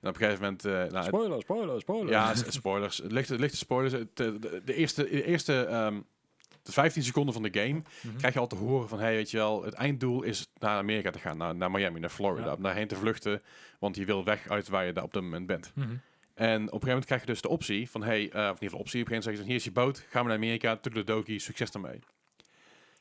En 0.00 0.08
op 0.08 0.14
een 0.14 0.20
gegeven 0.20 0.42
moment... 0.42 0.64
eh, 0.64 0.72
nou, 0.72 0.94
het- 0.94 1.04
Spoiler, 1.04 1.40
spoiler, 1.40 1.80
spoiler. 1.80 2.10
Ja, 2.12 2.34
spoilers. 2.34 3.00
Lichte, 3.04 3.38
lichte 3.38 3.56
spoilers. 3.56 3.92
Het, 3.92 4.20
eh, 4.20 4.26
De, 4.40 4.62
de 4.64 4.74
eerste, 4.74 5.02
de 5.02 5.24
eerste 5.24 5.64
ehm, 5.64 6.00
de 6.68 6.74
15 6.74 7.02
seconden 7.02 7.34
van 7.34 7.42
de 7.42 7.60
game 7.60 7.82
Mhm. 8.02 8.16
krijg 8.16 8.34
je 8.34 8.40
al 8.40 8.46
te 8.46 8.54
horen 8.54 8.88
van, 8.88 8.98
hey, 9.00 9.14
weet 9.14 9.30
je 9.30 9.36
wel, 9.36 9.64
het 9.64 9.74
einddoel 9.74 10.22
is 10.22 10.46
naar 10.58 10.76
Amerika 10.78 11.10
te 11.10 11.18
gaan, 11.18 11.36
naar, 11.38 11.54
naar 11.54 11.70
Miami, 11.70 12.00
naar 12.00 12.10
Florida, 12.10 12.46
Ja. 12.46 12.54
om 12.54 12.62
daarheen 12.62 12.86
te 12.88 12.96
vluchten, 12.96 13.42
want 13.78 13.96
je 13.96 14.04
wil 14.04 14.24
weg 14.24 14.48
uit 14.48 14.68
waar 14.68 14.86
je 14.86 14.92
daar 14.92 15.04
op 15.04 15.12
dat 15.12 15.22
moment 15.22 15.46
bent. 15.46 15.72
Mhm. 15.74 15.86
En 15.88 15.94
op 15.94 16.00
een 16.60 16.62
gegeven 16.64 16.86
moment 16.88 17.04
krijg 17.04 17.20
je 17.20 17.26
dus 17.26 17.40
de 17.40 17.48
optie 17.48 17.90
van, 17.90 18.02
hey, 18.02 18.18
eh, 18.20 18.24
of 18.24 18.30
in 18.30 18.44
ieder 18.46 18.58
geval 18.58 18.78
optie, 18.80 19.00
op 19.00 19.06
een 19.06 19.12
gegeven 19.12 19.14
moment 19.14 19.24
zeggen 19.24 19.42
ze, 19.42 19.44
hier 19.48 19.54
is 19.56 19.64
je 19.64 19.72
boot, 19.72 19.98
gaan 20.10 20.22
we 20.22 20.28
naar 20.28 20.36
Amerika, 20.36 20.76
toedeledokie, 20.76 21.38
succes 21.38 21.70
daarmee. 21.70 21.98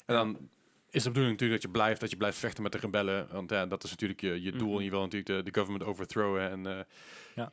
En 0.05 0.15
dan 0.15 0.37
is 0.89 1.03
de 1.03 1.09
bedoeling 1.09 1.39
natuurlijk 1.39 1.61
dat 1.61 1.71
je 1.71 1.77
blijft, 1.77 1.99
dat 1.99 2.09
je 2.09 2.17
blijft 2.17 2.37
vechten 2.37 2.63
met 2.63 2.71
de 2.71 2.77
rebellen, 2.77 3.27
want 3.31 3.49
ja, 3.49 3.65
dat 3.65 3.83
is 3.83 3.89
natuurlijk 3.89 4.21
je, 4.21 4.41
je 4.41 4.51
doel 4.51 4.67
Mhm. 4.69 4.77
en 4.77 4.83
je 4.83 4.89
wil 4.89 5.01
natuurlijk 5.01 5.25
de, 5.45 5.51
de 5.51 5.59
government 5.59 5.89
overthrowen 5.89 6.49
en 6.49 6.65
eh, 6.77 6.79
Ja. 7.35 7.51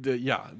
De, 0.00 0.22
ja, 0.22 0.52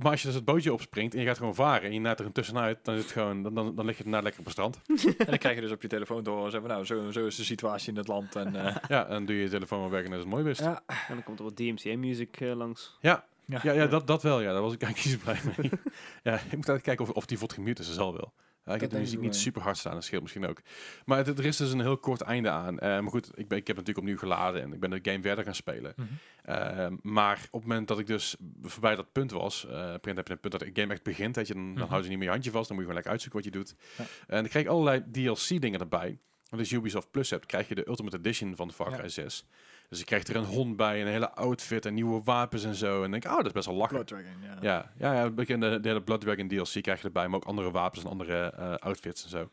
maar 0.00 0.10
als 0.10 0.20
je 0.20 0.26
dus 0.26 0.36
het 0.36 0.44
bootje 0.44 0.72
opspringt 0.72 1.14
en 1.14 1.20
je 1.20 1.26
gaat 1.26 1.38
gewoon 1.38 1.54
varen 1.54 1.82
en 1.82 1.92
je 1.92 2.00
naait 2.00 2.18
er 2.20 2.26
een 2.26 2.32
tussenuit, 2.32 2.78
dan 2.82 2.94
is 2.94 3.02
het 3.02 3.12
gewoon, 3.12 3.42
dan, 3.42 3.54
dan, 3.54 3.74
dan 3.74 3.84
lig 3.84 3.96
je 3.96 4.02
daarna 4.02 4.20
lekker 4.20 4.40
op 4.40 4.46
het 4.46 4.54
strand. 4.54 4.80
En 5.18 5.26
dan 5.26 5.38
krijg 5.38 5.54
je 5.54 5.60
dus 5.60 5.70
op 5.70 5.82
je 5.82 5.88
telefoon 5.88 6.22
te 6.22 6.30
horen, 6.30 6.50
zeggen 6.50 6.68
van, 6.68 6.70
nou, 6.70 6.84
zo, 6.86 7.10
zo 7.10 7.26
is 7.26 7.36
de 7.36 7.44
situatie 7.44 7.90
in 7.92 7.96
het 7.96 8.08
land. 8.08 8.36
En, 8.36 8.56
eh, 8.56 8.76
Ja, 8.88 9.04
en 9.04 9.10
dan 9.10 9.24
doe 9.24 9.36
je 9.36 9.42
je 9.42 9.48
telefoon 9.48 9.80
maar 9.80 9.90
weg 9.90 10.04
en 10.04 10.10
dat 10.10 10.18
is 10.18 10.24
het 10.24 10.34
mooi. 10.34 10.54
Ja, 10.56 10.64
ja. 10.64 10.82
En 11.08 11.14
dan 11.14 11.22
komt 11.22 11.38
er 11.38 11.44
wat 11.44 11.56
DMCA-music 11.56 12.40
langs. 12.40 12.96
ja, 13.00 13.24
Ja. 13.44 13.60
ja, 13.62 13.86
dat, 13.86 14.06
dat 14.06 14.22
wel, 14.22 14.40
ja, 14.40 14.52
daar 14.52 14.62
was 14.62 14.72
ik 14.72 14.82
eigenlijk 14.82 15.24
niet 15.24 15.36
zo 15.36 15.52
blij 15.52 15.54
mee. 15.56 15.70
ja, 16.32 16.34
ik 16.34 16.42
moet 16.42 16.68
eigenlijk 16.68 16.82
kijken 16.82 17.04
of, 17.04 17.10
of 17.10 17.26
die 17.26 17.38
wordt 17.38 17.54
gemute 17.54 17.80
is, 17.80 17.86
dat 17.86 17.96
zal 17.96 18.12
wel. 18.12 18.32
Ja, 18.64 18.74
ik 18.74 18.80
heb 18.80 18.90
de 18.90 18.98
muziek 18.98 19.20
niet 19.20 19.36
super 19.36 19.62
hard 19.62 19.76
staan, 19.76 19.92
dat 19.94 20.04
scheelt 20.04 20.22
misschien 20.22 20.46
ook. 20.46 20.60
Maar 21.04 21.18
het, 21.26 21.38
er 21.38 21.44
is 21.44 21.56
dus 21.56 21.72
een 21.72 21.80
heel 21.80 21.96
kort 21.98 22.20
einde 22.20 22.50
aan. 22.50 22.78
Eh, 22.78 22.88
maar 22.88 23.10
goed, 23.10 23.30
ik, 23.38 23.48
ben, 23.48 23.58
ik 23.58 23.66
heb 23.66 23.76
natuurlijk 23.76 23.98
opnieuw 24.06 24.18
geladen 24.18 24.62
en 24.62 24.72
ik 24.72 24.80
ben 24.80 24.90
de 24.90 24.98
game 25.02 25.22
verder 25.22 25.44
gaan 25.44 25.54
spelen. 25.54 25.92
Mhm. 25.96 26.08
Eh, 26.42 26.86
maar 27.02 27.46
op 27.50 27.60
het 27.60 27.68
moment 27.68 27.88
dat 27.88 27.98
ik 27.98 28.06
dus 28.06 28.36
voorbij 28.62 28.96
dat 28.96 29.12
punt 29.12 29.30
was, 29.30 29.64
eh, 29.64 29.70
een 29.70 29.76
gegeven 29.76 29.92
moment 30.00 30.16
heb 30.16 30.26
je 30.26 30.32
een 30.32 30.40
punt 30.40 30.52
dat 30.52 30.74
de 30.74 30.80
game 30.80 30.92
echt 30.92 31.02
begint, 31.02 31.36
weet 31.36 31.46
je, 31.46 31.54
dan, 31.54 31.62
dan 31.64 31.72
Mhm. 31.72 31.80
houden 31.82 32.02
ze 32.04 32.08
niet 32.08 32.18
meer 32.18 32.26
je 32.26 32.32
handje 32.32 32.50
vast, 32.50 32.68
dan 32.68 32.76
moet 32.76 32.86
je 32.86 32.90
gewoon 32.92 33.02
lekker 33.04 33.12
uitzoeken 33.12 33.40
wat 33.42 33.52
je 33.52 33.58
doet. 33.58 33.74
Ja. 33.96 34.04
En 34.26 34.40
dan 34.40 34.48
kreeg 34.48 34.62
ik 34.62 34.68
allerlei 34.68 35.02
DLC-dingen 35.12 35.80
erbij. 35.80 36.18
Want 36.48 36.62
als 36.64 36.70
je 36.70 36.76
Ubisoft 36.76 37.10
Plus 37.10 37.30
hebt, 37.30 37.46
krijg 37.46 37.68
je 37.68 37.74
de 37.74 37.88
Ultimate 37.88 38.16
Edition 38.16 38.56
van 38.56 38.68
de 38.68 38.74
Far 38.74 38.90
Ja. 38.90 38.96
Cry 38.96 39.08
6. 39.08 39.46
Dus 39.92 40.00
je 40.00 40.06
krijgt 40.06 40.28
er 40.28 40.36
een 40.36 40.44
hond 40.44 40.76
bij, 40.76 41.00
een 41.00 41.06
hele 41.06 41.30
outfit 41.30 41.86
en 41.86 41.94
nieuwe 41.94 42.20
wapens 42.24 42.64
en 42.64 42.74
zo. 42.74 43.02
En 43.02 43.10
denk 43.10 43.24
ik, 43.24 43.30
oh, 43.30 43.36
dat 43.36 43.46
is 43.46 43.52
best 43.52 43.66
wel 43.66 43.74
lachen. 43.76 43.94
Blood 43.94 44.06
Dragon, 44.06 44.42
ja. 44.42 44.56
Ja, 44.60 44.92
ja, 44.98 45.14
ja 45.14 45.30
bekende, 45.30 45.80
de 45.80 45.88
hele 45.88 46.02
Blood 46.02 46.20
Dragon 46.20 46.48
DLC 46.48 46.82
krijg 46.82 46.98
je 47.00 47.06
erbij, 47.06 47.26
maar 47.28 47.36
ook 47.36 47.44
andere 47.44 47.70
wapens 47.70 48.04
en 48.04 48.10
andere 48.10 48.50
eh, 48.50 48.74
outfits 48.74 49.24
en 49.24 49.30
zo. 49.30 49.50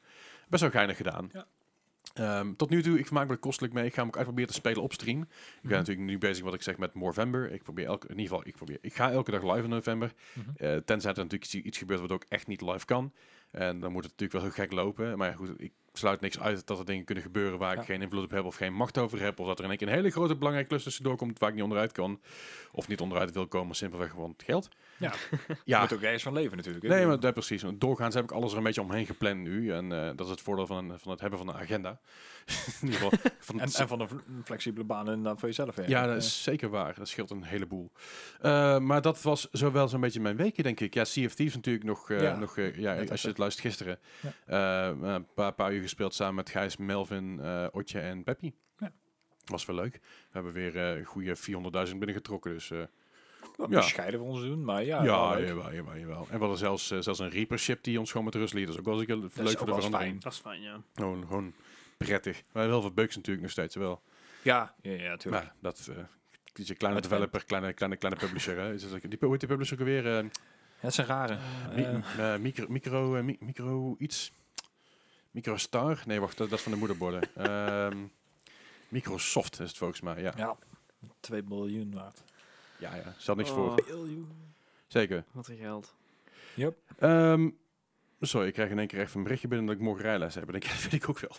Best 0.50 0.62
wel 0.62 0.72
geinig 0.72 0.98
gedaan. 0.98 1.30
Ja. 1.34 1.46
Ehm, 2.14 2.54
tot 2.56 2.70
nu 2.70 2.82
toe, 2.84 3.00
ik 3.00 3.06
vermaak 3.06 3.28
me 3.28 3.34
er 3.34 3.40
kostelijk 3.40 3.74
mee. 3.74 3.86
Ik 3.86 3.94
ga 3.94 4.00
hem 4.00 4.08
ook 4.08 4.16
uitproberen 4.16 4.50
te 4.50 4.56
spelen 4.56 4.82
op 4.84 4.94
stream. 4.94 5.22
Ik 5.22 5.28
ben 5.30 5.58
Mhm. 5.62 5.74
natuurlijk 5.74 6.08
nu 6.08 6.18
bezig 6.18 6.44
wat 6.44 6.54
ik 6.54 6.62
zeg 6.62 6.78
met 6.78 6.94
Movember. 6.94 7.52
Ik 7.52 7.64
probeer 7.64 7.86
elke, 7.86 8.08
in 8.08 8.18
ieder 8.20 8.28
geval, 8.30 8.48
ik 8.48 8.56
probeer. 8.56 8.78
Ik 8.82 8.94
ga 8.96 9.12
elke 9.12 9.32
dag 9.32 9.44
live 9.44 9.64
in 9.64 9.70
november. 9.70 10.14
Mhm. 10.34 10.50
Eh, 10.56 10.76
tenzij 10.78 11.12
er 11.12 11.18
natuurlijk 11.24 11.54
iets, 11.54 11.78
gebeurt 11.78 12.00
wat 12.00 12.12
ook 12.12 12.26
echt 12.30 12.48
niet 12.48 12.62
live 12.62 12.86
kan. 12.86 13.14
En 13.52 13.80
dan 13.80 13.92
moet 13.92 14.04
het 14.04 14.12
natuurlijk 14.12 14.32
wel 14.32 14.42
heel 14.42 14.64
gek 14.66 14.72
lopen. 14.72 15.18
Maar 15.18 15.30
ja, 15.30 15.36
goed, 15.36 15.62
ik 15.62 15.72
sluit 15.94 16.22
niks 16.22 16.40
uit 16.40 16.68
dat 16.68 16.80
er 16.80 16.86
dingen 16.86 17.06
kunnen 17.06 17.24
gebeuren 17.24 17.60
waar 17.60 17.74
Ja. 17.76 17.80
ik 17.80 17.86
geen 17.86 18.02
invloed 18.02 18.24
op 18.24 18.32
heb 18.32 18.44
of 18.44 18.56
geen 18.56 18.74
macht 18.74 18.98
over 18.98 19.22
heb. 19.22 19.40
Of 19.40 19.48
dat 19.48 19.58
er 19.58 19.64
in 19.64 19.70
één 19.70 19.80
keer 19.80 19.88
een 19.88 19.94
hele 19.94 20.10
grote 20.10 20.36
belangrijke 20.36 20.70
klus 20.70 20.84
tussendoor 20.84 21.16
komt 21.18 21.40
waar 21.40 21.50
ik 21.50 21.56
niet 21.56 21.64
onderuit 21.64 21.92
kan. 21.92 22.22
Of 22.72 22.88
niet 22.88 23.00
onderuit 23.02 23.32
wil 23.32 23.48
komen, 23.48 23.76
simpelweg 23.76 24.10
gewoon 24.10 24.30
het 24.32 24.44
geld. 24.44 24.70
Ja. 24.98 25.14
ja. 25.66 25.80
Moet 25.80 25.94
ook 25.94 26.02
ergens 26.02 26.24
van 26.24 26.34
leven 26.34 26.58
natuurlijk. 26.58 26.86
hè. 26.86 26.90
Nee, 26.96 27.06
maar 27.06 27.20
dat 27.20 27.34
precies. 27.34 27.64
Doorgaans 27.76 28.14
heb 28.16 28.24
ik 28.24 28.32
alles 28.32 28.52
er 28.52 28.58
een 28.58 28.64
beetje 28.64 28.82
omheen 28.82 29.06
gepland 29.06 29.40
nu. 29.40 29.72
En 29.74 29.92
eh, 29.92 30.10
dat 30.16 30.26
is 30.26 30.32
het 30.32 30.42
voordeel 30.42 30.66
van, 30.68 30.94
van 31.00 31.12
het 31.12 31.22
hebben 31.22 31.40
van 31.40 31.48
een 31.48 31.56
agenda. 31.56 32.00
in 32.82 32.88
ieder 32.88 33.00
geval. 33.00 33.32
Van 33.40 33.60
En, 33.60 33.70
en 33.74 33.88
van 33.88 34.00
een 34.00 34.08
een 34.10 34.44
flexibele 34.46 34.86
baan 34.86 35.08
inderdaad 35.08 35.40
voor 35.40 35.48
jezelf. 35.48 35.76
hè. 35.76 35.84
ja, 35.88 36.06
dat 36.06 36.16
is 36.18 36.44
zeker 36.44 36.70
waar. 36.70 36.94
Dat 36.98 37.08
scheelt 37.08 37.30
een 37.30 37.44
heleboel. 37.44 37.92
Eh, 38.42 38.80
maar 38.80 39.02
dat 39.02 39.22
was 39.22 39.48
zowel 39.52 39.88
zo'n 39.88 40.02
beetje 40.02 40.20
mijn 40.20 40.36
weekje, 40.36 40.64
denk 40.64 40.80
ik. 40.80 40.94
Ja, 40.94 41.02
of 41.02 41.10
Thieves 41.34 41.56
natuurlijk 41.56 41.86
nog... 41.86 42.10
eh, 42.12 42.22
Ja. 42.22 42.38
nog 42.38 42.56
ja, 42.76 43.04
als 43.10 43.22
je 43.22 43.28
het 43.28 43.38
luistert 43.38 43.66
gisteren. 43.68 44.00
Een 44.46 45.26
paar, 45.34 45.54
paar 45.54 45.74
uur 45.74 45.79
gespeeld 45.82 46.14
samen 46.14 46.36
met 46.36 46.50
Gijs, 46.50 46.78
Melvin, 46.78 47.40
eh 47.40 47.68
Otje 47.72 48.00
en 48.00 48.24
Peppy. 48.24 48.54
Ja. 48.78 48.92
Was 49.46 49.66
wel 49.66 49.76
leuk. 49.76 49.94
We 49.94 50.00
hebben 50.32 50.52
weer 50.52 50.78
eh, 50.78 50.98
een 50.98 51.04
goede 51.06 51.36
400.000 51.38 51.98
binnengetrokken. 51.98 52.52
Dus 52.54 52.70
Wat 53.56 53.70
Ja. 53.70 53.76
bescheiden 53.80 54.20
voor 54.20 54.30
ons 54.30 54.42
doen, 54.42 54.64
maar 54.66 54.84
ja. 54.86 55.04
ja, 55.04 55.30
wel 55.36 55.44
jawel, 55.46 55.74
jawel, 55.74 55.98
jawel. 55.98 56.22
En 56.30 56.34
we 56.34 56.40
hadden 56.40 56.58
zelfs, 56.58 56.88
zelfs 56.88 57.20
een 57.20 57.30
Reaper 57.30 57.60
ship 57.60 57.84
die 57.84 58.00
ons 58.00 58.10
gewoon 58.12 58.26
met 58.26 58.36
rust 58.36 58.54
liet. 58.54 58.66
Dat 58.66 58.74
is 58.74 58.80
ook 58.80 58.86
wel 58.86 59.00
eens 59.00 59.08
leuk 59.36 59.58
voor 59.58 59.68
de 59.68 59.74
verandering. 59.74 60.22
Dat 60.22 60.34
is 60.34 60.40
fijn, 60.40 60.62
ja. 60.62 60.82
Gewoon, 60.96 61.28
gewoon 61.28 61.54
prettig. 61.98 62.38
We 62.38 62.44
hebben 62.52 62.72
heel 62.72 62.82
veel 62.82 62.92
bugs 62.94 63.16
natuurlijk 63.16 63.42
nog 63.42 63.52
steeds 63.52 63.76
wel. 63.76 64.02
Ja, 64.42 64.76
ja, 64.82 64.92
ja, 64.92 65.18
tuurlijk. 65.18 65.44
Maar 65.44 65.54
dat 65.60 65.90
is 66.56 66.70
een 66.70 66.78
kleine 66.78 67.02
developer, 67.02 67.46
kleine, 67.46 67.74
kleine, 67.74 67.98
kleine 67.98 68.20
publisher. 68.20 68.58
Hè. 68.58 68.74
Is 68.74 68.82
die, 68.82 69.18
hoe 69.20 69.32
heet 69.32 69.40
die 69.40 69.50
publisher 69.50 69.80
ook 69.80 69.86
weer? 69.86 70.18
Eh, 70.18 70.26
Het 70.80 70.98
een 70.98 71.06
rare. 71.06 71.38
mi- 71.76 72.38
micro, 72.40 72.66
micro, 72.70 73.24
mi- 73.24 73.38
micro 73.40 73.96
iets. 74.00 74.32
Microstar? 75.32 76.04
Nee, 76.06 76.20
wacht, 76.20 76.38
dat, 76.38 76.50
dat 76.50 76.58
is 76.58 76.64
van 76.64 76.72
de 76.72 76.78
moederborden. 76.78 77.22
Ehm, 77.36 77.98
Microsoft 78.88 79.60
is 79.60 79.68
het 79.68 79.78
volgens 79.78 80.02
mij, 80.02 80.22
ja. 80.22 80.34
ja, 80.38 80.58
2 81.20 81.44
miljoen 81.44 81.94
waard. 81.94 82.24
Ja, 82.78 82.96
ja. 82.96 83.14
Stel 83.18 83.36
niks 83.36 83.50
Oh. 83.50 83.56
voor. 83.56 83.84
Biljoen. 83.86 84.32
Zeker. 84.88 85.24
Wat 85.32 85.48
een 85.48 85.58
geld. 85.58 85.94
Yep. 86.56 86.78
Ehm, 87.00 87.50
sorry, 88.20 88.48
ik 88.48 88.54
krijg 88.54 88.70
in 88.70 88.80
één 88.80 88.88
keer 88.88 89.00
echt 89.00 89.14
een 89.16 89.24
berichtje 89.24 89.48
binnen 89.48 89.68
dat 89.68 89.76
ik 89.76 89.82
morgen 89.82 90.04
rijles 90.04 90.36
heb. 90.36 90.54
En 90.54 90.54
dat 90.60 90.82
weet 90.82 90.94
ik 90.94 91.10
ook 91.10 91.20
wel. 91.20 91.36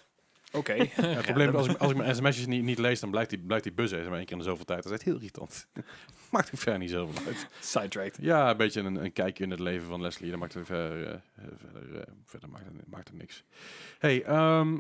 Oké. 0.53 0.73
Ja, 0.73 0.87
het 0.97 1.25
probleem 1.33 1.49
is, 1.49 1.55
als 1.55 1.69
ik, 1.69 1.77
als 1.77 1.91
ik 1.91 1.97
mijn 1.97 2.15
sms'jes 2.15 2.47
niet, 2.47 2.63
niet 2.63 2.79
lees, 2.79 3.01
dan 3.01 3.11
blijft 3.11 3.31
die, 3.31 3.39
blijft 3.39 3.65
die 3.65 3.73
buzzen 3.73 4.05
maar 4.05 4.17
één 4.17 4.25
keer 4.25 4.33
in 4.37 4.39
de 4.39 4.49
zoveel 4.49 4.65
tijd. 4.65 4.83
Dat 4.83 4.93
is 4.93 4.99
echt 4.99 5.07
heel 5.07 5.15
irritant. 5.15 5.67
maakt 6.31 6.51
ook 6.55 6.61
verder 6.61 6.81
niet 6.81 6.91
zoveel 6.91 7.27
uit. 7.27 7.47
Sidetracked. 7.61 8.19
Ja, 8.21 8.51
een 8.51 8.57
beetje 8.57 8.81
een, 8.81 9.05
een 9.05 9.13
kijkje 9.13 9.45
in 9.45 9.51
het 9.51 9.61
leven 9.61 9.87
van 9.87 10.01
Leslie. 10.01 10.31
Dat 10.31 10.41
maakt 10.41 10.55
het 10.55 10.67
verder, 10.67 11.07
eh, 11.07 11.45
verder, 11.57 12.01
eh, 12.01 12.13
verder 12.25 12.49
maakt, 12.49 12.65
het, 12.65 12.91
maakt 12.91 13.09
het 13.09 13.19
niks. 13.19 13.45
Hey, 13.99 14.23
ehm, 14.23 14.79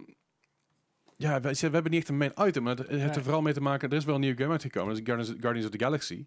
ja, 1.17 1.41
we, 1.41 1.51
we 1.51 1.59
hebben 1.61 1.91
niet 1.91 2.01
echt 2.01 2.09
een 2.09 2.17
main 2.17 2.33
item, 2.37 2.63
maar 2.63 2.77
het 2.77 2.89
heeft 2.89 3.17
er 3.17 3.23
vooral 3.23 3.43
mee 3.43 3.53
te 3.53 3.61
maken. 3.61 3.91
Er 3.91 3.97
is 3.97 4.05
wel 4.05 4.15
een 4.15 4.21
nieuwe 4.21 4.37
game 4.37 4.53
uitgekomen, 4.53 4.89
dat 4.89 4.99
is 4.99 5.05
Guardians, 5.07 5.41
Guardians 5.41 5.67
of 5.67 5.73
the 5.73 5.85
Galaxy. 5.85 6.27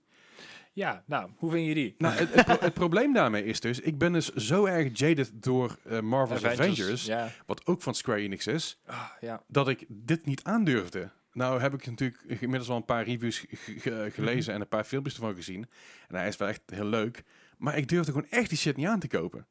Ja, 0.73 1.03
nou, 1.07 1.29
hoe 1.38 1.51
vind 1.51 1.67
je 1.67 1.73
die? 1.73 1.95
Nou, 1.97 2.13
het, 2.15 2.33
het, 2.33 2.45
pro- 2.45 2.57
het 2.59 2.73
probleem 2.73 3.13
daarmee 3.13 3.43
is 3.45 3.59
dus, 3.59 3.79
ik 3.79 3.97
ben 3.97 4.13
dus 4.13 4.29
zo 4.33 4.65
erg 4.65 4.97
jaded 4.99 5.31
door 5.33 5.77
eh, 5.83 5.99
Marvel's 5.99 6.43
Avengers, 6.43 7.05
Ja. 7.05 7.29
wat 7.45 7.65
ook 7.65 7.81
van 7.81 7.95
Square 7.95 8.19
Enix 8.19 8.47
is, 8.47 8.79
Ah, 8.86 9.09
ja. 9.21 9.43
dat 9.47 9.67
ik 9.67 9.86
dit 9.88 10.25
niet 10.25 10.43
aandurfde. 10.43 11.09
Nou 11.31 11.62
heb 11.62 11.73
ik 11.73 11.86
natuurlijk 11.88 12.23
inmiddels 12.23 12.67
wel 12.67 12.77
een 12.77 12.86
paar 12.86 13.03
reviews 13.03 13.45
ge- 13.49 14.09
gelezen 14.13 14.53
en 14.53 14.62
een 14.62 14.67
paar 14.67 14.83
filmpjes 14.83 15.15
ervan 15.15 15.36
gezien. 15.36 15.69
En 16.07 16.15
hij 16.15 16.27
is 16.27 16.38
wel 16.38 16.47
echt 16.47 16.62
heel 16.65 16.86
leuk. 16.86 17.23
Maar 17.57 17.77
ik 17.77 17.88
durfde 17.88 18.12
gewoon 18.12 18.27
echt 18.29 18.49
die 18.49 18.57
shit 18.57 18.75
niet 18.77 18.88
aan 18.88 18.99
te 18.99 19.07
kopen. 19.07 19.47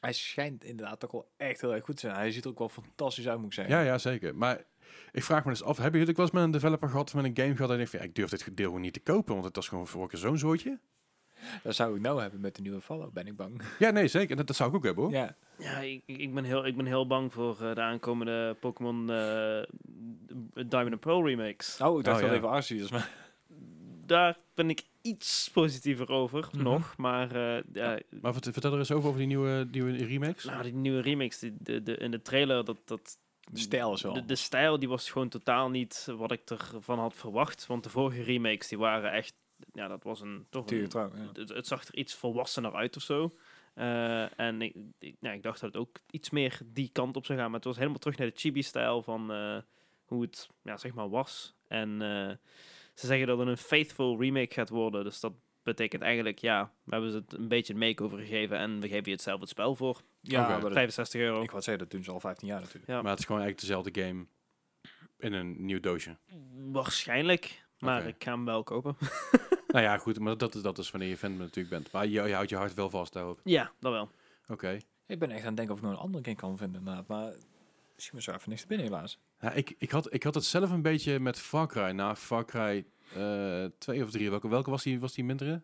Hij 0.00 0.12
schijnt 0.12 0.64
inderdaad 0.64 1.00
toch 1.00 1.10
wel 1.12 1.32
echt 1.36 1.60
heel 1.60 1.74
erg 1.74 1.84
goed 1.84 1.94
te 1.94 2.00
zijn. 2.00 2.14
Hij 2.18 2.30
ziet 2.30 2.44
er 2.44 2.50
ook 2.50 2.58
wel 2.58 2.68
fantastisch 2.68 3.28
uit, 3.28 3.36
moet 3.38 3.46
ik 3.46 3.52
zeggen. 3.52 3.74
Ja, 3.74 3.80
ja, 3.82 3.98
zeker. 3.98 4.36
Maar 4.36 4.64
ik 5.12 5.22
vraag 5.24 5.44
me 5.44 5.50
dus 5.50 5.62
af, 5.62 5.76
hebben 5.76 5.92
jullie 6.00 6.08
ook 6.10 6.16
wel 6.16 6.26
eens 6.26 6.34
met 6.34 6.44
een 6.44 6.50
developer 6.50 6.88
gehad, 6.88 7.14
met 7.14 7.24
een 7.24 7.36
game 7.44 7.56
gehad, 7.56 7.70
en 7.70 7.80
ik 7.80 7.88
van, 7.88 7.98
ja, 7.98 8.04
ik 8.04 8.14
durf 8.14 8.30
dit 8.30 8.56
deel 8.56 8.66
gewoon 8.66 8.80
niet 8.80 8.92
te 8.92 9.00
kopen, 9.00 9.32
want 9.34 9.44
het 9.46 9.56
was 9.56 9.68
gewoon 9.68 9.86
voor 9.86 10.00
elke 10.00 10.16
zo'n 10.16 10.38
zootje? 10.38 10.78
Dat 11.62 11.74
zou 11.74 11.96
ik 11.96 12.00
nou 12.02 12.20
hebben 12.20 12.40
met 12.40 12.56
de 12.56 12.62
nieuwe 12.62 12.80
Fallout, 12.80 13.12
ben 13.12 13.26
ik 13.26 13.36
bang. 13.36 13.62
Ja, 13.78 13.90
nee, 13.90 14.08
zeker. 14.08 14.36
Dat, 14.36 14.46
dat 14.46 14.56
zou 14.56 14.70
ik 14.70 14.76
ook 14.76 14.84
hebben, 14.84 15.04
hoor. 15.04 15.12
Ja. 15.12 15.36
Ja, 15.58 15.78
ik, 15.78 16.02
ik 16.06 16.34
ben 16.34 16.44
heel, 16.44 16.66
ik 16.66 16.76
ben 16.76 16.86
heel 16.86 17.06
bang 17.06 17.32
voor 17.32 17.60
eh, 17.62 17.74
de 17.74 17.80
aankomende 17.80 18.56
Pokémon 18.60 19.10
eh, 19.10 19.62
Diamond 20.68 20.92
and 20.92 21.00
Pearl 21.00 21.26
remakes. 21.26 21.78
Oh, 21.82 21.98
ik 21.98 22.04
dacht 22.04 22.16
Oh, 22.16 22.22
wel 22.22 22.30
ja. 22.32 22.36
even 22.36 22.48
Arceus, 22.48 22.90
maar... 22.96 23.10
Daar 24.06 24.36
ben 24.54 24.70
ik 24.70 24.82
iets 25.02 25.50
positiever 25.52 26.10
over 26.10 26.48
Mhm. 26.52 26.62
nog. 26.62 26.96
Maar 26.96 27.30
eh, 27.56 27.62
ja, 27.72 27.98
Maar 28.20 28.32
vert- 28.32 28.48
vertel 28.52 28.72
er 28.72 28.78
eens 28.78 28.90
over, 28.90 29.06
over 29.08 29.18
die 29.18 29.28
nieuwe, 29.28 29.68
nieuwe 29.70 30.04
remakes. 30.04 30.44
nou, 30.44 30.62
die 30.62 30.72
nieuwe 30.74 31.00
remakes 31.00 31.38
die, 31.38 31.54
de, 31.58 31.82
de, 31.82 31.96
in 31.96 32.10
de 32.10 32.22
trailer, 32.22 32.64
dat, 32.64 32.76
dat, 32.84 33.18
De 33.52 33.58
stijl 33.58 33.98
wel 34.02 34.12
de, 34.12 34.24
de 34.24 34.34
stijl 34.34 34.78
die 34.78 34.88
was 34.88 35.10
gewoon 35.10 35.28
totaal 35.28 35.70
niet 35.70 36.08
wat 36.16 36.32
ik 36.32 36.50
ervan 36.50 36.98
had 36.98 37.14
verwacht. 37.14 37.66
Want 37.66 37.82
de 37.82 37.90
vorige 37.90 38.22
remakes 38.22 38.68
die 38.68 38.78
waren 38.78 39.12
echt, 39.12 39.34
ja, 39.72 39.88
dat 39.88 40.02
was 40.02 40.20
een 40.20 40.46
toch 40.50 40.70
een, 40.70 40.88
trouw, 40.88 41.10
ja. 41.14 41.40
het, 41.40 41.48
het 41.48 41.66
zag 41.66 41.86
er 41.86 41.94
iets 41.94 42.14
volwassener 42.14 42.74
uit 42.74 42.96
of 42.96 43.02
zo. 43.02 43.32
Eh, 43.76 44.40
en 44.40 44.62
ik, 44.62 44.74
ik, 44.98 45.16
nou, 45.20 45.36
ik 45.36 45.42
dacht 45.42 45.60
dat 45.60 45.72
het 45.72 45.82
ook 45.82 45.98
iets 46.10 46.30
meer 46.30 46.60
die 46.64 46.90
kant 46.92 47.16
op 47.16 47.26
zou 47.26 47.38
gaan. 47.38 47.46
Maar 47.46 47.58
het 47.58 47.68
was 47.68 47.76
helemaal 47.76 47.98
terug 47.98 48.18
naar 48.18 48.26
de 48.26 48.36
chibi-stijl 48.36 49.02
van 49.02 49.32
eh, 49.32 49.58
hoe 50.04 50.22
het 50.22 50.48
ja, 50.62 50.76
zeg 50.76 50.94
maar 50.94 51.08
was. 51.08 51.54
En 51.68 52.02
eh, 52.02 52.36
ze 52.94 53.06
zeggen 53.06 53.26
dat 53.26 53.38
het 53.38 53.48
een 53.48 53.56
faithful 53.56 54.20
remake 54.20 54.54
gaat 54.54 54.68
worden. 54.68 55.04
Dus 55.04 55.20
dat 55.20 55.32
betekent 55.62 56.02
eigenlijk, 56.02 56.38
ja, 56.38 56.72
we 56.84 56.92
hebben 56.92 57.10
ze 57.10 57.16
het 57.16 57.32
een 57.32 57.48
beetje 57.48 57.72
een 57.72 57.78
makeover 57.78 58.18
gegeven 58.18 58.58
en 58.58 58.80
we 58.80 58.88
geven 58.88 59.04
je 59.04 59.10
hetzelfde 59.10 59.42
het 59.42 59.50
spel 59.50 59.74
voor. 59.74 60.02
Ja, 60.28 60.40
Oké. 60.42 60.50
maar 60.50 60.60
dat- 60.60 60.72
65 60.72 61.20
euro. 61.20 61.42
ik 61.42 61.50
wou 61.50 61.62
zeggen, 61.62 61.82
dat 61.82 61.92
doen 61.92 62.04
ze 62.04 62.10
al 62.10 62.20
15 62.20 62.48
jaar 62.48 62.60
natuurlijk. 62.60 62.86
Ja. 62.86 63.02
Maar 63.02 63.10
het 63.10 63.18
is 63.18 63.24
gewoon 63.26 63.40
eigenlijk 63.42 63.68
dezelfde 63.68 64.02
game 64.02 64.26
in 65.18 65.32
een 65.32 65.64
nieuw 65.64 65.80
doosje. 65.80 66.16
Waarschijnlijk, 66.72 67.66
maar 67.78 68.06
ik 68.06 68.24
ga 68.24 68.30
hem 68.32 68.44
wel 68.44 68.62
kopen. 68.62 68.96
nou 69.72 69.84
ja, 69.84 69.98
goed, 69.98 70.18
maar 70.18 70.36
dat 70.36 70.54
is, 70.54 70.62
dat 70.62 70.78
is 70.78 70.90
wanneer 70.90 71.08
je 71.08 71.16
fan 71.16 71.36
natuurlijk 71.36 71.68
bent. 71.68 71.90
Maar 71.92 72.06
je, 72.06 72.22
je 72.22 72.34
houdt 72.34 72.50
je 72.50 72.56
hart 72.56 72.74
wel 72.74 72.90
vast 72.90 73.12
daarop. 73.12 73.40
ja, 73.44 73.72
dat 73.80 73.92
wel. 73.92 74.10
Oké. 74.48 74.78
Ik 75.06 75.18
ben 75.18 75.30
echt 75.30 75.40
aan 75.40 75.46
het 75.46 75.56
denken 75.56 75.74
of 75.74 75.80
ik 75.80 75.86
nog 75.86 75.94
een 75.96 76.00
andere 76.04 76.24
game 76.24 76.36
kan 76.36 76.56
vinden 76.56 76.78
inderdaad. 76.78 77.06
Maar 77.06 77.32
misschien 77.94 78.22
zo 78.22 78.32
even 78.32 78.48
niks 78.50 78.60
te 78.60 78.66
binnen 78.66 78.86
helaas. 78.86 79.18
Ja, 79.40 79.52
ik, 79.52 79.74
ik, 79.78 79.90
had, 79.90 80.12
ik 80.14 80.22
had 80.22 80.34
het 80.34 80.44
zelf 80.44 80.70
een 80.70 80.82
beetje 80.82 81.20
met 81.20 81.38
Far 81.38 81.66
Cry. 81.66 81.90
Na 81.90 82.16
Far 82.16 82.44
Cry 82.44 82.86
2 83.78 84.02
of 84.04 84.10
3. 84.10 84.30
Welke, 84.30 84.48
welke 84.48 84.70
was 84.70 84.82
die, 84.82 85.00
was 85.00 85.12
die 85.14 85.24
mindere? 85.24 85.62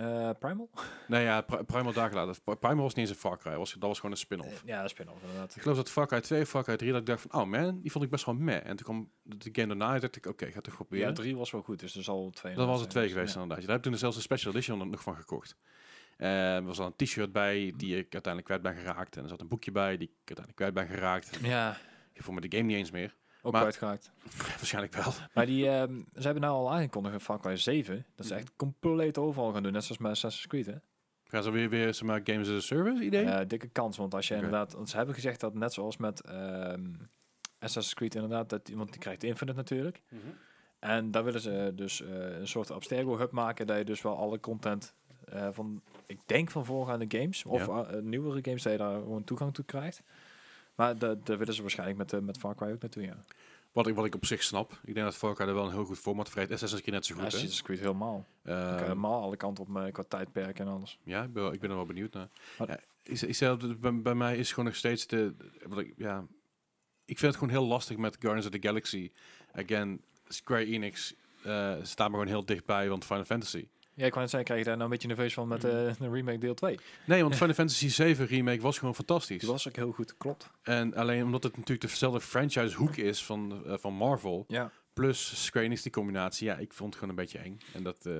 Eh, 0.00 0.30
Primal? 0.38 0.70
Nee, 1.08 1.22
ja, 1.24 1.40
Pri- 1.40 1.64
Primal 1.64 1.92
dagen 1.92 2.14
later. 2.16 2.42
Pri- 2.44 2.56
Primal 2.56 2.82
was 2.82 2.94
niet 2.94 3.06
eens 3.08 3.14
een 3.14 3.20
Far 3.20 3.38
Cry. 3.38 3.56
Was, 3.56 3.72
dat 3.72 3.82
was 3.88 3.96
gewoon 3.96 4.10
een 4.10 4.16
spin-off. 4.16 4.62
Eh, 4.62 4.68
ja, 4.68 4.88
spin-off 4.88 5.20
inderdaad. 5.22 5.56
Ik 5.56 5.62
geloof 5.62 5.76
dat 5.76 5.90
Far 5.90 6.06
Cry 6.06 6.20
2 6.20 6.42
of 6.42 6.48
Far 6.48 6.62
Cry 6.64 6.76
3, 6.76 6.90
dat 6.90 7.00
ik 7.00 7.06
dacht 7.06 7.20
van, 7.28 7.40
oh 7.40 7.46
man, 7.48 7.80
die 7.80 7.90
vond 7.90 8.04
ik 8.04 8.10
best 8.10 8.24
wel 8.24 8.34
meh. 8.34 8.56
En 8.56 8.76
toen 8.76 8.84
kwam 8.86 9.10
de 9.22 9.48
game 9.52 9.66
daarna 9.68 9.94
en 9.94 10.00
dacht 10.00 10.16
ik, 10.16 10.26
oké, 10.26 10.50
ga 10.50 10.60
toch 10.60 10.74
proberen. 10.74 11.06
Ja, 11.08 11.12
3 11.12 11.36
was 11.36 11.50
wel 11.50 11.62
goed, 11.62 11.80
dus 11.80 11.96
er 11.96 12.02
zal 12.02 12.30
twee 12.30 12.54
dat 12.54 12.66
was 12.66 12.80
er 12.80 12.88
twee 12.88 13.08
geweest 13.08 13.34
ja. 13.34 13.40
inderdaad. 13.40 13.66
Daar 13.66 13.74
heb 13.76 13.84
ik 13.84 13.90
toen 13.90 14.00
zelfs 14.00 14.16
een 14.16 14.22
special 14.22 14.52
edition 14.52 14.90
nog 14.90 15.02
van 15.02 15.16
gekocht. 15.16 15.56
Eh, 16.16 16.54
er 16.54 16.62
was 16.64 16.76
dan 16.76 16.86
een 16.96 17.06
t-shirt 17.06 17.32
bij 17.32 17.72
die 17.76 17.96
ik 17.96 18.12
uiteindelijk 18.12 18.44
kwijt 18.44 18.62
ben 18.62 18.74
geraakt. 18.74 19.16
En 19.16 19.22
er 19.22 19.28
zat 19.28 19.40
een 19.40 19.48
boekje 19.48 19.70
bij 19.72 19.96
die 19.96 20.08
ik 20.08 20.14
uiteindelijk 20.36 20.56
kwijt 20.56 20.74
ben 20.74 20.86
geraakt. 20.96 21.38
Ja, 21.42 21.76
Ik 22.12 22.22
vond 22.22 22.40
me 22.40 22.48
de 22.48 22.56
game 22.56 22.68
niet 22.68 22.76
eens 22.76 22.90
meer. 22.90 23.14
Ook 23.42 23.52
Maar-. 23.52 23.78
Waarschijnlijk 24.56 24.94
wel. 24.94 25.12
Maar 25.34 25.46
die, 25.46 25.68
ehm, 25.68 25.94
ze 26.14 26.22
hebben 26.22 26.42
nou 26.42 26.54
al 26.54 26.72
aangekondigd 26.72 27.22
Far 27.22 27.40
Cry 27.40 27.56
7. 27.56 28.06
Dat 28.16 28.26
ze 28.26 28.32
Mhm. 28.32 28.42
echt 28.42 28.52
compleet 28.56 29.18
overal 29.18 29.52
gaan 29.52 29.62
doen, 29.62 29.72
net 29.72 29.84
zoals 29.84 30.00
met 30.00 30.10
Assassin's 30.10 30.46
Creed, 30.46 30.66
hè? 30.66 30.74
Gaan 31.24 31.42
ze 31.42 31.50
weer, 31.50 31.68
weer 31.68 31.94
zeg 31.94 32.06
maar, 32.06 32.20
games 32.24 32.48
as 32.48 32.54
a 32.54 32.60
service 32.60 33.04
idee? 33.04 33.24
Eh, 33.24 33.46
dikke 33.48 33.68
kans, 33.68 33.96
want 33.96 34.14
als 34.14 34.28
je 34.28 34.34
inderdaad... 34.34 34.72
Want 34.72 34.88
ze 34.88 34.96
hebben 34.96 35.14
gezegd 35.14 35.40
dat 35.40 35.54
net 35.54 35.72
zoals 35.72 35.96
met 35.96 36.20
ehm 36.20 36.84
Assassin's 37.58 37.94
Creed 37.94 38.14
inderdaad, 38.14 38.48
dat, 38.48 38.70
want 38.74 38.90
die 38.90 39.00
krijgt 39.00 39.22
Infinite 39.22 39.56
natuurlijk. 39.56 40.02
Mhm. 40.08 40.20
En 40.78 41.10
daar 41.10 41.24
willen 41.24 41.40
ze 41.40 41.72
dus 41.74 42.02
eh, 42.02 42.38
een 42.38 42.48
soort 42.48 42.70
Abstergo 42.70 43.18
hub 43.18 43.30
maken, 43.30 43.66
dat 43.66 43.78
je 43.78 43.84
dus 43.84 44.02
wel 44.02 44.16
alle 44.16 44.40
content 44.40 44.94
eh, 45.24 45.48
van, 45.52 45.82
ik 46.06 46.18
denk 46.26 46.50
van 46.50 46.64
voorgaande 46.64 47.18
games, 47.18 47.44
of 47.44 47.66
Ja. 47.66 47.86
nieuwere 48.00 48.38
games, 48.42 48.62
dat 48.62 48.72
je 48.72 48.78
daar 48.78 48.98
gewoon 49.00 49.24
toegang 49.24 49.54
toe 49.54 49.64
krijgt. 49.64 50.02
Maar 50.80 50.98
dat 50.98 51.18
willen 51.24 51.54
ze 51.54 51.60
waarschijnlijk 51.60 51.98
met, 51.98 52.12
eh, 52.12 52.20
met 52.20 52.38
Far 52.38 52.54
Cry 52.54 52.70
ook 52.72 52.80
naartoe, 52.80 53.02
ja. 53.02 53.24
Wat, 53.72 53.86
ik, 53.86 53.94
wat 53.94 54.04
ik 54.04 54.14
op 54.14 54.24
zich 54.26 54.42
snap. 54.42 54.72
Ik 54.84 54.94
denk 54.94 55.06
dat 55.06 55.16
Far 55.16 55.34
Cry 55.34 55.46
er 55.46 55.54
wel 55.54 55.64
een 55.66 55.72
heel 55.72 55.84
goed 55.84 55.98
format 55.98 56.28
voor 56.28 56.38
heeft. 56.38 56.52
Assassin's 56.52 56.82
Creed 56.82 56.94
net 56.94 57.04
zo 57.06 57.12
goed, 57.14 57.22
hè? 57.22 57.28
Assassin's 57.28 57.62
Creed 57.62 57.78
helemaal. 57.78 58.26
Ehm, 58.42 58.76
helemaal 58.82 59.22
alle 59.22 59.36
kanten 59.36 59.64
op 59.64 59.70
met 59.70 59.92
qua 59.92 60.02
tijdperk 60.08 60.58
en 60.58 60.66
alles. 60.68 60.98
Ja, 61.02 61.22
ik 61.22 61.32
ben, 61.32 61.52
ik 61.52 61.60
ben 61.60 61.70
er 61.70 61.76
wel 61.76 61.86
benieuwd 61.86 62.12
naar. 62.12 62.28
Maar- 62.58 62.84
Ja, 63.02 63.32
zei, 63.32 63.56
dat 63.56 63.80
bij, 63.80 64.02
bij 64.02 64.14
mij 64.14 64.36
is 64.36 64.48
gewoon 64.50 64.64
nog 64.64 64.74
steeds 64.74 65.06
de... 65.06 65.34
Wat 65.68 65.78
ik, 65.78 65.92
ja, 65.96 66.18
ik 67.04 67.18
vind 67.18 67.32
het 67.32 67.40
gewoon 67.42 67.58
heel 67.58 67.66
lastig 67.66 67.96
met 67.96 68.16
Guardians 68.20 68.46
of 68.46 68.52
the 68.60 68.66
Galaxy. 68.68 69.10
Again, 69.52 70.00
Square 70.28 70.64
Enix 70.66 71.14
eh, 71.42 71.74
staat 71.82 72.06
me 72.08 72.12
gewoon 72.12 72.26
heel 72.28 72.44
dichtbij, 72.44 72.88
want 72.88 73.04
Final 73.04 73.24
Fantasy. 73.24 73.66
Ja, 74.00 74.06
ik 74.06 74.12
wou 74.14 74.20
net 74.20 74.30
zeggen, 74.30 74.44
krijg 74.44 74.60
je 74.60 74.66
daar 74.66 74.76
nou 74.76 74.84
een 74.90 74.98
beetje 74.98 75.08
nerveus 75.08 75.34
van 75.34 75.48
met 75.48 75.64
eh, 75.64 75.70
de 75.98 76.10
remake 76.10 76.38
deel 76.38 76.54
2? 76.54 76.78
Nee, 77.04 77.22
want 77.22 77.36
Final 77.40 77.54
Fantasy 77.54 77.88
7 77.88 78.26
remake 78.26 78.60
was 78.60 78.78
gewoon 78.78 78.94
fantastisch. 78.94 79.40
Die 79.40 79.48
was 79.50 79.68
ook 79.68 79.76
heel 79.76 79.92
goed, 79.92 80.16
klopt. 80.16 80.50
En 80.62 80.94
alleen 80.94 81.24
omdat 81.24 81.42
het 81.42 81.56
natuurlijk 81.56 81.88
dezelfde 81.90 82.20
franchise 82.20 82.76
hoek 82.76 82.96
is 82.96 83.24
van, 83.24 83.62
eh, 83.66 83.74
van 83.78 83.94
Marvel, 83.94 84.44
Ja. 84.48 84.70
plus 84.92 85.44
Square 85.44 85.64
Enix 85.66 85.82
die 85.82 85.92
combinatie, 85.92 86.46
ja, 86.46 86.56
ik 86.56 86.72
vond 86.72 86.94
het 86.94 87.02
gewoon 87.02 87.18
een 87.18 87.24
beetje 87.24 87.38
eng. 87.38 87.58
En 87.74 87.82
dat, 87.82 88.06
eh, 88.06 88.12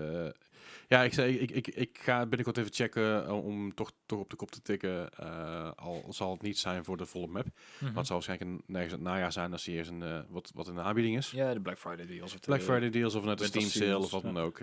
ja, 0.90 1.02
ik 1.02 1.12
zei, 1.12 1.38
ik, 1.38 1.50
ik, 1.50 1.66
ik 1.68 1.98
ga 1.98 2.18
binnenkort 2.26 2.56
even 2.56 2.72
checken 2.72 3.26
eh, 3.26 3.44
om 3.44 3.74
toch, 3.74 3.92
toch 4.06 4.18
op 4.18 4.30
de 4.30 4.36
kop 4.36 4.50
te 4.50 4.62
tikken, 4.62 5.10
eh, 5.10 5.70
al 5.74 6.04
zal 6.08 6.32
het 6.32 6.42
niet 6.42 6.58
zijn 6.58 6.84
voor 6.84 6.96
de 6.96 7.06
volle 7.06 7.26
map. 7.26 7.44
Mhm. 7.44 7.84
Maar 7.84 7.94
het 7.94 8.06
zal 8.06 8.16
waarschijnlijk 8.16 8.50
een, 8.50 8.62
nergens 8.66 8.92
het 8.92 9.00
najaar 9.02 9.32
zijn 9.32 9.52
als 9.52 9.66
er 9.66 9.72
eerst 9.72 9.90
een, 9.90 10.02
eh, 10.02 10.20
wat, 10.28 10.50
wat 10.54 10.68
in 10.68 10.74
de 10.74 10.80
aanbieding 10.80 11.16
is. 11.16 11.30
Ja, 11.30 11.54
de 11.54 11.60
Black 11.60 11.78
Friday 11.78 12.06
deals. 12.06 12.34
Of 12.34 12.40
de- 12.40 12.46
Black 12.46 12.62
Friday 12.62 12.90
deals 12.90 13.14
of 13.14 13.24
net 13.24 13.40
een 13.40 13.50
Winter 13.50 13.70
Steam 13.70 13.90
sale 13.90 14.04
of 14.04 14.10
wat 14.10 14.22
ja. 14.22 14.32
dan 14.32 14.42
ook. 14.42 14.58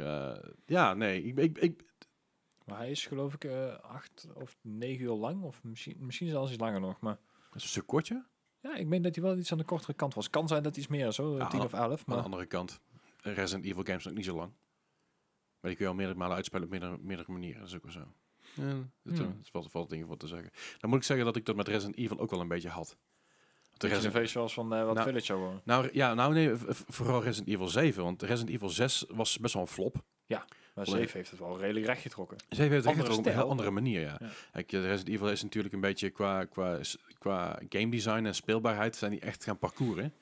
Ja, 0.65 0.93
nee, 0.93 1.23
ik, 1.23 1.37
ik, 1.37 1.57
ik, 1.57 1.81
Maar 2.65 2.77
hij 2.77 2.91
is 2.91 3.05
geloof 3.05 3.33
ik 3.33 3.45
acht 3.81 4.27
of 4.33 4.57
negen 4.61 5.03
uur 5.03 5.11
lang, 5.13 5.43
of 5.43 5.63
misschien, 5.63 5.95
misschien 5.99 6.29
zelfs 6.29 6.51
iets 6.51 6.61
langer 6.61 6.79
nog. 6.79 6.99
Maar 6.99 7.15
dat 7.15 7.55
is 7.55 7.63
een 7.63 7.69
stuk 7.69 7.87
kortje. 7.87 8.25
ja, 8.61 8.75
ik 8.75 8.87
meen 8.87 9.01
dat 9.01 9.15
hij 9.15 9.23
wel 9.23 9.37
iets 9.37 9.51
aan 9.51 9.57
de 9.57 9.63
kortere 9.63 9.93
kant 9.93 10.13
was. 10.13 10.29
Kan 10.29 10.47
zijn 10.47 10.63
dat 10.63 10.77
iets 10.77 10.87
meer 10.87 11.11
zo, 11.11 11.37
Ja, 11.37 11.47
10 11.47 11.59
of 11.61 11.73
11. 11.73 12.05
Maar 12.05 12.15
aan 12.15 12.21
de 12.21 12.29
andere 12.29 12.45
kant, 12.45 12.79
Resident 13.21 13.65
Evil 13.65 13.83
games 13.83 14.07
ook 14.07 14.13
niet 14.15 14.25
zo 14.25 14.35
lang. 14.35 14.51
Maar 15.67 15.75
die 15.75 15.85
kun 15.85 15.85
je 15.85 15.91
al 15.91 15.97
meerdere 15.97 16.19
malen 16.19 16.35
uitspelen 16.35 16.63
op 16.63 16.69
meerdere, 16.69 16.97
meerdere 17.01 17.31
manieren. 17.31 17.59
Dat 17.59 17.69
is 17.69 17.75
ook 17.75 17.83
wel 17.83 17.91
zo. 17.91 17.99
Ja, 18.53 18.63
dat, 19.03 19.17
Hmm. 19.17 19.27
uh, 19.27 19.33
dat 19.37 19.49
valt, 19.51 19.71
valt 19.71 19.89
dingen 19.89 20.07
voor 20.07 20.17
te 20.17 20.27
zeggen. 20.27 20.51
Dan 20.77 20.89
moet 20.89 20.99
ik 20.99 21.05
zeggen 21.05 21.25
dat 21.25 21.35
ik 21.35 21.45
dat 21.45 21.55
met 21.55 21.67
Resident 21.67 21.97
Evil 21.97 22.19
ook 22.19 22.29
wel 22.31 22.39
een 22.39 22.47
beetje 22.47 22.69
had. 22.69 22.87
De 22.87 22.97
de 23.77 23.87
Resident, 23.87 24.13
nerveus 24.13 24.33
was 24.33 24.53
van 24.53 24.73
eh, 24.73 24.85
wat 24.85 24.93
Nou, 24.95 25.07
Village 25.07 25.33
worden. 25.35 25.61
nou 25.65 25.89
ja, 25.91 26.13
nou 26.13 26.33
nee, 26.33 26.51
vooral 26.87 27.23
Resident 27.23 27.49
Evil 27.49 27.67
7. 27.67 28.03
Want 28.03 28.21
Resident 28.21 28.55
Evil 28.55 28.69
6 28.69 29.05
was 29.07 29.37
best 29.39 29.53
wel 29.53 29.63
een 29.63 29.69
flop. 29.69 29.95
Maar. 30.77 30.85
7 30.85 31.17
heeft 31.17 31.29
het 31.31 31.39
wel 31.39 31.59
redelijk 31.59 31.85
recht 31.85 32.01
getrokken. 32.01 32.37
7 32.49 32.71
heeft 32.71 32.75
het 32.75 32.85
Andere 32.85 33.09
echt 33.09 33.17
op 33.17 33.25
een 33.25 33.31
heel 33.31 33.49
andere 33.49 33.71
manier, 33.71 34.01
ja. 34.01 34.17
Ja. 34.19 34.29
Kijk, 34.51 34.71
Resident 34.71 35.07
Evil 35.07 35.29
is 35.29 35.43
natuurlijk 35.43 35.73
een 35.73 35.81
beetje 35.81 36.09
qua, 36.09 36.45
qua, 36.45 36.79
qua 37.19 37.59
game 37.69 37.89
design 37.89 38.25
en 38.25 38.35
speelbaarheid 38.35 38.95
zijn 38.95 39.11
die 39.11 39.19
echt 39.19 39.43
gaan 39.43 39.57
parcouren. 39.57 40.13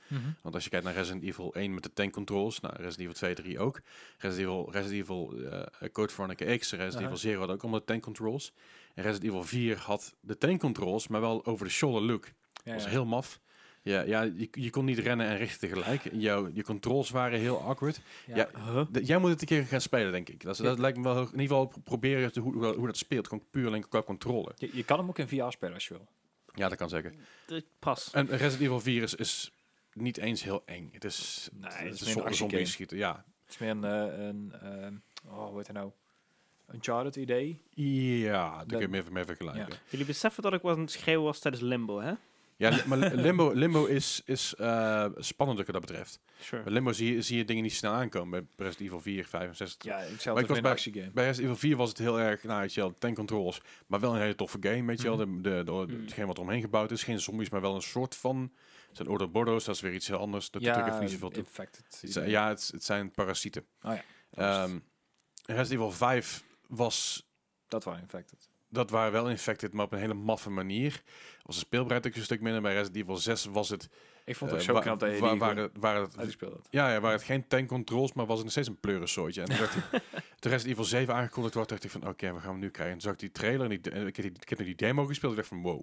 Want 0.42 0.56
als 0.56 0.64
je 0.64 0.70
kijkt 0.70 0.86
naar 0.86 0.94
Resident 0.94 1.24
Evil 1.24 1.54
1 1.54 1.74
met 1.74 1.84
de 1.84 1.94
tank 1.94 2.14
controls, 2.14 2.60
nou 2.60 2.74
Resident 2.76 3.00
Evil 3.00 3.14
2, 3.14 3.34
3 3.34 3.60
ook. 3.60 3.82
Resident 4.18 4.48
Evil, 4.48 4.72
Resident 4.72 5.02
Evil 5.02 5.34
eh, 5.50 5.90
Code 5.92 6.14
Veronica 6.14 6.58
X, 6.58 6.72
Resident. 6.72 7.12
Evil 7.12 7.32
0 7.32 7.40
had 7.40 7.50
ook 7.50 7.62
allemaal 7.62 7.80
de 7.80 7.86
tank 7.86 8.02
controls. 8.02 8.54
En 8.94 9.04
Resident 9.04 9.32
Evil 9.32 9.44
4 9.44 9.78
had 9.78 10.16
de 10.20 10.38
tank 10.38 10.60
controls, 10.60 11.08
maar 11.08 11.22
wel 11.22 11.46
over 11.46 11.66
de 11.66 11.72
shoulder 11.72 12.02
look. 12.02 12.26
Ja, 12.26 12.34
Dat 12.64 12.74
was 12.74 12.84
ja. 12.84 12.90
heel 12.90 13.06
maf. 13.06 13.40
Ja, 13.86 14.02
ja 14.02 14.22
je, 14.22 14.48
je 14.52 14.70
kon 14.70 14.86
niet 14.86 15.00
rennen 15.00 15.28
en 15.28 15.38
richten 15.38 15.60
tegelijk. 15.70 16.02
Jouw, 16.12 16.50
je 16.54 16.64
controls 16.64 17.10
waren 17.10 17.40
heel 17.40 17.62
awkward. 17.62 18.02
ja, 18.28 18.50
Huh? 18.74 18.86
Jij 19.06 19.18
moet 19.18 19.30
het 19.30 19.42
een 19.42 19.48
keer 19.48 19.66
gaan 19.66 19.82
spelen, 19.82 20.12
denk 20.12 20.30
ik. 20.30 20.44
Dat, 20.44 20.54
is- 20.54 20.62
dat 20.66 20.80
lijkt 20.80 20.98
me 20.98 21.04
wel 21.04 21.14
heel- 21.14 21.24
in 21.24 21.40
ieder 21.40 21.48
geval 21.48 21.66
pro- 21.66 21.82
proberen 21.82 22.32
te, 22.32 22.40
hoe, 22.40 22.54
hoe, 22.54 22.76
hoe 22.76 22.86
dat 22.88 22.98
speelt. 22.98 23.28
Gewoon 23.28 23.44
puur 23.52 23.68
alleen 23.68 23.88
qua 23.90 24.02
controle. 24.04 24.52
Je, 24.58 24.70
je 24.74 24.84
kan 24.84 25.00
hem 25.00 25.08
ook 25.10 25.20
in 25.20 25.28
VR 25.28 25.50
spelen 25.50 25.74
als 25.74 25.88
je 25.88 25.94
wil. 25.94 26.08
Ja, 26.54 26.70
dat 26.70 26.78
kan 26.78 26.90
zeker. 26.90 27.14
De- 27.48 27.64
Pas. 27.80 28.10
En 28.12 28.28
Resident 28.28 28.62
Evil 28.62 28.80
4 28.80 29.04
is, 29.04 29.16
is 29.16 29.52
niet 29.94 30.18
eens 30.18 30.44
heel 30.44 30.64
eng. 30.66 30.90
Het 30.92 31.04
is, 31.04 31.50
Nee, 31.52 31.70
het 31.72 31.80
het 31.90 32.02
is 32.02 32.08
meer 32.08 32.18
een 32.24 32.28
een 32.28 32.34
zombie 32.36 32.66
schieten. 32.66 32.98
Ja, 32.98 33.26
Het 33.46 33.54
is 33.54 33.58
meer 33.58 33.70
een, 33.70 33.84
eh, 33.84 34.26
een 34.28 34.54
ehm, 34.62 34.94
oh, 35.36 35.48
hoe 35.48 35.58
heet 35.58 35.68
het 35.68 35.76
nou? 35.76 35.92
Uncharted 36.74 37.16
idee. 37.16 37.62
ja 37.74 38.56
daar 38.56 38.66
kun 38.66 38.78
je 38.80 38.88
Dat- 38.88 38.92
mee, 39.04 39.12
mee 39.12 39.26
vergelijken. 39.26 39.66
Ja, 39.70 39.78
Jullie 39.90 40.06
beseffen 40.06 40.44
dat 40.44 40.54
ik 40.54 40.62
was 40.62 40.76
aan 40.76 40.82
het 40.82 40.92
schreeuwen 40.92 41.26
was 41.26 41.40
tijdens 41.40 41.64
Limbo, 41.64 42.00
hè? 42.02 42.14
Li- 42.58 42.82
maar 42.86 42.98
Limbo, 43.26 43.52
Limbo 43.54 43.86
is, 43.86 44.22
is 44.26 44.56
eh, 44.56 45.06
spannender 45.18 45.66
wat 45.66 45.74
dat 45.74 45.86
betreft. 45.86 46.20
Sure. 46.40 46.64
Bij 46.64 46.74
Limbo 46.74 46.92
zie 46.92 47.14
je, 47.14 47.22
zie 47.22 47.38
je 47.38 47.46
dingen 47.46 47.64
niet 47.64 47.74
snel 47.74 47.92
aankomen. 47.92 48.30
Bij 48.30 48.66
Resident 48.66 48.88
Evil 48.90 49.02
4, 49.02 49.26
5 49.28 49.50
en 49.50 49.56
6. 49.56 49.76
Ja, 49.80 50.00
ik 50.00 50.22
zelf 50.22 50.36
ik 50.36 50.42
het 50.42 50.52
was 50.52 50.62
bij- 50.62 50.72
actiegame. 50.72 51.12
Bij 51.12 51.26
Resident 51.26 51.52
Evil 51.56 51.68
4 51.70 51.78
was 51.78 51.90
het 51.90 51.98
heel 51.98 52.20
erg, 52.20 52.44
nou, 52.44 52.60
weet 52.62 52.74
je 52.74 52.82
wel, 52.82 52.96
tank 52.98 53.16
controls. 53.16 53.62
Maar 53.88 54.00
wel 54.00 54.14
een 54.14 54.22
hele 54.22 54.36
toffe 54.36 54.58
game, 54.62 54.86
weet 54.86 55.02
je 55.02 55.08
wel. 55.08 55.18
De, 55.18 55.42
de, 55.42 55.62
de, 55.66 55.72
Mhm. 55.72 56.02
Hetgeen 56.02 56.28
wat 56.28 56.38
er 56.38 56.44
omheen 56.44 56.62
gebouwd 56.62 56.92
is. 56.92 57.04
Geen 57.04 57.20
zombies, 57.20 57.50
maar 57.50 57.62
wel 57.62 57.76
een 57.76 57.82
soort 57.82 58.16
van... 58.16 58.52
Het 58.88 58.96
zijn 58.98 59.08
Order 59.10 59.32
Bordeaux, 59.32 59.66
dat 59.66 59.76
is 59.76 59.82
weer 59.82 59.94
iets 59.94 60.08
heel 60.08 60.18
anders. 60.18 60.52
Dat 60.52 60.62
er 60.66 60.88
even 60.88 61.00
niet 61.00 61.12
zoveel 61.12 61.30
toe. 61.30 61.44
infected. 61.44 61.98
Het 62.02 62.12
zijn- 62.12 62.30
ja, 62.30 62.48
het, 62.48 62.70
het 62.72 62.84
zijn 62.84 63.12
parasieten. 63.12 63.66
Oh 63.82 63.94
ja. 63.94 64.04
Ehm 64.64 64.78
Resident 65.46 65.72
Evil 65.82 65.92
5 65.92 66.44
was... 66.68 67.28
dat 67.68 67.84
waren 67.84 68.02
infected. 68.02 68.50
Dat 68.76 68.90
waren 68.90 69.12
wel 69.12 69.30
infected, 69.30 69.74
maar 69.74 69.86
op 69.86 69.92
een 69.92 70.00
hele 70.00 70.14
maffe 70.14 70.50
manier. 70.50 71.02
Was 71.44 71.56
de 71.56 71.62
speelbaarheid 71.62 72.08
ook 72.08 72.16
een 72.16 72.24
stuk 72.24 72.42
minder. 72.42 72.62
Bij 72.62 72.74
Resident 72.74 72.96
Evil 73.04 73.18
6 73.18 73.46
was 73.46 73.70
het... 73.70 73.90
Ik 74.26 74.36
vond 74.36 74.52
het 74.52 74.60
eh, 74.60 74.66
ook 74.66 74.72
zo 74.72 74.74
wa- 74.74 74.80
knap 74.82 75.00
dat 75.00 75.12
je 75.12 75.38
waar, 75.38 75.56
het, 75.58 75.72
waar 75.78 75.96
het, 76.02 76.16
ja, 76.70 76.92
ja, 76.94 77.00
waar 77.00 77.12
het 77.12 77.24
geen 77.24 77.48
tank 77.48 77.68
controls, 77.68 78.14
maar 78.14 78.26
was 78.26 78.36
het 78.36 78.44
nog 78.44 78.52
steeds 78.52 78.68
een 78.68 78.80
pleurensoortje. 78.80 79.42
En 79.42 79.48
toen 79.48 79.58
werd 79.58 79.74
die- 79.74 79.82
toen 80.40 80.52
Resident 80.52 80.66
Evil 80.66 80.84
7 80.84 81.14
aangekondigd 81.16 81.54
wordt, 81.54 81.70
dacht 81.70 81.84
ik 81.84 81.90
van, 81.92 82.08
oké, 82.08 82.34
we 82.34 82.40
gaan 82.40 82.50
hem 82.52 82.60
nu 82.60 82.70
krijgen. 82.70 82.94
En 82.96 83.00
toen 83.02 83.02
zag 83.02 83.14
ik 83.14 83.20
die 83.20 83.32
trailer 83.32 83.72
en 83.72 83.82
die, 83.82 83.92
en 83.92 84.08
ik, 84.08 84.16
heb 84.16 84.26
die, 84.26 84.36
ik 84.42 84.50
heb 84.50 84.60
nu 84.60 84.66
die 84.66 84.76
demo 84.76 85.06
gespeeld. 85.06 85.32
Ik 85.32 85.38
dacht 85.38 85.50
van, 85.50 85.62
wow, 85.62 85.82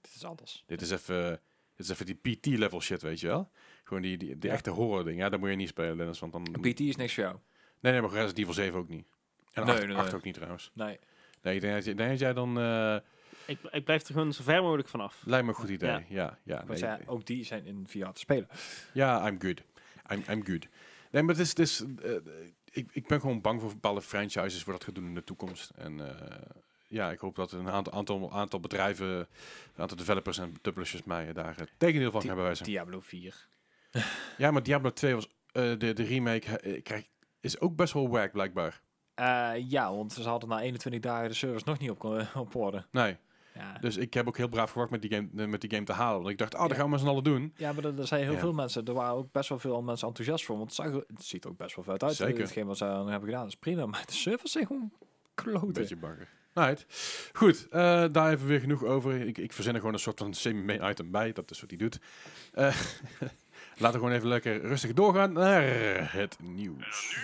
Dit 0.00 0.14
is 0.14 0.24
anders. 0.24 0.62
dit 0.66 0.80
is 0.82 0.90
even, 0.90 1.30
dit 1.76 1.86
is 1.86 1.88
even 1.88 2.06
die 2.06 2.14
PT-level 2.36 2.80
shit, 2.80 3.02
weet 3.02 3.20
je 3.20 3.26
wel. 3.26 3.50
Gewoon 3.84 4.02
die, 4.02 4.16
die, 4.16 4.38
die 4.38 4.48
Ja. 4.50 4.54
echte 4.56 4.70
horror 4.70 5.04
ding. 5.04 5.18
Ja, 5.18 5.28
dat 5.28 5.40
moet 5.40 5.50
je 5.50 5.56
niet 5.56 5.68
spelen, 5.68 5.96
Dennis, 5.96 6.18
want 6.18 6.32
dan... 6.32 6.42
PT 6.60 6.80
is 6.80 6.96
niks 6.96 7.14
voor 7.14 7.22
jou. 7.22 7.36
Nee, 7.80 7.92
nee, 7.92 8.00
maar 8.02 8.10
Resident 8.10 8.38
Evil 8.38 8.52
7 8.52 8.78
ook 8.78 8.88
niet. 8.88 9.06
En 9.52 9.64
Nee, 9.66 9.74
8, 9.74 9.86
nee, 9.86 9.96
8 9.96 10.06
nee. 10.06 10.14
ook 10.14 10.24
niet 10.24 10.34
trouwens. 10.34 10.70
Nee. 10.74 10.98
Nee, 11.48 11.54
ik 11.54 11.60
denk 11.60 11.84
dat, 11.98 12.08
dat 12.08 12.18
jij 12.18 12.32
dan... 12.32 12.58
eh, 12.58 12.96
Ik, 13.46 13.58
ik 13.70 13.84
blijf 13.84 14.06
er 14.06 14.12
gewoon 14.12 14.32
zo 14.32 14.42
ver 14.42 14.62
mogelijk 14.62 14.88
vanaf. 14.88 15.22
lijkt 15.24 15.44
me 15.44 15.50
een 15.52 15.58
goed 15.58 15.68
idee. 15.68 15.90
Ja. 15.90 16.02
Ja, 16.08 16.38
ja. 16.42 16.56
Maar 16.56 16.66
nee, 16.66 16.76
zij, 16.76 17.00
ook 17.06 17.26
die 17.26 17.44
zijn 17.44 17.66
in 17.66 17.84
VR 17.88 17.98
te 18.10 18.20
spelen. 18.20 18.48
Ja, 18.92 19.28
I'm 19.28 19.40
good. 19.40 19.62
I'm, 20.12 20.22
I'm 20.30 20.46
good. 20.46 20.66
Nee, 21.10 21.22
maar 21.22 21.34
het 21.34 21.42
is... 21.44 21.48
Het 21.48 21.58
is 21.58 21.84
eh, 22.02 22.12
ik, 22.72 22.88
ik 22.92 23.06
ben 23.06 23.20
gewoon 23.20 23.40
bang 23.40 23.60
voor 23.60 23.70
bepaalde 23.70 24.02
franchises 24.02 24.62
voor 24.62 24.72
dat 24.72 24.84
gaat 24.84 24.94
doen 24.94 25.04
in 25.06 25.14
de 25.14 25.24
toekomst. 25.24 25.70
En 25.76 26.08
eh, 26.20 26.36
ja, 26.86 27.10
ik 27.10 27.18
hoop 27.18 27.36
dat 27.36 27.52
een 27.52 27.68
aantal, 27.70 27.92
aantal, 27.92 28.32
aantal 28.32 28.60
bedrijven, 28.60 29.08
een 29.08 29.26
aantal 29.76 29.96
developers 29.96 30.38
en 30.38 30.60
publishers 30.60 31.02
mij 31.04 31.32
daar 31.32 31.56
het 31.56 31.70
tegendeel 31.76 32.10
van 32.10 32.22
gaan 32.22 32.36
bewijzen. 32.36 32.64
Diablo 32.64 33.00
4. 33.00 33.46
Ja, 34.36 34.50
maar 34.50 34.62
Diablo 34.62 34.90
2 34.92 35.14
was 35.14 35.28
eh, 35.52 35.62
de, 35.78 35.92
de 35.92 36.02
remake 36.02 36.80
krijg, 36.82 37.04
is 37.40 37.60
ook 37.60 37.76
best 37.76 37.92
wel 37.92 38.08
wack, 38.08 38.32
blijkbaar. 38.32 38.80
Eh, 39.18 39.50
ja, 39.70 39.94
want 39.94 40.12
ze 40.12 40.22
hadden 40.28 40.48
na 40.48 40.60
21 40.60 41.00
dagen 41.00 41.28
de 41.28 41.34
servers 41.34 41.64
nog 41.64 41.78
niet 41.78 41.90
op, 41.90 41.98
kon- 41.98 42.26
op 42.34 42.54
orde. 42.54 42.84
Nee. 42.90 43.16
Ja, 43.54 43.76
Dus 43.80 43.96
ik 43.96 44.14
heb 44.14 44.26
ook 44.26 44.36
heel 44.36 44.48
braaf 44.48 44.70
gewacht 44.70 44.90
met 44.90 45.02
die 45.02 45.10
game, 45.14 45.28
eh, 45.36 45.46
met 45.46 45.60
die 45.60 45.70
game 45.70 45.84
te 45.84 45.92
halen. 45.92 46.18
Want 46.18 46.30
ik 46.30 46.38
dacht, 46.38 46.54
oh, 46.54 46.60
dat 46.60 46.70
Ja. 46.70 46.76
gaan 46.76 46.90
we 46.90 46.98
z'n 46.98 47.06
allen 47.06 47.24
doen. 47.24 47.52
ja 47.56 47.72
maar 47.72 47.84
er, 47.84 48.06
zijn 48.06 48.22
heel 48.24 48.32
Ja. 48.32 48.38
veel 48.38 48.52
mensen. 48.52 48.84
Er 48.84 48.92
waren 48.92 49.14
ook 49.14 49.32
best 49.32 49.48
wel 49.48 49.58
veel 49.58 49.82
mensen 49.82 50.08
enthousiast 50.08 50.44
voor. 50.44 50.56
Want 50.56 50.76
het, 50.76 50.86
zag, 50.86 50.92
het 50.92 51.24
ziet 51.24 51.44
er 51.44 51.50
ook 51.50 51.56
best 51.56 51.76
wel 51.76 51.84
vet 51.84 52.02
uit. 52.02 52.14
Zeker. 52.14 52.40
Hetgeen 52.42 52.66
wat 52.66 52.76
ze 52.76 52.84
dan 52.84 53.08
hebben 53.08 53.28
gedaan 53.28 53.46
is 53.46 53.56
prima. 53.56 53.86
Maar 53.86 54.02
de 54.06 54.12
servers 54.12 54.52
zijn 54.52 54.66
gewoon 54.66 54.92
kloten. 55.34 55.72
Beetje 55.72 55.96
bakken. 55.96 56.28
Right. 56.54 56.86
Goed, 57.32 57.66
eh, 57.70 58.04
daar 58.12 58.32
even 58.32 58.46
weer 58.46 58.60
genoeg 58.60 58.84
over. 58.84 59.20
Ik, 59.26 59.38
ik 59.38 59.52
verzin 59.52 59.72
er 59.72 59.78
gewoon 59.78 59.94
een 59.94 60.00
soort 60.00 60.18
van 60.18 60.34
semi-main 60.34 60.90
item 60.90 61.10
bij. 61.10 61.32
Dat 61.32 61.50
is 61.50 61.60
wat 61.60 61.70
hij 61.70 61.78
doet. 61.78 62.00
Eh, 62.52 62.62
laten 63.82 64.00
we 64.00 64.04
gewoon 64.06 64.12
even 64.12 64.28
lekker 64.28 64.60
rustig 64.60 64.92
doorgaan 64.92 65.32
naar 65.32 65.62
het 66.12 66.36
nieuws. 66.42 67.16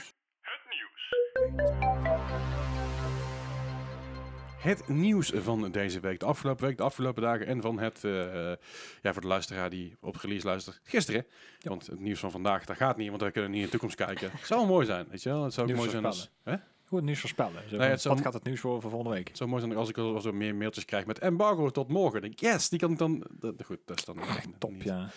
Het 4.56 4.88
nieuws 4.88 5.32
van 5.34 5.70
deze 5.70 6.00
week, 6.00 6.20
de 6.20 6.26
afgelopen 6.26 6.66
week, 6.66 6.76
de 6.76 6.82
afgelopen 6.82 7.22
dagen 7.22 7.46
en 7.46 7.60
van 7.60 7.78
het, 7.78 8.04
eh, 8.04 8.50
eh, 8.50 8.58
ja, 9.02 9.12
voor 9.12 9.22
de 9.22 9.28
luisteraar 9.28 9.70
die 9.70 9.96
op 10.00 10.16
release 10.16 10.46
luistert, 10.46 10.80
gisteren. 10.84 11.26
Want 11.60 11.86
het 11.86 12.00
nieuws 12.00 12.20
van 12.20 12.30
vandaag, 12.30 12.64
dat 12.64 12.76
gaat 12.76 12.96
niet, 12.96 13.08
want 13.08 13.22
we 13.22 13.30
kunnen 13.30 13.50
niet 13.50 13.58
in 13.58 13.64
de 13.64 13.70
toekomst 13.70 13.96
kijken. 13.96 14.30
Het 14.30 14.46
zou 14.46 14.60
wel 14.60 14.68
mooi 14.68 14.86
zijn, 14.86 15.06
weet 15.10 15.22
je 15.22 15.28
wel? 15.28 15.44
Het 15.44 15.52
zou 15.52 15.66
ook 15.66 15.72
Nieuws 15.72 15.86
mooi 15.86 16.02
zijn 16.02 16.04
als... 16.04 16.30
Hè? 16.42 16.56
Goed 16.94 17.02
nieuws 17.04 17.20
voorspellen. 17.20 17.62
Zo, 17.70 17.76
het 17.78 18.02
wat 18.04 18.20
gaat 18.20 18.34
het 18.34 18.44
nieuws 18.44 18.60
voor, 18.60 18.80
voor 18.80 18.90
volgende 18.90 19.14
week? 19.14 19.28
Het 19.28 19.36
zou 19.36 19.48
mooi 19.50 19.62
zijn 19.62 19.76
als 19.76 19.88
ik 19.88 19.98
als 19.98 20.24
we 20.24 20.32
meer 20.32 20.54
mailtjes 20.54 20.84
krijg 20.84 21.06
met 21.06 21.18
embargo 21.18 21.70
tot 21.70 21.88
morgen. 21.88 22.12
Dan 22.12 22.20
denk 22.20 22.32
ik, 22.32 22.40
yes, 22.40 22.68
die 22.68 22.78
kan 22.78 22.90
ik 22.92 22.98
dan... 22.98 23.24
dat- 23.30 23.54
goed, 23.64 23.78
dat 23.84 23.98
is 23.98 24.04
dan 24.04 24.20
echt 24.20 24.48
Top, 24.58 24.70
niet. 24.70 24.82
ja. 24.82 25.08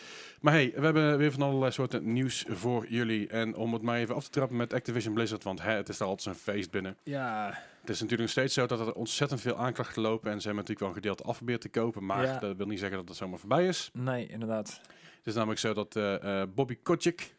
Maar 0.42 0.54
hey, 0.54 0.72
we 0.76 0.82
hebben 0.84 1.18
weer 1.18 1.32
van 1.32 1.42
allerlei 1.42 1.72
soorten 1.72 2.14
nieuws 2.14 2.46
voor 2.50 2.88
jullie. 2.90 3.28
En 3.28 3.56
om 3.56 3.74
het 3.74 3.82
maar 3.82 3.98
even 3.98 4.16
af 4.16 4.24
te 4.24 4.30
trappen 4.30 4.58
met 4.58 4.74
Activision 4.74 5.14
Blizzard, 5.14 5.44
want 5.44 5.62
hè, 5.62 5.72
het 5.72 5.90
is 5.90 5.98
daar 5.98 6.08
altijd 6.08 6.36
zo'n 6.36 6.54
feest 6.54 6.72
binnen. 6.72 6.98
Ja, 7.04 7.48
Het 7.82 7.90
is 7.90 7.96
natuurlijk 8.02 8.22
nog 8.22 8.30
steeds 8.30 8.54
zo 8.54 8.66
dat 8.66 8.80
er 8.80 8.94
ontzettend 8.94 9.42
veel 9.42 9.56
aanklachten 9.58 10.02
lopen. 10.02 10.32
En 10.32 10.42
ze 10.42 10.48
hebben 10.48 10.66
natuurlijk 10.66 10.80
wel 10.80 10.90
een 10.90 10.96
gedeelte 11.04 11.24
afgebeerd 11.24 11.62
te 11.62 11.70
kopen. 11.70 12.06
Maar 12.06 12.24
Ja. 12.26 12.40
dat 12.40 12.58
wil 12.58 12.66
niet 12.68 12.80
zeggen 12.80 12.98
dat 12.98 13.08
het 13.08 13.18
zomaar 13.18 13.40
voorbij 13.40 13.68
is. 13.68 13.90
nee, 13.94 14.28
inderdaad. 14.28 14.82
Het 15.18 15.28
is 15.28 15.34
namelijk 15.34 15.60
zo 15.60 15.74
dat 15.74 15.96
eh, 15.96 16.42
eh, 16.42 16.48
Bobby 16.56 16.78
Kotick, 16.84 17.36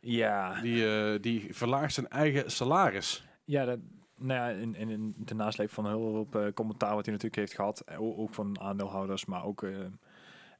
Ja, 0.00 0.60
die, 0.60 0.96
eh, 0.96 1.20
die 1.20 1.46
verlaagt 1.50 1.94
zijn 1.94 2.08
eigen 2.08 2.50
salaris. 2.50 3.24
Ja, 3.48 3.64
dat, 3.64 3.78
nou 4.16 4.32
ja 4.40 4.48
in, 4.60 4.74
in, 4.74 5.14
nasleep 5.36 5.70
van 5.70 5.86
heel 5.86 6.00
hoop 6.14 6.36
eh, 6.36 6.52
commentaar 6.54 6.94
wat 6.94 7.04
hij 7.04 7.14
natuurlijk 7.14 7.40
heeft 7.40 7.54
gehad. 7.54 7.80
eh, 7.80 8.00
Ook 8.00 8.34
van 8.34 8.60
aandeelhouders, 8.60 9.24
maar 9.24 9.44
ook... 9.44 9.62
eh, 9.62 9.76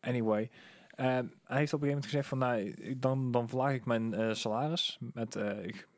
anyway. 0.00 0.50
Eh, 0.90 1.06
hij 1.06 1.58
heeft 1.58 1.72
op 1.72 1.82
een 1.82 1.86
gegeven 1.86 1.86
moment 1.86 2.04
gezegd 2.04 2.28
van... 2.28 2.38
Nou, 2.38 2.58
ik- 2.60 3.02
dan, 3.02 3.30
dan 3.30 3.48
verlaag 3.48 3.74
ik 3.74 3.84
mijn 3.84 4.36
salaris 4.36 4.98
met... 5.12 5.34
ik- 5.62 5.88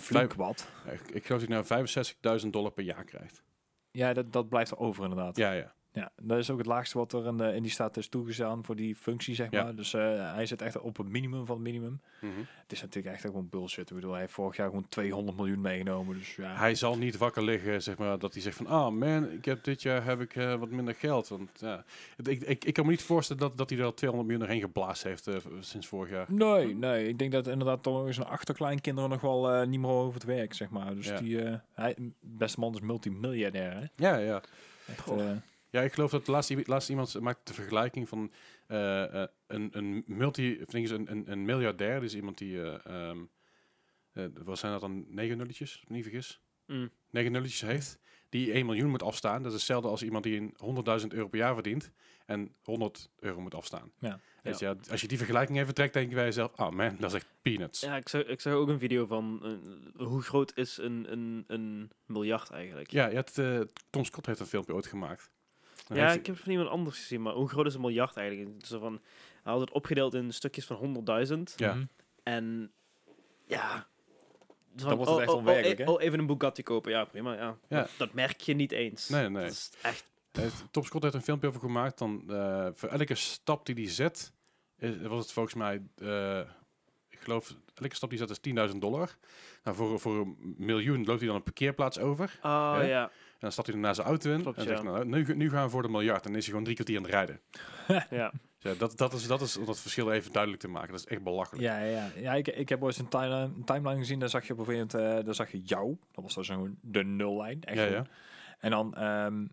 flink 0.00 0.34
wat. 0.34 0.68
Ik, 0.92 1.00
ik 1.10 1.26
geloof 1.26 1.40
dat 1.46 1.66
hij 1.66 1.78
nou 2.26 2.40
65.000 2.44 2.48
dollar 2.50 2.70
per 2.72 2.84
jaar 2.84 3.04
krijgt. 3.04 3.42
Ja, 3.90 4.12
dat, 4.12 4.32
dat 4.32 4.48
blijft 4.48 4.70
er 4.70 4.78
over 4.78 5.02
inderdaad. 5.04 5.36
Ja, 5.36 5.52
ja. 5.52 5.74
Ja, 5.98 6.10
dat 6.22 6.38
is 6.38 6.50
ook 6.50 6.58
het 6.58 6.66
laagste 6.66 6.98
wat 6.98 7.12
er 7.12 7.26
in, 7.26 7.36
de, 7.36 7.54
in 7.54 7.62
die 7.62 7.70
staat 7.70 7.96
is 7.96 8.08
toegestaan 8.08 8.64
voor 8.64 8.76
die 8.76 8.94
functie, 8.96 9.34
zeg 9.34 9.50
Ja. 9.50 9.62
maar. 9.62 9.74
Dus 9.74 9.94
eh, 9.94 10.34
hij 10.34 10.46
zit 10.46 10.62
echt 10.62 10.78
op 10.80 10.96
het 10.96 11.08
minimum 11.08 11.46
van 11.46 11.54
het 11.54 11.64
minimum. 11.64 12.00
Mhm. 12.20 12.32
Het 12.38 12.72
is 12.72 12.80
natuurlijk 12.80 13.14
echt 13.14 13.24
gewoon 13.24 13.48
bullshit. 13.48 13.88
Ik 13.90 13.94
bedoel, 13.96 14.10
hij 14.10 14.20
heeft 14.20 14.32
vorig 14.32 14.56
jaar 14.56 14.66
gewoon 14.68 14.88
200 14.88 15.36
miljoen 15.36 15.60
meegenomen. 15.60 16.18
Dus 16.18 16.36
ja, 16.36 16.56
Hij 16.56 16.74
zal 16.74 16.96
niet 16.98 17.16
wakker 17.16 17.42
liggen, 17.44 17.82
zeg 17.82 17.98
maar, 17.98 18.18
dat 18.18 18.32
hij 18.32 18.42
zegt 18.42 18.56
van, 18.56 18.66
ah 18.66 18.92
man, 18.92 19.30
ik 19.30 19.44
heb 19.44 19.64
dit 19.64 19.82
jaar 19.82 20.04
heb 20.04 20.20
ik 20.20 20.36
eh, 20.36 20.54
wat 20.54 20.70
minder 20.70 20.94
geld. 20.94 21.28
Want 21.28 21.50
ja, 21.60 21.84
ik, 22.24 22.42
ik, 22.42 22.64
ik 22.64 22.72
kan 22.74 22.84
me 22.84 22.90
niet 22.90 23.02
voorstellen 23.02 23.42
dat, 23.42 23.58
dat 23.58 23.70
hij 23.70 23.78
er 23.78 23.84
al 23.84 23.94
200 23.94 24.30
miljoen 24.30 24.48
erheen 24.48 24.64
geblaast 24.66 25.02
heeft 25.02 25.26
eh, 25.26 25.34
sinds 25.60 25.86
vorig 25.86 26.10
jaar. 26.10 26.26
Nee, 26.28 26.74
nee. 26.74 27.08
Ik 27.08 27.18
denk 27.18 27.32
dat 27.32 27.46
inderdaad 27.46 27.82
toch 27.82 28.14
zijn 28.14 28.26
achterkleinkinderen 28.26 29.10
nog 29.10 29.20
wel 29.20 29.66
niet 29.66 29.80
meer 29.80 29.90
over 29.90 30.14
het 30.14 30.24
werk, 30.24 30.54
zeg 30.54 30.70
maar. 30.70 30.94
Dus 30.94 31.06
Ja. 31.06 31.20
die, 31.20 31.38
hij, 31.74 31.96
beste 32.20 32.60
man 32.60 32.74
is 32.74 32.80
multimiljardair, 32.80 33.72
hè? 33.74 33.84
Ja, 34.08 34.16
ja. 34.16 34.42
Echt, 34.86 35.06
Ja, 35.70 35.82
ik 35.82 35.92
geloof 35.92 36.10
dat 36.10 36.26
laatste, 36.26 36.64
iemand 36.88 37.20
maakt 37.20 37.46
de 37.46 37.54
vergelijking 37.54 38.08
van 38.08 38.32
eh, 38.66 39.22
eh, 39.22 39.28
een, 39.46 39.68
een 39.72 40.04
multi, 40.06 40.60
of 40.66 40.74
een, 40.74 41.10
een, 41.10 41.30
een 41.30 41.44
miljardair, 41.44 42.00
dus 42.00 42.14
iemand 42.14 42.38
die, 42.38 42.62
eh, 42.62 43.08
ehm, 43.08 43.18
eh, 44.12 44.24
wat 44.44 44.58
zijn 44.58 44.72
dat 44.72 44.80
dan, 44.80 45.04
negen 45.08 45.36
nulletjes, 45.36 45.72
als 45.72 45.82
ik 45.82 45.88
me 45.88 45.94
niet 45.94 46.04
vergis, 46.04 46.40
Mm. 46.66 46.90
negen 47.10 47.32
nulletjes 47.32 47.60
heeft, 47.60 47.98
die 48.28 48.52
1 48.52 48.66
miljoen 48.66 48.90
moet 48.90 49.02
afstaan. 49.02 49.42
Dat 49.42 49.52
is 49.52 49.58
hetzelfde 49.58 49.88
als 49.88 50.02
iemand 50.02 50.24
die 50.24 50.40
een 50.40 50.54
100.000 50.56 51.12
euro 51.12 51.28
per 51.28 51.38
jaar 51.38 51.54
verdient 51.54 51.92
en 52.26 52.54
100 52.62 53.10
euro 53.18 53.40
moet 53.40 53.54
afstaan. 53.54 53.92
Ja. 53.98 54.20
Je, 54.42 54.54
ja, 54.58 54.76
als 54.90 55.00
je 55.00 55.08
die 55.08 55.18
vergelijking 55.18 55.58
even 55.58 55.74
trekt, 55.74 55.92
denk 55.92 56.08
je 56.08 56.14
bij 56.14 56.24
jezelf, 56.24 56.52
oh 56.58 56.70
man, 56.70 56.96
dat 56.98 57.10
is 57.10 57.16
echt 57.16 57.26
peanuts. 57.42 57.80
Ja, 57.80 57.96
ik 57.96 58.08
zag, 58.08 58.22
ik 58.22 58.40
zag 58.40 58.52
ook 58.52 58.68
een 58.68 58.78
video 58.78 59.06
van 59.06 59.58
hoe 59.96 60.22
groot 60.22 60.56
is 60.56 60.76
een, 60.76 61.12
een, 61.12 61.44
een 61.46 61.90
miljard 62.06 62.50
eigenlijk. 62.50 62.90
Ja, 62.90 63.06
je 63.06 63.14
hebt, 63.14 63.38
eh, 63.38 63.60
Tom 63.90 64.04
Scott 64.04 64.26
heeft 64.26 64.40
een 64.40 64.46
filmpje 64.46 64.74
ooit 64.74 64.86
gemaakt. 64.86 65.30
Ja, 65.94 66.12
ik 66.12 66.26
heb 66.26 66.34
het 66.34 66.44
van 66.44 66.52
iemand 66.52 66.70
anders 66.70 66.96
gezien, 66.96 67.22
maar 67.22 67.32
hoe 67.32 67.48
groot 67.48 67.66
is 67.66 67.74
een 67.74 67.80
miljard 67.80 68.16
eigenlijk? 68.16 68.66
Zo 68.66 68.78
van, 68.78 69.00
hij 69.42 69.52
had 69.52 69.60
het 69.60 69.70
opgedeeld 69.70 70.14
in 70.14 70.32
stukjes 70.32 70.66
van 70.66 71.04
100.000. 71.28 71.56
Ja. 71.56 71.74
mhm. 71.74 71.84
En 72.22 72.72
ja. 73.46 73.86
Dan 74.72 74.96
wordt 74.96 75.10
het 75.10 75.20
echt 75.20 75.32
onwerkelijk, 75.32 75.78
oh, 75.80 75.86
hè? 75.86 75.92
oh, 75.92 76.02
even 76.02 76.18
een 76.18 76.26
Bugatti 76.26 76.62
kopen, 76.62 76.90
ja 76.92 77.04
prima. 77.04 77.34
Ja. 77.34 77.56
Ja. 77.68 77.80
Dat, 77.80 77.90
dat 77.96 78.12
merk 78.12 78.40
je 78.40 78.54
niet 78.54 78.72
eens. 78.72 79.08
Nee, 79.08 79.28
nee. 79.28 79.42
Dat 79.42 79.52
is 79.52 79.70
echt. 79.82 80.04
Tom 80.70 80.84
Scott 80.84 81.02
heeft 81.02 81.14
een 81.14 81.22
filmpje 81.22 81.48
over 81.48 81.60
gemaakt. 81.60 81.98
Dan, 81.98 82.22
eh, 82.28 82.68
voor 82.72 82.88
elke 82.88 83.14
stap 83.14 83.66
die 83.66 83.74
hij 83.74 83.88
zet, 83.88 84.32
is, 84.78 85.00
was 85.00 85.22
het 85.22 85.32
volgens 85.32 85.54
mij, 85.54 85.82
eh, 85.96 86.40
ik 87.08 87.18
geloof, 87.18 87.54
elke 87.74 87.94
stap 87.94 88.10
die 88.10 88.18
zet 88.18 88.30
is 88.30 88.38
10.000 88.70 88.80
dollar. 88.80 89.16
Nou, 89.64 89.76
voor, 89.76 90.00
voor 90.00 90.16
een 90.16 90.54
miljoen 90.58 91.04
loopt 91.04 91.18
hij 91.18 91.26
dan 91.26 91.36
een 91.36 91.42
parkeerplaats 91.42 91.98
over. 91.98 92.32
Oh 92.36 92.40
Ja? 92.42 92.80
ja. 92.82 93.10
En 93.38 93.44
dan 93.44 93.52
stapt 93.52 93.68
hij 93.68 93.76
naar 93.76 93.94
zijn 93.94 94.06
auto 94.06 94.32
in. 94.32 94.42
Klopt, 94.42 94.58
en 94.58 94.64
ja. 94.64 94.68
zegt, 94.68 94.82
nou, 94.82 95.04
nu, 95.04 95.36
nu 95.36 95.50
gaan 95.50 95.64
we 95.64 95.70
voor 95.70 95.82
de 95.82 95.88
miljard. 95.88 96.24
En 96.24 96.30
dan 96.30 96.38
is 96.38 96.44
hij 96.46 96.48
gewoon 96.48 96.64
drie 96.64 96.74
kwartier 96.74 96.96
aan 96.96 97.02
het 97.02 97.12
rijden. 97.12 97.40
ja. 98.20 98.32
Dus 98.58 98.72
ja, 98.72 98.78
dat, 98.78 98.96
dat, 98.96 99.12
is, 99.12 99.26
dat 99.26 99.40
is 99.40 99.56
om 99.56 99.64
dat 99.64 99.80
verschil 99.80 100.12
even 100.12 100.32
duidelijk 100.32 100.62
te 100.62 100.68
maken. 100.68 100.90
Dat 100.90 101.00
is 101.00 101.06
echt 101.06 101.22
belachelijk. 101.22 101.62
Ja, 101.62 101.78
ja, 101.78 101.90
ja. 101.90 102.10
ja 102.16 102.34
ik, 102.34 102.48
ik 102.48 102.68
heb 102.68 102.82
ooit 102.82 102.98
een 102.98 103.08
timeline, 103.08 103.42
een 103.56 103.64
timeline 103.64 103.98
gezien. 103.98 104.18
Daar 104.18 104.28
zag 104.28 104.46
je 104.46 104.52
op 104.52 104.58
een 104.58 104.64
gegeven 104.64 104.88
moment, 104.92 105.18
eh, 105.18 105.24
daar 105.24 105.34
zag 105.34 105.50
je 105.50 105.60
jou. 105.60 105.96
Dat 106.12 106.24
was 106.24 106.34
dan 106.34 106.44
zo'n 106.44 106.78
de 106.80 107.04
nullijn. 107.04 107.64
Echt 107.64 107.76
Ja, 107.76 107.84
ja. 107.84 108.06
En 108.58 108.70
dan 108.70 108.94
ehm, 108.94 109.46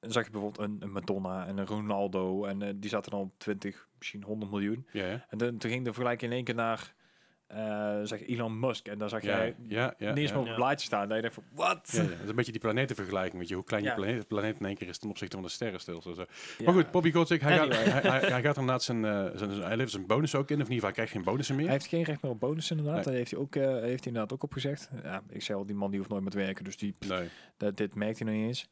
zag 0.00 0.24
je 0.24 0.30
bijvoorbeeld 0.30 0.68
een, 0.68 0.76
een 0.80 0.92
Madonna 0.92 1.46
en 1.46 1.58
een 1.58 1.66
Ronaldo. 1.66 2.44
En 2.44 2.62
eh, 2.62 2.72
die 2.76 2.90
zaten 2.90 3.10
dan 3.10 3.20
op 3.20 3.38
20, 3.38 3.88
misschien 3.98 4.22
100 4.22 4.50
miljoen. 4.50 4.86
Ja, 4.92 5.06
ja. 5.06 5.26
En 5.28 5.38
toen, 5.38 5.58
toen 5.58 5.70
ging 5.70 5.84
de 5.84 5.92
vergelijking 5.92 6.30
in 6.30 6.36
één 6.36 6.46
keer 6.46 6.54
naar 6.54 6.94
eh, 7.48 7.98
zeg 8.02 8.26
Elon 8.26 8.58
Musk. 8.60 8.86
En 8.88 8.98
daar 8.98 9.08
zag 9.08 9.22
Ja, 9.22 9.36
jij 9.38 9.54
ja, 9.68 9.94
ja, 9.98 10.08
niet 10.08 10.18
eens 10.18 10.28
ja. 10.30 10.34
meer 10.34 10.38
op 10.38 10.44
Ja. 10.44 10.48
het 10.52 10.60
blaadje 10.60 10.86
staan. 10.86 11.06
Dat 11.08 11.16
je 11.16 11.20
denkt 11.22 11.34
van, 11.36 11.44
wat? 11.52 11.88
Ja, 11.92 12.02
ja. 12.02 12.08
Dat 12.08 12.18
is 12.22 12.28
een 12.28 12.34
beetje 12.34 12.52
die 12.52 12.60
planetenvergelijking. 12.60 13.38
Weet 13.38 13.48
je, 13.48 13.54
hoe 13.54 13.64
klein 13.64 13.82
Ja. 13.82 13.88
je 13.90 13.96
planeet, 13.96 14.28
planeet 14.28 14.56
in 14.60 14.66
één 14.66 14.76
keer 14.76 14.88
is 14.88 14.98
ten 14.98 15.10
opzichte 15.10 15.36
van 15.36 15.44
de 15.44 15.50
sterrenstelsel. 15.50 16.14
Zo. 16.14 16.24
Ja. 16.58 16.64
Maar 16.64 16.74
goed, 16.74 16.90
Bobby 16.90 17.10
Kotick, 17.10 17.40
hij, 17.40 17.60
Anyway. 17.60 17.84
gaat, 17.84 18.02
hij, 18.02 18.10
hij, 18.20 18.28
hij 18.30 18.42
gaat 18.42 18.56
inderdaad 18.56 18.82
zijn, 18.82 19.04
eh, 19.04 19.10
zijn, 19.12 19.36
zijn- 19.36 19.60
hij 19.60 19.70
levert 19.70 19.90
zijn 19.90 20.06
bonus 20.06 20.34
ook 20.34 20.50
in. 20.50 20.60
Of 20.60 20.66
in 20.68 20.72
ieder 20.72 20.74
geval, 20.74 20.84
hij 20.88 20.92
krijgt 20.92 21.12
geen 21.12 21.22
bonussen 21.22 21.56
meer. 21.56 21.64
Hij 21.64 21.74
heeft 21.74 21.86
geen 21.86 22.02
recht 22.04 22.22
meer 22.22 22.30
op 22.32 22.40
bonus 22.40 22.70
inderdaad. 22.70 22.94
Nee. 22.94 23.04
Dat 23.04 23.12
heeft 23.14 23.30
hij, 23.30 23.40
ook, 23.40 23.56
eh, 23.56 23.62
heeft 23.64 23.82
hij 23.82 23.92
inderdaad 24.12 24.32
ook 24.32 24.42
opgezegd. 24.42 24.90
Ja, 25.02 25.22
ik 25.28 25.42
zei 25.42 25.58
al, 25.58 25.66
die 25.66 25.76
man 25.76 25.88
die 25.90 25.98
hoeft 25.98 26.10
nooit 26.10 26.22
meer 26.22 26.30
te 26.32 26.38
werken. 26.38 26.64
Dus 26.64 26.76
die, 26.76 26.94
Nee. 27.08 27.28
dat, 27.56 27.76
dit 27.76 27.94
merkt 27.94 28.18
hij 28.18 28.26
nog 28.28 28.36
niet 28.36 28.46
eens. 28.46 28.68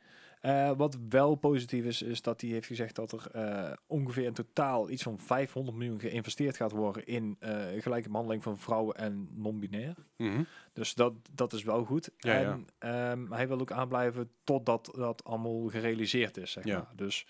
Eh, 0.47 0.71
wat 0.77 0.99
wel 1.09 1.35
positief 1.35 1.85
is, 1.85 2.03
is 2.03 2.23
dat 2.23 2.41
hij 2.41 2.51
heeft 2.51 2.67
gezegd 2.67 2.95
dat 2.95 3.13
er 3.13 3.27
eh, 3.33 3.73
ongeveer 3.87 4.25
in 4.25 4.33
totaal 4.33 4.91
iets 4.91 5.03
van 5.03 5.19
500 5.19 5.77
miljoen 5.77 6.01
geïnvesteerd 6.01 6.57
gaat 6.57 6.73
worden 6.73 7.07
in 7.07 7.37
eh, 7.39 7.65
gelijke 7.79 8.09
behandeling 8.09 8.43
van 8.43 8.59
vrouwen 8.59 8.97
en 8.97 9.29
non-binair. 9.35 9.95
Mhm. 10.17 10.43
Dus 10.73 10.95
dat, 10.95 11.13
dat 11.33 11.53
is 11.53 11.63
wel 11.63 11.85
goed. 11.85 12.11
Ja, 12.19 12.39
ja. 12.39 12.51
en 12.53 12.67
ehm, 12.79 13.33
hij 13.33 13.49
wil 13.49 13.61
ook 13.61 13.73
aanblijven 13.73 14.31
totdat 14.45 14.93
dat 14.97 15.25
allemaal 15.25 15.69
gerealiseerd 15.69 16.37
is, 16.37 16.51
zeg 16.51 16.65
Ja. 16.65 16.77
maar. 16.79 16.93
Dus 16.97 17.27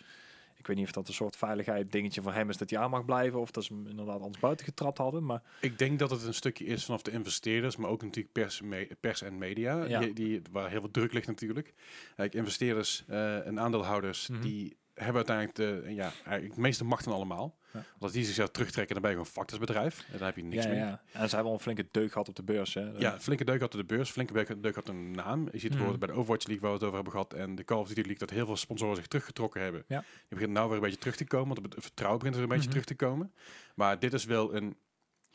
ik 0.66 0.72
weet 0.72 0.80
niet 0.80 0.86
of 0.96 1.02
dat 1.02 1.08
een 1.08 1.14
soort 1.14 1.36
veiligheid 1.36 1.92
dingetje 1.92 2.22
voor 2.22 2.32
hem 2.32 2.48
is 2.50 2.56
dat 2.56 2.70
hij 2.70 2.78
aan 2.78 2.90
mag 2.90 3.04
blijven, 3.04 3.40
of 3.40 3.50
dat 3.50 3.64
ze 3.64 3.72
hem 3.74 3.86
inderdaad 3.86 4.20
anders 4.20 4.38
buiten 4.40 4.66
getrapt 4.66 4.98
hadden. 4.98 5.24
Maar 5.24 5.42
Ik 5.60 5.78
denk 5.78 5.98
dat 5.98 6.10
het 6.10 6.22
een 6.22 6.34
stukje 6.34 6.64
is 6.64 6.84
vanaf 6.84 7.02
de 7.02 7.10
investeerders, 7.10 7.76
maar 7.76 7.90
ook 7.90 8.02
natuurlijk 8.02 8.32
pers, 8.32 8.60
me- 8.60 8.88
pers 9.00 9.22
en 9.22 9.38
media, 9.38 9.84
Ja. 9.84 10.00
die, 10.00 10.12
die, 10.12 10.42
waar 10.50 10.70
heel 10.70 10.80
veel 10.80 10.90
druk 10.90 11.12
ligt 11.12 11.26
natuurlijk. 11.26 11.74
Kijk, 12.16 12.34
investeerders 12.34 13.04
eh, 13.08 13.46
en 13.46 13.60
aandeelhouders, 13.60 14.28
Mhm. 14.28 14.40
die 14.40 14.76
hebben 14.94 15.26
uiteindelijk 15.26 15.56
de, 15.56 15.94
ja, 15.94 16.12
eigenlijk 16.24 16.54
de 16.54 16.60
meeste 16.60 16.84
machten 16.84 17.12
allemaal. 17.12 17.58
Als 17.98 18.12
die 18.12 18.24
zichzelf 18.24 18.48
terugtrekken, 18.50 18.94
dan 18.94 19.02
ben 19.02 19.10
je 19.12 19.16
gewoon 19.16 19.32
fucked 19.32 19.50
als 19.50 19.60
bedrijf. 19.60 19.98
En 20.12 20.18
dan 20.18 20.26
heb 20.26 20.36
je 20.36 20.42
niks 20.44 20.66
meer. 20.66 20.74
ja. 20.74 21.02
En 21.12 21.28
ze 21.28 21.34
hebben 21.34 21.52
al 21.52 21.58
een 21.58 21.62
flinke 21.64 21.88
deuk 21.90 22.12
gehad 22.12 22.28
op 22.28 22.34
de 22.36 22.42
beurs. 22.42 22.74
Hè. 22.74 22.80
Ja, 22.98 23.20
flinke 23.20 23.44
deuk 23.44 23.60
had 23.60 23.72
de 23.72 23.84
beurs, 23.84 24.10
flinke 24.10 24.60
deuk, 24.60 24.74
had 24.74 24.88
een 24.88 25.10
naam. 25.10 25.44
Je 25.44 25.50
ziet 25.50 25.60
Mhm. 25.62 25.68
bijvoorbeeld 25.68 25.98
bij 25.98 26.08
de 26.08 26.14
Overwatch 26.14 26.46
League 26.46 26.62
waar 26.68 26.70
we 26.70 26.76
het 26.76 26.84
over 26.86 26.94
hebben 26.94 27.12
gehad 27.12 27.32
en 27.32 27.54
de 27.54 27.64
Call 27.64 27.78
of 27.78 27.86
Duty 27.88 28.00
League 28.00 28.18
dat 28.18 28.30
heel 28.30 28.46
veel 28.46 28.56
sponsoren 28.56 28.96
zich 28.96 29.06
teruggetrokken 29.06 29.62
hebben. 29.62 29.84
Ja. 29.88 29.98
Die 30.00 30.06
beginnen 30.28 30.52
nou 30.56 30.66
weer 30.66 30.76
een 30.76 30.82
beetje 30.82 30.98
terug 30.98 31.16
te 31.16 31.24
komen, 31.24 31.54
want 31.60 31.74
het 31.74 31.82
vertrouwen 31.84 32.18
begint 32.18 32.36
er 32.36 32.42
een 32.42 32.48
beetje 32.48 32.62
Mhm. 32.68 32.72
terug 32.78 32.86
te 32.86 33.04
komen. 33.06 33.32
Maar 33.74 33.98
dit 33.98 34.12
is 34.12 34.24
wel 34.24 34.54
een 34.54 34.76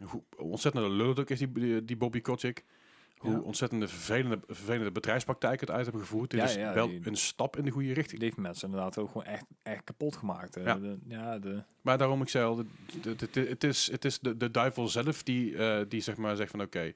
hoe 0.04 0.24
ontzettende 0.38 0.90
lul 0.90 1.24
is 1.26 1.40
die, 1.40 1.86
die 1.86 1.98
Bobby 1.98 2.22
Kotick. 2.22 2.66
Hoe 3.22 3.32
Ja. 3.32 3.40
ontzettende 3.40 3.88
vervelende, 3.88 4.40
vervelende 4.48 4.92
bedrijfspraktijken 4.92 5.60
het 5.68 5.76
uit 5.76 5.84
hebben 5.86 6.02
gevoerd. 6.02 6.30
Dit 6.30 6.40
Ja, 6.40 6.46
is 6.46 6.54
ja, 6.56 6.74
wel 6.74 6.88
die- 6.88 7.00
een 7.04 7.16
stap 7.18 7.58
in 7.58 7.66
de 7.66 7.72
goede 7.72 7.94
richting. 7.94 8.20
Die 8.20 8.30
heeft 8.30 8.42
mensen 8.42 8.68
inderdaad 8.70 8.98
ook 8.98 9.08
gewoon 9.08 9.24
echt, 9.28 9.46
echt 9.64 9.84
kapot 9.84 10.16
gemaakt. 10.16 10.56
Ja. 10.64 10.76
de, 10.76 10.98
ja, 11.08 11.40
de, 11.40 11.64
Maar 11.82 11.98
daarom 11.98 12.22
ik 12.22 12.30
zei 12.30 12.46
al, 12.46 12.64
het 13.34 13.64
is, 13.64 13.92
het 13.92 14.06
is 14.06 14.20
de, 14.20 14.38
de 14.38 14.52
duivel 14.52 14.88
zelf 14.88 15.24
die, 15.24 15.58
eh, 15.58 15.86
die 15.88 16.02
zeg 16.02 16.18
maar 16.18 16.36
zegt 16.36 16.52
van 16.52 16.62
oké, 16.62 16.94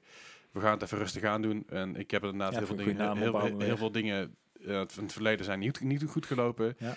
we 0.50 0.60
gaan 0.60 0.72
het 0.72 0.82
even 0.82 0.98
rustig 0.98 1.22
aan 1.22 1.42
doen. 1.42 1.64
En 1.68 1.96
ik 1.96 2.10
heb 2.10 2.22
inderdaad 2.24 2.56
heel, 2.56 2.66
veel 2.66 2.76
dingen, 2.76 3.16
heel, 3.18 3.40
heel, 3.40 3.58
heel 3.60 3.76
veel 3.76 3.92
dingen 3.92 4.34
eh, 4.66 4.82
van 4.86 5.02
het 5.04 5.12
verleden 5.12 5.44
zijn 5.44 5.58
niet, 5.58 5.80
niet 5.80 6.04
goed 6.04 6.26
gelopen. 6.26 6.76
Ja. 6.78 6.94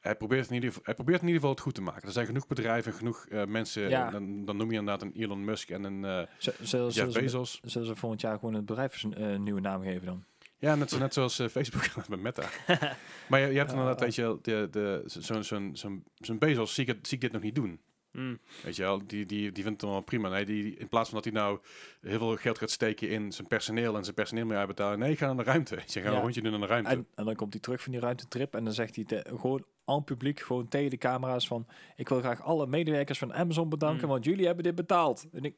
Hij, 0.00 0.14
probeert 0.16 0.48
in 0.48 0.54
ieder, 0.54 0.68
geval- 0.68 0.84
hij 0.84 0.94
probeert 0.94 1.20
in 1.20 1.26
ieder 1.26 1.40
geval 1.40 1.54
het 1.54 1.64
goed 1.64 1.74
te 1.74 1.82
maken. 1.82 2.02
Er 2.06 2.12
zijn 2.12 2.26
genoeg 2.26 2.46
bedrijven, 2.46 2.92
genoeg 2.92 3.26
eh, 3.26 3.44
mensen. 3.44 3.88
Ja. 3.88 4.10
Dan, 4.10 4.44
dan 4.44 4.56
noem 4.56 4.70
je 4.70 4.78
inderdaad 4.78 5.02
een 5.02 5.12
Elon 5.22 5.44
Musk 5.44 5.70
en 5.70 5.84
een 5.84 6.04
eh 6.04 6.22
z- 6.38 6.48
zullen, 6.60 6.86
Jeff 6.86 6.92
zullen, 6.94 7.12
ze, 7.12 7.20
Bezos. 7.20 7.60
zullen 7.64 7.86
ze 7.86 7.96
volgend 7.96 8.20
jaar 8.20 8.38
gewoon 8.38 8.54
het 8.54 8.64
bedrijf 8.66 9.02
een 9.02 9.14
eh, 9.14 9.38
nieuwe 9.38 9.60
naam 9.60 9.82
geven 9.82 10.06
dan? 10.06 10.24
Ja, 10.58 10.74
net, 10.74 10.90
zo, 10.90 10.98
net 10.98 11.14
zoals 11.14 11.38
eh, 11.38 11.48
Facebook 11.48 11.82
met 12.08 12.20
Meta. 12.20 12.42
maar 13.28 13.40
je, 13.40 13.46
je 13.46 13.58
hebt 13.58 13.70
inderdaad, 13.70 13.98
Ja. 13.98 14.04
weet 14.04 14.14
je, 14.14 14.22
wel, 14.22 14.38
de, 14.42 14.68
de, 14.70 15.02
zo'n 15.06 15.44
zo'n 15.44 15.70
zo'n 15.76 16.04
zo'n 16.18 16.38
Bezos 16.38 16.74
zie 16.74 16.86
ik, 16.86 16.94
het, 16.96 17.06
zie 17.08 17.16
ik 17.16 17.22
dit 17.22 17.32
nog 17.32 17.42
niet 17.42 17.54
doen. 17.54 17.80
Mm. 18.12 18.38
Weet 18.62 18.76
je 18.76 18.82
wel, 18.82 19.06
die, 19.06 19.26
die, 19.26 19.52
die 19.52 19.64
vindt 19.64 19.80
het 19.80 19.90
wel 19.90 20.00
prima. 20.00 20.28
Nee, 20.28 20.44
die, 20.44 20.76
in 20.76 20.88
plaats 20.88 21.08
van 21.10 21.20
dat 21.22 21.32
hij 21.32 21.42
nou 21.42 21.58
heel 22.00 22.18
veel 22.18 22.36
geld 22.36 22.58
gaat 22.58 22.70
steken 22.70 23.08
in 23.08 23.32
zijn 23.32 23.46
personeel 23.46 23.96
en 23.96 24.02
zijn 24.04 24.14
personeel 24.14 24.46
meer 24.46 24.56
uitbetalen. 24.56 24.98
Nee, 24.98 25.16
ga 25.16 25.26
naar 25.26 25.36
de 25.44 25.50
ruimte. 25.50 25.74
Je 25.74 25.80
gaat 26.00 26.02
Ja. 26.02 26.10
een 26.12 26.20
rondje 26.20 26.42
doen 26.42 26.50
naar 26.50 26.60
de 26.60 26.66
ruimte. 26.66 26.90
En, 26.90 27.06
en 27.14 27.24
dan 27.24 27.34
komt 27.34 27.52
hij 27.52 27.62
terug 27.62 27.82
van 27.82 27.92
die 27.92 28.00
ruimtetrip 28.00 28.54
en 28.54 28.64
dan 28.64 28.72
zegt 28.72 28.94
hij 28.96 29.04
te- 29.04 29.24
gewoon 29.40 29.64
aan 29.90 30.04
publiek, 30.04 30.40
gewoon 30.40 30.68
tegen 30.68 30.90
de 30.90 30.96
camera's 30.98 31.46
van... 31.46 31.66
Ik 31.96 32.08
wil 32.08 32.18
graag 32.18 32.42
alle 32.42 32.66
medewerkers 32.66 33.18
van 33.18 33.34
Amazon 33.34 33.68
bedanken, 33.68 34.04
Mm. 34.04 34.10
want 34.10 34.24
jullie 34.24 34.46
hebben 34.46 34.64
dit 34.64 34.74
betaald. 34.74 35.26
En 35.32 35.44
ik, 35.44 35.54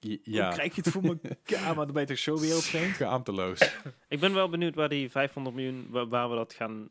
J- 0.00 0.08
hoe 0.24 0.34
ja, 0.34 0.48
krijg 0.50 0.74
je 0.74 0.80
het 0.84 0.90
voor 0.92 1.02
elkaar? 1.02 1.74
Maar 1.76 1.84
dan 1.84 1.92
ben 1.92 2.02
je 2.02 2.08
toch 2.08 2.18
zo 2.18 2.38
wereldvreemd? 2.40 2.94
geaamteloos. 2.96 3.78
Ik 4.08 4.20
ben 4.20 4.34
wel 4.34 4.48
benieuwd 4.48 4.74
waar 4.74 4.88
die 4.88 5.10
500 5.10 5.56
miljoen, 5.56 5.86
waar, 5.90 6.08
waar 6.08 6.30
we 6.30 6.36
dat 6.36 6.52
gaan 6.54 6.88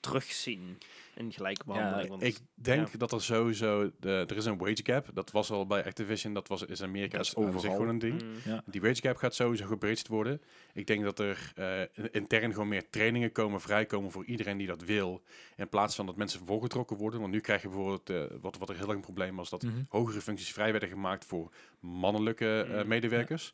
terugzien 0.00 0.78
in 1.16 1.32
gelijke 1.32 1.64
behandeling. 1.66 2.08
want, 2.08 2.22
Ik 2.22 2.38
denk 2.54 2.88
ja. 2.88 2.98
dat 2.98 3.12
er 3.12 3.22
sowieso, 3.22 3.90
de, 4.00 4.24
er 4.28 4.36
is 4.36 4.44
een 4.44 4.58
wage 4.58 4.80
gap. 4.82 5.08
Dat 5.14 5.30
was 5.30 5.50
al 5.50 5.66
bij 5.66 5.84
Activision, 5.84 6.34
dat 6.34 6.48
was 6.48 6.62
is 6.62 6.80
in 6.80 6.86
Amerika 6.86 7.16
Dat 7.16 7.26
is 7.26 7.36
aan 7.36 7.42
zich 7.44 7.54
overal. 7.54 7.72
gewoon 7.74 7.88
een 7.88 7.98
ding. 7.98 8.22
Mm. 8.22 8.28
Ja. 8.52 8.62
Die 8.66 8.80
wage 8.80 9.00
gap 9.02 9.16
gaat 9.16 9.34
sowieso 9.34 9.66
gebreedst 9.66 10.08
worden. 10.08 10.40
Ik 10.72 10.86
denk 10.86 11.04
dat 11.04 11.18
er 11.18 11.52
eh, 11.54 11.80
intern 12.12 12.52
gewoon 12.52 12.68
meer 12.68 12.90
trainingen 12.90 13.32
komen, 13.32 13.60
vrijkomen 13.60 14.10
voor 14.10 14.24
iedereen 14.24 14.56
die 14.58 14.66
dat 14.66 14.82
wil. 14.84 15.22
In 15.56 15.68
plaats 15.68 15.94
van 15.94 16.06
dat 16.06 16.16
mensen 16.16 16.40
voorgetrokken 16.46 16.96
worden. 16.96 17.20
Want 17.20 17.32
nu 17.32 17.40
krijg 17.40 17.62
je 17.62 17.68
bijvoorbeeld, 17.68 18.10
eh, 18.10 18.36
wat, 18.40 18.58
wat 18.58 18.68
er 18.68 18.74
heel 18.76 18.86
lang 18.86 18.96
een 18.98 19.04
probleem 19.04 19.36
was, 19.36 19.50
dat 19.50 19.62
Mhm. 19.62 19.74
hogere 19.88 20.20
functies 20.20 20.52
vrij 20.52 20.70
werden 20.70 20.88
gemaakt 20.88 21.24
voor 21.24 21.52
mannelijke 21.80 22.66
eh, 22.70 22.82
Mm, 22.82 22.88
medewerkers. 22.88 23.52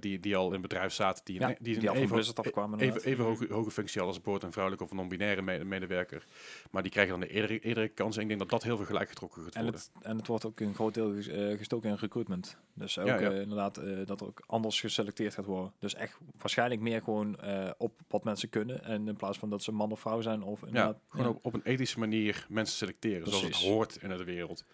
Die, 0.00 0.20
die 0.20 0.36
al 0.36 0.52
in 0.52 0.60
bedrijf 0.60 0.92
zaten, 0.92 1.24
die, 1.24 1.40
Ja, 1.40 1.48
een- 1.48 1.56
die, 1.60 1.78
die 1.78 1.90
even, 1.92 2.34
afkwamen 2.34 2.78
even, 2.80 3.02
even 3.04 3.24
hoge, 3.24 3.46
hoge 3.52 3.70
functie 3.70 4.00
als 4.00 4.14
bijvoorbeeld 4.14 4.44
een 4.44 4.52
vrouwelijke 4.52 4.84
of 4.84 4.90
een 4.90 4.96
non-binaire 4.96 5.42
me- 5.42 5.64
medewerker. 5.64 6.24
Maar 6.70 6.82
die 6.82 6.90
krijgen 6.92 7.12
dan 7.18 7.28
de 7.28 7.34
eerdere, 7.34 7.58
eerdere 7.58 7.88
kans. 7.88 8.16
En 8.16 8.22
ik 8.22 8.28
denk 8.28 8.40
dat 8.40 8.50
dat 8.50 8.62
heel 8.62 8.76
veel 8.76 8.86
gelijk 8.86 9.08
getrokken 9.08 9.42
gaat 9.42 9.54
En 9.54 9.62
worden. 9.62 9.80
het, 9.80 9.90
en 10.04 10.16
het 10.16 10.26
wordt 10.26 10.44
ook 10.44 10.60
een 10.60 10.74
groot 10.74 10.94
deel 10.94 11.14
eh, 11.14 11.56
gestoken 11.58 11.90
in 11.90 11.96
recruitment. 11.96 12.56
Dus 12.74 12.98
ook 12.98 13.06
Ja, 13.06 13.20
ja. 13.20 13.30
eh, 13.30 13.40
inderdaad 13.40 13.76
eh, 13.76 13.96
dat 14.06 14.20
er 14.20 14.26
ook 14.26 14.42
anders 14.46 14.80
geselecteerd 14.80 15.34
gaat 15.34 15.44
worden. 15.44 15.72
Dus 15.78 15.94
echt 15.94 16.18
waarschijnlijk 16.38 16.80
meer 16.80 17.02
gewoon 17.02 17.40
eh, 17.40 17.70
op 17.78 17.92
wat 18.08 18.24
mensen 18.24 18.48
kunnen. 18.48 18.84
En 18.84 19.08
in 19.08 19.16
plaats 19.16 19.38
van 19.38 19.50
dat 19.50 19.62
ze 19.62 19.72
man 19.72 19.92
of 19.92 20.00
vrouw 20.00 20.20
zijn. 20.20 20.42
Of 20.42 20.60
ja, 20.72 20.98
gewoon 21.08 21.28
Op, 21.28 21.38
op 21.44 21.54
een 21.54 21.62
ethische 21.64 21.98
manier 21.98 22.46
mensen 22.48 22.76
selecteren. 22.76 23.28
Zoals 23.28 23.44
het 23.44 23.54
hoort 23.54 23.96
in 24.02 24.08
de 24.08 24.24
wereld. 24.24 24.64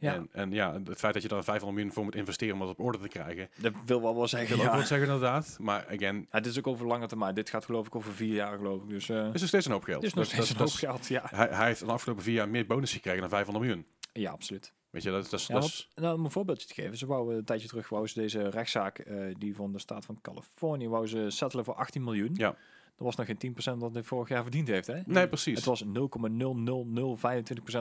Ja. 0.00 0.14
En, 0.14 0.28
en 0.32 0.52
ja, 0.52 0.80
het 0.84 0.98
feit 0.98 1.12
dat 1.14 1.22
je 1.22 1.28
daar 1.28 1.44
500 1.44 1.72
miljoen 1.72 1.92
voor 1.92 2.04
moet 2.04 2.14
investeren 2.14 2.54
om 2.54 2.60
dat 2.60 2.68
op 2.68 2.80
orde 2.80 2.98
te 2.98 3.08
krijgen. 3.08 3.48
Dat 3.56 3.72
wil 3.86 4.02
wel 4.02 4.16
wel 4.16 4.28
zeggen. 4.28 4.56
wil 4.56 4.66
ook 4.72 4.82
zeggen 4.82 5.06
inderdaad. 5.06 5.56
Maar 5.60 5.86
again, 5.94 6.26
Ja, 6.30 6.40
dit 6.40 6.46
is 6.52 6.58
ook 6.58 6.66
over 6.66 6.86
lange 6.86 7.06
termijn. 7.06 7.34
Dit 7.34 7.50
gaat 7.50 7.64
geloof 7.64 7.86
ik 7.86 7.94
over 7.96 8.12
vier 8.12 8.34
jaar 8.34 8.56
geloof 8.56 8.82
ik. 8.82 8.88
Dus 8.88 9.08
eh 9.08 9.28
is 9.32 9.42
er 9.42 9.48
steeds 9.48 9.66
een 9.66 9.72
hoop 9.72 9.84
geld. 9.84 9.96
het 10.02 10.06
is 10.06 10.14
nog 10.14 10.24
Dat- 10.24 10.32
steeds 10.32 10.48
dat- 10.48 10.58
een 10.58 10.64
dat 10.64 10.80
hoop 10.80 10.90
geld. 10.90 11.06
Ja. 11.08 11.36
hij, 11.36 11.48
hij 11.56 11.66
heeft 11.66 11.80
de 11.80 11.86
afgelopen 11.92 12.22
vier 12.24 12.34
jaar 12.34 12.48
meer 12.48 12.66
bonus 12.66 12.92
gekregen 12.92 13.20
dan 13.20 13.28
500 13.28 13.64
miljoen. 13.66 13.86
ja, 14.12 14.30
absoluut. 14.30 14.72
Weet 14.90 15.02
je, 15.04 15.10
dat, 15.10 15.30
dat, 15.30 15.42
Ja, 15.46 15.54
dat 15.54 15.64
is... 15.64 15.88
nou, 15.94 16.18
om 16.18 16.24
een 16.24 16.30
voorbeeldje 16.30 16.66
te 16.66 16.74
geven. 16.74 16.96
Ze 16.96 17.06
wouden 17.06 17.36
een 17.36 17.44
tijdje 17.44 17.68
terug 17.68 17.88
wou 17.88 18.06
ze 18.06 18.20
deze 18.20 18.48
rechtszaak 18.48 18.98
eh, 18.98 19.34
die 19.38 19.54
van 19.56 19.72
de 19.72 19.78
staat 19.78 20.04
van 20.04 20.18
Californië 20.22 20.88
wou 20.88 21.06
ze 21.06 21.30
settelen 21.30 21.64
voor 21.64 21.74
18 21.74 22.04
miljoen. 22.04 22.30
Ja. 22.34 22.56
Dat 22.96 23.06
was 23.06 23.16
nog 23.16 23.26
geen 23.26 23.54
10% 23.76 23.78
wat 23.78 23.94
hij 23.94 24.02
vorig 24.02 24.28
jaar 24.28 24.42
verdiend 24.42 24.68
heeft. 24.68 24.86
Hè? 24.86 25.00
Nee, 25.06 25.28
precies. 25.28 25.56
Het 25.56 25.64
was 25.64 25.84
0,00025% 25.84 25.90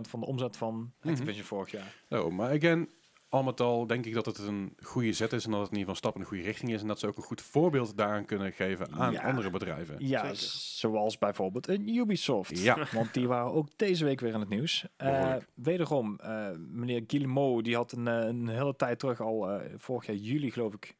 van 0.09 0.20
de 0.20 0.26
omzet 0.26 0.57
van 0.57 0.91
Mhm. 1.01 1.09
Activision 1.09 1.45
vorig 1.45 1.72
jaar. 1.72 1.95
Oh, 2.09 2.32
maar 2.32 2.51
again, 2.55 2.89
al 3.30 3.43
met 3.43 3.61
al 3.61 3.88
denk 3.88 4.05
ik 4.05 4.13
dat 4.13 4.26
het 4.26 4.38
een 4.38 4.74
goede 4.82 5.13
zet 5.13 5.34
is 5.34 5.45
en 5.45 5.51
dat 5.51 5.59
het 5.61 5.72
in 5.72 5.78
ieder 5.78 5.95
geval 5.95 6.09
een 6.09 6.13
stap 6.13 6.13
in 6.16 6.22
de 6.22 6.28
goede 6.28 6.43
richting 6.43 6.72
is 6.74 6.82
en 6.82 6.88
dat 6.88 6.99
ze 6.99 7.07
ook 7.07 7.18
een 7.18 7.24
goed 7.24 7.41
voorbeeld 7.41 7.97
daaraan 7.97 8.26
kunnen 8.26 8.51
geven 8.53 8.91
aan 8.93 9.11
Ja. 9.11 9.22
andere 9.22 9.49
bedrijven. 9.49 9.95
Ja, 9.99 10.22
Zeker. 10.22 10.38
zoals 10.78 11.18
bijvoorbeeld 11.18 11.68
een 11.68 11.95
Ubisoft. 11.95 12.59
Ja. 12.59 12.78
Want 12.93 13.13
die 13.13 13.28
waren 13.28 13.51
ook 13.51 13.68
deze 13.76 14.05
week 14.05 14.20
weer 14.20 14.34
in 14.34 14.39
het 14.39 14.49
nieuws. 14.49 14.86
Eh, 14.97 15.36
wederom, 15.53 16.20
eh, 16.20 16.47
meneer 16.57 17.03
Guillemot, 17.07 17.63
die 17.63 17.76
had 17.76 17.91
een, 17.91 18.07
eh, 18.07 18.28
een 18.28 18.47
hele 18.47 18.76
tijd 18.76 18.99
terug 18.99 19.22
al, 19.22 19.49
eh, 19.49 19.74
vorig 19.78 20.05
jaar 20.05 20.16
juli 20.16 20.51
geloof 20.51 20.74
ik, 20.74 20.95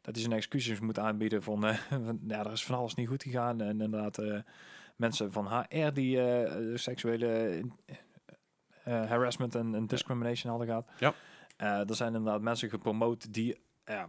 dat 0.00 0.14
hij 0.14 0.24
zijn 0.24 0.36
excuses 0.36 0.80
moet 0.80 0.98
aanbieden 0.98 1.42
van, 1.42 1.66
eh, 1.66 1.74
van, 2.04 2.20
ja, 2.26 2.44
er 2.44 2.52
is 2.52 2.64
van 2.64 2.78
alles 2.78 2.94
niet 2.94 3.08
goed 3.08 3.22
gegaan. 3.22 3.60
En 3.60 3.80
inderdaad, 3.80 4.18
eh, 4.18 4.38
mensen 4.96 5.32
van 5.32 5.48
HR 5.48 5.92
die 5.92 6.20
eh, 6.20 6.76
seksuele 6.76 7.62
harassment 8.84 9.54
en, 9.54 9.74
en 9.74 9.86
discrimination 9.86 10.50
hadden 10.50 10.68
gehad. 10.68 10.88
Ja. 10.98 11.14
Er 11.56 11.94
zijn 11.94 12.14
inderdaad 12.14 12.40
mensen 12.40 12.68
gepromoot 12.68 13.32
die, 13.32 13.60
ja, 13.84 14.08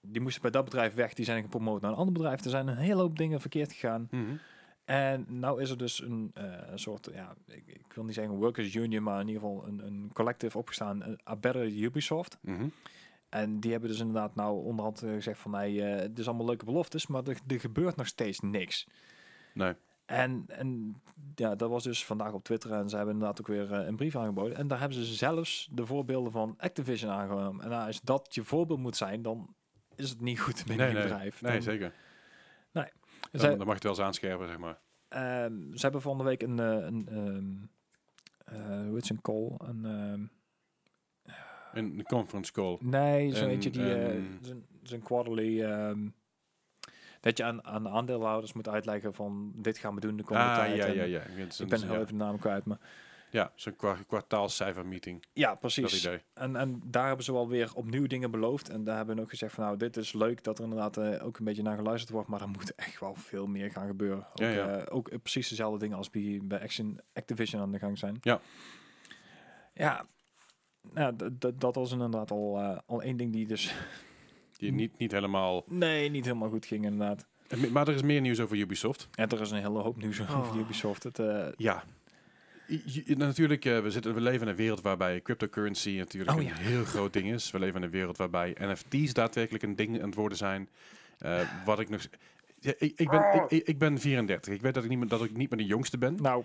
die 0.00 0.20
moesten 0.20 0.42
bij 0.42 0.50
dat 0.50 0.64
bedrijf 0.64 0.94
weg, 0.94 1.14
die 1.14 1.24
zijn 1.24 1.42
gepromoot 1.42 1.80
naar 1.80 1.90
een 1.90 1.96
ander 1.96 2.12
bedrijf. 2.12 2.44
Er 2.44 2.50
zijn 2.50 2.68
een 2.68 2.76
hele 2.76 3.00
hoop 3.00 3.18
dingen 3.18 3.40
verkeerd 3.40 3.72
gegaan. 3.72 4.08
Mhm. 4.10 4.36
En 4.84 5.26
nou 5.28 5.62
is 5.62 5.70
er 5.70 5.78
dus 5.78 6.02
een, 6.02 6.30
een 6.70 6.78
soort, 6.78 7.08
ja, 7.12 7.34
ik, 7.46 7.66
ik 7.66 7.92
wil 7.94 8.04
niet 8.04 8.14
zeggen 8.14 8.34
workers 8.34 8.74
union, 8.74 9.02
maar 9.02 9.20
in 9.20 9.28
ieder 9.28 9.42
geval 9.42 9.66
een, 9.66 9.86
een 9.86 10.10
collective 10.12 10.58
opgestaan, 10.58 11.02
een 11.02 11.20
A 11.28 11.36
Better 11.36 11.66
Ubisoft. 11.66 12.38
Mhm. 12.40 12.66
En 13.34 13.60
die 13.60 13.70
hebben 13.70 13.90
dus 13.90 13.98
inderdaad 13.98 14.34
nou 14.34 14.64
onderhand 14.64 15.02
eh, 15.02 15.12
gezegd 15.12 15.38
van, 15.38 15.54
hey, 15.54 15.94
eh, 15.94 16.00
het 16.00 16.18
is 16.18 16.26
allemaal 16.26 16.46
leuke 16.46 16.64
beloftes, 16.64 17.06
maar 17.06 17.22
er, 17.24 17.38
er 17.46 17.60
gebeurt 17.60 17.96
nog 17.96 18.06
steeds 18.06 18.40
niks. 18.40 18.86
Nee. 19.54 19.74
En, 20.04 20.44
en 20.48 21.00
ja, 21.34 21.54
dat 21.54 21.70
was 21.70 21.82
dus 21.82 22.04
vandaag 22.04 22.32
op 22.32 22.44
Twitter 22.44 22.72
en 22.72 22.88
ze 22.88 22.96
hebben 22.96 23.14
inderdaad 23.14 23.40
ook 23.40 23.46
weer 23.46 23.72
eh, 23.72 23.86
een 23.86 23.96
brief 23.96 24.16
aangeboden. 24.16 24.56
En 24.56 24.68
daar 24.68 24.78
hebben 24.80 24.98
ze 24.98 25.14
zelfs 25.14 25.68
de 25.72 25.86
voorbeelden 25.86 26.32
van 26.32 26.54
Activision 26.58 27.10
aangenomen. 27.10 27.64
En 27.64 27.70
nou, 27.70 27.86
als 27.86 28.00
dat 28.00 28.34
je 28.34 28.44
voorbeeld 28.44 28.78
moet 28.78 28.96
zijn, 28.96 29.22
dan 29.22 29.54
is 29.96 30.10
het 30.10 30.20
niet 30.20 30.40
goed 30.40 30.64
binnen 30.66 30.86
Nee, 30.86 30.88
je 30.88 30.94
nee, 30.94 31.02
bedrijf. 31.08 31.42
nee, 31.42 31.60
zeker. 31.60 31.92
Zij- 32.72 32.92
Dan, 33.30 33.40
dan 33.48 33.56
mag 33.58 33.66
je 33.66 33.72
het 33.72 33.82
wel 33.82 33.92
eens 33.92 34.00
aanscherpen, 34.00 34.46
zeg 34.48 34.58
maar. 34.58 34.78
Ehm, 35.08 35.72
ze 35.72 35.80
hebben 35.80 36.02
van 36.02 36.18
de 36.18 36.24
week 36.24 36.42
een, 36.42 36.58
een 36.58 37.70
zijn 38.98 39.20
call? 39.20 39.54
Een, 39.58 39.84
ehm, 39.84 40.26
Een 41.74 42.02
conference 42.06 42.52
call. 42.52 42.76
nee, 42.80 43.34
zo 43.34 43.44
Een- 43.44 43.50
eentje 43.50 43.70
die 43.70 43.94
eh, 43.94 44.20
zijn, 44.82 45.02
quarterly. 45.02 45.62
ehm, 45.62 46.08
dat 47.20 47.36
je 47.36 47.44
aan, 47.44 47.64
aan 47.64 47.82
de 47.82 47.88
aandeelhouders 47.88 48.52
moet 48.52 48.68
uitleggen 48.68 49.14
van 49.14 49.52
dit 49.56 49.78
gaan 49.78 49.94
we 49.94 50.00
doen 50.00 50.16
de 50.16 50.22
komende 50.22 50.50
Ah, 50.50 50.56
tijd. 50.56 50.76
ja, 50.76 50.86
ja, 50.86 51.02
ja. 51.02 51.20
Ik 51.20 51.68
ben 51.68 51.82
heel 51.82 51.92
ja. 51.92 51.94
even 52.00 52.06
de 52.06 52.24
naam 52.24 52.38
kwijt, 52.38 52.64
maar 52.64 52.78
Ja, 53.30 53.52
zo'n 53.54 53.76
kwa 53.76 53.96
kwartaalcijfermeeting. 54.06 55.24
ja, 55.32 55.48
Dat 55.50 55.58
precies. 55.58 56.04
idee. 56.04 56.20
En, 56.34 56.56
en 56.56 56.80
daar 56.84 57.06
hebben 57.06 57.24
ze 57.24 57.32
wel 57.32 57.48
weer 57.48 57.70
opnieuw 57.74 58.06
dingen 58.06 58.30
beloofd. 58.30 58.68
En 58.68 58.84
daar 58.84 58.96
hebben 58.96 59.16
we 59.16 59.22
ook 59.22 59.28
gezegd 59.30 59.54
van 59.54 59.64
nou, 59.64 59.76
dit 59.76 59.96
is 59.96 60.12
leuk 60.12 60.42
dat 60.44 60.58
er 60.58 60.64
inderdaad 60.64 60.96
eh, 60.96 61.26
ook 61.26 61.38
een 61.38 61.44
beetje 61.44 61.62
naar 61.62 61.76
geluisterd 61.76 62.12
wordt. 62.12 62.28
Maar 62.28 62.40
er 62.40 62.48
moet 62.48 62.74
echt 62.74 63.00
wel 63.00 63.14
veel 63.14 63.46
meer 63.46 63.70
gaan 63.70 63.86
gebeuren. 63.86 64.18
Ook, 64.30 64.38
Ja, 64.38 64.48
ja. 64.48 64.78
eh, 64.78 64.94
ook 64.94 65.22
precies 65.22 65.48
dezelfde 65.48 65.78
dingen 65.78 65.96
als 65.96 66.10
bij, 66.10 66.40
bij 66.44 66.60
Action, 66.62 67.00
Activision 67.12 67.60
aan 67.62 67.72
de 67.72 67.78
gang 67.78 67.98
zijn. 67.98 68.18
Ja. 68.20 68.40
Ja, 69.74 70.06
nou, 70.92 71.14
dat 71.54 71.74
was 71.74 71.92
inderdaad 71.92 72.30
al, 72.30 72.58
eh, 72.58 72.78
al 72.86 73.02
één 73.02 73.16
ding 73.16 73.32
die 73.32 73.46
dus... 73.46 73.74
Die 74.58 74.72
niet, 74.72 74.98
niet 74.98 75.12
helemaal... 75.12 75.64
Nee, 75.66 76.10
niet 76.10 76.24
helemaal 76.24 76.48
goed 76.48 76.66
ging 76.66 76.84
inderdaad. 76.84 77.26
Maar 77.72 77.88
er 77.88 77.94
is 77.94 78.02
meer 78.02 78.20
nieuws 78.20 78.40
over 78.40 78.56
Ubisoft. 78.56 79.08
En 79.14 79.28
er 79.28 79.40
is 79.40 79.50
een 79.50 79.58
hele 79.60 79.78
hoop 79.78 79.96
nieuws 80.02 80.20
over 80.20 80.34
Oh. 80.38 80.56
Ubisoft. 80.58 81.02
Het, 81.02 81.18
eh, 81.18 81.46
Ja. 81.56 81.84
I- 82.68 83.14
natuurlijk, 83.16 83.64
eh, 83.64 83.78
we, 83.80 83.90
zitten, 83.90 84.14
we 84.14 84.20
leven 84.20 84.40
in 84.42 84.48
een 84.48 84.56
wereld 84.56 84.80
waarbij 84.82 85.22
cryptocurrency 85.22 85.90
natuurlijk 85.96 86.32
Oh, 86.32 86.42
een 86.42 86.48
ja. 86.48 86.54
heel 86.56 86.84
groot 86.84 87.12
ding 87.12 87.32
is. 87.32 87.50
We 87.50 87.58
leven 87.58 87.76
in 87.76 87.82
een 87.82 87.90
wereld 87.90 88.16
waarbij 88.16 88.56
NFT's 88.60 89.12
daadwerkelijk 89.12 89.64
een 89.64 89.76
ding 89.76 89.98
aan 90.00 90.06
het 90.06 90.14
worden 90.14 90.38
zijn. 90.38 90.68
Eh, 91.18 91.40
wat 91.64 91.80
ik 91.80 91.88
nog... 91.88 92.06
Ja, 92.60 92.72
ik, 92.78 92.92
ik, 92.96 93.10
ben, 93.10 93.34
ik, 93.34 93.50
ik- 93.50 93.66
ik 93.66 93.78
ben 93.78 93.98
34. 93.98 94.54
Ik 94.54 94.60
weet 94.62 94.74
dat 94.74 94.82
ik 94.84 94.88
niet 94.90 94.98
meer, 94.98 95.08
dat 95.08 95.24
ik 95.24 95.36
niet 95.36 95.50
meer 95.50 95.58
de 95.58 95.64
jongste 95.66 95.98
ben. 95.98 96.14
nou, 96.20 96.44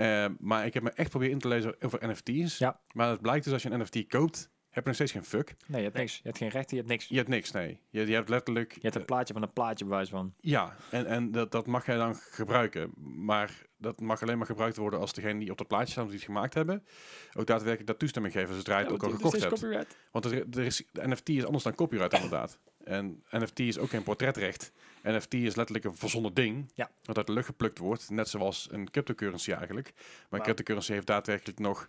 Eh, 0.00 0.26
maar 0.38 0.66
ik 0.66 0.74
heb 0.74 0.82
me 0.82 0.90
echt 0.90 1.10
proberen 1.10 1.34
in 1.34 1.40
te 1.40 1.48
lezen 1.48 1.82
over 1.82 2.08
NFT's. 2.08 2.58
Ja. 2.58 2.80
Maar 2.92 3.10
het 3.10 3.20
blijkt 3.20 3.44
dus 3.44 3.52
als 3.52 3.62
je 3.62 3.70
een 3.70 3.80
NFT 3.80 4.06
koopt, 4.06 4.50
heb 4.70 4.82
je 4.82 4.88
nog 4.88 4.94
steeds 4.94 5.12
geen 5.12 5.24
fuck. 5.24 5.54
nee, 5.66 5.78
je 5.78 5.86
hebt 5.86 5.96
niks. 5.96 6.14
Je 6.16 6.20
hebt 6.22 6.38
geen 6.38 6.48
rechten, 6.48 6.76
je 6.76 6.82
hebt 6.82 6.88
niks. 6.92 7.06
Je 7.08 7.16
hebt 7.16 7.28
niks, 7.28 7.50
nee. 7.50 7.80
Je, 7.90 8.06
je 8.06 8.14
hebt 8.14 8.28
letterlijk... 8.28 8.72
Je 8.74 8.80
hebt 8.80 8.94
een 8.94 9.04
plaatje 9.04 9.32
van 9.32 9.42
een 9.42 9.52
plaatje 9.52 9.84
bewijs 9.84 10.08
van. 10.08 10.34
Ja, 10.40 10.76
en, 10.90 11.06
en 11.06 11.30
dat, 11.30 11.52
dat 11.52 11.66
mag 11.66 11.86
jij 11.86 11.96
dan 11.96 12.14
gebruiken. 12.14 12.90
Maar 13.24 13.66
dat 13.78 14.00
mag 14.00 14.22
alleen 14.22 14.38
maar 14.38 14.46
gebruikt 14.46 14.76
worden 14.76 15.00
als 15.00 15.12
degene 15.12 15.38
die 15.38 15.50
op 15.50 15.58
dat 15.58 15.68
plaatje 15.68 15.92
staan, 15.92 16.04
die 16.06 16.14
het 16.14 16.24
gemaakt 16.24 16.54
hebben, 16.54 16.84
ook 17.32 17.46
daadwerkelijk 17.46 17.86
daar 17.86 17.96
toestemming 17.96 18.34
geven 18.34 18.54
zodra 18.54 18.78
je 18.78 18.84
het 18.84 18.92
ook 18.92 19.02
al 19.02 19.10
gekocht 19.10 19.40
hebt. 19.40 19.60
copyright. 19.60 19.96
Want 20.10 20.24
er, 20.24 20.46
er 20.50 20.64
is, 20.64 20.82
de 20.92 21.08
NFT 21.08 21.28
is 21.28 21.44
anders 21.44 21.64
dan 21.64 21.74
copyright 21.74 22.14
inderdaad. 22.14 22.58
En 22.84 23.22
NFT 23.30 23.58
is 23.58 23.78
ook 23.78 23.90
geen 23.90 24.02
portretrecht. 24.02 24.72
NFT 25.02 25.34
is 25.34 25.54
letterlijk 25.54 25.84
een 25.86 25.96
verzonnen 25.96 26.34
ding. 26.34 26.70
Ja. 26.74 26.90
Wat 27.04 27.16
uit 27.16 27.26
de 27.26 27.32
lucht 27.32 27.46
geplukt 27.46 27.78
wordt. 27.78 28.10
Net 28.10 28.28
zoals 28.28 28.68
een 28.70 28.90
cryptocurrency 28.90 29.52
eigenlijk. 29.52 29.92
Maar 30.28 30.38
een 30.38 30.44
cryptocurrency 30.44 30.92
heeft 30.92 31.06
daadwerkelijk 31.06 31.58
nog 31.58 31.88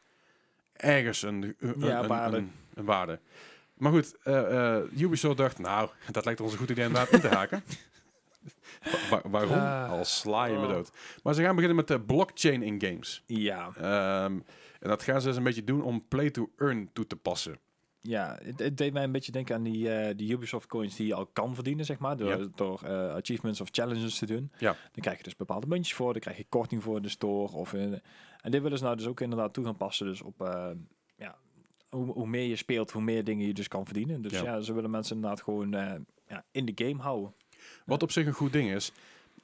ergens 0.73 1.21
een, 1.21 1.55
een, 1.59 1.75
Ja, 1.79 1.99
een, 2.01 2.07
waarde. 2.07 2.37
een, 2.37 2.51
een 2.73 2.85
waarde. 2.85 3.19
Maar 3.73 3.91
goed, 3.91 4.15
eh, 4.23 4.75
eh, 4.77 4.83
Ubisoft 5.01 5.37
dacht, 5.37 5.59
nou, 5.59 5.89
dat 6.11 6.25
lijkt 6.25 6.41
ons 6.41 6.51
een 6.51 6.57
goed 6.57 6.69
idee 6.69 6.87
om 6.87 6.93
daar 6.93 7.13
in 7.13 7.19
te 7.19 7.27
haken. 7.39 7.63
Wa- 9.09 9.21
wa- 9.21 9.29
waarom? 9.29 9.51
Ah. 9.57 9.91
Al 9.91 10.05
sla 10.05 10.45
je 10.45 10.53
me 10.57 10.63
Oh. 10.65 10.69
dood. 10.69 10.91
Maar 11.23 11.33
ze 11.33 11.41
gaan 11.41 11.53
beginnen 11.55 11.77
met 11.77 11.87
de 11.87 12.01
blockchain 12.01 12.61
in 12.63 12.81
games. 12.81 13.23
Ja, 13.25 13.71
Ehm, 13.75 14.39
en 14.79 14.89
dat 14.89 15.03
gaan 15.03 15.21
ze 15.21 15.27
dus 15.27 15.35
een 15.37 15.43
beetje 15.43 15.63
doen 15.63 15.83
om 15.83 16.07
play 16.07 16.29
to 16.29 16.51
earn 16.57 16.89
toe 16.93 17.07
te 17.07 17.15
passen. 17.15 17.59
Ja 18.01 18.37
het, 18.43 18.59
het 18.59 18.77
deed 18.77 18.93
mij 18.93 19.03
een 19.03 19.11
beetje 19.11 19.31
denken 19.31 19.55
aan 19.55 19.63
die, 19.63 19.93
eh, 19.93 20.17
die 20.17 20.31
Ubisoft 20.31 20.67
coins 20.67 20.95
die 20.95 21.07
je 21.07 21.13
al 21.13 21.25
kan 21.25 21.55
verdienen, 21.55 21.85
zeg 21.85 21.99
maar. 21.99 22.17
Door, 22.17 22.29
Ja. 22.39 22.47
door 22.55 22.81
eh, 22.83 23.13
achievements 23.15 23.61
of 23.61 23.67
challenges 23.71 24.17
te 24.17 24.25
doen. 24.25 24.51
Ja. 24.57 24.71
Dan 24.71 25.01
krijg 25.01 25.17
je 25.17 25.23
dus 25.23 25.35
bepaalde 25.35 25.67
muntjes 25.67 25.95
voor. 25.95 26.11
Dan 26.11 26.21
krijg 26.21 26.37
je 26.37 26.45
korting 26.49 26.83
voor 26.83 26.95
in 26.95 27.01
de 27.01 27.09
store. 27.09 27.51
Of, 27.51 27.73
en 27.73 28.01
dit 28.51 28.61
willen 28.61 28.77
ze 28.77 28.83
nou 28.83 28.95
dus 28.95 29.07
ook 29.07 29.21
inderdaad 29.21 29.53
toe 29.53 29.65
gaan 29.65 29.77
passen. 29.77 30.05
Dus 30.05 30.21
op, 30.21 30.41
eh, 30.41 30.69
ja, 31.15 31.35
hoe, 31.89 32.05
hoe 32.05 32.27
meer 32.27 32.47
je 32.47 32.55
speelt, 32.55 32.91
hoe 32.91 33.01
meer 33.01 33.23
dingen 33.23 33.47
je 33.47 33.53
dus 33.53 33.67
kan 33.67 33.85
verdienen. 33.85 34.21
Dus 34.21 34.31
Ja. 34.31 34.43
ja, 34.43 34.61
ze 34.61 34.73
willen 34.73 34.89
mensen 34.91 35.15
inderdaad 35.15 35.41
gewoon 35.41 35.71
ja, 36.27 36.43
in 36.51 36.65
de 36.65 36.85
game 36.85 37.01
houden. 37.01 37.33
Wat 37.85 38.03
op 38.03 38.11
zich 38.11 38.25
een 38.25 38.33
goed 38.33 38.53
ding 38.53 38.71
is. 38.71 38.91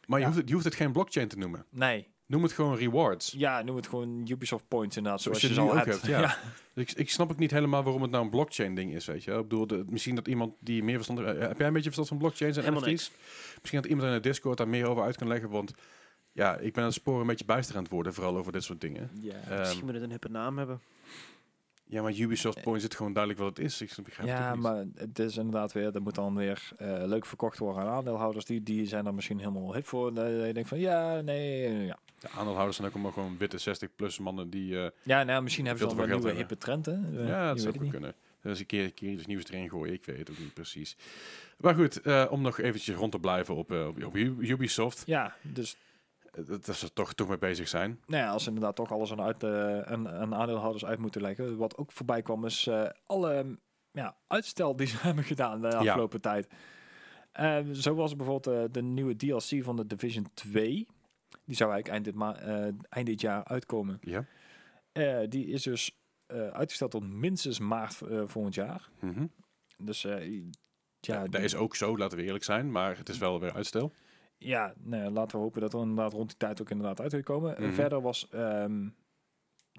Maar 0.05 0.19
je, 0.19 0.25
hoeft 0.25 0.37
het, 0.37 0.47
je 0.47 0.53
hoeft 0.53 0.65
het 0.65 0.75
geen 0.75 0.91
blockchain 0.91 1.27
te 1.27 1.37
noemen. 1.37 1.65
Nee, 1.69 2.07
Noem 2.27 2.43
het 2.43 2.51
gewoon 2.51 2.75
rewards. 2.75 3.31
ja, 3.37 3.61
noem 3.61 3.75
het 3.75 3.87
gewoon 3.87 4.27
Ubisoft 4.29 4.67
points 4.67 4.97
inderdaad. 4.97 5.21
Zoals 5.21 5.39
Zoals, 5.39 5.55
je 5.55 5.61
je, 5.61 5.69
al 5.69 5.75
hebt. 5.75 5.91
hebt, 5.91 6.05
ja. 6.23 6.37
Ik, 6.73 6.91
ik 6.91 7.09
snap 7.09 7.31
ook 7.31 7.37
niet 7.39 7.51
helemaal 7.51 7.83
waarom 7.83 8.01
het 8.01 8.11
nou 8.11 8.23
een 8.23 8.29
blockchain 8.29 8.75
ding 8.75 8.93
is, 8.93 9.05
weet 9.05 9.23
je. 9.23 9.31
Ik 9.31 9.41
bedoel, 9.41 9.67
de, 9.67 9.83
misschien 9.89 10.15
dat 10.15 10.27
iemand 10.27 10.53
die 10.59 10.83
meer 10.83 10.95
verstand... 10.95 11.19
eh, 11.19 11.25
heb 11.25 11.57
jij 11.57 11.67
een 11.67 11.73
beetje 11.73 11.91
verstand 11.91 12.07
van 12.07 12.17
blockchains 12.17 12.57
en 12.57 12.63
Helemaal 12.63 12.89
NFT's? 12.89 13.11
Misschien 13.59 13.81
dat 13.81 13.89
iemand 13.89 14.07
in 14.07 14.13
de 14.13 14.19
Discord 14.19 14.57
daar 14.57 14.67
meer 14.67 14.85
over 14.87 15.03
uit 15.03 15.17
kan 15.17 15.27
leggen, 15.27 15.49
want... 15.49 15.73
Ja, 16.31 16.57
ik 16.57 16.73
ben 16.73 16.81
aan 16.81 16.89
het 16.89 16.97
sporen 16.97 17.21
een 17.21 17.27
beetje 17.27 17.45
bijster 17.45 17.75
aan 17.75 17.81
het 17.83 17.91
worden, 17.91 18.13
vooral 18.13 18.37
over 18.37 18.51
dit 18.51 18.63
soort 18.63 18.81
dingen. 18.81 19.09
Ja. 19.21 19.33
Ehm, 19.49 19.59
Misschien 19.59 19.85
moet 19.85 19.93
het 19.93 20.03
een 20.03 20.09
hippe 20.09 20.29
naam 20.29 20.57
hebben. 20.57 20.81
ja, 21.85 22.01
maar 22.01 22.13
Ubisoft 22.13 22.61
Points 22.61 22.83
zit 22.83 22.95
gewoon 22.95 23.13
duidelijk 23.13 23.43
wat 23.43 23.57
het 23.57 23.65
is. 23.65 23.81
Ik 23.81 23.95
begrijp 24.03 24.27
Ja, 24.29 24.53
niet. 24.53 24.61
maar 24.61 24.85
het 24.95 25.19
is 25.19 25.37
inderdaad 25.37 25.71
weer, 25.71 25.91
dat 25.91 26.01
moet 26.01 26.15
dan 26.15 26.35
weer 26.35 26.69
eh, 26.77 27.01
leuk 27.05 27.25
verkocht 27.25 27.57
worden 27.57 27.83
aan 27.83 27.89
aandeelhouders. 27.89 28.45
Die, 28.45 28.63
die 28.63 28.85
zijn 28.85 29.05
er 29.05 29.13
misschien 29.13 29.37
helemaal 29.39 29.73
hip 29.73 29.85
voor. 29.85 30.15
Eh, 30.17 30.47
je 30.47 30.53
denkt 30.53 30.69
van 30.69 30.79
ja, 30.79 31.21
nee, 31.21 31.85
ja. 31.85 31.97
De 32.19 32.29
aandeelhouders 32.29 32.75
zijn 32.75 32.87
ook 32.87 32.93
allemaal 32.93 33.11
gewoon 33.11 33.37
witte 33.37 33.75
60-plus 33.87 34.19
mannen 34.19 34.49
die... 34.49 34.79
eh, 34.83 34.89
Ja, 35.03 35.23
nou, 35.23 35.43
misschien 35.43 35.65
hebben 35.65 35.89
ze 35.89 35.95
wel 35.95 36.05
veel 36.05 36.15
nieuwe 36.17 36.33
hippe 36.33 36.57
trend, 36.57 36.85
hè? 36.85 36.93
Eh, 36.93 37.27
ja, 37.27 37.47
dat 37.47 37.61
zou 37.61 37.77
goed 37.77 37.89
kunnen. 37.89 38.15
Dus 38.41 38.59
een 38.59 38.65
keer, 38.65 38.83
een 38.83 38.93
keer 38.93 39.09
iets 39.11 39.25
nieuws 39.25 39.49
erin 39.49 39.69
gooien, 39.69 39.93
ik 39.93 40.05
weet 40.05 40.17
het 40.17 40.29
ook 40.29 40.37
niet 40.39 40.53
precies. 40.53 40.97
Maar 41.57 41.75
goed, 41.75 42.01
eh, 42.01 42.25
om 42.29 42.41
nog 42.41 42.59
eventjes 42.59 42.95
rond 42.95 43.11
te 43.11 43.19
blijven 43.19 43.55
op, 43.55 43.71
op, 43.71 44.03
op 44.03 44.15
Ubisoft. 44.15 45.03
Ja, 45.05 45.35
dus 45.41 45.77
dat 46.47 46.75
ze 46.75 46.85
er 46.85 46.93
toch, 46.93 47.13
toch 47.13 47.27
mee 47.27 47.37
bezig 47.37 47.67
zijn. 47.67 47.99
nou 48.05 48.23
ja, 48.23 48.29
als 48.31 48.43
ze 48.43 48.49
inderdaad 48.49 48.75
toch 48.75 48.91
alles 48.91 49.11
aan, 49.11 49.21
uit, 49.21 49.43
aan, 49.87 50.09
aan 50.09 50.35
aandeelhouders 50.35 50.85
uit 50.85 50.99
moeten 50.99 51.21
leggen. 51.21 51.57
Wat 51.57 51.77
ook 51.77 51.91
voorbij 51.91 52.21
kwam 52.21 52.45
is 52.45 52.69
alle 53.05 53.43
mm, 53.43 53.59
ja, 53.91 54.15
uitstel 54.27 54.75
die 54.75 54.87
ze 54.87 54.97
hebben 55.07 55.23
gedaan 55.23 55.61
de 55.61 55.75
afgelopen 55.75 56.21
tijd. 56.21 56.47
Zo 57.73 57.95
was 57.95 58.15
bijvoorbeeld 58.15 58.73
de 58.73 58.81
nieuwe 58.81 59.15
DLC 59.15 59.63
van 59.63 59.75
de 59.75 59.85
Division 59.87 60.27
2. 60.33 60.87
Die 61.45 61.55
zou 61.55 61.71
eigenlijk 61.71 61.87
eind 61.87 62.05
dit, 62.05 62.15
ma 62.15 62.35
eh, 62.39 62.73
eind 62.89 63.05
dit 63.07 63.21
jaar 63.21 63.43
uitkomen. 63.45 63.97
Ja. 64.01 64.25
Eh, 64.91 65.19
die 65.29 65.45
is 65.47 65.63
dus 65.63 65.99
eh, 66.25 66.47
uitgesteld 66.47 66.91
tot 66.91 67.03
minstens 67.13 67.59
maart 67.59 67.93
volgend 68.25 68.55
jaar. 68.55 68.89
Mhm. 68.99 69.25
Dus 69.83 70.01
Ja, 70.01 70.17
ja, 70.99 71.21
dat 71.21 71.31
die- 71.31 71.41
is 71.41 71.55
ook 71.55 71.75
zo, 71.75 71.97
laten 71.97 72.17
we 72.17 72.23
eerlijk 72.23 72.43
zijn. 72.43 72.71
Maar 72.71 72.97
het 72.97 73.09
is 73.09 73.17
wel 73.17 73.39
weer 73.39 73.53
uitstel. 73.53 73.91
ja 74.37 74.73
nou 74.77 75.11
laten 75.11 75.37
we 75.37 75.43
hopen 75.43 75.61
dat 75.61 75.73
er 75.73 75.79
inderdaad 75.81 76.13
rond 76.13 76.27
die 76.29 76.37
tijd 76.37 76.61
ook 76.61 76.69
inderdaad 76.69 77.01
uit 77.13 77.23
komen. 77.23 77.57
En 77.57 77.63
Mhm. 77.63 77.73
verder 77.73 78.01
was 78.01 78.29
ehm 78.29 78.89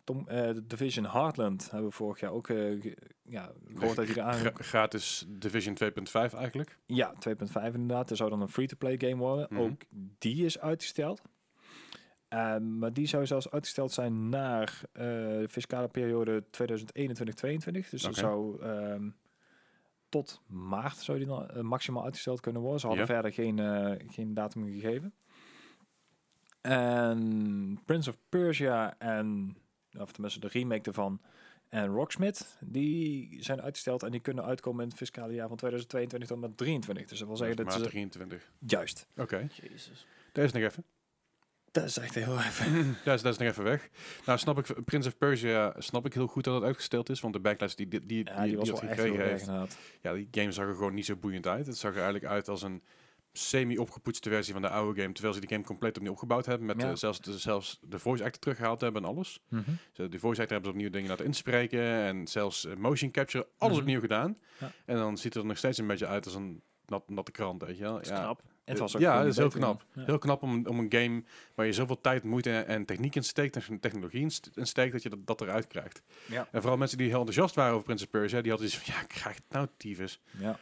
Tom, 0.04 0.26
Division 0.64 1.04
Heartland 1.06 1.70
hebben 1.70 1.88
we 1.88 1.94
vorig 1.94 2.20
jaar 2.20 2.30
ook 2.32 2.46
ge- 2.46 2.96
ja, 3.22 3.52
gehoord 3.74 3.96
dat 3.96 4.08
er 4.08 4.20
aan... 4.22 4.34
Gra- 4.34 4.52
gratis 4.54 5.24
Division 5.28 5.74
2.5 5.74 6.32
eigenlijk. 6.34 6.78
Ja, 6.86 7.14
2.5 7.18 7.74
inderdaad. 7.74 8.10
Er 8.10 8.16
zou 8.16 8.30
dan 8.30 8.40
een 8.40 8.48
free-to-play 8.48 8.94
game 8.98 9.16
worden. 9.16 9.46
Mhm. 9.50 9.60
Ook 9.62 9.80
die 10.18 10.44
is 10.44 10.58
uitgesteld. 10.58 11.22
Ehm, 12.28 12.78
maar 12.78 12.92
die 12.92 13.06
zou 13.06 13.26
zelfs 13.26 13.50
uitgesteld 13.50 13.92
zijn 13.92 14.28
naar 14.28 14.80
eh, 14.92 15.02
de 15.02 15.46
fiscale 15.50 15.88
periode 15.88 16.44
2021-2022. 16.44 17.90
Dus 17.90 18.02
dat 18.02 18.04
Oké. 18.04 18.20
zou 18.20 18.62
ehm, 18.62 19.10
tot 20.08 20.40
maart 20.46 20.96
zou 20.96 21.18
die 21.18 21.26
dan, 21.26 21.50
eh, 21.50 21.60
maximaal 21.60 22.04
uitgesteld 22.04 22.40
kunnen 22.40 22.62
worden. 22.62 22.80
Ze 22.80 22.86
hadden 22.86 23.06
verder 23.06 23.32
geen, 23.32 23.58
eh, 23.58 24.08
geen 24.08 24.34
datum 24.34 24.64
gegeven. 24.64 25.14
En 26.60 27.80
Prince 27.84 28.10
of 28.10 28.16
Persia 28.28 28.98
en, 28.98 29.56
of 29.98 30.12
tenminste 30.12 30.40
de 30.40 30.48
remake 30.48 30.88
ervan, 30.88 31.20
en 31.68 31.86
Rocksmith, 31.86 32.56
die 32.60 33.36
zijn 33.42 33.62
uitgesteld 33.62 34.02
en 34.02 34.10
die 34.10 34.20
kunnen 34.20 34.44
uitkomen 34.44 34.82
in 34.82 34.88
het 34.88 34.96
fiscale 34.96 35.34
jaar 35.34 35.48
van 35.48 35.56
2022 35.56 36.28
tot 36.28 36.36
en 36.36 36.48
met 36.48 36.58
23. 36.58 37.08
Dus 37.08 37.18
dat 37.18 37.28
wil 37.28 37.36
zeggen 37.36 37.56
dat 37.56 37.66
maar 37.66 37.74
ze... 37.74 37.80
23. 37.82 38.52
Juist. 38.58 39.06
Oké, 39.16 39.48
Jezus. 39.62 40.06
dat 40.32 40.44
is 40.44 40.52
nog 40.52 40.62
even. 40.62 40.84
Dat 41.80 41.88
is 41.88 41.98
echt 41.98 42.14
heel 42.14 42.38
even. 42.38 42.96
dat, 43.04 43.14
is, 43.14 43.22
dat 43.22 43.32
is 43.32 43.38
nog 43.38 43.48
even 43.48 43.64
weg. 43.64 43.88
Nou, 44.26 44.38
snap 44.38 44.58
ik, 44.58 44.84
Prince 44.84 45.08
of 45.08 45.18
Persia 45.18 45.74
snap 45.78 46.06
ik 46.06 46.14
heel 46.14 46.26
goed 46.26 46.44
dat 46.44 46.54
het 46.54 46.64
uitgesteld 46.64 47.08
is. 47.08 47.20
Want 47.20 47.34
de 47.34 47.40
backlash 47.40 47.74
die, 47.74 47.88
die, 47.88 48.06
die, 48.06 48.24
Ja, 48.24 48.42
die 48.44 48.56
was 48.56 48.70
wel 48.70 48.82
echt 48.82 49.00
heel 49.02 49.04
gekregen 49.14 49.58
heeft, 49.60 49.76
ja, 50.02 50.12
die 50.12 50.28
game 50.30 50.52
zag 50.52 50.66
er 50.66 50.74
gewoon 50.74 50.94
niet 50.94 51.04
zo 51.06 51.16
boeiend 51.16 51.46
uit. 51.46 51.66
Het 51.66 51.76
zag 51.76 51.90
er 51.90 51.96
eigenlijk 52.02 52.32
uit 52.32 52.48
als 52.48 52.62
een 52.62 52.82
semi-opgepoetste 53.32 54.30
versie 54.30 54.52
van 54.52 54.62
de 54.62 54.68
oude 54.68 55.00
game. 55.00 55.12
Terwijl 55.12 55.34
ze 55.34 55.40
die 55.40 55.48
game 55.48 55.64
compleet 55.64 55.96
opnieuw 55.96 56.12
opgebouwd 56.12 56.46
hebben. 56.46 56.66
Met 56.66 56.80
Ja. 56.82 56.88
eh, 56.90 56.96
zelfs, 56.96 57.20
de, 57.20 57.38
zelfs 57.38 57.78
de 57.82 57.98
voice 57.98 58.24
actor 58.24 58.40
teruggehaald 58.40 58.80
hebben 58.80 59.02
en 59.02 59.08
alles. 59.08 59.40
Ze- 59.92 60.08
De 60.08 60.18
voice 60.18 60.40
actor 60.40 60.56
hebben 60.56 60.64
ze 60.64 60.76
opnieuw 60.76 60.90
dingen 60.90 61.08
laten 61.08 61.24
inspreken. 61.24 61.80
En 61.82 62.26
zelfs 62.26 62.66
eh, 62.66 62.76
motion 62.76 63.10
capture, 63.10 63.46
alles 63.58 63.72
Mhm. 63.74 63.82
opnieuw 63.82 64.00
gedaan. 64.00 64.36
Ja. 64.60 64.70
En 64.84 64.96
dan 64.96 65.16
ziet 65.16 65.34
het 65.34 65.42
er 65.42 65.48
nog 65.48 65.58
steeds 65.58 65.78
een 65.78 65.86
beetje 65.86 66.06
uit 66.06 66.24
als 66.24 66.34
een 66.34 66.62
nat, 66.86 67.08
natte 67.08 67.30
krant, 67.30 67.62
weet 67.62 67.76
je 67.76 67.82
wel. 67.82 67.94
Ja. 68.04 68.20
knap. 68.20 68.42
En 68.68 68.74
het 68.74 68.82
was 68.82 68.94
ook 68.94 69.00
ja, 69.00 69.18
dat 69.18 69.26
is 69.26 69.36
heel 69.36 69.48
knap. 69.48 69.84
ja. 69.92 70.02
Heel 70.04 70.18
knap 70.18 70.42
om, 70.42 70.66
om 70.66 70.78
een 70.78 70.92
game 70.92 71.22
waar 71.54 71.66
je 71.66 71.72
zoveel 71.72 72.00
tijd, 72.00 72.22
moeite 72.24 72.58
en, 72.58 72.84
techniek 72.84 73.14
in 73.14 73.24
steekt, 73.24 73.56
en 73.68 73.80
technologie 73.80 74.20
in 74.20 74.30
st- 74.30 74.50
in 74.54 74.66
steekt, 74.66 74.92
dat 74.92 75.02
je 75.02 75.08
dat, 75.08 75.26
dat 75.26 75.40
eruit 75.40 75.66
krijgt. 75.66 76.02
Ja. 76.26 76.48
En 76.52 76.60
vooral 76.60 76.78
mensen 76.78 76.98
die 76.98 77.08
heel 77.08 77.18
enthousiast 77.18 77.54
waren 77.54 77.72
over 77.72 77.84
Prince 77.84 78.04
of 78.04 78.10
Persia, 78.10 78.40
die 78.40 78.50
hadden 78.50 78.68
dus 78.70 78.78
van, 78.78 78.94
ja, 78.94 79.00
ik 79.00 79.08
krijg 79.08 79.34
het 79.36 79.44
nou 79.48 79.66
tyfus. 79.76 80.20
Ja. 80.38 80.58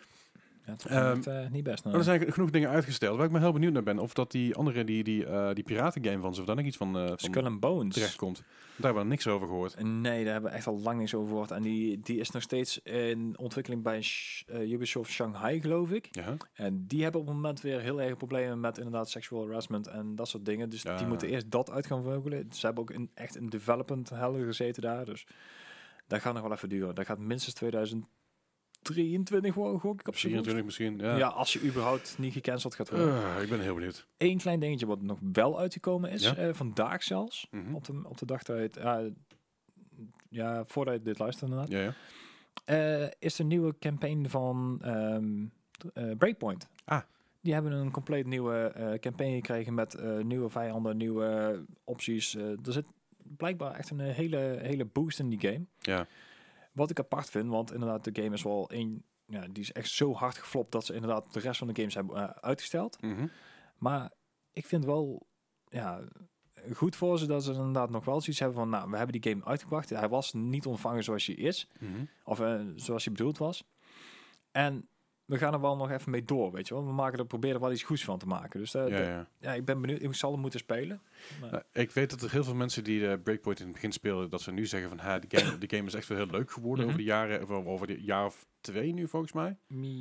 Ja, 0.66 0.72
het 0.72 0.82
was 0.82 0.92
Ehm, 0.92 1.16
echt, 1.16 1.26
eh, 1.26 1.50
niet 1.50 1.62
best. 1.64 1.84
Maar 1.84 1.94
er 1.94 2.02
zijn 2.04 2.32
genoeg 2.32 2.50
dingen 2.50 2.68
uitgesteld, 2.70 3.16
waar 3.16 3.26
ik 3.26 3.32
me 3.32 3.38
heel 3.38 3.52
benieuwd 3.52 3.72
naar 3.72 3.82
ben. 3.82 3.98
Of 3.98 4.14
dat 4.14 4.30
die 4.30 4.54
andere, 4.54 4.84
die, 4.84 5.04
die, 5.04 5.26
eh 5.26 5.50
die 5.54 5.64
piratengame 5.64 6.20
van 6.20 6.34
ze, 6.34 6.40
of 6.40 6.46
daar 6.46 6.56
nog 6.56 6.64
iets 6.64 6.76
van, 6.76 6.92
van 6.92 7.18
Skull 7.18 7.44
and 7.44 7.60
Bones. 7.60 7.94
terecht 7.94 8.16
komt. 8.16 8.36
Daar 8.76 8.84
hebben 8.86 9.02
we 9.02 9.08
niks 9.08 9.26
over 9.26 9.46
gehoord. 9.46 9.82
Nee, 9.82 10.24
daar 10.24 10.32
hebben 10.32 10.50
we 10.50 10.56
echt 10.56 10.66
al 10.66 10.80
lang 10.80 10.98
niks 10.98 11.14
over 11.14 11.28
gehoord. 11.28 11.50
En 11.50 11.62
die, 11.62 12.00
die 12.00 12.18
is 12.18 12.30
nog 12.30 12.42
steeds 12.42 12.78
in 12.82 13.34
ontwikkeling 13.38 13.82
bij 13.82 14.02
Sh- 14.02 14.42
Ubisoft 14.48 15.10
Shanghai, 15.10 15.60
geloof 15.60 15.90
ik. 15.90 16.08
Ja, 16.10 16.36
En 16.54 16.84
die 16.86 17.02
hebben 17.02 17.20
op 17.20 17.26
het 17.26 17.36
moment 17.36 17.60
weer 17.60 17.80
heel 17.80 18.00
erg 18.02 18.16
problemen 18.16 18.60
met 18.60 18.76
inderdaad 18.78 19.10
sexual 19.10 19.46
harassment 19.46 19.86
en 19.86 20.14
dat 20.14 20.28
soort 20.28 20.44
dingen. 20.44 20.68
Dus 20.70 20.82
Ja. 20.82 20.96
die 20.96 21.06
moeten 21.06 21.28
eerst 21.28 21.50
dat 21.50 21.70
uit 21.70 21.86
gaan 21.86 22.02
vogelen. 22.02 22.46
Ze 22.50 22.66
hebben 22.66 22.82
ook 22.84 22.90
in, 22.90 23.10
echt 23.14 23.36
in 23.36 23.48
development 23.48 24.10
hell 24.10 24.44
gezeten 24.44 24.82
daar. 24.82 25.04
Dus 25.04 25.26
dat 26.06 26.20
gaat 26.20 26.32
nog 26.34 26.42
wel 26.42 26.52
even 26.52 26.68
duren. 26.68 26.94
Dat 26.94 27.06
gaat 27.06 27.18
minstens 27.18 27.54
2023 28.86 29.54
worden, 29.54 29.80
gok 29.80 30.00
ik 30.00 30.08
op 30.08 30.16
z'n 30.16 30.26
24 30.26 30.64
misschien. 30.64 30.98
Ja. 30.98 31.16
Ja, 31.16 31.26
als 31.28 31.52
je 31.52 31.62
überhaupt 31.64 32.18
niet 32.18 32.32
gecanceld 32.32 32.74
gaat 32.74 32.90
worden. 32.90 33.14
Eh, 33.36 33.42
ik 33.42 33.48
ben 33.48 33.60
heel 33.60 33.74
benieuwd. 33.74 34.06
Eén 34.16 34.38
klein 34.38 34.60
dingetje 34.60 34.86
wat 34.86 35.02
nog 35.02 35.18
wel 35.32 35.58
uitgekomen 35.58 36.10
is, 36.10 36.22
Ja? 36.22 36.36
eh, 36.36 36.54
vandaag 36.54 37.02
zelfs, 37.02 37.46
Mhm. 37.50 37.74
op, 37.74 37.84
de, 37.84 38.00
op 38.04 38.18
de 38.18 38.26
dag 38.26 38.42
dat 38.42 38.58
het, 38.58 38.74
ja, 38.74 39.02
ja, 40.30 40.64
voordat 40.64 40.94
je 40.94 41.02
dit 41.02 41.18
luistert 41.18 41.50
inderdaad, 41.50 41.72
Ja, 41.72 41.80
ja. 41.80 41.94
eh, 43.04 43.10
is 43.18 43.36
de 43.36 43.44
nieuwe 43.44 43.74
campaign 43.78 44.26
van 44.28 44.78
ehm, 44.82 45.44
eh, 45.94 46.16
Breakpoint. 46.18 46.68
Ah. 46.84 47.00
Die 47.40 47.52
hebben 47.54 47.72
een 47.72 47.90
compleet 47.90 48.26
nieuwe 48.26 48.96
campaign 49.00 49.34
gekregen 49.34 49.74
met 49.74 49.98
nieuwe 50.22 50.48
vijanden, 50.48 50.96
nieuwe 50.96 51.60
opties. 51.84 52.34
Er 52.34 52.58
zit 52.72 52.84
blijkbaar 53.36 53.74
echt 53.74 53.90
een 53.90 54.00
hele, 54.00 54.58
hele 54.62 54.84
boost 54.84 55.18
in 55.18 55.28
die 55.28 55.40
game. 55.40 55.64
ja. 55.78 56.06
Wat 56.76 56.90
ik 56.90 56.98
apart 56.98 57.30
vind, 57.30 57.48
want 57.48 57.72
inderdaad 57.72 58.04
de 58.04 58.22
game 58.22 58.34
is 58.34 58.42
wel 58.42 58.70
één, 58.70 59.04
ja, 59.26 59.40
die 59.40 59.62
is 59.62 59.72
echt 59.72 59.90
zo 59.90 60.12
hard 60.12 60.36
geflopt 60.38 60.72
dat 60.72 60.84
ze 60.84 60.94
inderdaad 60.94 61.32
de 61.32 61.40
rest 61.40 61.58
van 61.58 61.66
de 61.66 61.76
games 61.76 61.94
hebben 61.94 62.16
eh, 62.16 62.28
uitgesteld. 62.40 63.02
Mhm. 63.02 63.26
Maar 63.76 64.12
ik 64.52 64.66
vind 64.66 64.84
wel 64.84 65.26
ja, 65.68 66.00
goed 66.74 66.96
voor 66.96 67.18
ze 67.18 67.26
dat 67.26 67.44
ze 67.44 67.52
inderdaad 67.52 67.90
nog 67.90 68.04
wel 68.04 68.20
zoiets 68.20 68.38
hebben 68.40 68.58
van, 68.58 68.68
nou, 68.68 68.90
we 68.90 68.96
hebben 68.96 69.20
die 69.20 69.32
game 69.32 69.44
uitgebracht. 69.44 69.90
Hij 69.90 70.08
was 70.08 70.32
niet 70.32 70.66
ontvangen 70.66 71.04
zoals 71.04 71.26
hij 71.26 71.34
is, 71.34 71.68
Mhm. 71.80 72.04
of 72.24 72.40
eh, 72.40 72.60
zoals 72.74 73.04
hij 73.04 73.12
bedoeld 73.12 73.38
was. 73.38 73.64
En 74.50 74.88
we 75.26 75.38
gaan 75.38 75.52
er 75.52 75.60
wel 75.60 75.76
nog 75.76 75.90
even 75.90 76.10
mee 76.10 76.24
door, 76.24 76.52
weet 76.52 76.68
je 76.68 76.74
wel. 76.74 76.86
We 76.86 76.92
maken 76.92 77.18
er, 77.18 77.26
proberen 77.26 77.56
er 77.56 77.62
wel 77.62 77.72
iets 77.72 77.82
goeds 77.82 78.04
van 78.04 78.18
te 78.18 78.26
maken. 78.26 78.60
Dus 78.60 78.74
eh, 78.74 78.88
Ja, 78.88 78.96
de- 78.96 79.02
ja. 79.02 79.28
ja, 79.38 79.52
ik 79.54 79.64
ben 79.64 79.80
benieuwd. 79.80 80.02
Ik 80.02 80.14
zal 80.14 80.32
hem 80.32 80.40
moeten 80.40 80.60
spelen. 80.60 81.00
Maar- 81.40 81.50
Nou, 81.50 81.62
ik 81.72 81.90
weet 81.90 82.10
dat 82.10 82.22
er 82.22 82.30
heel 82.30 82.44
veel 82.44 82.54
mensen 82.54 82.84
die 82.84 83.08
eh, 83.08 83.18
Breakpoint 83.22 83.58
in 83.58 83.64
het 83.64 83.74
begin 83.74 83.92
speelden, 83.92 84.30
dat 84.30 84.40
ze 84.40 84.52
nu 84.52 84.66
zeggen 84.66 84.88
van, 84.88 84.98
ha, 84.98 85.18
de 85.18 85.38
game, 85.38 85.58
de 85.58 85.76
game 85.76 85.86
is 85.88 85.94
echt 85.94 86.08
wel 86.08 86.18
heel 86.18 86.26
leuk 86.30 86.50
geworden 86.50 86.84
Mhm. 86.84 86.86
over 86.94 87.04
de 87.04 87.10
jaren, 87.10 87.40
over, 87.40 87.66
over 87.66 87.86
de 87.86 88.02
jaar 88.02 88.24
of 88.26 88.46
twee 88.60 88.92
nu 88.92 89.08
volgens 89.08 89.32
mij. 89.32 89.56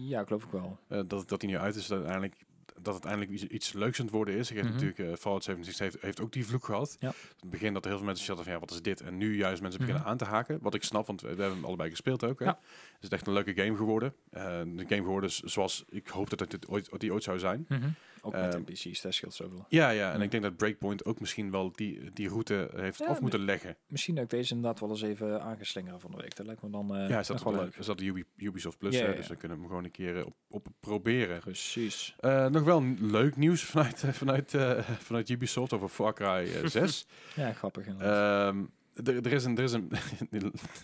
ja, 0.08 0.24
geloof 0.24 0.44
ik 0.44 0.52
wel. 0.52 0.78
Eh, 0.88 1.00
dat, 1.08 1.30
dat 1.30 1.40
die 1.40 1.50
nu 1.50 1.58
uit 1.58 1.76
is, 1.76 1.88
dat 1.88 1.98
uiteindelijk 1.98 2.45
dat 2.82 2.94
het 2.94 3.06
eindelijk 3.06 3.32
iets, 3.32 3.44
iets 3.44 3.74
leuks 3.74 4.00
aan 4.00 4.06
het 4.06 4.14
worden 4.16 4.36
is. 4.36 4.50
Ik 4.50 4.56
heb 4.56 4.66
Mhm. 4.66 4.74
natuurlijk 4.74 5.00
uh, 5.00 5.16
Fallout 5.16 5.44
76 5.44 5.86
heeft, 5.92 6.02
heeft 6.04 6.20
ook 6.22 6.32
die 6.32 6.46
vloek 6.46 6.66
gehad. 6.66 6.96
Ja. 7.00 7.08
In 7.10 7.16
het 7.40 7.50
begin 7.50 7.74
dat 7.74 7.84
er 7.84 7.90
heel 7.90 7.98
veel 7.98 8.08
mensen 8.08 8.26
hadden 8.28 8.44
van 8.46 8.54
ja, 8.54 8.60
wat 8.60 8.72
is 8.72 8.82
dit? 8.82 9.02
En 9.02 9.18
nu 9.18 9.36
juist 9.38 9.62
mensen 9.62 9.80
beginnen 9.80 10.04
Mhm. 10.04 10.12
aan 10.12 10.18
te 10.18 10.26
haken. 10.26 10.60
Wat 10.62 10.74
ik 10.74 10.84
snap, 10.84 11.08
want 11.08 11.22
we, 11.22 11.28
hebben 11.28 11.52
hem 11.52 11.66
allebei 11.66 11.90
gespeeld 11.90 12.24
ook. 12.24 12.40
Hè. 12.40 12.46
Ja. 12.46 12.60
Het 12.94 13.04
is 13.04 13.10
echt 13.10 13.28
een 13.28 13.34
leuke 13.34 13.54
game 13.54 13.76
geworden. 13.76 14.14
Uh, 14.34 14.42
de 14.66 14.86
game 14.88 15.04
geworden 15.04 15.30
zoals 15.32 15.84
ik 15.90 16.08
hoopte 16.08 16.36
dat 16.36 16.52
het 16.52 16.68
ooit, 16.68 17.00
die 17.00 17.14
ooit 17.14 17.24
zou 17.24 17.40
zijn. 17.40 17.68
Ook 18.26 18.34
met 18.34 18.54
Ehm, 18.54 18.62
NPC's, 18.62 19.02
dat 19.02 19.14
scheelt 19.14 19.34
zoveel. 19.34 19.66
Ja, 19.70 19.90
ja. 19.90 20.14
En 20.14 20.22
ik 20.22 20.32
denk 20.32 20.44
dat 20.44 20.56
Breakpoint 20.58 21.06
ook 21.06 21.20
misschien 21.20 21.52
wel 21.52 21.72
die, 21.72 22.12
die 22.14 22.28
route 22.30 22.70
heeft 22.76 23.00
Ja, 23.00 23.06
af 23.06 23.22
moeten 23.22 23.46
leggen. 23.46 23.78
Misschien 23.88 24.16
dat 24.16 24.24
ik 24.24 24.30
deze 24.30 24.54
inderdaad 24.56 24.80
wel 24.80 24.90
eens 24.90 25.02
even 25.02 25.42
aangeslingeren 25.42 26.00
van 26.00 26.12
de 26.12 26.18
week. 26.18 26.36
Dat 26.36 26.46
lijkt 26.46 26.62
me 26.62 26.70
dan 26.70 26.96
eh 26.96 27.10
ja, 27.10 27.20
is 27.20 27.28
dat, 27.28 27.44
wel 27.44 27.54
leuk. 27.54 27.76
is 27.76 27.86
dat 27.86 27.98
de 27.98 28.06
Ubi, 28.06 28.24
Ubisoft 28.38 28.78
Plus? 28.78 28.98
Ja, 28.98 29.12
Dus 29.12 29.28
dan 29.28 29.38
kunnen 29.38 29.58
we 29.58 29.64
hem 29.64 29.72
gewoon 29.72 29.84
een 29.84 29.92
keer 29.92 30.18
eh, 30.18 30.26
op, 30.26 30.36
op 30.50 30.68
proberen. 30.80 31.40
Precies. 31.40 32.16
Eh, 32.20 32.46
nog 32.48 32.64
wel 32.64 32.84
leuk 33.00 33.36
nieuws 33.36 33.64
vanuit, 33.64 34.04
vanuit, 34.12 34.54
vanuit 35.00 35.30
Ubisoft 35.30 35.74
over 35.74 35.88
Far 35.90 36.14
Cry 36.14 36.26
eh, 36.54 36.66
6. 36.82 37.08
Ja, 37.36 37.54
grappig 37.54 37.86
inderdaad. 37.86 38.54
Ehm, 38.54 38.64
er, 39.04 39.16
er 39.26 39.34
is, 39.34 39.44
een, 39.46 39.58
er 39.58 39.64
is 39.64 39.72
een, 39.80 39.92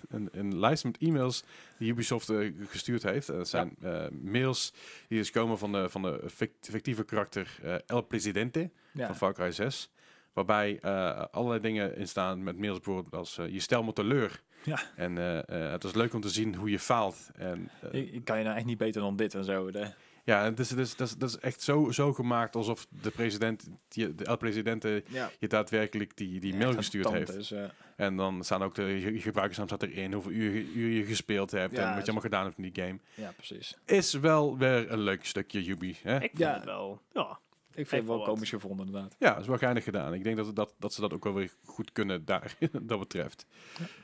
een, 0.10 0.30
een 0.32 0.60
lijst 0.60 0.84
met 0.84 0.98
e-mails 0.98 1.44
die 1.78 1.92
Ubisoft 1.92 2.30
eh, 2.30 2.52
gestuurd 2.68 3.04
heeft. 3.04 3.28
Dat 3.28 3.50
zijn 3.50 3.76
eh, 3.82 4.06
mails 4.22 4.74
die 5.08 5.18
dus 5.18 5.32
komen 5.32 5.58
van 5.58 5.72
de, 5.72 5.90
van 5.90 6.02
de 6.02 6.22
fict- 6.34 6.68
fictieve 6.72 7.04
karakter 7.04 7.58
eh, 7.64 7.76
El 7.86 8.02
Presidente 8.02 8.70
ja. 8.94 9.06
van 9.06 9.16
Far 9.16 9.34
Cry 9.34 9.52
6. 9.52 9.90
Waarbij 10.34 10.80
eh, 10.82 11.26
allerlei 11.32 11.62
dingen 11.62 11.96
in 11.98 12.08
staan 12.08 12.44
met 12.44 12.58
mails 12.58 12.80
bijvoorbeeld 12.80 13.16
als 13.16 13.38
eh, 13.38 13.48
je 13.50 13.60
stel 13.60 13.84
me 13.84 13.94
teleur. 13.94 14.42
Ja. 14.64 14.80
En 14.96 15.18
eh, 15.18 15.38
eh, 15.66 15.72
het 15.72 15.84
is 15.84 15.94
leuk 15.94 16.14
om 16.14 16.22
te 16.22 16.30
zien 16.30 16.56
hoe 16.56 16.70
je 16.70 16.80
faalt. 16.80 17.30
En, 17.36 17.70
eh, 17.82 18.02
ik, 18.02 18.12
ik 18.14 18.26
kan 18.26 18.38
je 18.38 18.44
nou 18.44 18.56
echt 18.58 18.66
niet 18.66 18.78
beter 18.78 19.02
dan 19.02 19.16
dit 19.16 19.34
en 19.36 19.44
zo. 19.44 19.72
De, 19.72 19.92
ja, 20.26 20.44
het 20.44 20.60
is, 20.60 20.70
het 20.70 20.80
is, 20.80 20.96
dat, 20.96 21.08
is, 21.08 21.16
dat 21.16 21.30
is 21.30 21.38
echt 21.40 21.62
zo, 21.62 21.92
zo 21.92 22.14
gemaakt 22.14 22.56
alsof 22.56 22.88
de 23.02 23.10
president, 23.12 23.68
die, 23.88 24.16
de 24.16 24.26
El 24.26 24.38
Presidente, 24.38 25.04
ja. 25.08 25.30
je 25.40 25.48
daadwerkelijk 25.48 26.18
die, 26.18 26.40
die 26.40 26.56
mail 26.56 26.74
gestuurd 26.74 27.12
heeft. 27.12 27.54
En 27.96 28.16
dan 28.16 28.44
staan 28.44 28.64
ook 28.64 28.76
de 28.76 29.20
gebruikersnaam 29.20 29.68
staat 29.68 29.84
erin, 29.84 30.14
hoeveel 30.14 30.32
uur, 30.32 30.54
je- 30.54 30.72
uur 30.74 30.90
je 30.98 31.04
gespeeld 31.06 31.52
hebt 31.52 31.76
Ja, 31.76 31.80
en 31.82 31.88
wat 31.88 31.98
je 31.98 32.04
allemaal 32.04 32.22
gedaan 32.22 32.44
hebt 32.46 32.58
in 32.58 32.72
die 32.72 32.84
game. 32.84 33.00
ja, 33.16 33.32
precies. 33.36 33.78
Is 33.86 34.14
wel 34.14 34.58
weer 34.58 34.92
een 34.92 35.00
leuk 35.02 35.26
stukje 35.26 35.68
Ubi. 35.68 35.98
Hè? 36.04 36.16
Ik 36.16 36.22
vind 36.22 36.38
Ja. 36.38 36.54
het 36.54 36.64
wel. 36.64 37.02
Ja. 37.14 37.40
Ik 37.74 37.88
vind 37.88 38.02
het 38.02 38.06
wel 38.06 38.22
komisch 38.22 38.50
gevonden 38.50 38.86
inderdaad. 38.86 39.16
Ja, 39.20 39.38
is 39.38 39.48
wel 39.48 39.58
geinig 39.58 39.84
gedaan. 39.84 40.14
Ik 40.14 40.24
denk 40.24 40.38
dat, 40.38 40.56
dat, 40.56 40.74
dat 40.80 40.94
ze 40.94 41.02
dat 41.02 41.14
ook 41.14 41.24
wel 41.24 41.34
weer 41.34 41.52
goed 41.64 41.92
kunnen 41.92 42.26
daar, 42.26 42.56
dat 42.82 43.00
betreft. 43.00 43.46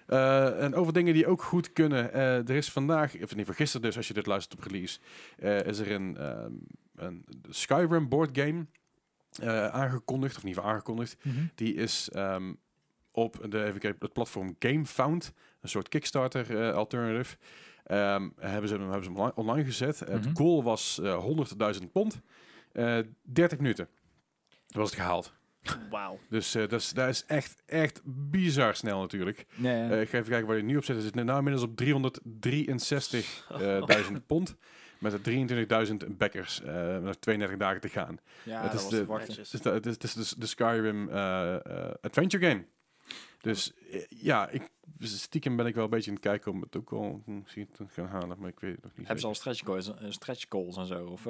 Eh, 0.08 0.64
en 0.64 0.76
over 0.76 0.94
dingen 0.94 1.14
die 1.14 1.28
ook 1.28 1.42
goed 1.42 1.74
kunnen. 1.74 2.14
eh, 2.14 2.38
er 2.50 2.50
is 2.56 2.72
vandaag, 2.72 3.08
of 3.08 3.14
in 3.14 3.22
ieder 3.22 3.38
geval 3.38 3.54
gisteren 3.56 3.86
dus, 3.88 3.98
als 3.98 4.08
je 4.08 4.14
dit 4.14 4.26
luistert 4.26 4.60
op 4.60 4.66
release, 4.72 5.00
eh, 5.38 5.66
is 5.66 5.80
er 5.80 5.92
een, 5.92 6.18
ehm, 6.18 6.52
een 6.96 7.26
Skyrim 7.50 8.10
board 8.10 8.38
game 8.40 8.66
eh, 9.42 9.68
aangekondigd, 9.68 10.36
of 10.38 10.42
geval 10.56 10.64
aangekondigd. 10.64 11.18
Die 11.56 11.74
is 11.74 12.10
ehm, 12.10 12.54
op 13.12 13.46
de, 13.50 13.64
even 13.64 13.80
kijken, 13.80 14.00
het 14.00 14.14
platform 14.14 14.56
GameFound, 14.60 15.34
een 15.62 15.70
soort 15.70 15.90
Kickstarter 15.90 16.60
eh, 16.68 16.74
alternative. 16.74 17.38
Ehm, 17.84 18.30
hebben, 18.40 18.70
ze, 18.70 18.76
hem- 18.76 18.84
hebben 18.92 19.04
ze 19.04 19.12
hem 19.22 19.32
online- 19.36 19.64
gezet. 19.64 20.00
Het 20.00 20.26
Mhm. 20.26 20.36
goal 20.36 20.64
was 20.64 21.00
eh 21.00 21.24
100.000 21.78 21.92
pond. 21.92 22.22
Eh 22.78 23.00
30 23.22 23.58
minuten 23.58 23.88
was 24.68 24.90
het 24.90 25.00
gehaald. 25.00 25.34
Wauw. 25.90 26.20
Dus 26.30 26.56
eh, 26.56 26.68
dat, 26.68 26.82
is, 26.82 26.90
dat 26.94 27.10
is 27.10 27.26
echt, 27.26 27.62
echt 27.66 28.02
bizar 28.06 28.76
snel 28.76 29.00
natuurlijk. 29.02 29.46
Ja. 29.56 29.90
Eh, 29.90 30.02
ik 30.02 30.10
ga 30.10 30.18
even 30.18 30.30
kijken 30.30 30.48
waar 30.48 30.56
hij 30.58 30.66
nu 30.66 30.78
op 30.78 30.84
zit. 30.84 30.96
Hij 30.96 31.06
zit 31.06 31.16
nu 31.16 31.24
nou 31.24 31.38
inmiddels 31.38 31.64
op 31.66 31.82
363.000 34.12 34.26
pond. 34.28 34.56
Met 35.00 35.24
de 35.24 35.88
23.000 36.08 36.18
backers. 36.18 36.62
eh 36.62 36.98
nog 36.98 37.16
32 37.16 37.58
dagen 37.58 37.82
te 37.82 37.90
gaan. 37.90 38.18
ja, 38.44 38.62
het 38.62 38.72
dat 38.72 38.92
is 38.92 39.06
was 39.06 39.26
de-. 39.28 39.36
Dus 39.36 39.52
dat- 39.62 39.86
het 39.86 40.04
is, 40.04 40.14
het 40.14 40.24
is 40.24 40.30
de 40.38 40.46
Skyrim 40.46 41.10
eh, 41.10 41.56
eh, 41.56 41.94
Adventure 42.02 42.48
Game. 42.50 42.66
Dus 43.42 43.74
eh, 43.92 44.02
ja, 44.10 44.50
ik, 44.50 44.70
stiekem 45.00 45.56
ben 45.56 45.66
ik 45.66 45.76
wel 45.76 45.84
een 45.84 45.90
beetje 45.90 46.10
aan 46.10 46.16
het 46.16 46.26
kijken 46.26 46.52
om 46.52 46.62
het 46.62 46.76
ook 46.78 46.90
hm, 46.90 47.38
misschien 47.40 47.70
te 47.72 47.86
gaan 47.88 48.06
halen. 48.08 48.40
Maar 48.40 48.50
ik 48.50 48.60
weet 48.60 48.72
het 48.76 48.84
nog 48.84 48.92
niet 48.96 49.06
Hebben 49.06 49.22
ze 49.22 49.28
al 49.28 49.36
stretch 49.36 49.66
goals, 49.66 49.88
eh, 49.96 50.10
stretch 50.10 50.46
goals 50.50 50.78
en 50.78 50.86
zo? 50.86 51.06
Of, 51.06 51.26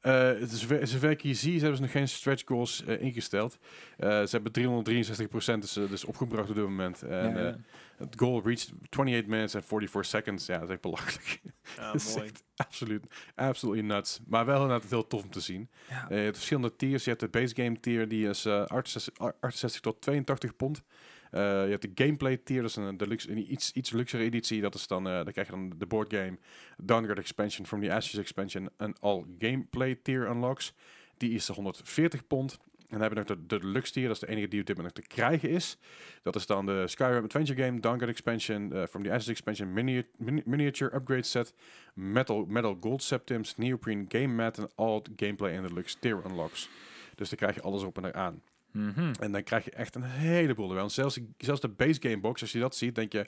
is 0.00 0.60
zover 0.60 0.86
zover 0.86 1.10
ik 1.10 1.22
hier 1.22 1.34
zie, 1.34 1.52
ze 1.52 1.58
hebben 1.58 1.76
ze 1.76 1.82
nog 1.82 1.90
geen 1.90 2.08
stretch 2.08 2.42
goals 2.46 2.84
eh, 2.84 3.02
ingesteld. 3.02 3.58
Eh, 3.96 4.08
ze 4.08 4.40
hebben 4.40 4.52
363% 4.52 5.60
dus, 5.60 5.72
dus 5.72 6.04
opgebracht 6.04 6.48
op 6.48 6.54
dit 6.54 6.64
moment. 6.64 7.02
En 7.02 7.34
ja, 7.34 7.40
ja. 7.40 7.56
het 7.96 8.14
goal 8.16 8.42
reached 8.44 8.72
28 8.90 9.26
minutes 9.26 9.54
en 9.54 9.64
44 9.64 10.10
seconds. 10.10 10.46
Ja, 10.46 10.54
dat 10.54 10.62
is 10.62 10.70
echt 10.70 10.80
belachelijk. 10.80 11.40
Ja, 11.76 11.86
dat 11.92 11.94
is 11.94 12.14
mooi. 12.14 12.26
echt 12.26 12.44
absoluut, 12.56 13.30
absolutely 13.34 13.86
nuts. 13.86 14.20
Maar 14.26 14.46
wel 14.46 14.62
inderdaad 14.62 14.90
heel 14.90 15.06
tof 15.06 15.22
om 15.22 15.30
te 15.30 15.40
zien. 15.40 15.70
Ja. 15.88 16.06
Je 16.08 16.14
hebt 16.14 16.36
verschillende 16.36 16.76
tiers. 16.76 17.04
Je 17.04 17.10
hebt 17.10 17.22
de 17.22 17.28
base 17.28 17.54
game 17.54 17.80
tier, 17.80 18.08
die 18.08 18.28
is 18.28 18.44
eh 18.44 18.64
68, 18.64 19.32
68 19.40 19.80
tot 19.80 20.00
82 20.00 20.56
pond. 20.56 20.82
Eh, 21.30 21.40
je 21.64 21.70
hebt 21.70 21.82
de 21.82 22.04
gameplay 22.04 22.36
tier, 22.36 22.60
dat 22.60 22.70
is 22.70 22.76
een, 22.76 22.96
deluxe, 22.96 23.30
een 23.30 23.52
iets, 23.52 23.72
iets 23.72 23.90
luxere 23.90 24.22
editie. 24.22 24.60
Dat 24.60 24.74
is 24.74 24.86
dan, 24.86 25.04
dan 25.04 25.32
krijg 25.32 25.46
je 25.46 25.52
dan 25.54 25.72
de 25.78 25.86
board 25.86 26.14
game, 26.14 26.38
Downgrade 26.76 27.20
expansion 27.20 27.66
from 27.66 27.80
the 27.82 27.92
Ashes 27.92 28.20
expansion 28.20 28.68
en 28.76 28.94
all 29.00 29.24
gameplay 29.38 29.94
tier 30.02 30.28
unlocks. 30.28 30.74
Die 31.16 31.30
is 31.34 31.48
140 31.48 32.26
pond. 32.26 32.58
En 32.90 32.98
dan 32.98 33.06
hebben 33.06 33.26
we 33.26 33.28
nog 33.34 33.38
de, 33.48 33.56
de 33.56 33.60
deluxe 33.60 33.92
tier, 33.92 34.06
dat 34.06 34.14
is 34.14 34.20
de 34.20 34.28
enige 34.28 34.48
die 34.48 34.60
op 34.60 34.66
dit 34.66 34.76
moment 34.76 34.96
nog 34.96 35.04
te 35.04 35.14
krijgen 35.14 35.48
is. 35.48 35.78
Dat 36.22 36.36
is 36.36 36.46
dan 36.46 36.66
de 36.66 36.88
Skyrim 36.88 37.24
Adventure 37.24 37.62
Game, 37.62 37.80
Downgrade 37.80 38.12
expansion 38.12 38.72
eh, 38.72 38.86
from 38.86 39.02
the 39.02 39.10
Ashes 39.12 39.28
expansion, 39.28 39.72
mini- 39.72 40.06
mini- 40.16 40.42
miniature 40.44 40.94
upgrade 40.96 41.22
set, 41.22 41.54
metal, 41.94 42.44
metal 42.48 42.76
gold 42.80 43.02
septims, 43.02 43.56
neoprene 43.56 44.04
game 44.08 44.26
mat 44.34 44.58
en 44.58 44.70
all 44.74 45.02
gameplay 45.16 45.52
en 45.52 45.62
deluxe 45.62 45.98
tier 45.98 46.22
unlocks. 46.26 46.68
Dus 47.14 47.28
dan 47.28 47.38
krijg 47.38 47.54
je 47.54 47.62
alles 47.62 47.82
op 47.82 47.96
en 47.96 48.04
eraan. 48.04 48.42
Mhm. 48.72 49.12
En 49.20 49.32
dan 49.32 49.42
krijg 49.42 49.64
je 49.64 49.70
echt 49.70 49.94
een 49.94 50.02
heleboel. 50.02 50.74
Want 50.74 50.92
zelfs, 50.92 51.18
zelfs 51.38 51.60
de 51.60 51.68
base 51.68 52.00
game 52.02 52.20
box, 52.20 52.40
als 52.40 52.52
je 52.52 52.58
dat 52.58 52.76
ziet, 52.76 52.94
denk 52.94 53.12
je... 53.12 53.26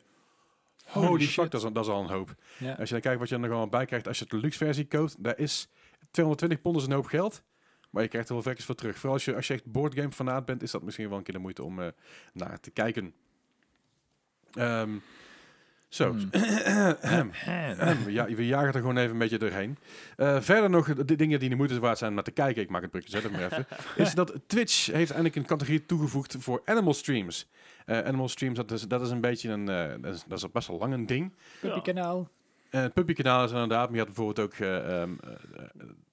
Holy, 0.86 1.06
Holy 1.06 1.24
fuck, 1.24 1.50
dat 1.50 1.60
is, 1.60 1.66
al- 1.66 1.72
dat 1.72 1.84
is 1.84 1.90
al 1.90 2.02
een 2.02 2.08
hoop. 2.10 2.34
Als 2.78 2.88
je 2.88 2.94
dan 2.94 3.00
kijkt 3.02 3.18
wat 3.18 3.28
je 3.28 3.34
er 3.34 3.40
nog 3.40 3.50
allemaal 3.50 3.68
bij 3.68 3.84
krijgt, 3.86 4.08
als 4.08 4.18
je 4.18 4.24
de 4.28 4.36
luxe 4.36 4.58
versie 4.58 4.86
koopt, 4.86 5.16
daar 5.18 5.38
is 5.38 5.68
220 6.10 6.60
pond 6.62 6.76
is 6.76 6.84
een 6.84 6.92
hoop 6.92 7.06
geld. 7.06 7.42
Maar 7.90 8.02
je 8.02 8.08
krijgt 8.08 8.28
er 8.28 8.34
wel 8.34 8.42
vekkers 8.42 8.66
voor 8.66 8.74
terug. 8.74 8.94
Vooral 8.94 9.12
als 9.12 9.24
je, 9.24 9.34
als 9.34 9.46
je 9.46 9.54
echt 9.54 9.64
boardgame 9.72 10.12
fanaat 10.12 10.44
bent, 10.44 10.62
is 10.62 10.70
dat 10.70 10.82
misschien 10.82 11.08
wel 11.08 11.18
een 11.18 11.24
keer 11.24 11.34
de 11.34 11.40
moeite 11.40 11.62
om 11.62 11.80
eh, 11.80 11.88
naar 12.32 12.60
te 12.60 12.70
kijken. 12.70 13.14
Ehm, 14.52 14.90
zo. 15.94 16.10
Hmm. 16.10 16.30
we, 18.04 18.12
ja, 18.12 18.24
we 18.24 18.46
jagen 18.46 18.72
er 18.72 18.80
gewoon 18.80 18.96
even 18.96 19.10
een 19.10 19.18
beetje 19.18 19.38
doorheen. 19.38 19.78
Eh, 20.16 20.40
verder 20.40 20.70
nog 20.70 20.94
de 20.94 21.16
dingen 21.16 21.40
die 21.40 21.48
de 21.48 21.54
moeite 21.54 21.80
waard 21.80 21.98
zijn 21.98 22.10
om 22.10 22.16
naar 22.16 22.24
te 22.24 22.30
kijken. 22.30 22.62
Ik 22.62 22.70
maak 22.70 22.82
het 22.82 22.90
brukje 22.90 23.10
zet 23.10 23.22
het 23.22 23.32
maar 23.32 23.42
even. 23.42 23.66
is 24.04 24.14
dat 24.14 24.34
Twitch 24.46 24.86
heeft 24.86 25.10
eindelijk 25.10 25.36
een 25.36 25.46
categorie 25.46 25.86
toegevoegd 25.86 26.36
voor 26.38 26.62
animal 26.64 26.94
streams. 26.94 27.50
Eh, 27.86 27.98
animal 27.98 28.28
streams, 28.28 28.56
dat 28.56 28.70
is, 28.70 28.82
dat 28.82 29.00
is 29.00 29.10
een 29.10 29.20
beetje 29.20 29.50
een... 29.50 29.68
eh, 29.68 29.88
dat, 30.00 30.14
is, 30.14 30.24
dat 30.26 30.38
is 30.38 30.50
best 30.50 30.68
wel 30.68 30.78
lang 30.78 30.92
een 30.92 31.06
ding. 31.06 31.32
Puppy 31.60 31.80
kanaal. 31.80 32.28
Eh, 32.70 32.80
het 32.82 32.92
puppykanaal 32.94 33.44
is 33.44 33.50
inderdaad, 33.50 33.84
maar 33.88 33.98
je 33.98 34.04
had 34.04 34.14
bijvoorbeeld 34.14 34.46
ook... 34.46 34.54
eh, 34.54 35.00
ehm, 35.00 35.10
eh, 35.24 35.30
eh, 35.56 35.64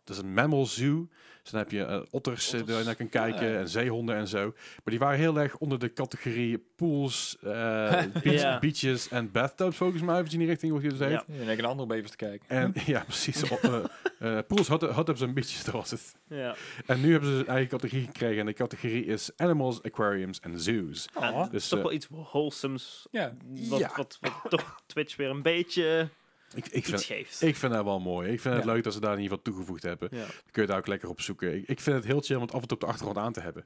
dat 0.04 0.18
is 0.18 0.24
een 0.24 0.34
mammal 0.34 0.66
zoo. 0.66 1.08
Dus 1.52 1.60
dan 1.60 1.68
heb 1.70 1.72
je 1.72 1.84
eh, 1.95 2.02
otters 2.12 2.54
eh, 2.54 2.60
Otters. 2.60 2.72
waar 2.72 2.80
je 2.80 2.86
naar 2.86 2.95
kan 2.95 3.10
kijken 3.10 3.47
Ah, 3.47 3.54
ja. 3.54 3.60
en 3.60 3.70
zeehonden 3.70 4.16
en 4.16 4.28
zo. 4.28 4.45
Maar 4.56 4.82
die 4.86 5.00
waren 5.00 5.20
heel 5.20 5.39
erg 5.39 5.58
onder 5.58 5.80
de 5.80 5.93
categorie 5.93 6.64
pools, 6.76 7.38
eh, 7.43 7.50
beach- 8.24 8.60
beaches 8.60 9.08
en 9.10 9.32
bathtubs 9.32 9.78
volgens 9.78 10.02
mij. 10.02 10.16
Als 10.18 10.26
je 10.28 10.34
in 10.34 10.39
die 10.39 10.47
richting 10.47 10.72
wat 10.74 10.82
je 10.82 10.89
dus 10.89 11.00
heeft. 11.00 11.12
Ja. 11.28 11.38
Dan 11.45 11.47
een 11.50 11.66
andere 11.66 11.88
bevers 11.88 12.12
te 12.12 12.18
kijken. 12.18 12.50
En 12.50 12.74
ja, 12.86 13.04
precies. 13.04 13.43
eh, 13.43 13.80
eh, 14.20 14.38
pools, 14.47 14.68
hot, 14.68 14.82
hot 14.82 15.06
tubs 15.06 15.22
en 15.22 15.34
beaches, 15.34 15.64
dat 15.64 15.74
was 15.74 15.91
het. 15.91 16.16
Ja. 16.28 16.56
En 16.86 17.02
nu 17.02 17.12
hebben 17.12 17.30
ze 17.30 17.36
een 17.39 17.47
eigen 17.47 17.70
categorie 17.70 18.06
gekregen. 18.06 18.39
En 18.39 18.45
de 18.45 18.54
categorie 18.54 19.06
is 19.06 19.30
animals, 19.38 19.84
aquariums 19.84 20.39
en 20.39 20.60
zoos. 20.60 21.08
En 21.20 21.34
Oh. 21.34 21.41
het 21.41 21.52
Dus, 21.52 21.64
is 21.64 21.70
toch 21.70 21.82
wel 21.82 21.91
iets 21.91 22.08
wholesomes. 22.10 23.08
Ja. 23.12 23.34
Wat, 23.70 23.80
Ja. 23.80 23.91
wat, 23.95 24.18
wat 24.22 24.34
toch 24.50 24.82
Twitch 24.86 25.16
weer 25.16 25.30
een 25.30 25.41
beetje 25.41 26.10
Ik, 26.56 26.66
ik, 26.68 26.74
iets 26.76 26.89
vind, 26.89 27.04
geeft. 27.04 27.41
ik 27.41 27.56
vind 27.56 27.74
dat 27.74 27.84
wel 27.84 28.00
mooi. 28.00 28.32
Ik 28.32 28.39
vind 28.41 28.56
het 28.56 28.64
Ja. 28.64 28.72
leuk 28.72 28.84
dat 28.84 28.93
ze 28.93 29.00
daar 29.00 29.14
in 29.14 29.22
ieder 29.22 29.38
geval 29.38 29.54
toegevoegd 29.54 29.84
hebben. 29.84 30.10
ja. 30.12 30.18
Dan 30.18 30.28
kun 30.52 30.62
je 30.62 30.68
daar 30.68 30.78
ook 30.78 30.88
lekker 30.88 31.10
op 31.10 31.22
zoeken. 31.22 31.56
Ik, 31.56 31.68
ik 31.68 31.80
vind 31.80 31.95
het 31.95 32.06
heel 32.06 32.22
chill 32.22 32.36
om 32.36 32.41
het 32.41 32.52
af 32.54 32.62
en 32.62 32.68
toe 32.68 32.78
op 32.78 32.84
de 32.84 32.89
achtergrond 32.89 33.18
aan 33.18 33.34
te 33.34 33.39
hebben. 33.41 33.64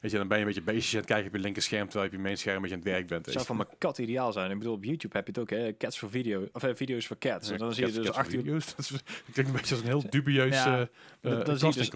Weet 0.00 0.10
je, 0.10 0.16
dan 0.18 0.28
ben 0.28 0.38
je 0.38 0.42
een 0.44 0.48
beetje 0.54 0.72
bezig 0.72 0.92
aan 0.92 0.98
het 0.98 1.06
kijken 1.08 1.26
op 1.28 1.34
je 1.34 1.40
linker 1.40 1.62
scherm, 1.62 1.84
terwijl 1.88 2.02
je 2.04 2.10
op 2.10 2.16
je 2.16 2.22
main 2.22 2.38
scherm 2.38 2.56
een 2.56 2.62
beetje 2.62 2.76
aan 2.76 2.82
het 2.82 2.90
werk 2.92 3.06
bent. 3.08 3.24
Het 3.26 3.34
zou 3.34 3.46
je. 3.48 3.54
mijn 3.54 3.68
kat 3.78 3.98
ideaal 3.98 4.32
zijn. 4.32 4.50
Ik 4.50 4.58
bedoel, 4.58 4.74
op 4.74 4.84
YouTube 4.84 5.16
heb 5.16 5.26
je 5.26 5.32
het 5.32 5.40
ook, 5.40 5.50
hè? 5.50 5.76
Cats 5.76 5.98
voor 5.98 6.10
video, 6.10 6.48
of 6.52 6.62
eh, 6.62 6.74
video's 6.74 7.06
voor 7.06 7.18
cats. 7.18 7.50
En 7.50 7.58
dan 7.58 7.74
zie 7.74 7.86
je 7.86 7.92
dus 7.92 8.04
cats 8.04 8.16
acht 8.18 8.32
uur, 8.32 8.40
video's. 8.40 8.66
Dat, 8.76 8.78
is- 8.78 8.88
dat 8.88 9.02
klinkt 9.32 9.50
een 9.50 9.56
beetje 9.56 9.74
als 9.74 9.84
een 9.84 9.88
heel 9.90 10.10
dubieus 10.10 10.54
Ja, 10.54 10.80
eh 10.80 10.86
dan- 11.20 11.32
eh, 11.38 11.44
dan 11.44 11.58
zie 11.58 11.68
je 11.68 11.74
dus- 11.74 11.90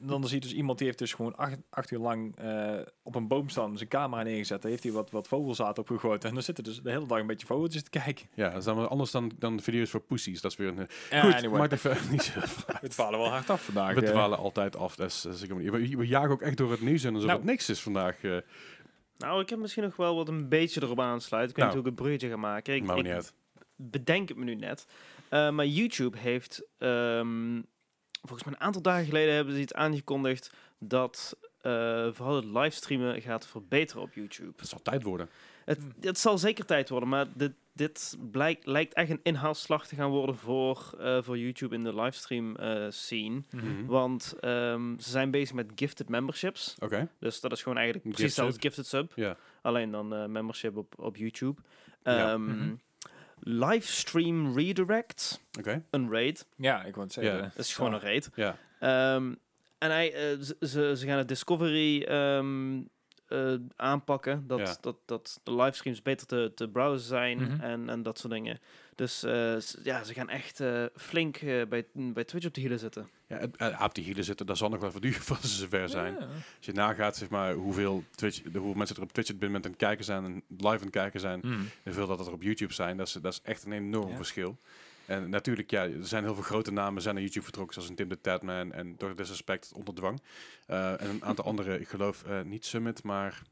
dan 0.00 0.24
zie 0.26 0.34
je 0.34 0.40
dus 0.40 0.52
iemand 0.54 0.78
die 0.78 0.86
heeft 0.86 0.98
dus 0.98 1.12
gewoon 1.14 1.36
acht, 1.36 1.56
acht 1.70 1.90
uur 1.90 1.98
lang 1.98 2.34
op 3.02 3.14
een 3.14 3.28
boom 3.28 3.48
staan, 3.48 3.76
zijn 3.76 3.88
camera 3.88 4.22
neergezet. 4.22 4.62
Daar 4.62 4.70
heeft 4.70 4.82
hij 4.82 4.92
wat, 4.92 5.10
wat 5.10 5.28
vogelzaad 5.28 5.78
op 5.78 5.88
gegooid. 5.88 6.24
En 6.24 6.34
dan 6.34 6.42
zitten 6.42 6.64
dus 6.64 6.80
de 6.82 6.90
hele 6.90 7.06
dag 7.06 7.18
een 7.18 7.26
beetje 7.26 7.46
vogeltjes 7.46 7.82
te 7.82 7.90
kijken. 7.90 8.26
Ja, 8.34 8.48
dat 8.48 8.58
is 8.58 8.64
dan 8.64 8.88
anders 8.88 9.10
dan, 9.10 9.32
dan 9.38 9.56
de 9.56 9.62
video's 9.78 9.90
video's 9.90 9.90
voor 9.90 10.00
pussies. 10.00 10.40
Dat 10.40 10.50
is 10.50 10.56
weer 10.56 10.68
een... 10.68 10.78
eh, 10.78 10.86
Ja, 11.10 11.20
Goed, 11.22 11.34
anyway. 11.34 11.58
maakt 11.58 11.72
even 11.72 11.96
niet 12.10 12.22
zo 12.22 12.38
uit. 12.40 12.80
We 12.80 12.88
dwalen 12.88 13.18
wel 13.18 13.28
hard 13.28 13.50
af 13.50 13.62
vandaag. 13.64 13.94
We 13.94 14.02
eh. 14.02 14.10
dwalen 14.10 14.38
altijd 14.38 14.76
af. 14.76 14.96
Dat 14.96 15.08
is, 15.08 15.20
dat 15.22 15.34
is, 15.34 15.40
we, 15.46 15.96
we 15.96 16.06
jagen 16.06 16.30
ook 16.30 16.42
echt 16.42 16.56
door 16.56 16.70
het 16.70 16.80
nieuws 16.80 17.04
en 17.04 17.12
alsof 17.14 17.26
Nou. 17.26 17.38
het 17.38 17.48
niks 17.48 17.68
is 17.68 17.80
vandaag. 17.80 18.22
eh 18.22 18.36
Nou, 19.18 19.40
ik 19.40 19.48
heb 19.50 19.58
misschien 19.58 19.82
nog 19.82 19.96
wel 19.96 20.16
wat 20.16 20.28
een 20.28 20.48
beetje 20.48 20.82
erop 20.82 21.00
aansluiten. 21.00 21.50
Ik 21.50 21.56
weet 21.56 21.64
Nou. 21.64 21.76
niet 21.76 21.84
hoe 21.84 21.92
ik 21.92 21.98
een 21.98 22.04
bruggetje 22.04 22.28
ga 22.28 22.36
maken. 22.36 22.74
Ik, 22.74 22.84
bedenk 23.76 24.28
het 24.28 24.38
me 24.38 24.44
nu 24.44 24.54
net. 24.54 24.86
Maar 25.30 25.66
YouTube 25.66 26.18
heeft, 26.18 26.62
ehm, 26.78 27.60
volgens 28.22 28.44
mij 28.44 28.52
een 28.54 28.60
aantal 28.60 28.82
dagen 28.82 29.04
geleden 29.06 29.34
hebben 29.34 29.54
ze 29.54 29.60
iets 29.60 29.74
aangekondigd 29.74 30.52
dat 30.78 31.36
eh, 31.60 32.08
vooral 32.12 32.36
het 32.36 32.44
livestreamen 32.44 33.20
gaat 33.22 33.46
verbeteren 33.46 34.02
op 34.02 34.12
YouTube. 34.12 34.52
Het 34.56 34.68
zal 34.68 34.82
tijd 34.82 35.02
worden. 35.02 35.28
Het, 35.64 35.78
het 36.00 36.18
zal 36.18 36.38
zeker 36.38 36.64
tijd 36.64 36.88
worden, 36.88 37.08
maar 37.08 37.26
dit, 37.34 37.52
dit 37.78 38.16
blijkt, 38.30 38.66
lijkt 38.66 38.92
echt 38.92 39.10
een 39.10 39.20
inhaalslag 39.22 39.86
te 39.86 39.94
gaan 39.94 40.10
worden 40.10 40.36
voor, 40.36 40.94
eh, 40.98 41.22
voor 41.22 41.38
YouTube 41.38 41.74
in 41.74 41.84
de 41.84 41.94
livestream 41.94 42.56
eh, 42.56 42.86
scene. 42.88 43.42
Mhm. 43.50 43.86
Want 43.86 44.34
ehm, 44.40 44.98
ze 44.98 45.10
zijn 45.10 45.30
bezig 45.30 45.54
met 45.54 45.72
gifted 45.74 46.08
memberships. 46.08 46.76
Oké. 46.78 47.08
Dus 47.18 47.40
dat 47.40 47.52
is 47.52 47.62
gewoon 47.62 47.78
eigenlijk 47.78 48.06
Een 48.06 48.12
precies 48.12 48.34
gift 48.34 48.46
hetzelfde 48.48 48.68
als 48.68 48.76
gifted 48.76 49.16
sub. 49.16 49.24
Ja. 49.24 49.36
Alleen 49.62 49.90
dan 49.90 50.14
eh, 50.14 50.26
membership 50.26 50.76
op, 50.76 50.94
op 50.98 51.16
YouTube. 51.16 51.60
Ja. 52.02 52.32
Ehm, 52.32 52.44
Mhm. 52.44 52.74
Livestream 53.40 54.56
redirect, 54.56 55.40
Oké. 55.58 55.82
een 55.90 56.10
raid. 56.10 56.46
Ja, 56.56 56.84
ik 56.84 56.94
wou 56.94 57.04
het 57.06 57.12
zeggen. 57.14 57.34
Ja. 57.34 57.40
Dat 57.40 57.58
is 57.58 57.74
gewoon 57.74 57.92
een 57.92 58.00
raid. 58.00 58.30
Ja. 58.34 58.56
Ehm, 58.78 59.34
en 59.78 59.90
hij, 59.90 60.36
ze, 60.60 60.94
gaan 60.96 61.18
het 61.18 61.28
Discovery 61.28 62.02
ehm, 62.02 62.80
eh, 63.28 63.54
aanpakken. 63.76 64.44
Dat, 64.46 64.58
Ja. 64.58 64.76
dat, 64.80 64.96
dat 65.04 65.40
de 65.42 65.54
livestreams 65.54 66.02
beter 66.02 66.26
te, 66.26 66.52
te 66.54 66.68
browsen 66.68 67.06
zijn 67.08 67.38
Mhm. 67.38 67.60
en, 67.60 67.88
en 67.88 68.02
dat 68.02 68.18
soort 68.18 68.32
dingen. 68.32 68.58
Dus 68.94 69.22
eh, 69.22 69.60
ja, 69.82 70.04
ze 70.04 70.14
gaan 70.14 70.28
echt 70.28 70.60
eh, 70.60 70.84
flink 70.96 71.36
eh, 71.36 71.66
bij, 71.68 71.86
bij 71.92 72.24
Twitch 72.24 72.46
op 72.46 72.54
de 72.54 72.60
hielen 72.60 72.78
zitten. 72.78 73.08
Ja, 73.28 73.48
op 73.84 73.94
die 73.94 74.04
hielen 74.04 74.24
zitten, 74.24 74.46
dat 74.46 74.56
zal 74.58 74.68
nog 74.68 74.80
wel 74.80 74.90
voor 74.92 75.00
duur 75.00 75.12
voor 75.28 75.36
ze 75.40 75.46
zover 75.48 75.88
zijn. 75.88 76.12
Ja. 76.12 76.18
Als 76.56 76.66
je 76.66 76.72
nagaat, 76.72 77.16
zeg 77.16 77.28
maar, 77.28 77.52
hoeveel, 77.54 78.04
Twitch, 78.10 78.42
de, 78.42 78.58
hoeveel 78.58 78.76
mensen 78.76 78.96
er 78.96 79.02
op 79.02 79.12
Twitch 79.12 79.30
op 79.30 79.36
dit 79.40 79.46
moment 79.48 79.64
aan 79.64 79.70
het 79.70 79.80
kijken 79.80 80.04
zijn 80.04 80.24
en 80.24 80.42
live 80.48 80.68
aan 80.68 80.78
het 80.80 80.90
kijken 80.90 81.20
zijn, 81.20 81.38
Mhm. 81.42 81.52
en 81.52 81.68
hoeveel 81.84 82.06
dat 82.06 82.26
er 82.26 82.32
op 82.32 82.42
YouTube 82.42 82.72
zijn, 82.72 82.96
dat 82.96 83.06
is, 83.06 83.12
dat 83.12 83.32
is 83.32 83.40
echt 83.42 83.64
een 83.64 83.72
enorm 83.72 84.10
Ja. 84.10 84.16
verschil. 84.16 84.58
En 85.08 85.30
natuurlijk, 85.30 85.70
ja, 85.70 85.82
er 85.82 86.06
zijn 86.06 86.24
heel 86.24 86.34
veel 86.34 86.42
grote 86.42 86.72
namen 86.72 87.02
zijn 87.02 87.14
naar 87.14 87.22
YouTube 87.22 87.44
vertrokken, 87.44 87.74
zoals 87.74 87.88
een 87.88 87.96
Tim 87.96 88.08
de 88.08 88.20
Tatman 88.20 88.72
en 88.72 88.96
Dr. 88.96 89.14
Disrespect 89.14 89.72
onder 89.74 89.94
dwang. 89.94 90.22
Eh, 90.66 91.00
en 91.00 91.08
een 91.10 91.24
aantal 91.24 91.44
andere, 91.50 91.80
ik 91.80 91.88
geloof 91.88 92.24
eh, 92.24 92.42
niet 92.42 92.64
Summit, 92.66 93.02
maar 93.02 93.42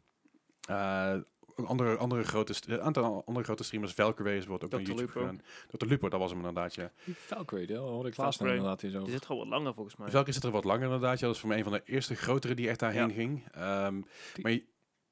eh, 0.69 1.15
een 1.57 1.67
andere, 1.67 1.97
andere 1.97 2.25
grote, 2.25 2.53
st- 2.53 2.67
een 2.69 2.81
aantal 2.81 3.23
andere 3.27 3.45
grote 3.45 3.65
streamers, 3.65 3.93
Valkyrie 3.93 4.43
wordt 4.47 4.65
ook 4.65 4.71
naar 4.71 4.81
Dr. 4.81 4.87
YouTube 4.87 5.07
Lupo. 5.07 5.21
gegaan. 5.21 5.41
Dr. 5.77 5.87
Lupo, 5.87 6.09
dat 6.09 6.21
was 6.21 6.31
hem 6.31 6.39
inderdaad, 6.39 6.75
ja. 6.75 6.93
Valkyrie, 7.15 7.67
dat 7.67 7.79
hoorde 7.79 8.09
ik 8.09 8.17
laatst 8.17 8.41
inderdaad 8.41 8.81
hier 8.81 8.91
zo. 8.91 9.03
Die 9.03 9.13
zit 9.13 9.25
er 9.25 9.31
al 9.31 9.37
wat 9.39 9.47
langer 9.49 9.75
volgens 9.75 9.97
mij. 9.97 10.09
Valkyrie 10.11 10.35
zit 10.35 10.45
er 10.45 10.51
wat 10.51 10.65
langer 10.65 10.85
inderdaad, 10.85 11.19
ja. 11.21 11.27
Dat 11.27 11.35
is 11.35 11.41
voor 11.41 11.49
mij 11.49 11.59
een 11.59 11.65
van 11.65 11.73
de 11.73 11.83
eerste 11.85 12.15
grotere 12.15 12.55
die 12.55 12.69
echt 12.69 12.79
daarheen 12.79 13.09
Ja. 13.09 13.15
ging. 13.15 13.45
Ehm, 13.53 13.95
Die- 14.35 14.43
maar 14.43 14.53
je- 14.53 14.65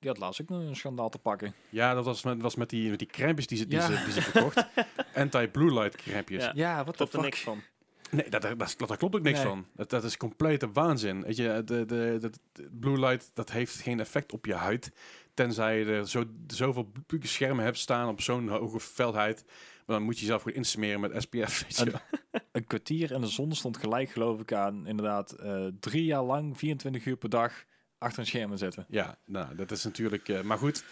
Die 0.05 0.13
had 0.13 0.23
laatst 0.23 0.41
ook 0.41 0.49
nog 0.49 0.61
een 0.69 0.77
schandaal 0.77 1.09
te 1.09 1.19
pakken. 1.19 1.55
Ja, 1.69 1.95
dat 1.95 2.05
was 2.05 2.23
met, 2.23 2.43
was 2.43 2.55
met 2.55 2.71
die, 2.71 2.91
met 2.91 2.99
die 2.99 3.09
crèmpjes 3.09 3.47
die 3.47 3.59
ze, 3.59 3.67
die 3.67 3.79
Ja. 3.79 3.87
ze, 3.87 4.05
die 4.05 4.13
ze 4.13 4.23
verkocht. 4.23 4.67
Anti-blue 5.15 5.73
light 5.73 5.97
crèmpjes. 5.97 6.45
Ja. 6.45 6.53
Ja, 6.55 6.85
wat 6.85 6.97
Klopt 6.97 7.13
er 7.13 7.21
niks 7.21 7.41
van. 7.41 7.63
Nee, 8.11 8.29
dat, 8.29 8.43
dat, 8.43 8.59
dat, 8.59 8.89
daar 8.89 8.97
klopt 8.97 9.15
ook 9.15 9.23
niks 9.23 9.39
Nee. 9.39 9.47
van. 9.49 9.67
Dat, 9.75 9.91
dat 9.91 10.05
is 10.05 10.17
complete 10.17 10.71
waanzin. 10.73 11.23
Weet 11.23 11.37
je, 11.37 11.63
de, 11.65 11.85
de, 11.85 12.17
de, 12.21 12.31
de 12.53 12.69
blue 12.81 12.99
light, 12.99 13.31
dat 13.35 13.51
heeft 13.51 13.81
geen 13.81 14.01
effect 14.01 14.33
op 14.33 14.47
je 14.47 14.55
huid. 14.55 14.93
Tenzij 15.35 15.79
je 15.79 15.85
er 15.85 16.09
zo, 16.09 16.25
zoveel 16.47 16.93
schermen 17.21 17.65
hebt 17.65 17.79
staan 17.79 18.09
op 18.09 18.21
zo'n 18.21 18.49
hoge 18.49 18.81
felheid. 18.81 19.45
Maar 19.87 19.97
dan 19.97 20.05
moet 20.05 20.15
je 20.15 20.21
jezelf 20.21 20.43
gewoon 20.43 20.57
insmeren 20.57 21.01
met 21.01 21.13
SPF. 21.23 21.63
Weet 21.63 21.77
je. 21.77 21.85
En- 21.85 21.91
wel. 21.91 22.41
Een 22.53 22.67
kwartier 22.67 23.13
en 23.13 23.21
de 23.21 23.27
zon 23.27 23.53
stond 23.55 23.77
gelijk 23.77 24.11
geloof 24.11 24.41
ik 24.41 24.53
aan 24.53 24.87
inderdaad 24.87 25.33
eh, 25.33 25.67
drie 25.81 26.05
jaar 26.05 26.23
lang, 26.23 26.59
24 26.59 27.05
uur 27.07 27.17
per 27.17 27.29
dag 27.29 27.65
achter 28.05 28.21
een 28.21 28.27
scherm 28.27 28.57
zitten. 28.57 28.87
Ja, 28.89 29.19
nou, 29.25 29.55
dat 29.55 29.71
is 29.71 29.85
natuurlijk... 29.85 30.29
eh, 30.29 30.41
maar 30.41 30.59
goed, 30.59 30.85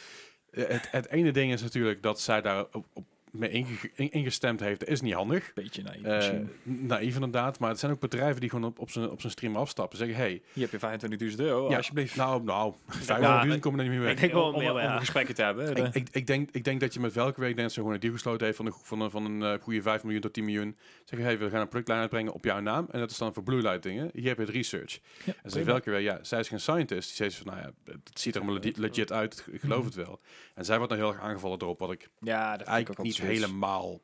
eh, 0.51 0.69
het, 0.69 0.91
het 0.91 1.09
ene 1.09 1.33
ding 1.33 1.53
is 1.53 1.63
natuurlijk 1.63 2.03
dat 2.03 2.21
zij 2.21 2.41
daar 2.41 2.65
op, 2.73 2.87
op 2.93 3.07
mee 3.33 3.51
inge- 3.51 3.91
in- 3.95 4.11
ingestemd 4.11 4.61
heeft. 4.61 4.81
Dat 4.81 4.89
is 4.89 5.01
niet 5.01 5.15
handig. 5.15 5.53
Beetje 5.55 5.83
naïef 5.83 6.03
Eh 6.03 6.15
misschien. 6.17 6.51
naïef 6.65 7.15
inderdaad, 7.15 7.59
maar 7.59 7.71
het 7.71 7.79
zijn 7.79 7.93
ook 7.93 8.01
bedrijven 8.01 8.41
die 8.41 8.51
gewoon 8.51 8.65
op, 8.65 8.79
op 8.79 8.91
zijn 8.91 9.11
op 9.11 9.21
zijn 9.21 9.33
stream 9.33 9.57
afstappen. 9.57 9.99
Zeggen, 9.99 10.17
hey, 10.17 10.43
Hier 10.53 10.69
heb 10.71 10.81
je 10.81 11.09
25.000 11.31 11.41
euro, 11.41 11.71
Ja, 11.71 11.77
alsjeblieft. 11.77 12.17
Nou, 12.17 12.43
nou, 12.45 12.75
500.000 12.89 13.07
Ja, 13.07 13.59
komen 13.59 13.81
er 13.81 13.89
niet 13.89 13.99
meer 13.99 14.01
ik 14.01 14.19
weg. 14.19 14.21
denk 14.21 14.33
wel 14.33 14.53
om, 14.53 14.99
gesprekken 14.99 15.35
te 15.35 15.43
hebben. 15.43 15.77
Ik, 15.77 15.95
ik, 15.95 16.09
ik, 16.13 16.27
denk, 16.27 16.49
ik 16.53 16.65
denk 16.65 16.81
dat 16.81 16.95
je 16.95 17.01
met 17.01 17.13
welke 17.13 17.41
week 17.41 17.49
denk 17.49 17.61
dat 17.63 17.73
ze 17.73 17.79
gewoon 17.79 17.95
een 17.95 18.01
deal 18.01 18.13
gesloten 18.13 18.45
heeft 18.45 18.57
van 18.57 18.67
een, 18.67 18.75
van 18.83 19.01
een, 19.01 19.11
van 19.11 19.25
een 19.25 19.43
eh, 19.43 19.63
goede 19.63 19.83
5 19.83 20.03
miljoen 20.03 20.21
tot 20.21 20.33
10 20.33 20.45
miljoen. 20.45 20.77
Zeggen, 21.05 21.29
hey, 21.29 21.39
we 21.39 21.51
gaan 21.51 21.61
een 21.61 21.69
productlijn 21.69 22.01
uitbrengen 22.01 22.33
op 22.33 22.45
jouw 22.45 22.61
naam. 22.61 22.87
En 22.91 23.01
dat 23.01 23.11
is 23.11 23.19
dan 23.19 23.33
voor 23.35 23.43
Blue 23.43 23.63
Light 23.63 23.83
dingen. 23.83 24.11
Hier 24.13 24.29
heb 24.29 24.37
je 24.37 24.43
het 24.45 24.55
research. 24.55 24.99
ja, 25.25 25.33
En 25.43 25.51
ze 25.51 25.65
welke 25.65 25.91
week, 25.91 26.03
ja, 26.03 26.19
zij 26.23 26.41
is 26.41 26.49
geen 26.49 26.61
scientist. 26.61 27.07
Die 27.09 27.17
zegt 27.17 27.35
van, 27.35 27.47
nou 27.47 27.59
ja, 27.59 27.93
het 27.93 28.19
ziet 28.21 28.35
er 28.35 28.41
allemaal 28.41 28.59
legit, 28.61 28.77
legit 28.77 29.13
uit. 29.13 29.47
Ik 29.51 29.61
geloof 29.61 29.79
Mhm. 29.79 29.87
het 29.87 29.95
wel. 29.95 30.21
En 30.55 30.65
zij 30.65 30.77
wordt 30.77 30.93
dan 30.93 31.01
heel 31.03 31.13
erg 31.13 31.21
aangevallen 31.21 31.59
erop, 31.61 31.79
wat 31.79 31.93
ik 31.93 32.09
ja, 32.21 32.41
dat 32.41 32.51
vind 32.51 32.61
ik 32.61 32.67
ook 32.69 32.69
eigenlijk 32.75 33.03
niet. 33.03 33.17
Helemaal... 33.27 34.01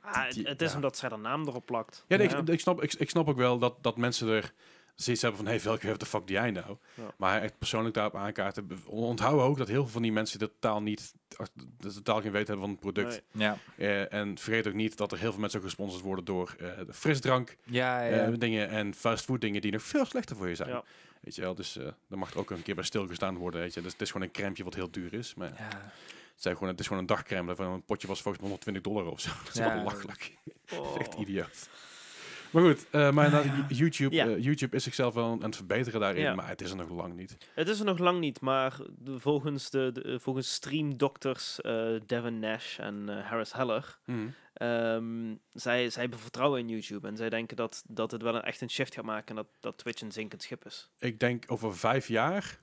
Ah, 0.00 0.24
het, 0.24 0.34
die- 0.34 0.46
het 0.48 0.62
is 0.62 0.70
ja. 0.70 0.76
omdat 0.76 0.96
zij 0.96 1.08
de 1.08 1.16
naam 1.16 1.46
erop 1.46 1.66
plakt. 1.66 2.04
Ja, 2.08 2.16
nee, 2.16 2.28
Ik, 2.28 2.48
ik, 2.48 2.60
snap, 2.60 2.82
ik, 2.82 2.94
ik 2.94 3.10
snap 3.10 3.28
ook 3.28 3.36
wel 3.36 3.58
dat, 3.58 3.82
dat 3.82 3.96
mensen 3.96 4.28
er 4.28 4.52
zoiets 4.94 5.22
hebben 5.22 5.40
van, 5.40 5.50
hey, 5.50 5.60
welke 5.60 5.86
heeft 5.86 6.00
de 6.00 6.06
fuck 6.06 6.26
die 6.26 6.36
jij 6.36 6.50
nou? 6.50 6.76
Ja. 6.94 7.02
Maar 7.16 7.42
echt 7.42 7.58
persoonlijk 7.58 7.94
daarop 7.94 8.16
aankaarten. 8.16 8.68
Onthouden 8.86 9.44
ook 9.44 9.58
dat 9.58 9.68
heel 9.68 9.82
veel 9.82 9.92
van 9.92 10.02
die 10.02 10.12
mensen 10.12 10.38
totaal 10.38 10.82
niet, 10.82 11.14
dat 11.78 11.92
ze 11.92 12.02
totaal 12.02 12.20
geen 12.20 12.32
weten 12.32 12.46
hebben 12.58 12.60
van 12.60 12.70
het 12.70 12.80
product. 12.80 13.22
Nee. 13.32 13.46
Ja, 13.46 13.58
Eh, 13.76 14.12
en 14.12 14.38
vergeet 14.38 14.66
ook 14.66 14.74
niet 14.74 14.96
dat 14.96 15.12
er 15.12 15.18
heel 15.18 15.30
veel 15.30 15.40
mensen 15.40 15.58
ook 15.58 15.64
gesponsord 15.64 16.02
worden 16.02 16.24
door 16.24 16.54
eh, 16.58 16.66
de 16.86 16.92
frisdrank 16.92 17.56
ja, 17.64 18.02
ja. 18.02 18.26
eh, 18.26 18.32
dingen 18.38 18.68
en 18.68 18.94
fastfood 18.94 19.40
dingen 19.40 19.60
die 19.60 19.72
nog 19.72 19.82
veel 19.82 20.04
slechter 20.04 20.36
voor 20.36 20.48
je 20.48 20.54
zijn. 20.54 20.68
Ja. 20.68 20.84
Weet 21.20 21.34
je 21.34 21.40
wel, 21.40 21.54
dus 21.54 21.76
eh 21.76 21.84
daar 22.08 22.18
mag 22.18 22.30
er 22.30 22.38
ook 22.38 22.50
een 22.50 22.62
keer 22.62 22.74
bij 22.74 22.84
stilgestaan 22.84 23.36
worden. 23.36 23.60
Weet 23.60 23.74
je. 23.74 23.80
Dus 23.82 23.92
het 23.92 24.00
is 24.00 24.10
gewoon 24.10 24.26
een 24.26 24.32
crème 24.32 24.64
wat 24.64 24.74
heel 24.74 24.90
duur 24.90 25.14
is. 25.14 25.34
Maar 25.34 25.52
zijn 26.42 26.54
gewoon, 26.56 26.68
het 26.70 26.80
is 26.80 26.86
gewoon 26.86 27.02
een 27.02 27.08
dagcrème. 27.08 27.46
Daarvan 27.46 27.72
een 27.72 27.84
potje 27.84 28.06
was 28.06 28.22
volgens 28.22 28.42
mij 28.42 28.50
120 28.52 28.82
dollar 28.92 29.12
of 29.12 29.20
zo. 29.20 29.30
Dat 29.44 29.48
is 29.54 29.60
Ja. 29.60 29.68
wel 29.74 29.78
belachelijk. 29.78 30.32
Oh. 30.78 30.96
Echt 31.00 31.14
idioot. 31.14 31.68
Maar 32.50 32.62
goed, 32.62 32.86
eh, 32.90 33.10
maar 33.10 33.46
Ja. 33.46 33.66
YouTube, 33.68 34.14
Ja. 34.14 34.26
eh, 34.26 34.42
YouTube 34.42 34.76
is 34.76 34.82
zichzelf 34.82 35.14
wel 35.14 35.24
aan 35.24 35.42
het 35.42 35.56
verbeteren 35.56 36.00
daarin, 36.00 36.22
Ja. 36.22 36.34
maar 36.34 36.48
het 36.48 36.60
is 36.60 36.70
er 36.70 36.76
nog 36.76 36.90
lang 36.90 37.14
niet. 37.14 37.36
Het 37.54 37.68
is 37.68 37.78
er 37.78 37.84
nog 37.84 37.98
lang 37.98 38.20
niet, 38.20 38.40
maar 38.40 38.76
de, 38.98 39.20
volgens, 39.20 39.70
de, 39.70 39.90
de, 39.92 40.20
volgens 40.20 40.52
streamdokters 40.52 41.60
eh 41.60 41.94
Devin 42.06 42.38
Nash 42.38 42.78
en 42.78 43.08
eh, 43.08 43.26
Harris 43.26 43.52
Heller, 43.52 43.98
ehm, 44.52 45.34
zij, 45.52 45.90
zij 45.90 46.02
hebben 46.02 46.18
vertrouwen 46.18 46.60
in 46.60 46.68
YouTube 46.68 47.08
en 47.08 47.16
zij 47.16 47.28
denken 47.30 47.56
dat, 47.56 47.82
dat 47.86 48.10
het 48.10 48.22
wel 48.22 48.34
een, 48.34 48.42
echt 48.42 48.60
een 48.60 48.70
shift 48.70 48.94
gaat 48.94 49.04
maken 49.04 49.28
en 49.28 49.34
dat, 49.34 49.46
dat 49.60 49.78
Twitch 49.78 50.02
een 50.02 50.12
zinkend 50.12 50.42
schip 50.42 50.64
is. 50.66 50.90
Ik 50.98 51.20
denk 51.20 51.44
over 51.46 51.76
vijf 51.76 52.08
jaar 52.08 52.58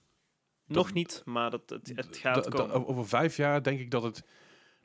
Nog 0.66 0.93
niet, 0.93 1.22
maar 1.26 1.51
dat, 1.51 1.70
het, 1.70 1.91
het 1.95 2.18
gaat 2.18 2.49
komen. 2.49 2.88
over 2.88 3.07
vijf 3.07 3.38
jaar 3.38 3.63
denk 3.63 3.80
ik 3.80 3.91
dat 3.91 4.03
het 4.03 4.24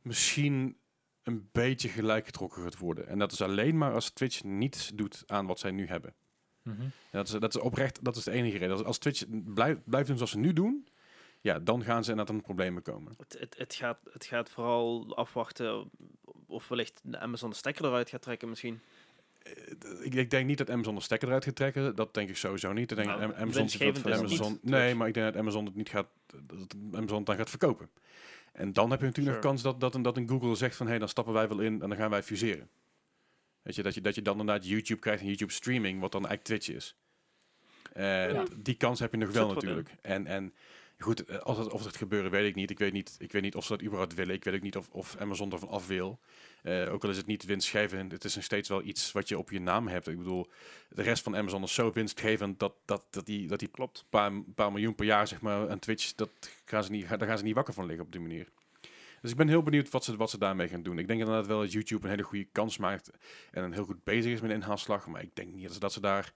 misschien 0.03 0.77
een 1.23 1.49
beetje 1.53 1.89
gelijk 1.89 2.25
getrokken 2.25 2.63
gaat 2.63 2.79
worden. 2.79 3.07
En 3.07 3.19
dat 3.19 3.33
is 3.33 3.41
alleen 3.41 3.79
maar 3.79 3.93
als 3.95 4.11
Twitch 4.11 4.43
niets 4.43 4.91
doet 4.95 5.23
aan 5.27 5.47
wat 5.47 5.59
zij 5.59 5.71
nu 5.71 5.87
hebben. 5.87 6.15
Mhm. 6.63 6.89
Dat, 7.11 7.29
is, 7.29 7.33
dat 7.33 7.55
is 7.55 7.61
oprecht, 7.61 8.05
dat 8.05 8.17
is 8.17 8.25
de 8.25 8.31
enige 8.31 8.59
reden. 8.59 8.77
Als, 8.77 8.85
als 8.85 8.99
Twitch 8.99 9.25
blijft, 9.29 9.81
blijft 9.85 10.07
doen 10.07 10.17
zoals 10.17 10.33
ze 10.33 10.39
nu 10.39 10.53
doen, 10.53 10.89
ja, 11.41 11.59
dan 11.59 11.85
gaan 11.85 12.05
ze 12.05 12.11
inderdaad 12.11 12.35
aan 12.35 12.43
problemen 12.43 12.83
komen. 12.83 13.15
Het, 13.19 13.37
het, 13.39 13.59
het, 13.59 13.75
gaat, 13.75 13.99
het 14.13 14.25
gaat 14.25 14.51
vooral 14.51 15.17
afwachten 15.17 15.91
of 16.47 16.69
wellicht 16.69 17.01
de 17.03 17.19
Amazon 17.19 17.51
de 17.51 17.57
stekker 17.57 17.85
eruit 17.85 18.09
gaat 18.09 18.23
trekken 18.23 18.49
misschien. 18.49 18.81
Eh, 19.43 19.53
Ik, 20.05 20.15
ik 20.15 20.31
denk 20.31 20.47
niet 20.47 20.59
dat 20.59 20.71
Amazon 20.71 20.95
de 20.95 21.01
stekker 21.01 21.29
eruit 21.29 21.45
gaat 21.45 21.55
trekken. 21.57 21.97
Dat 21.97 22.15
denk 22.15 22.29
ik 22.29 22.37
sowieso 22.37 22.73
niet. 22.73 22.91
Ik 22.91 22.97
denk 22.97 23.09
Nou, 23.09 23.21
dat 23.21 23.35
Amazon, 23.35 23.67
dat 23.93 24.13
Amazon 24.13 24.53
niet, 24.53 24.63
nee, 24.65 24.89
dus. 24.89 24.97
maar 24.99 25.09
ik 25.09 25.15
denk 25.15 25.27
dat 25.33 25.37
Amazon 25.37 25.65
het 25.65 25.75
niet 25.75 25.89
gaat, 25.89 26.07
dat 26.43 26.75
Amazon 26.93 27.17
het 27.17 27.27
dan 27.27 27.37
gaat 27.37 27.51
verkopen. 27.51 27.91
En 28.53 28.73
dan 28.73 28.91
heb 28.91 29.01
je 29.01 29.07
natuurlijk 29.07 29.37
nog 29.37 29.45
Sure. 29.45 29.49
kans 29.49 29.63
dat, 29.63 29.81
dat, 29.81 29.95
een, 29.95 30.03
dat 30.03 30.17
een 30.17 30.29
Google 30.29 30.55
zegt 30.55 30.77
van, 30.77 30.87
hé, 30.87 30.99
dan 30.99 31.09
stappen 31.09 31.33
wij 31.35 31.49
wel 31.49 31.61
in 31.61 31.73
en 31.83 31.89
dan 31.89 31.97
gaan 31.99 32.11
wij 32.11 32.23
fuseren. 32.23 32.69
Weet 33.63 33.75
je, 33.75 33.83
dat 33.83 33.95
je, 33.95 34.01
dat 34.01 34.15
je 34.15 34.23
dan 34.23 34.39
inderdaad 34.41 34.67
YouTube 34.67 35.01
krijgt 35.01 35.21
en 35.23 35.27
YouTube 35.29 35.53
streaming, 35.53 36.01
wat 36.01 36.13
dan 36.13 36.27
eigenlijk 36.27 36.63
Twitch 36.63 36.77
is. 36.77 36.97
Eh, 37.93 38.33
Ja. 38.33 38.45
Die 38.57 38.75
kans 38.75 39.01
heb 39.01 39.11
je 39.13 39.17
nog 39.19 39.31
wel 39.31 39.53
natuurlijk. 39.53 39.91
En, 40.03 40.27
en 40.27 40.55
goed, 40.99 41.25
eh, 41.25 41.39
als 41.39 41.59
het, 41.59 41.69
of 41.69 41.85
het 41.85 41.97
gebeuren, 41.97 42.31
weet 42.31 42.49
ik 42.49 42.55
niet. 42.55 42.71
Ik 42.71 42.79
weet 42.79 42.93
niet, 42.93 43.17
ik 43.19 43.33
weet 43.33 43.43
niet 43.43 43.55
of 43.55 43.65
ze 43.65 43.73
dat 43.73 43.83
überhaupt 43.83 44.15
willen. 44.15 44.35
Ik 44.35 44.45
weet 44.45 44.55
ook 44.55 44.61
niet 44.63 44.77
of, 44.77 44.89
of 44.91 45.17
Amazon 45.19 45.53
ervan 45.53 45.69
af 45.69 45.87
wil. 45.87 46.19
Eh, 46.63 46.93
ook 46.93 47.05
al 47.05 47.11
is 47.11 47.17
het 47.17 47.27
niet 47.27 47.45
winstgevend, 47.45 48.13
het 48.13 48.25
is 48.25 48.35
nog 48.35 48.45
steeds 48.45 48.69
wel 48.69 48.83
iets 48.83 49.13
wat 49.13 49.29
je 49.29 49.39
op 49.39 49.51
je 49.51 49.61
naam 49.61 49.89
hebt. 49.89 50.09
Ik 50.09 50.17
bedoel, 50.17 50.51
de 50.89 51.03
rest 51.03 51.23
van 51.23 51.37
Amazon 51.37 51.63
is 51.63 51.75
zo 51.75 51.93
winstgevend 51.93 52.59
dat, 52.59 52.75
dat, 52.85 53.07
dat 53.11 53.27
die, 53.27 53.47
dat 53.47 53.59
die 53.59 53.69
Klopt. 53.69 54.05
paar, 54.09 54.33
paar 54.55 54.73
miljoen 54.73 54.95
per 54.95 55.07
jaar, 55.07 55.27
zeg 55.27 55.41
maar, 55.41 55.71
aan 55.71 55.79
Twitch, 55.79 56.15
dat 56.15 56.31
gaan 56.65 56.85
ze 56.85 56.91
niet, 56.91 57.09
daar 57.09 57.29
gaan 57.29 57.39
ze 57.39 57.45
niet 57.45 57.55
wakker 57.55 57.75
van 57.75 57.87
liggen 57.87 58.05
op 58.05 58.13
die 58.13 58.21
manier. 58.21 58.49
Dus 59.21 59.31
ik 59.31 59.37
ben 59.37 59.49
heel 59.49 59.63
benieuwd 59.63 59.91
wat 59.91 60.05
ze, 60.05 60.17
wat 60.17 60.31
ze 60.31 60.39
daarmee 60.39 60.69
gaan 60.69 60.83
doen. 60.83 60.99
Ik 60.99 61.07
denk 61.07 61.21
inderdaad 61.21 61.47
wel 61.47 61.61
dat 61.61 61.73
YouTube 61.73 62.05
een 62.05 62.11
hele 62.11 62.23
goede 62.23 62.49
kans 62.53 62.77
maakt 62.77 63.11
en 63.51 63.65
een 63.65 63.73
heel 63.73 63.85
goed 63.85 64.05
bezig 64.05 64.33
is 64.33 64.41
met 64.41 64.51
een 64.51 64.57
inhaalslag. 64.57 65.07
Maar 65.07 65.23
ik 65.23 65.35
denk 65.35 65.55
niet 65.55 65.63
dat 65.63 65.73
ze, 65.73 65.81
dat 65.81 65.93
ze 65.93 66.01
daar 66.01 66.33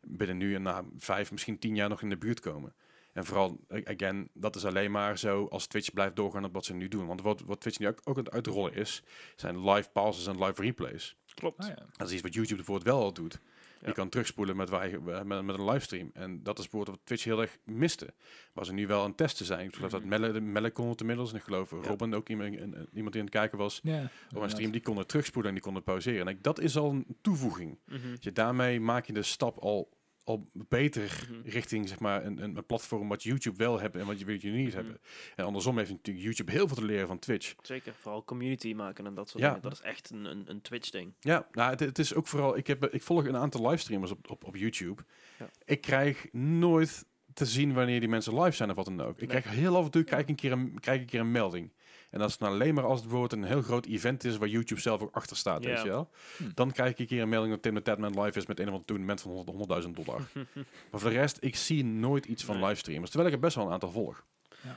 binnen 0.00 0.36
nu 0.36 0.54
en 0.54 0.62
na 0.62 0.84
vijf, 0.98 1.32
misschien 1.32 1.58
tien 1.58 1.74
jaar 1.74 1.88
nog 1.88 2.02
in 2.02 2.08
de 2.08 2.16
buurt 2.16 2.40
komen. 2.40 2.74
En 3.14 3.24
vooral, 3.24 3.60
again, 3.84 4.28
dat 4.32 4.56
is 4.56 4.64
alleen 4.64 4.90
maar 4.90 5.18
zo 5.18 5.46
als 5.50 5.66
Twitch 5.66 5.92
blijft 5.92 6.16
doorgaan 6.16 6.44
op 6.44 6.52
wat 6.54 6.64
ze 6.64 6.74
nu 6.74 6.88
doen. 6.88 7.06
Want 7.06 7.22
wat, 7.22 7.40
wat 7.40 7.60
Twitch 7.60 7.78
nu 7.78 7.86
ook, 7.88 8.00
ook 8.04 8.16
aan 8.18 8.24
het 8.24 8.32
uitrollen 8.32 8.74
is, 8.74 9.02
zijn 9.36 9.70
live 9.70 9.90
pauses 9.90 10.26
en 10.26 10.44
live 10.44 10.62
replays. 10.62 11.16
Klopt. 11.34 11.58
Ah, 11.62 11.68
ja. 11.68 11.86
Dat 11.96 12.06
is 12.08 12.12
iets 12.12 12.22
wat 12.22 12.34
YouTube 12.34 12.56
bijvoorbeeld 12.56 12.86
wel 12.86 13.02
al 13.02 13.12
doet. 13.12 13.40
Ja. 13.80 13.86
Je 13.90 13.94
kan 13.94 14.08
terugspoelen 14.08 14.56
met, 14.56 14.68
wij, 14.70 14.98
met, 15.24 15.42
met 15.44 15.58
een 15.58 15.64
livestream. 15.64 16.10
En 16.12 16.42
dat 16.42 16.58
is 16.58 16.64
bijvoorbeeld 16.68 16.96
wat 16.96 17.06
Twitch 17.06 17.24
heel 17.24 17.40
erg 17.40 17.58
miste. 17.64 18.14
Waar 18.52 18.64
ze 18.64 18.72
nu 18.72 18.86
wel 18.86 19.00
aan 19.02 19.08
het 19.08 19.16
testen 19.16 19.46
zijn. 19.46 19.66
Ik 19.68 19.74
geloof 19.74 19.90
dat 19.90 20.00
Mhm. 20.00 20.08
Melle, 20.08 20.40
Melle 20.40 20.70
kon 20.70 20.88
het 20.88 21.00
inmiddels. 21.00 21.30
En 21.30 21.36
ik 21.36 21.42
geloof 21.42 21.70
Ja. 21.70 21.76
Robin 21.82 22.14
ook 22.14 22.28
iemand, 22.28 22.54
iemand 22.54 22.92
die 22.92 23.04
aan 23.04 23.12
het 23.20 23.30
kijken 23.30 23.58
was. 23.58 23.80
Ja, 23.82 24.10
Op 24.34 24.42
een 24.42 24.50
stream, 24.50 24.70
die 24.70 24.80
kon 24.80 24.96
het 24.96 25.08
terugspoelen 25.08 25.48
en 25.50 25.56
die 25.56 25.64
kon 25.66 25.74
het 25.74 25.84
pauzeren. 25.84 26.20
En 26.20 26.26
ik, 26.28 26.42
dat 26.42 26.60
is 26.60 26.76
al 26.76 26.90
een 26.90 27.16
toevoeging. 27.20 27.78
Mhm. 27.86 27.98
Je, 28.20 28.32
daarmee 28.32 28.80
maak 28.80 29.06
je 29.06 29.12
de 29.12 29.22
stap 29.22 29.58
al, 29.58 29.88
al 30.24 30.48
beter 30.52 31.28
Mhm. 31.30 31.48
richting 31.48 31.88
zeg 31.88 31.98
maar, 31.98 32.24
een, 32.24 32.42
een, 32.42 32.66
platform 32.66 33.08
wat 33.08 33.22
YouTube 33.22 33.56
wel 33.56 33.80
hebben 33.80 34.00
en 34.00 34.06
wat 34.06 34.18
je, 34.18 34.26
je 34.26 34.50
niet 34.50 34.66
Mhm. 34.66 34.76
hebben. 34.76 35.00
En 35.36 35.44
andersom 35.44 35.78
heeft 35.78 35.90
natuurlijk 35.90 36.24
YouTube 36.24 36.50
heel 36.52 36.66
veel 36.66 36.76
te 36.76 36.84
leren 36.84 37.06
van 37.06 37.18
Twitch. 37.18 37.54
Zeker, 37.62 37.94
vooral 37.98 38.24
community 38.24 38.72
maken 38.72 39.06
en 39.06 39.14
dat 39.14 39.28
soort 39.28 39.42
Ja. 39.42 39.48
dingen. 39.48 39.62
Dat 39.62 39.72
is 39.72 39.80
echt 39.80 40.10
een, 40.10 40.24
een, 40.24 40.50
een 40.50 40.60
Twitch-ding. 40.60 41.14
Ja, 41.20 41.48
nou, 41.52 41.70
het, 41.70 41.80
het 41.80 41.98
is 41.98 42.14
ook 42.14 42.26
vooral. 42.26 42.56
Ik, 42.56 42.66
heb, 42.66 42.84
ik 42.84 43.02
volg 43.02 43.24
een 43.24 43.36
aantal 43.36 43.68
livestreamers 43.68 44.10
op, 44.10 44.30
op, 44.30 44.44
op 44.44 44.56
YouTube. 44.56 45.02
Ja. 45.38 45.50
Ik 45.64 45.80
krijg 45.80 46.32
nooit 46.32 47.04
te 47.34 47.46
zien 47.46 47.72
wanneer 47.72 48.00
die 48.00 48.08
mensen 48.08 48.40
live 48.42 48.56
zijn 48.56 48.70
of 48.70 48.76
wat 48.76 48.84
dan 48.84 49.00
ook. 49.00 49.20
Ik 49.20 49.28
Nee. 49.32 49.40
krijg 49.40 49.56
heel 49.56 49.76
af 49.76 49.84
en 49.84 49.90
toe 49.90 50.04
krijg 50.04 50.22
ik 50.22 50.28
een, 50.28 50.34
keer 50.34 50.52
een, 50.52 50.80
krijg 50.80 50.96
ik 50.96 51.02
een 51.02 51.10
keer 51.10 51.20
een 51.20 51.30
melding. 51.30 51.72
En 52.10 52.20
dat 52.20 52.28
is 52.28 52.38
dan 52.38 52.48
alleen 52.48 52.74
maar 52.74 52.84
als 52.84 53.00
het 53.00 53.08
bijvoorbeeld 53.08 53.42
een 53.42 53.48
heel 53.48 53.62
groot 53.62 53.86
event 53.86 54.24
is 54.24 54.36
waar 54.36 54.48
YouTube 54.48 54.80
zelf 54.80 55.00
ook 55.00 55.14
achter 55.14 55.36
staat, 55.36 55.62
Ja. 55.62 55.68
weet 55.68 55.82
je 55.82 55.88
wel. 55.88 56.10
Hm. 56.36 56.44
Dan 56.54 56.72
krijg 56.72 56.90
ik 56.90 56.98
een 56.98 57.06
keer 57.06 57.22
een 57.22 57.28
melding 57.28 57.52
dat 57.52 57.62
Tim 57.62 57.74
de 57.74 57.82
Tatman 57.82 58.20
live 58.22 58.38
is 58.38 58.46
met 58.46 58.58
een 58.60 58.66
of 58.66 58.72
ander 58.72 58.86
toernooi 58.86 59.18
van 59.18 59.30
100 59.30 59.84
100.000 59.84 59.90
dollar. 60.04 60.20
maar 60.90 61.00
voor 61.00 61.10
de 61.10 61.16
rest, 61.16 61.36
ik 61.40 61.56
zie 61.56 61.84
nooit 61.84 62.26
iets 62.26 62.44
van 62.44 62.54
Nee. 62.58 62.64
livestreamers. 62.64 63.10
Terwijl 63.10 63.30
ik 63.30 63.36
er 63.36 63.42
best 63.44 63.56
wel 63.56 63.66
een 63.66 63.72
aantal 63.72 63.90
volg. 63.90 64.24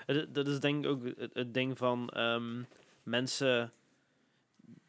Het- 0.06 0.34
Dat 0.36 0.48
is 0.48 0.60
denk 0.60 0.84
ik 0.86 0.90
ook 0.92 1.04
het, 1.18 1.30
het 1.34 1.54
ding 1.54 1.78
van 1.78 2.10
ehm, 2.10 2.62
mensen 3.04 3.72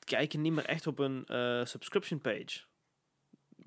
kijken 0.04 0.40
niet 0.40 0.52
meer 0.52 0.64
echt 0.66 0.86
op 0.86 0.98
een 0.98 1.24
eh, 1.26 1.64
subscription 1.64 2.20
page. 2.20 2.60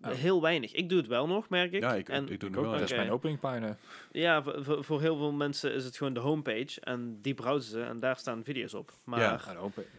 Oh. 0.04 0.12
Heel 0.12 0.42
weinig. 0.42 0.74
Ik 0.74 0.90
doe 0.90 0.98
het 0.98 1.08
wel 1.08 1.28
nog, 1.28 1.50
merk 1.50 1.72
ik. 1.72 1.82
Ja, 1.82 1.94
ik, 1.96 2.10
en 2.10 2.30
ik 2.30 2.40
doe 2.40 2.50
het 2.50 2.58
ook, 2.58 2.64
wel. 2.64 2.72
dat 2.72 2.80
ja. 2.80 2.86
is 2.86 2.92
Oké. 2.92 3.00
mijn 3.02 3.12
openingpagina. 3.14 3.78
ja, 4.12 4.44
voor, 4.80 5.02
heel 5.02 5.18
veel 5.18 5.32
mensen 5.32 5.74
is 5.74 5.84
het 5.86 5.98
gewoon 5.98 6.14
de 6.14 6.20
homepage 6.20 6.82
en 6.82 7.18
die 7.22 7.34
browsen 7.34 7.72
ze 7.72 7.82
en 7.84 8.00
daar 8.00 8.18
staan 8.18 8.44
video's 8.44 8.74
op. 8.74 8.92
Maar 9.04 9.20
Ja. 9.20 9.40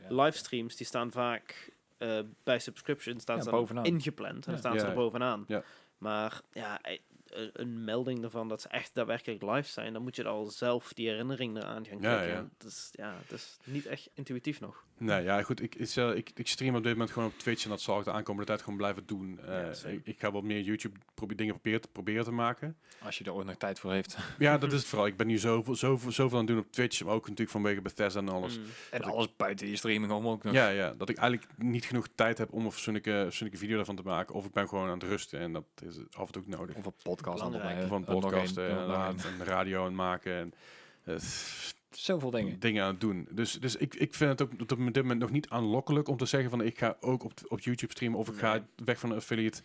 Livestreams 0.08 0.76
die 0.76 0.86
staan 0.86 1.10
vaak 1.12 1.70
eh, 1.98 2.18
bij 2.44 2.58
subscription 2.58 3.20
staan 3.20 3.36
Ja, 3.36 3.42
ze 3.42 3.50
bovenaan. 3.50 3.84
ingepland 3.84 4.44
en 4.46 4.50
dan 4.50 4.58
staan 4.58 4.78
ze 4.78 4.86
er 4.86 4.94
bovenaan. 4.94 5.44
Ja. 5.48 5.62
Maar 5.98 6.40
ja, 6.52 6.80
eh, 6.82 6.98
een- 7.32 7.50
een 7.52 7.84
melding 7.84 8.22
ervan 8.24 8.48
dat 8.48 8.60
ze 8.62 8.68
echt 8.68 8.94
daadwerkelijk 8.94 9.42
live 9.42 9.68
zijn, 9.68 9.92
dan 9.92 10.02
moet 10.02 10.16
je 10.16 10.22
er 10.22 10.28
al 10.28 10.44
zelf 10.46 10.92
die 10.92 11.08
herinnering 11.08 11.56
eraan 11.56 11.86
gaan 11.86 12.00
Ja, 12.00 12.16
klikken. 12.18 12.36
ja. 12.42 12.48
Dus 12.58 12.88
ja, 12.92 13.14
het 13.22 13.32
is 13.32 13.56
niet 13.64 13.86
echt 13.86 14.10
intuïtief 14.14 14.60
nog. 14.60 14.84
Nee, 14.98 15.22
ja, 15.22 15.42
goed. 15.42 15.62
Ik, 15.62 15.74
is, 15.74 15.96
eh, 15.96 16.14
ik, 16.16 16.30
ik 16.34 16.48
stream 16.48 16.76
op 16.76 16.82
dit 16.82 16.92
moment 16.92 17.10
gewoon 17.10 17.28
op 17.28 17.38
Twitch 17.38 17.64
en 17.64 17.70
dat 17.70 17.80
zal 17.80 17.98
ik 17.98 18.04
de 18.04 18.12
aankomende 18.12 18.46
tijd 18.46 18.62
gewoon 18.62 18.76
blijven 18.76 19.06
doen. 19.06 19.38
Eh, 19.40 19.46
Ja, 19.82 19.88
ik, 19.88 20.06
ik 20.06 20.18
ga 20.20 20.30
wat 20.30 20.42
meer 20.42 20.60
YouTube 20.60 20.98
probe- 21.14 21.34
dingen 21.34 21.52
proberen 21.54 21.80
te, 21.80 21.88
proberen 21.88 22.24
te 22.24 22.30
maken. 22.30 22.76
Als 23.02 23.18
je 23.18 23.24
er 23.24 23.32
ooit 23.32 23.46
nog 23.46 23.54
tijd 23.56 23.78
voor 23.80 23.92
heeft. 23.92 24.16
Ja, 24.38 24.58
dat 24.58 24.72
is 24.72 24.78
het 24.78 24.88
vooral. 24.88 25.06
Ik 25.06 25.16
ben 25.16 25.26
nu 25.26 25.38
zoveel, 25.38 25.74
zoveel, 25.74 26.12
zoveel 26.12 26.38
aan 26.38 26.44
het 26.46 26.54
doen 26.54 26.64
op 26.64 26.72
Twitch, 26.72 27.04
maar 27.04 27.14
ook 27.14 27.22
natuurlijk 27.22 27.50
vanwege 27.50 27.80
Bethesda 27.82 28.20
en 28.20 28.28
alles. 28.28 28.58
Mm. 28.58 28.64
En 28.90 29.00
ik- 29.00 29.06
alles 29.06 29.36
buiten 29.36 29.66
die 29.66 29.76
streaming 29.76 30.12
om 30.12 30.28
ook 30.28 30.42
nog. 30.42 30.52
Ja, 30.52 30.68
ja, 30.68 30.94
dat 30.94 31.08
ik 31.08 31.16
eigenlijk 31.16 31.50
niet 31.56 31.84
genoeg 31.84 32.08
tijd 32.14 32.38
heb 32.38 32.52
om 32.52 32.64
een 32.64 32.72
fatsoenlijke, 32.72 33.20
fatsoenlijke 33.24 33.58
video 33.62 33.76
daarvan 33.76 33.96
te 33.96 34.02
maken. 34.02 34.34
Of 34.34 34.44
ik 34.46 34.52
ben 34.52 34.68
gewoon 34.68 34.86
aan 34.88 34.98
het 34.98 35.02
rusten 35.08 35.40
en 35.40 35.52
dat 35.52 35.64
is 35.84 35.96
af 36.10 36.26
en 36.26 36.32
toe 36.32 36.42
ook 36.42 36.48
nodig. 36.48 36.76
Of 36.76 36.86
een 36.86 36.92
podcast 37.02 37.20
podcast 38.04 38.56
nog 38.56 38.68
inderdaad, 38.68 39.24
één. 39.24 39.40
en 39.40 39.44
radio 39.44 39.78
aan 39.78 39.84
het 39.84 39.94
maken 39.94 40.32
en 40.32 40.52
eh, 41.04 41.16
Zoveel 41.90 42.30
dingen. 42.30 42.60
dingen 42.60 42.82
aan 42.82 42.90
het 42.90 43.00
doen. 43.00 43.28
Dus, 43.30 43.52
dus 43.52 43.76
ik, 43.76 43.94
ik 43.94 44.14
vind 44.14 44.30
het 44.30 44.42
ook 44.42 44.60
op 44.60 44.68
dit 44.68 45.02
moment 45.02 45.18
nog 45.20 45.30
niet 45.30 45.48
aanlokkelijk 45.48 46.08
om 46.08 46.16
te 46.16 46.26
zeggen 46.26 46.50
van 46.50 46.62
ik 46.62 46.78
ga 46.78 46.96
ook 47.00 47.24
op, 47.24 47.32
op 47.48 47.60
YouTube 47.60 47.92
streamen 47.92 48.18
of 48.18 48.28
ik 48.28 48.38
ga 48.38 48.64
weg 48.84 48.98
van 48.98 49.10
een 49.10 49.16
affiliate 49.16 49.62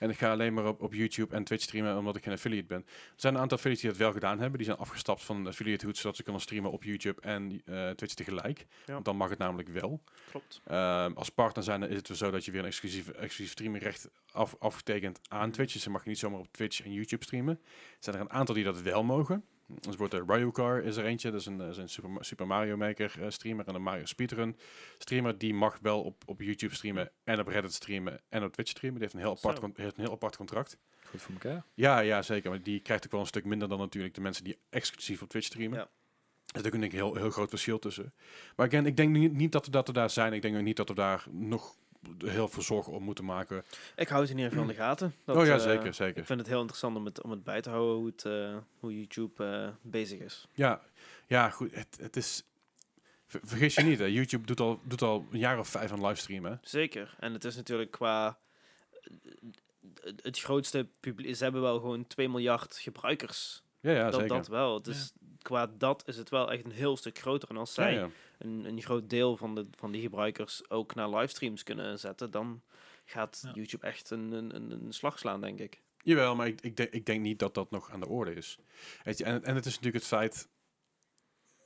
en 0.00 0.10
ik 0.10 0.18
ga 0.18 0.30
alleen 0.30 0.54
maar 0.54 0.66
op, 0.66 0.82
op 0.82 0.94
YouTube 0.94 1.34
en 1.34 1.44
Twitch 1.44 1.62
streamen 1.62 1.98
omdat 1.98 2.16
ik 2.16 2.22
geen 2.22 2.32
affiliate 2.32 2.66
ben. 2.66 2.78
Er 2.86 3.12
zijn 3.16 3.34
een 3.34 3.40
aantal 3.40 3.56
affiliates 3.56 3.88
die 3.88 3.96
dat 3.96 4.06
wel 4.06 4.12
gedaan 4.12 4.38
hebben. 4.38 4.58
Die 4.58 4.66
zijn 4.66 4.78
afgestapt 4.78 5.24
van 5.24 5.36
een 5.36 5.46
affiliate 5.46 5.86
hoed 5.86 5.96
zodat 5.96 6.16
ze 6.16 6.22
kunnen 6.22 6.40
streamen 6.40 6.70
op 6.70 6.84
YouTube 6.84 7.20
en 7.20 7.62
eh, 7.64 7.90
Twitch 7.90 8.14
tegelijk. 8.14 8.66
Ja. 8.86 8.92
Want 8.92 9.04
dan 9.04 9.16
mag 9.16 9.28
het 9.30 9.38
namelijk 9.38 9.68
wel. 9.68 10.02
Klopt. 10.30 10.60
Ehm, 10.64 11.12
als 11.12 11.28
partner 11.28 11.64
zijn 11.64 11.82
is 11.82 11.96
het 11.96 12.10
zo 12.12 12.30
dat 12.30 12.44
je 12.44 12.50
weer 12.50 12.60
een 12.60 12.66
exclusief, 12.66 13.08
exclusief 13.08 13.50
streamingrecht 13.50 14.08
af, 14.32 14.56
afgetekend 14.58 15.20
aan 15.28 15.50
Twitch. 15.50 15.72
Dus 15.72 15.82
dan 15.82 15.92
mag 15.92 16.02
je 16.02 16.08
niet 16.08 16.18
zomaar 16.18 16.40
op 16.40 16.52
Twitch 16.52 16.82
en 16.82 16.92
YouTube 16.92 17.24
streamen. 17.24 17.60
Er 17.64 17.96
zijn 17.98 18.16
er 18.16 18.22
een 18.22 18.30
aantal 18.30 18.54
die 18.54 18.64
dat 18.64 18.82
wel 18.82 19.04
mogen. 19.04 19.44
Dus 19.80 19.96
wordt 19.96 20.12
de 20.12 20.24
Ryucar 20.26 20.82
is 20.82 20.96
er 20.96 21.04
eentje. 21.04 21.30
Dat 21.30 21.40
is 21.40 21.46
een, 21.46 21.60
eh, 21.60 21.68
is 21.68 21.76
een 21.76 21.88
Super, 21.88 22.24
Super 22.24 22.46
Mario 22.46 22.76
Maker 22.76 23.14
eh, 23.20 23.30
streamer 23.30 23.66
en 23.66 23.74
een 23.74 23.82
Mario 23.82 24.04
Speedrun 24.04 24.56
streamer. 24.98 25.38
Die 25.38 25.54
mag 25.54 25.78
wel 25.82 26.02
op, 26.02 26.22
op 26.26 26.40
YouTube 26.40 26.74
streamen 26.74 27.10
en 27.24 27.40
op 27.40 27.46
Reddit 27.46 27.72
streamen 27.72 28.20
en 28.28 28.44
op 28.44 28.52
Twitch 28.52 28.70
streamen. 28.70 29.00
Die 29.00 29.08
heeft 29.08 29.14
een 29.14 29.28
heel 29.28 29.36
apart, 29.36 29.58
con- 29.58 29.72
heeft 29.76 29.96
een 29.96 30.04
heel 30.04 30.12
apart 30.12 30.36
contract. 30.36 30.78
Goed 31.04 31.22
voor 31.22 31.32
elkaar. 31.34 31.64
Ja, 31.74 31.98
ja, 31.98 32.22
zeker. 32.22 32.50
Maar 32.50 32.62
die 32.62 32.80
krijgt 32.80 33.04
ook 33.04 33.10
wel 33.10 33.20
een 33.20 33.26
stuk 33.26 33.44
minder 33.44 33.68
dan 33.68 33.78
natuurlijk 33.78 34.14
de 34.14 34.20
mensen 34.20 34.44
die 34.44 34.58
exclusief 34.70 35.22
op 35.22 35.28
Twitch 35.28 35.46
streamen. 35.46 35.78
Ja. 35.78 35.88
Er 36.52 36.60
is 36.60 36.66
ook 36.66 36.74
een 36.74 36.90
heel, 36.90 37.14
heel 37.14 37.30
groot 37.30 37.48
verschil 37.48 37.78
tussen. 37.78 38.14
Maar 38.56 38.66
again, 38.66 38.86
ik 38.86 38.96
denk 38.96 39.10
niet, 39.10 39.32
niet 39.32 39.52
dat, 39.52 39.64
we, 39.64 39.70
dat 39.70 39.86
we 39.86 39.92
daar 39.92 40.10
zijn. 40.10 40.32
Ik 40.32 40.42
denk 40.42 40.56
ook 40.56 40.62
niet 40.62 40.76
dat 40.76 40.88
we 40.88 40.94
daar 40.94 41.24
nog 41.30 41.76
heel 42.18 42.48
veel 42.48 42.62
zorgen 42.62 42.92
om 42.92 43.02
moeten 43.02 43.24
maken. 43.24 43.64
Ik 43.96 44.08
hou 44.08 44.20
het 44.20 44.30
in 44.30 44.36
ieder 44.36 44.52
geval 44.52 44.68
in 44.68 44.74
de 44.74 44.80
gaten. 44.82 45.14
Dat, 45.24 45.36
oh 45.36 45.46
ja, 45.46 45.54
eh, 45.54 45.60
zeker, 45.60 45.94
zeker. 45.94 46.20
Ik 46.20 46.26
vind 46.26 46.38
het 46.38 46.48
heel 46.48 46.58
interessant 46.58 46.96
om 46.96 47.04
het, 47.04 47.22
om 47.22 47.30
het 47.30 47.44
bij 47.44 47.60
te 47.60 47.70
houden 47.70 47.94
hoe, 47.96 48.06
het, 48.06 48.24
eh, 48.24 48.56
hoe 48.78 48.96
YouTube 48.96 49.44
eh, 49.44 49.68
bezig 49.82 50.20
is. 50.20 50.46
Ja, 50.52 50.80
ja 51.26 51.50
goed. 51.50 51.74
Het, 51.74 51.98
het 52.00 52.16
is... 52.16 52.44
ver- 53.26 53.40
Vergis 53.44 53.74
je 53.74 53.82
niet, 53.82 53.98
hè. 53.98 54.04
YouTube 54.04 54.46
doet 54.46 54.60
al, 54.60 54.80
doet 54.84 55.02
al 55.02 55.26
een 55.30 55.38
jaar 55.38 55.58
of 55.58 55.68
vijf 55.68 55.92
aan 55.92 56.06
livestreamen. 56.06 56.58
Zeker. 56.62 57.14
En 57.18 57.32
het 57.32 57.44
is 57.44 57.56
natuurlijk 57.56 57.90
qua... 57.90 58.38
Het, 60.00 60.22
het 60.22 60.38
grootste 60.38 60.86
publiek... 61.00 61.36
Ze 61.36 61.42
hebben 61.42 61.62
wel 61.62 61.80
gewoon 61.80 62.06
2 62.06 62.28
miljard 62.28 62.76
gebruikers. 62.76 63.62
Ja, 63.80 63.90
ja, 63.92 64.04
dat, 64.04 64.14
zeker. 64.20 64.28
dat 64.28 64.48
wel. 64.48 64.82
Dus 64.82 65.12
qua 65.42 65.66
dat 65.78 66.02
is 66.06 66.16
het 66.16 66.30
wel 66.30 66.52
echt 66.52 66.64
een 66.64 66.70
heel 66.70 66.96
stuk 66.96 67.18
groter. 67.18 67.48
En 67.48 67.56
als 67.56 67.74
zij 67.74 67.94
ja. 67.94 68.10
Een, 68.38 68.64
een 68.64 68.82
groot 68.82 69.10
deel 69.10 69.36
van, 69.36 69.54
de, 69.54 69.66
van 69.76 69.92
die 69.92 70.00
gebruikers 70.00 70.70
ook 70.70 70.94
naar 70.94 71.10
livestreams 71.10 71.62
kunnen 71.62 71.98
zetten, 71.98 72.30
dan 72.30 72.62
gaat 73.04 73.40
Ja. 73.42 73.52
YouTube 73.52 73.86
echt 73.86 74.10
een, 74.10 74.32
een, 74.32 74.54
een, 74.54 74.70
een 74.70 74.92
slag 74.92 75.18
slaan, 75.18 75.40
denk 75.40 75.58
ik. 75.58 75.82
Jawel, 76.02 76.34
maar 76.34 76.46
ik, 76.46 76.60
ik, 76.60 76.76
denk, 76.76 76.90
ik 76.90 77.06
denk 77.06 77.20
niet 77.20 77.38
dat 77.38 77.54
dat 77.54 77.70
nog 77.70 77.90
aan 77.90 78.00
de 78.00 78.08
orde 78.08 78.34
is. 78.34 78.58
Weet 79.04 79.18
je, 79.18 79.24
en, 79.24 79.44
en 79.44 79.54
het 79.54 79.66
is 79.66 79.74
natuurlijk 79.74 80.04
het 80.04 80.06
feit... 80.06 80.48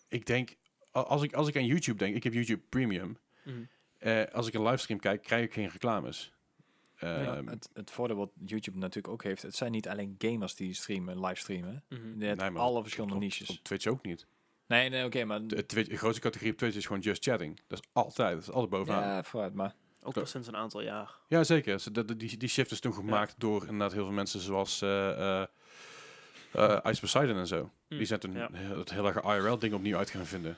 Ik 0.09 0.27
denk, 0.27 0.57
als 0.91 1.23
ik, 1.23 1.33
als 1.33 1.49
ik 1.49 1.57
aan 1.57 1.67
YouTube 1.67 1.99
denk, 1.99 2.15
ik 2.15 2.23
heb 2.23 2.33
YouTube 2.33 2.63
Premium. 2.69 3.19
Eh, 3.99 4.25
als 4.25 4.47
ik 4.47 4.55
een 4.55 4.63
livestream 4.63 5.01
kijk, 5.01 5.23
krijg 5.23 5.45
ik 5.45 5.53
geen 5.53 5.69
reclames. 5.69 6.33
Ja, 7.05 7.37
Ehm, 7.37 7.47
het, 7.47 7.69
het 7.73 7.91
voordeel 7.91 8.17
wat 8.17 8.31
YouTube 8.45 8.79
natuurlijk 8.79 9.13
ook 9.15 9.23
heeft, 9.23 9.43
het 9.43 9.55
zijn 9.57 9.73
niet 9.73 9.89
alleen 9.89 10.15
gamers 10.19 10.55
die 10.55 10.75
streamen, 10.75 11.21
livestreamen. 11.21 11.85
Hebt 11.89 12.41
nee, 12.41 12.51
maar 12.51 12.63
alle 12.63 12.83
verschillende 12.83 13.15
op- 13.15 13.21
niches. 13.21 13.51
Op 13.51 13.57
Twitch 13.63 13.87
ook 13.87 14.03
niet. 14.03 14.27
nee, 14.67 14.89
nee, 14.89 15.05
oké, 15.05 15.25
maar... 15.25 15.47
De, 15.47 15.67
Twitch, 15.67 15.89
de 15.89 15.97
grootste 15.97 16.21
categorie 16.21 16.53
op 16.53 16.59
Twitch 16.59 16.77
is 16.77 16.87
gewoon 16.87 17.03
just 17.03 17.25
chatting. 17.25 17.61
Dat 17.67 17.79
is 17.79 17.89
altijd, 17.93 18.33
dat 18.35 18.43
is 18.43 18.51
altijd 18.51 18.71
bovenaan. 18.71 19.03
Ja, 19.03 19.15
ja, 19.15 19.23
vooruit, 19.23 19.55
maar... 19.55 19.75
Ook 20.07 20.17
al 20.17 20.27
sinds 20.27 20.49
een 20.49 20.57
aantal 20.57 20.81
jaar. 20.83 21.11
zeker. 21.45 21.81
Ze- 21.81 21.91
de- 21.91 22.05
de- 22.05 22.17
die, 22.17 22.37
die 22.37 22.49
shift 22.49 22.71
is 22.71 22.81
toen 22.81 22.95
gemaakt 22.95 23.35
door 23.39 23.63
inderdaad 23.63 23.93
heel 23.93 24.05
veel 24.05 24.13
mensen 24.15 24.41
zoals 24.41 24.83
eh 24.83 25.41
eh 25.41 25.47
eh, 26.53 26.79
Ice 26.85 27.01
Poseidon 27.01 27.37
en 27.37 27.47
zo. 27.47 27.71
Hm, 27.89 27.97
Die 27.97 28.07
zijn 28.07 28.21
toen 28.21 28.33
ja. 28.33 28.49
heel- 28.53 28.79
het 28.79 28.91
hele 28.91 29.13
IRL-ding 29.23 29.75
opnieuw 29.75 29.97
uit 29.97 30.11
gaan 30.11 30.27
vinden. 30.27 30.57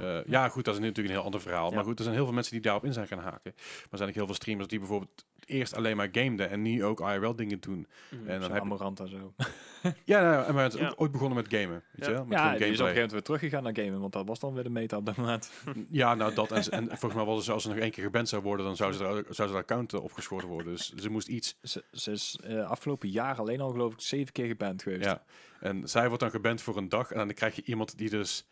Eh, 0.00 0.24
ja, 0.26 0.48
goed, 0.48 0.64
dat 0.64 0.74
is 0.74 0.80
natuurlijk 0.80 1.08
een 1.08 1.14
heel 1.14 1.24
ander 1.24 1.40
verhaal. 1.40 1.68
Ja. 1.68 1.74
Maar 1.74 1.84
goed, 1.84 1.98
er 1.98 2.04
zijn 2.04 2.16
heel 2.16 2.24
veel 2.24 2.34
mensen 2.34 2.52
die 2.52 2.62
daarop 2.62 2.84
in 2.84 2.92
zijn 2.92 3.06
gaan 3.06 3.18
haken. 3.18 3.52
Maar 3.54 3.88
er 3.90 3.96
zijn 3.96 4.08
ook 4.08 4.14
heel 4.14 4.26
veel 4.26 4.34
streamers 4.34 4.68
die 4.68 4.78
bijvoorbeeld 4.78 5.24
eerst 5.46 5.74
alleen 5.76 5.96
maar 5.96 6.08
gameden 6.12 6.50
en 6.50 6.62
nu 6.62 6.84
ook 6.84 7.00
IRL-dingen 7.00 7.60
doen. 7.60 7.86
Mhm. 8.10 8.28
En 8.28 8.40
dan 8.40 8.52
heb 8.52 8.64
zo. 9.08 9.34
ja, 10.04 10.20
nou, 10.20 10.52
maar 10.52 10.64
het 10.64 10.72
Ja. 10.72 10.92
ooit 10.96 11.10
begonnen 11.12 11.36
met 11.36 11.46
gamen. 11.48 11.82
Weet 11.92 12.04
Ja. 12.04 12.06
je 12.06 12.12
wel? 12.12 12.24
Met 12.24 12.38
ja, 12.38 12.52
die 12.52 12.52
is 12.52 12.60
op 12.60 12.66
een 12.66 12.70
gegeven 12.70 12.94
moment 12.94 13.12
weer 13.12 13.22
teruggegaan 13.22 13.62
naar 13.62 13.76
gamen, 13.76 14.00
want 14.00 14.12
dat 14.12 14.26
was 14.26 14.38
dan 14.40 14.54
weer 14.54 14.62
de 14.62 14.70
meta 14.70 14.96
op 14.96 15.06
dat 15.06 15.16
moment. 15.16 15.50
Ja, 15.90 16.14
nou 16.14 16.34
dat. 16.34 16.52
En, 16.52 16.70
en 16.78 16.86
volgens 16.88 17.14
mij 17.14 17.24
was 17.24 17.46
het, 17.46 17.54
als 17.54 17.62
ze 17.62 17.68
nog 17.68 17.78
één 17.78 17.90
keer 17.90 18.04
geband 18.04 18.28
zou 18.28 18.42
worden, 18.42 18.66
dan 18.66 18.76
zou 18.76 18.92
ze 18.92 19.24
zou 19.28 19.48
ze 19.48 19.54
de 19.54 19.60
account 19.60 19.92
eh, 19.92 20.02
opgeschoten 20.02 20.48
worden. 20.48 20.72
Dus 20.72 20.92
ze 20.92 21.10
moest 21.10 21.28
iets. 21.28 21.56
Ze, 21.62 21.84
ze 21.92 22.10
is 22.10 22.38
eh, 22.44 22.70
afgelopen 22.70 23.08
jaar 23.08 23.36
alleen 23.38 23.60
al 23.60 23.70
geloof 23.70 23.92
ik 23.92 24.00
zeven 24.00 24.32
keer 24.32 24.46
geband 24.46 24.82
geweest. 24.82 25.04
Ja. 25.04 25.22
En 25.60 25.88
zij 25.88 26.06
wordt 26.06 26.20
dan 26.22 26.30
geband 26.30 26.62
voor 26.62 26.76
een 26.76 26.88
dag. 26.88 27.10
En 27.10 27.18
dan 27.18 27.34
krijg 27.34 27.56
je 27.56 27.62
iemand 27.64 27.98
die 27.98 28.10
dus 28.10 28.46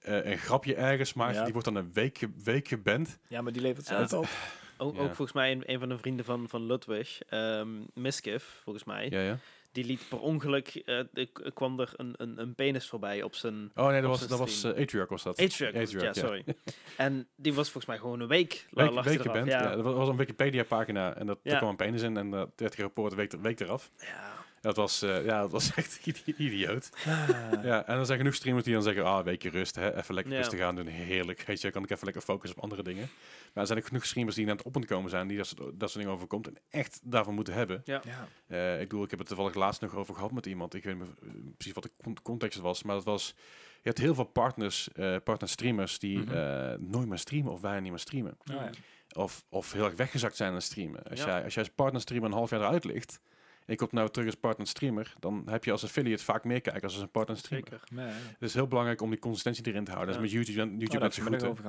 eh, 0.00 0.24
een 0.30 0.38
grapje 0.38 0.74
ergens 0.74 1.12
maakt. 1.14 1.34
Ja. 1.34 1.42
Die 1.42 1.52
wordt 1.52 1.66
dan 1.68 1.76
een 1.76 1.92
week, 1.92 2.18
week 2.44 2.68
geband. 2.68 3.18
Ja, 3.28 3.40
maar 3.40 3.52
die 3.52 3.62
levert 3.62 3.86
zelf 3.86 4.12
op. 4.12 4.28
Ook, 4.80 4.94
Ja. 4.96 5.00
ook 5.00 5.06
volgens 5.14 5.32
mij 5.32 5.52
een, 5.52 5.62
een 5.66 5.78
van 5.78 5.88
de 5.88 5.98
vrienden 5.98 6.24
van, 6.24 6.48
van 6.48 6.66
Ludwig, 6.66 7.20
ehm 7.28 7.68
Miskiff, 7.94 8.60
volgens 8.62 8.84
mij, 8.84 9.06
Ja, 9.10 9.20
ja. 9.20 9.38
die 9.72 9.84
liet 9.84 10.08
per 10.08 10.20
ongeluk, 10.20 10.68
eh, 10.68 11.26
kwam 11.54 11.80
er 11.80 11.92
een, 11.96 12.14
een, 12.16 12.40
een 12.40 12.54
penis 12.54 12.88
voorbij 12.88 13.22
op 13.22 13.34
zijn... 13.34 13.70
Oh 13.74 13.88
nee, 13.88 14.00
dat 14.00 14.10
was, 14.10 14.26
dat 14.28 14.38
was 14.38 14.64
eh, 14.64 14.82
Atriarch 14.82 15.08
was 15.08 15.22
dat. 15.22 15.40
Atriarch, 15.40 15.90
ja, 15.90 16.02
ja. 16.02 16.12
sorry. 16.12 16.44
en 16.96 17.28
die 17.36 17.54
was 17.54 17.70
volgens 17.70 17.86
mij 17.86 17.98
gewoon 17.98 18.20
een 18.20 18.28
week, 18.28 18.66
Week, 18.70 18.90
lag 18.90 19.04
week 19.04 19.20
geband. 19.20 19.46
Ja. 19.46 19.76
dat 19.76 19.84
was 19.94 20.08
een 20.08 20.16
Wikipedia 20.16 20.64
pagina. 20.64 21.14
En 21.16 21.26
dat, 21.26 21.38
Ja. 21.42 21.50
er 21.52 21.56
kwam 21.58 21.70
een 21.70 21.76
penis 21.76 22.02
in. 22.02 22.16
En 22.16 22.30
dat 22.30 22.48
werd 22.56 22.74
gerapporteerd 22.74 23.32
week, 23.32 23.42
week 23.42 23.60
eraf. 23.60 23.90
Ja. 23.98 24.37
Dat 24.60 24.76
was, 24.76 25.02
eh, 25.02 25.24
ja, 25.24 25.40
dat 25.40 25.52
was 25.52 25.74
echt 25.74 26.00
idi- 26.06 26.34
idioot. 26.36 26.90
Ah. 27.06 27.28
Ja, 27.64 27.86
en 27.86 27.96
dan 27.96 28.06
zijn 28.06 28.18
genoeg 28.18 28.34
streamers 28.34 28.64
die 28.64 28.74
dan 28.74 28.82
zeggen, 28.82 29.04
ah, 29.04 29.18
een 29.18 29.24
weekje 29.24 29.50
rust, 29.50 29.74
hè, 29.74 29.96
even 29.96 30.14
lekker 30.14 30.32
Ja. 30.32 30.38
rustig 30.38 30.60
aan 30.60 30.76
doen, 30.76 30.86
heerlijk. 30.86 31.42
Weet 31.46 31.60
je, 31.60 31.70
kan 31.70 31.82
ik 31.82 31.90
even 31.90 32.04
lekker 32.04 32.22
focussen 32.22 32.56
op 32.58 32.62
andere 32.62 32.82
dingen. 32.82 33.08
Maar 33.52 33.62
er 33.62 33.66
zijn 33.66 33.78
ook 33.78 33.86
genoeg 33.86 34.04
streamers 34.04 34.36
die 34.36 34.46
net 34.46 34.62
op 34.62 34.74
aan 34.74 34.80
het 34.82 34.90
komen 34.90 35.10
zijn, 35.10 35.28
die 35.28 35.36
dat 35.36 35.46
soort, 35.46 35.58
dat 35.60 35.90
soort 35.90 35.92
dingen 35.94 36.10
overkomt 36.12 36.46
en 36.46 36.56
echt 36.70 37.00
daarvan 37.04 37.34
moeten 37.34 37.54
hebben. 37.54 37.82
Ja. 37.84 38.02
Eh, 38.46 38.80
ik 38.80 38.88
bedoel, 38.88 39.04
ik 39.04 39.10
heb 39.10 39.18
het 39.18 39.28
toevallig 39.28 39.54
laatst 39.54 39.80
nog 39.80 39.94
over 39.94 40.14
gehad 40.14 40.32
met 40.32 40.46
iemand. 40.46 40.74
Ik 40.74 40.84
weet 40.84 40.98
niet 40.98 41.08
eh, 41.22 41.28
precies 41.56 41.72
wat 41.74 41.82
de 41.82 41.90
con- 42.02 42.22
context 42.22 42.58
was, 42.58 42.82
maar 42.82 42.94
dat 42.94 43.04
was... 43.04 43.34
Je 43.82 43.94
hebt 43.94 43.98
heel 43.98 44.14
veel 44.14 44.24
partners, 44.24 44.88
eh 44.92 45.16
partner 45.24 45.48
streamers 45.48 45.98
die 45.98 46.18
Mhm. 46.18 46.34
eh, 46.34 46.74
nooit 46.78 47.08
meer 47.08 47.18
streamen 47.18 47.52
of 47.52 47.60
bijna 47.60 47.80
niet 47.80 47.90
meer 47.90 47.98
streamen. 48.00 48.36
Oh, 48.50 48.54
ja. 48.56 48.70
Of, 49.12 49.44
of 49.48 49.72
heel 49.72 49.84
erg 49.84 49.94
weggezakt 49.94 50.36
zijn 50.36 50.52
aan 50.52 50.62
streamen. 50.62 51.02
Als, 51.02 51.20
Ja. 51.20 51.26
jij, 51.26 51.44
als 51.44 51.54
jij 51.54 51.62
als 51.62 51.72
partner 51.74 52.00
streamer 52.00 52.28
een 52.28 52.34
half 52.34 52.50
jaar 52.50 52.60
eruit 52.60 52.84
ligt... 52.84 53.20
je 53.68 53.76
komt 53.76 53.92
nou 53.92 54.10
terug 54.10 54.26
als 54.26 54.36
partner 54.36 54.66
streamer... 54.66 55.14
dan 55.18 55.42
heb 55.46 55.64
je 55.64 55.72
als 55.72 55.84
affiliate 55.84 56.24
vaak 56.24 56.44
meer 56.44 56.60
kijkers 56.60 56.92
als 56.92 57.02
een 57.02 57.10
partner 57.10 57.36
streamer. 57.36 57.68
Zeker. 57.68 57.86
Nee, 57.92 58.06
ja. 58.06 58.12
Het 58.12 58.48
is 58.48 58.54
heel 58.54 58.66
belangrijk 58.68 59.00
om 59.00 59.10
die 59.10 59.18
consistentie 59.18 59.66
erin 59.66 59.84
te 59.84 59.90
houden. 59.92 60.14
Dat 60.14 60.24
is 60.24 60.32
met 60.32 60.46
YouTube, 60.46 60.70
YouTube 60.70 60.96
Oh, 60.96 61.02
net 61.02 61.14
zo 61.14 61.22
goed. 61.24 61.44
over. 61.44 61.64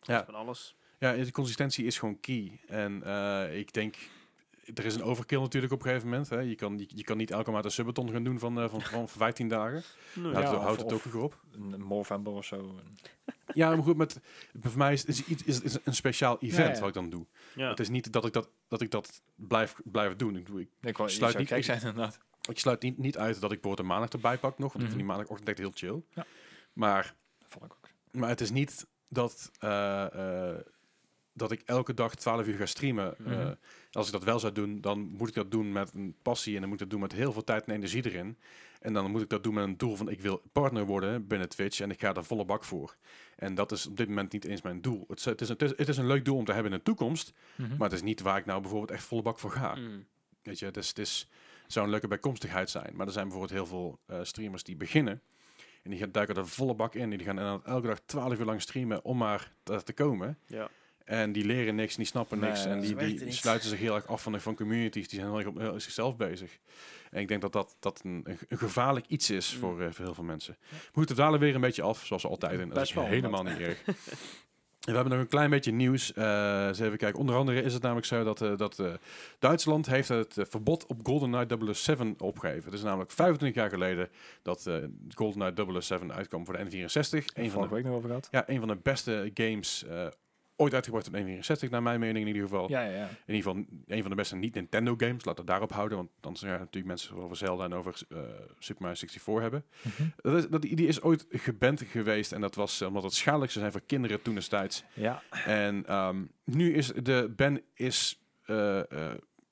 Ja. 0.00 0.24
Van 0.24 0.34
alles. 0.34 0.76
Ja, 0.98 1.12
de 1.12 1.32
consistentie 1.32 1.84
is 1.84 1.98
gewoon 1.98 2.20
key. 2.20 2.60
En 2.66 3.02
eh, 3.02 3.58
ik 3.58 3.72
denk, 3.72 3.96
er 4.74 4.84
is 4.84 4.94
een 4.94 5.02
overkill 5.02 5.40
natuurlijk 5.40 5.72
op 5.72 5.78
een 5.82 5.86
gegeven 5.86 6.08
moment. 6.08 6.28
Hè. 6.28 6.38
Je, 6.40 6.54
kan, 6.54 6.78
je, 6.78 6.86
je 6.94 7.04
kan 7.04 7.16
niet 7.16 7.30
elke 7.30 7.50
maand 7.50 7.64
een 7.64 7.70
subathon 7.70 8.10
gaan 8.10 8.24
doen 8.24 8.38
van, 8.38 8.60
eh, 8.60 8.68
van, 8.68 8.80
van 8.82 9.08
15 9.08 9.48
dagen. 9.48 9.82
Nou, 10.14 10.28
Ja, 10.28 10.40
houdt, 10.42 10.56
of- 10.56 10.62
houdt 10.62 10.80
het 10.82 10.92
ook 10.92 11.14
op. 11.22 11.40
Een 11.52 11.82
Movember 11.82 12.32
of 12.32 12.44
zo. 12.44 12.70
Ja, 13.54 13.74
maar 13.74 13.84
goed, 13.84 13.96
met, 13.96 14.20
voor 14.60 14.78
mij 14.78 14.92
is 14.92 15.00
het 15.06 15.08
is, 15.28 15.42
is, 15.44 15.60
is 15.60 15.76
een 15.84 15.94
speciaal 15.94 16.38
event 16.40 16.74
ja. 16.74 16.78
wat 16.80 16.88
ik 16.88 16.94
dan 16.94 17.10
doe. 17.10 17.26
Ja. 17.54 17.68
Het 17.68 17.80
is 17.80 17.88
niet 17.88 18.12
dat 18.12 18.24
ik 18.24 18.32
dat, 18.32 18.50
dat, 18.68 18.80
ik 18.80 18.90
dat 18.90 19.20
blijf, 19.34 19.74
blijf 19.84 20.16
doen. 20.16 20.36
Ik, 20.36 20.46
doe, 20.46 20.60
ik, 20.60 20.68
Ik 20.80 20.96
wou 20.96 21.10
Sluit 21.10 21.38
niet- 21.38 21.48
gek 21.48 21.64
zijn 21.64 21.78
inderdaad. 21.78 22.18
ik 22.48 22.58
sluit 22.58 22.82
niet, 22.82 22.98
niet 22.98 23.18
uit 23.18 23.40
dat 23.40 23.52
ik 23.52 23.60
bijvoorbeeld 23.60 23.78
een 23.78 23.86
maandag 23.94 24.08
erbij 24.10 24.38
pak 24.38 24.58
nog. 24.58 24.72
Want 24.72 24.74
ik 24.74 24.80
Mhm. 24.80 24.86
vind 24.86 24.96
die 24.98 25.04
maandagochtend 25.06 25.48
echt 25.48 25.58
heel 25.58 25.70
chill. 25.74 26.02
Ja. 26.14 26.26
Maar 26.72 27.14
Dat 27.38 27.48
vond 27.50 27.64
ik 27.64 27.72
ook. 27.72 27.88
Maar 28.20 28.28
het 28.28 28.40
is 28.40 28.50
niet 28.50 28.86
dat, 29.08 29.50
eh, 29.58 30.50
eh, 30.50 30.58
dat 31.40 31.50
ik 31.50 31.62
elke 31.64 31.94
dag 31.94 32.14
12 32.14 32.46
uur 32.46 32.56
ga 32.56 32.66
streamen. 32.66 33.18
Eh, 33.18 33.24
Mhm. 33.26 33.54
als 33.92 34.06
ik 34.06 34.12
dat 34.12 34.24
wel 34.24 34.38
zou 34.38 34.52
doen, 34.52 34.80
dan 34.80 35.00
moet 35.00 35.28
ik 35.28 35.34
dat 35.34 35.50
doen 35.50 35.72
met 35.72 35.92
een 35.94 36.14
passie 36.22 36.54
en 36.54 36.60
dan 36.60 36.68
moet 36.68 36.80
ik 36.80 36.88
dat 36.88 36.90
doen 36.98 37.00
met 37.08 37.12
heel 37.12 37.32
veel 37.32 37.44
tijd 37.44 37.64
en 37.64 37.74
energie 37.74 38.04
erin. 38.04 38.38
En 38.80 38.92
dan 38.92 39.10
moet 39.10 39.22
ik 39.22 39.28
dat 39.28 39.42
doen 39.42 39.54
met 39.54 39.64
een 39.64 39.76
doel 39.76 39.96
van 39.96 40.08
ik 40.10 40.20
wil 40.20 40.42
partner 40.52 40.84
worden 40.84 41.26
binnen 41.26 41.48
Twitch 41.48 41.80
en 41.80 41.90
ik 41.90 42.00
ga 42.00 42.14
er 42.14 42.24
volle 42.24 42.44
bak 42.44 42.64
voor. 42.64 42.96
En 43.36 43.54
dat 43.54 43.72
is 43.72 43.86
op 43.86 43.96
dit 43.96 44.08
moment 44.08 44.32
niet 44.32 44.44
eens 44.44 44.62
mijn 44.62 44.80
doel. 44.80 45.04
Het 45.08 45.18
is, 45.18 45.24
het 45.24 45.40
is, 45.40 45.48
het 45.48 45.62
is, 45.62 45.72
het 45.76 45.88
is 45.88 45.96
een 45.96 46.06
leuk 46.06 46.24
doel 46.24 46.36
om 46.36 46.44
te 46.44 46.52
hebben 46.52 46.72
in 46.72 46.78
de 46.78 46.84
toekomst, 46.84 47.32
Mhm. 47.56 47.68
maar 47.76 47.88
het 47.88 47.92
is 47.92 48.02
niet 48.02 48.20
waar 48.20 48.38
ik 48.38 48.46
nou 48.46 48.60
bijvoorbeeld 48.60 48.90
echt 48.90 49.04
volle 49.04 49.22
bak 49.22 49.38
voor 49.38 49.50
ga. 49.50 49.74
Mm. 49.74 50.06
Weet 50.42 50.58
je, 50.58 50.64
het, 50.64 50.76
is, 50.76 50.88
het 50.88 50.98
is, 50.98 51.28
zou 51.66 51.84
een 51.84 51.90
leuke 51.90 52.08
bijkomstigheid 52.08 52.70
zijn. 52.70 52.96
Maar 52.96 53.06
er 53.06 53.12
zijn 53.12 53.28
bijvoorbeeld 53.28 53.58
heel 53.58 53.66
veel 53.66 53.98
eh, 54.06 54.18
streamers 54.22 54.62
die 54.62 54.76
beginnen. 54.76 55.22
En 55.82 55.90
die 55.90 55.98
gaan 55.98 56.12
duiken 56.12 56.36
er 56.36 56.46
volle 56.48 56.74
bak 56.74 56.94
in. 56.94 57.10
Die 57.10 57.18
gaan 57.18 57.64
elke 57.64 57.86
dag 57.86 58.00
12 58.06 58.38
uur 58.38 58.44
lang 58.44 58.60
streamen 58.62 59.04
om 59.04 59.16
maar 59.16 59.52
daar 59.62 59.82
te 59.82 59.92
komen. 59.92 60.38
Ja. 60.46 60.68
En 61.10 61.32
die 61.32 61.44
leren 61.44 61.74
niks, 61.74 61.96
die 61.96 62.06
snappen 62.06 62.38
Nee, 62.38 62.48
niks. 62.50 62.64
en 62.64 62.80
die, 62.80 62.96
die 62.96 63.32
sluiten 63.32 63.68
zich 63.68 63.78
heel 63.78 63.94
erg 63.94 64.06
af 64.06 64.22
van, 64.22 64.32
de, 64.32 64.40
van 64.40 64.54
communities. 64.54 65.08
Die 65.08 65.18
zijn 65.18 65.30
heel 65.30 65.38
erg 65.38 65.48
op 65.48 65.58
heel 65.58 65.80
zichzelf 65.80 66.16
bezig. 66.16 66.58
En 67.10 67.20
ik 67.20 67.28
denk 67.28 67.40
dat 67.40 67.52
dat, 67.52 67.76
dat 67.80 68.00
een, 68.04 68.26
een 68.48 68.58
gevaarlijk 68.58 69.06
iets 69.06 69.30
is 69.30 69.54
Mm. 69.54 69.60
voor, 69.60 69.80
eh, 69.80 69.90
voor 69.90 70.04
heel 70.04 70.14
veel 70.14 70.24
mensen. 70.24 70.56
Maar 70.70 70.90
goed, 70.92 71.08
we 71.08 71.14
dalen 71.14 71.40
weer 71.40 71.54
een 71.54 71.60
beetje 71.60 71.82
af, 71.82 72.06
zoals 72.06 72.26
altijd. 72.26 72.60
En 72.60 72.68
dat 72.68 72.82
is 72.82 72.92
helemaal 72.92 73.42
niet 73.42 73.58
erg. 73.58 73.82
En 74.80 74.86
we 74.86 74.92
hebben 74.92 75.12
nog 75.12 75.22
een 75.22 75.28
klein 75.30 75.50
beetje 75.50 75.72
nieuws. 75.72 76.12
Eh 76.12 76.64
eens 76.66 76.78
even 76.78 76.98
kijken. 76.98 77.20
Onder 77.20 77.36
andere 77.36 77.62
is 77.62 77.72
het 77.72 77.82
namelijk 77.82 78.06
zo 78.06 78.24
dat, 78.24 78.40
eh, 78.42 78.56
dat 78.56 78.82
Duitsland 79.38 79.86
heeft 79.86 80.08
het 80.08 80.36
verbod 80.38 80.86
op 80.86 81.00
GoldenEye 81.02 81.74
007 81.74 82.14
opgegeven. 82.18 82.64
Het 82.64 82.72
is 82.72 82.82
namelijk 82.82 83.10
25 83.10 83.62
jaar 83.62 83.70
geleden 83.70 84.08
dat 84.42 84.66
eh 84.66 84.74
GoldenEye 85.08 85.80
007 85.80 86.12
uitkwam 86.12 86.44
voor 86.44 86.56
de 86.56 86.64
N64. 86.64 87.24
Een 87.34 87.50
van 87.50 87.62
de, 87.62 87.68
week 87.68 87.84
nog 87.84 87.94
over 87.94 88.08
gehad. 88.08 88.28
ja, 88.30 88.48
een 88.48 88.58
van 88.58 88.68
de 88.68 88.76
beste 88.82 89.30
games 89.34 89.84
ooit 90.60 90.74
uitgebracht 90.74 91.06
op 91.06 91.12
de 91.12 91.20
N64, 91.20 91.70
naar 91.70 91.82
mijn 91.82 92.00
mening 92.00 92.18
in 92.18 92.26
ieder 92.26 92.48
geval. 92.48 92.68
Ja, 92.70 92.80
ja, 92.82 92.90
ja. 92.90 93.08
In 93.26 93.34
ieder 93.34 93.50
geval 93.50 93.64
een 93.86 94.00
van 94.00 94.10
de 94.10 94.16
beste 94.16 94.36
niet-Nintendo 94.36 94.94
games. 94.96 95.24
Laat 95.24 95.38
het 95.38 95.46
daarop 95.46 95.72
houden, 95.72 95.96
want 95.96 96.10
dan 96.20 96.36
zijn 96.36 96.52
er 96.52 96.58
natuurlijk 96.58 96.86
mensen 96.86 97.16
over 97.16 97.36
Zelda 97.36 97.64
en 97.64 97.74
over 97.74 97.94
eh, 98.08 98.18
Super 98.58 98.82
Mario 98.82 98.96
64 98.96 99.40
hebben. 99.40 99.64
Mhm. 99.82 100.08
Dat 100.16 100.34
is, 100.34 100.48
dat, 100.48 100.62
die 100.62 100.86
is 100.86 101.02
ooit 101.02 101.26
geband 101.28 101.82
geweest 101.82 102.32
en 102.32 102.40
dat 102.40 102.54
was 102.54 102.80
eh, 102.80 102.88
omdat 102.88 103.02
het 103.02 103.14
schadelijk 103.14 103.50
zou 103.52 103.60
zijn 103.64 103.78
voor 103.78 103.86
kinderen 103.86 104.22
toen 104.22 104.34
destijds. 104.34 104.84
Ja, 104.92 105.22
En 105.44 105.86
ehm, 105.86 106.24
nu 106.44 106.74
is 106.74 106.86
de 106.86 107.32
ban 107.36 107.60
is, 107.74 108.20
eh, 108.44 108.80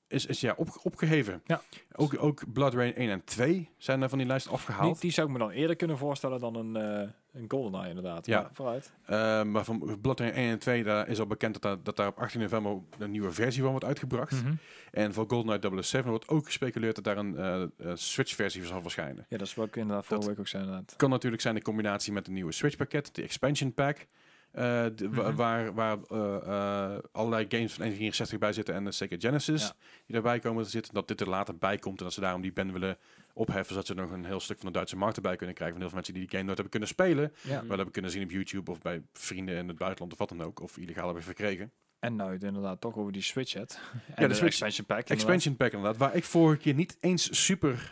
is, 0.09 0.25
is 0.25 0.41
ja, 0.41 0.53
op, 0.57 0.79
opgeheven. 0.83 1.41
Ja. 1.45 1.61
Ook, 1.95 2.23
ook 2.23 2.53
Blood 2.53 2.73
Rain 2.73 2.95
1 2.95 3.09
en 3.09 3.23
2 3.23 3.69
zijn 3.77 4.01
er 4.01 4.09
van 4.09 4.17
die 4.17 4.27
lijst 4.27 4.45
die, 4.45 4.53
afgehaald. 4.53 5.01
die 5.01 5.11
zou 5.11 5.27
ik 5.27 5.33
me 5.33 5.39
dan 5.39 5.49
eerder 5.49 5.75
kunnen 5.75 5.97
voorstellen 5.97 6.39
dan 6.39 6.55
een, 6.55 6.75
eh 6.75 7.09
een 7.33 7.45
GoldenEye 7.47 7.89
inderdaad. 7.89 8.25
Ja. 8.25 8.41
Maar 8.41 8.49
vooruit. 8.53 8.91
Eh, 9.05 9.43
maar 9.43 9.63
van 9.63 9.97
Blood 10.01 10.19
Rain 10.19 10.33
1 10.33 10.49
en 10.49 10.59
2 10.59 10.83
daar 10.83 11.07
is 11.07 11.19
al 11.19 11.27
bekend 11.27 11.53
dat, 11.53 11.61
daar, 11.61 11.83
dat 11.83 11.95
daar 11.95 12.07
op 12.07 12.17
18 12.17 12.41
november 12.41 12.77
een 12.97 13.11
nieuwe 13.11 13.31
versie 13.31 13.61
van 13.61 13.71
wordt 13.71 13.85
uitgebracht. 13.85 14.43
Mhm. 14.43 14.53
En 14.91 15.13
voor 15.13 15.25
GoldenEye 15.27 15.83
007 15.83 16.09
wordt 16.09 16.27
ook 16.27 16.45
gespeculeerd 16.45 16.95
dat 16.95 17.03
daar 17.03 17.17
een 17.17 17.37
eh, 17.37 17.61
eh, 17.61 17.67
Switch-versie 17.93 18.65
zal 18.65 18.81
verschijnen. 18.81 19.25
Ja, 19.29 19.37
dat 19.37 19.47
is 19.47 19.55
ik 19.55 19.75
inderdaad 19.75 20.05
vorige 20.05 20.27
week 20.27 20.39
ook 20.39 20.47
zei 20.47 20.63
inderdaad. 20.63 20.93
kan 20.95 21.09
natuurlijk 21.09 21.41
zijn 21.41 21.55
in 21.55 21.61
combinatie 21.61 22.13
met 22.13 22.27
een 22.27 22.33
nieuwe 22.33 22.51
Switch-pakket, 22.51 23.15
de 23.15 23.21
expansion 23.21 23.73
pack. 23.73 24.07
Eh, 24.51 24.85
de- 24.95 25.07
Mhm. 25.09 25.35
Waar, 25.35 25.73
waar 25.73 25.97
eh, 26.09 26.35
eh, 26.35 26.99
allerlei 27.11 27.45
games 27.49 27.73
van 27.73 27.91
N64 27.91 28.37
bij 28.39 28.53
zitten 28.53 28.75
en 28.75 28.83
de 28.83 28.91
Sega 28.91 29.15
Genesis 29.19 29.61
Ja. 29.61 29.73
die 30.05 30.13
daarbij 30.13 30.39
komen 30.39 30.63
te 30.63 30.69
zitten. 30.69 30.93
Dat 30.93 31.07
dit 31.07 31.21
er 31.21 31.29
later 31.29 31.57
bij 31.57 31.77
komt 31.77 31.97
en 31.97 32.03
dat 32.03 32.13
ze 32.13 32.19
daarom 32.21 32.41
die 32.41 32.53
ban 32.53 32.71
willen 32.71 32.97
opheffen. 33.33 33.67
Zodat 33.73 33.85
ze 33.85 33.93
nog 33.93 34.11
een 34.11 34.25
heel 34.25 34.39
stuk 34.39 34.57
van 34.57 34.65
de 34.67 34.73
Duitse 34.73 34.95
markt 34.97 35.15
erbij 35.15 35.35
kunnen 35.35 35.55
krijgen. 35.55 35.77
Van 35.77 35.85
heel 35.87 35.95
veel 35.95 35.95
mensen 36.03 36.13
die 36.13 36.23
die 36.23 36.31
game 36.31 36.43
nooit 36.43 36.57
hebben 36.57 36.79
kunnen 36.79 36.89
spelen. 36.89 37.33
Ja. 37.41 37.59
Wel 37.65 37.75
hebben 37.75 37.91
kunnen 37.91 38.11
zien 38.11 38.23
op 38.23 38.31
YouTube 38.31 38.71
of 38.71 38.79
bij 38.81 39.01
vrienden 39.13 39.55
in 39.55 39.67
het 39.67 39.77
buitenland 39.77 40.11
of 40.11 40.19
wat 40.19 40.29
dan 40.29 40.41
ook. 40.43 40.59
Of 40.61 40.77
illegaal 40.77 41.05
hebben 41.05 41.23
verkregen. 41.23 41.71
En 41.99 42.15
nou 42.15 42.31
het 42.31 42.43
inderdaad 42.43 42.81
toch 42.81 42.95
over 42.95 43.11
die 43.11 43.21
Switch 43.21 43.53
hebt. 43.53 43.79
de 44.15 44.27
de, 44.27 44.33
Switch- 44.33 44.41
expansion 44.43 44.85
pack. 44.85 44.97
inderdaad. 44.99 45.09
Expansion 45.25 45.55
pack 45.55 45.71
inderdaad. 45.71 45.97
Waar 45.97 46.15
ik 46.15 46.23
vorige 46.23 46.61
keer 46.61 46.73
niet 46.73 46.97
eens 46.99 47.43
super 47.45 47.91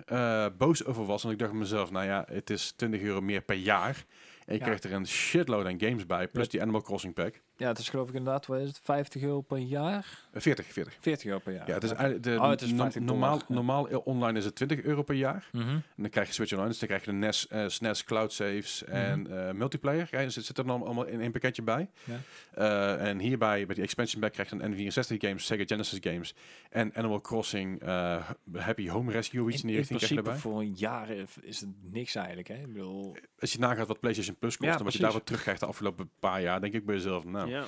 boos 0.57 0.85
over 0.85 1.05
was. 1.05 1.21
Want 1.21 1.33
ik 1.33 1.39
dacht 1.39 1.53
mezelf, 1.53 1.91
nou 1.91 2.05
ja, 2.05 2.25
het 2.31 2.49
is 2.49 2.71
20 2.71 3.01
euro 3.01 3.21
meer 3.21 3.41
per 3.41 3.55
jaar. 3.55 4.05
En 4.47 4.53
je 4.53 4.59
krijgt 4.59 4.83
er 4.83 4.93
een 4.93 5.07
shitload 5.07 5.65
aan 5.65 5.79
games 5.79 6.05
bij. 6.05 6.27
Plus 6.27 6.49
die 6.49 6.61
Animal 6.61 6.81
Crossing 6.81 7.13
pack. 7.13 7.41
Ja, 7.57 7.67
het 7.67 7.77
is 7.77 7.89
geloof 7.89 8.09
ik 8.09 8.15
inderdaad, 8.15 8.45
wat 8.45 8.59
is 8.59 8.67
het, 8.67 8.79
50 8.83 9.21
euro 9.21 9.41
per 9.41 9.57
jaar? 9.57 10.19
Eh, 10.31 10.41
40, 10.41 10.65
40. 10.73 10.97
40 10.99 11.25
euro 11.25 11.39
per 11.39 11.53
jaar. 11.53 11.67
Ja, 11.67 11.73
het 11.73 11.83
is 11.83 11.89
eigenlijk 11.91 12.23
de, 12.23 12.35
Oh, 12.39 12.49
het 12.49 12.61
is 12.61 12.71
no- 12.71 12.77
50 12.77 13.01
normaal, 13.01 13.41
normaal 13.47 13.83
online 14.03 14.37
is 14.37 14.45
het 14.45 14.55
20 14.55 14.81
euro 14.81 15.03
per 15.03 15.15
jaar. 15.15 15.49
Mhm. 15.51 15.67
En 15.69 15.83
dan 15.95 16.09
krijg 16.09 16.27
je 16.27 16.33
Switch 16.33 16.51
Online, 16.51 16.69
dus 16.69 16.79
dan 16.79 16.87
krijg 16.87 17.05
je 17.05 17.11
de 17.11 17.17
NES, 17.17 17.47
eh, 17.47 17.67
SNES, 17.67 18.03
cloud 18.03 18.33
saves 18.33 18.83
en 18.83 19.47
eh, 19.47 19.53
multiplayer. 19.53 20.07
Ja, 20.11 20.21
dus 20.23 20.35
het 20.35 20.45
zit 20.45 20.57
er 20.57 20.65
dan 20.65 20.83
allemaal 20.83 21.05
in 21.05 21.21
één 21.21 21.31
pakketje 21.31 21.61
bij. 21.61 21.89
Ja. 22.03 22.19
Eh, 22.53 23.09
en 23.09 23.19
hierbij, 23.19 23.65
bij 23.65 23.75
die 23.75 23.83
expansion 23.83 24.21
pack, 24.21 24.33
krijg 24.33 24.49
je 24.49 24.55
een 24.59 24.73
N64 24.91 25.17
games, 25.17 25.45
Sega 25.45 25.63
Genesis 25.65 25.99
games 26.01 26.35
en 26.69 26.95
Animal 26.95 27.21
Crossing 27.21 27.81
eh, 27.81 28.29
Happy 28.53 28.89
Home 28.89 29.11
Rescue, 29.11 29.51
iets 29.51 29.61
in, 29.63 29.69
In, 29.69 29.75
die 29.75 29.75
in 29.75 29.77
richting 29.77 29.99
krijg 29.99 30.11
je 30.11 30.15
principe 30.21 30.29
erbij. 30.29 30.37
voor 30.37 30.59
een 30.61 30.73
jaar 30.75 31.09
is 31.41 31.59
het 31.59 31.69
niks 31.91 32.15
eigenlijk. 32.15 32.47
Hè? 32.47 32.55
Ik 32.55 32.73
bedoel, 32.73 33.15
Als 33.39 33.51
je 33.51 33.59
nagaat 33.59 33.87
wat 33.87 33.99
PlayStation 33.99 34.35
Plus 34.37 34.57
kost 34.57 34.69
Ja, 34.71 34.77
en 34.77 34.83
wat 34.83 34.93
je 34.93 34.99
daarvoor 34.99 35.23
terugkrijgt 35.23 35.59
de 35.59 35.65
afgelopen 35.65 36.09
paar 36.19 36.41
jaar, 36.41 36.61
denk 36.61 36.73
ik 36.73 36.85
bij 36.85 36.95
jezelf, 36.95 37.23
nou... 37.25 37.46
Ja. 37.47 37.65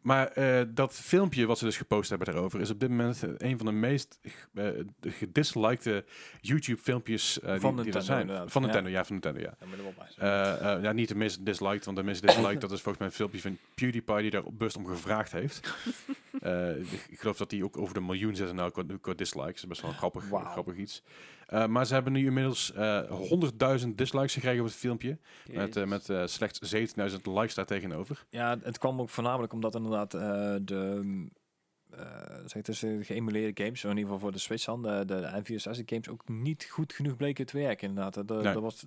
Maar 0.00 0.26
eh, 0.28 0.62
dat 0.68 0.94
filmpje 0.94 1.46
wat 1.46 1.58
ze 1.58 1.64
dus 1.64 1.76
gepost 1.76 2.08
hebben 2.08 2.26
daarover 2.26 2.60
is 2.60 2.70
op 2.70 2.80
dit 2.80 2.88
moment 2.88 3.22
eh, 3.22 3.30
een 3.36 3.56
van 3.56 3.66
de 3.66 3.72
meest 3.72 4.18
uh, 4.52 4.68
gedislikte 5.00 6.04
YouTube 6.40 6.82
filmpjes 6.82 7.40
eh, 7.40 7.46
Van 7.46 7.52
die, 7.54 7.60
die 7.60 7.68
er 7.70 7.74
Nintendo 7.84 8.00
zijn. 8.00 8.20
inderdaad. 8.20 8.52
Van 8.52 8.62
Ja. 8.62 8.68
Nintendo, 8.68 8.90
ja, 8.90 9.04
van 9.04 9.12
Nintendo, 9.12 9.40
ja. 9.40 10.78
ja, 10.82 10.92
niet 10.92 11.08
de 11.08 11.14
meest 11.14 11.44
disliked, 11.44 11.84
want 11.84 11.96
de 11.96 12.02
meest 12.02 12.22
disliked, 12.26 12.60
dat 12.60 12.72
is 12.72 12.80
volgens 12.80 12.98
mij 12.98 13.06
een 13.06 13.12
filmpje 13.12 13.40
van 13.40 13.58
PewDiePie 13.74 14.16
die 14.20 14.30
daar 14.30 14.42
op 14.44 14.58
bewust 14.58 14.76
om 14.76 14.86
gevraagd 14.86 15.32
heeft. 15.32 15.60
Eh, 16.40 16.76
ik, 16.92 17.20
geloof 17.20 17.36
dat 17.36 17.50
hij 17.50 17.62
ook 17.62 17.76
over 17.76 17.94
de 17.94 18.00
miljoen 18.00 18.36
zit 18.36 18.52
nou 18.52 18.70
qua, 18.70 18.82
qua 19.00 19.12
dislikes. 19.14 19.52
Dat 19.54 19.62
is 19.62 19.66
best 19.66 19.80
wel 19.80 19.90
een 19.90 19.96
grappig, 19.96 20.24
grappig 20.28 20.76
iets. 20.76 21.02
Eh, 21.46 21.66
maar 21.66 21.86
ze 21.86 21.94
hebben 21.94 22.12
nu 22.12 22.26
inmiddels 22.26 22.72
eh 22.72 23.10
100.000 23.80 23.88
dislikes 23.94 24.32
gekregen 24.34 24.60
op 24.60 24.66
het 24.66 24.76
filmpje. 24.76 25.18
Met, 25.52 25.76
eh, 25.76 25.84
met 25.84 26.04
slechts 26.24 26.58
17.000 26.58 27.26
likes 27.26 27.54
daar 27.54 27.66
tegenover. 27.66 28.24
Ja, 28.30 28.58
het 28.62 28.78
kwam 28.78 29.00
ook 29.00 29.08
voornamelijk 29.10 29.52
omdat 29.52 29.74
inderdaad 29.74 30.10
de, 30.10 31.00
mm, 31.02 31.30
zeg 32.46 32.62
de 32.62 33.04
geëmuleerde 33.04 33.62
games, 33.64 33.82
in 33.84 33.88
ieder 33.88 34.04
geval 34.04 34.18
voor 34.18 34.32
de 34.32 34.38
Switch 34.38 34.64
dan, 34.64 34.82
de, 34.82 35.02
de, 35.06 35.20
de 35.20 35.58
N64 35.60 35.84
games 35.86 36.08
ook 36.08 36.28
niet 36.28 36.64
goed 36.70 36.92
genoeg 36.92 37.16
bleken 37.16 37.46
te 37.46 37.58
werken 37.58 37.88
inderdaad. 37.88 38.16
Er, 38.16 38.24
Nee. 38.42 38.54
er 38.54 38.60
was, 38.60 38.86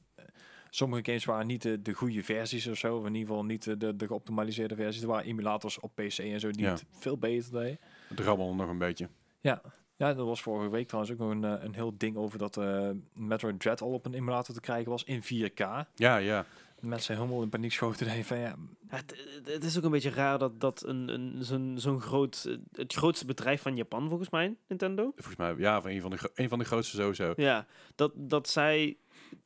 sommige 0.69 1.05
games 1.05 1.25
waren 1.25 1.47
niet 1.47 1.61
de, 1.61 1.81
de 1.81 1.93
goede 1.93 2.23
versies 2.23 2.67
of 2.67 2.77
zo, 2.77 2.95
of 2.97 3.05
in 3.05 3.13
ieder 3.15 3.27
geval 3.27 3.45
niet 3.45 3.63
de, 3.63 3.77
de, 3.77 3.95
de 3.95 4.07
geoptimaliseerde 4.07 4.75
versies. 4.75 5.01
Er 5.01 5.07
waren 5.07 5.25
emulators 5.25 5.79
op 5.79 5.91
PC 5.95 6.17
en 6.17 6.39
zo 6.39 6.51
die 6.51 6.61
Ja. 6.65 6.71
het 6.71 6.85
veel 6.91 7.17
beter 7.17 7.51
deden. 7.51 7.79
Het 8.07 8.19
rabbelde 8.19 8.55
nog 8.55 8.69
een 8.69 8.77
beetje. 8.77 9.09
Ja, 9.39 9.61
er 10.07 10.25
was 10.25 10.41
vorige 10.41 10.69
week 10.69 10.87
trouwens 10.87 11.13
ook 11.13 11.19
nog 11.19 11.31
een, 11.31 11.43
eh, 11.43 11.63
een 11.63 11.73
heel 11.73 11.93
ding 11.97 12.17
over 12.17 12.37
dat 12.37 12.57
eh 12.57 12.89
Metroid 13.13 13.59
Dread 13.59 13.81
al 13.81 13.93
op 13.93 14.05
een 14.05 14.13
emulator 14.13 14.55
te 14.55 14.61
krijgen 14.61 14.91
was 14.91 15.03
in 15.03 15.23
4K. 15.23 15.59
Ja, 15.95 16.17
ja. 16.17 16.45
Mensen 16.79 17.15
helemaal 17.15 17.41
in 17.41 17.49
paniek 17.49 17.71
schoten. 17.71 18.07
en 18.07 18.25
van 18.25 18.37
ja, 18.37 18.55
Ja, 18.89 19.01
het, 19.43 19.63
is 19.63 19.77
ook 19.77 19.83
een 19.83 19.91
beetje 19.91 20.09
raar 20.09 20.37
dat, 20.37 20.59
dat 20.59 20.83
een, 20.85 21.07
een, 21.07 21.43
zo'n, 21.43 21.75
zo'n 21.77 22.01
groot, 22.01 22.57
het 22.71 22.93
grootste 22.93 23.25
bedrijf 23.25 23.61
van 23.61 23.75
Japan 23.75 24.07
volgens 24.07 24.29
mij, 24.29 24.55
Nintendo. 24.67 25.11
Volgens 25.15 25.35
mij, 25.35 25.55
ja, 25.57 25.81
van 25.81 25.91
een 25.91 26.01
van 26.01 26.09
de, 26.09 26.31
een 26.33 26.49
van 26.49 26.59
de 26.59 26.65
grootste 26.65 26.95
sowieso. 26.95 27.33
Ja, 27.35 27.65
dat, 27.95 28.11
dat 28.15 28.49
zij 28.49 28.97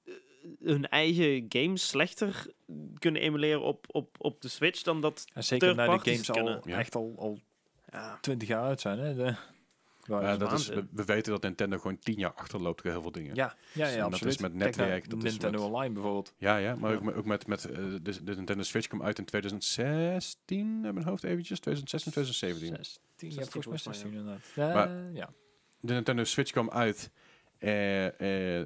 eh, 0.05 0.13
hun 0.59 0.87
eigen 0.87 1.45
games 1.49 1.87
slechter 1.87 2.47
kunnen 2.99 3.21
emuleren 3.21 3.61
op, 3.61 3.85
op, 3.91 4.15
op 4.17 4.41
de 4.41 4.47
Switch 4.47 4.81
dan 4.81 5.01
dat. 5.01 5.25
En 5.33 5.43
zeker 5.43 5.75
naar 5.75 6.03
de 6.03 6.11
games 6.11 6.31
al. 6.31 6.67
Ja. 6.67 6.77
echt 6.77 6.95
al, 6.95 7.13
al 7.17 7.39
Ja, 7.91 8.17
20 8.21 8.47
jaar 8.47 8.63
uit 8.63 8.81
zijn. 8.81 8.99
Hè? 8.99 9.15
De, 9.15 9.35
Ja, 10.07 10.37
dat 10.37 10.51
is, 10.51 10.67
we, 10.67 11.03
weten 11.05 11.31
dat 11.31 11.41
Nintendo 11.41 11.77
gewoon 11.77 11.99
tien 11.99 12.17
jaar 12.19 12.33
achterloopt 12.33 12.83
bij 12.83 12.91
heel 12.91 13.01
veel 13.01 13.11
dingen. 13.11 13.35
ja, 13.35 13.55
ja, 13.73 13.85
En 13.87 13.91
ja, 13.91 13.97
dat 14.03 14.13
is 14.13 14.13
absoluut. 14.13 14.39
met 14.39 14.51
Kijk 14.51 14.51
naar 14.51 14.67
netwerk, 14.87 15.09
dat 15.09 15.23
is 15.23 15.31
Nintendo 15.31 15.57
met- 15.57 15.67
Online 15.67 15.93
bijvoorbeeld. 15.93 16.33
Ja, 16.37 16.57
ja 16.57 16.75
maar 16.75 16.91
Ja. 16.91 16.97
ook 16.97 17.03
met, 17.03 17.15
ook 17.15 17.25
met, 17.25 17.47
met 17.47 17.65
eh, 17.65 17.75
de, 18.01 18.23
de 18.23 18.35
Nintendo 18.35 18.63
Switch 18.63 18.87
kwam 18.87 19.03
uit 19.03 19.17
in 19.19 19.25
2016, 19.25 20.81
uit 20.85 20.93
mijn 20.93 21.05
hoofd 21.05 21.23
eventjes, 21.23 21.59
2016, 21.59 22.11
2017. 22.11 22.85
16, 22.85 23.29
ja, 23.29 23.33
16 23.33 23.51
volgens 23.51 23.53
mij 23.53 23.61
volgens 23.63 23.85
mij, 23.85 23.93
16 23.93 24.13
inderdaad. 24.13 24.45
Ja, 24.55 24.73
Maar- 24.73 25.11
ja. 25.13 25.29
De 25.79 25.93
Nintendo 25.93 26.23
Switch 26.23 26.51
kwam 26.51 26.69
uit 26.69 27.09
eh, 27.57 28.59
eh, 28.59 28.65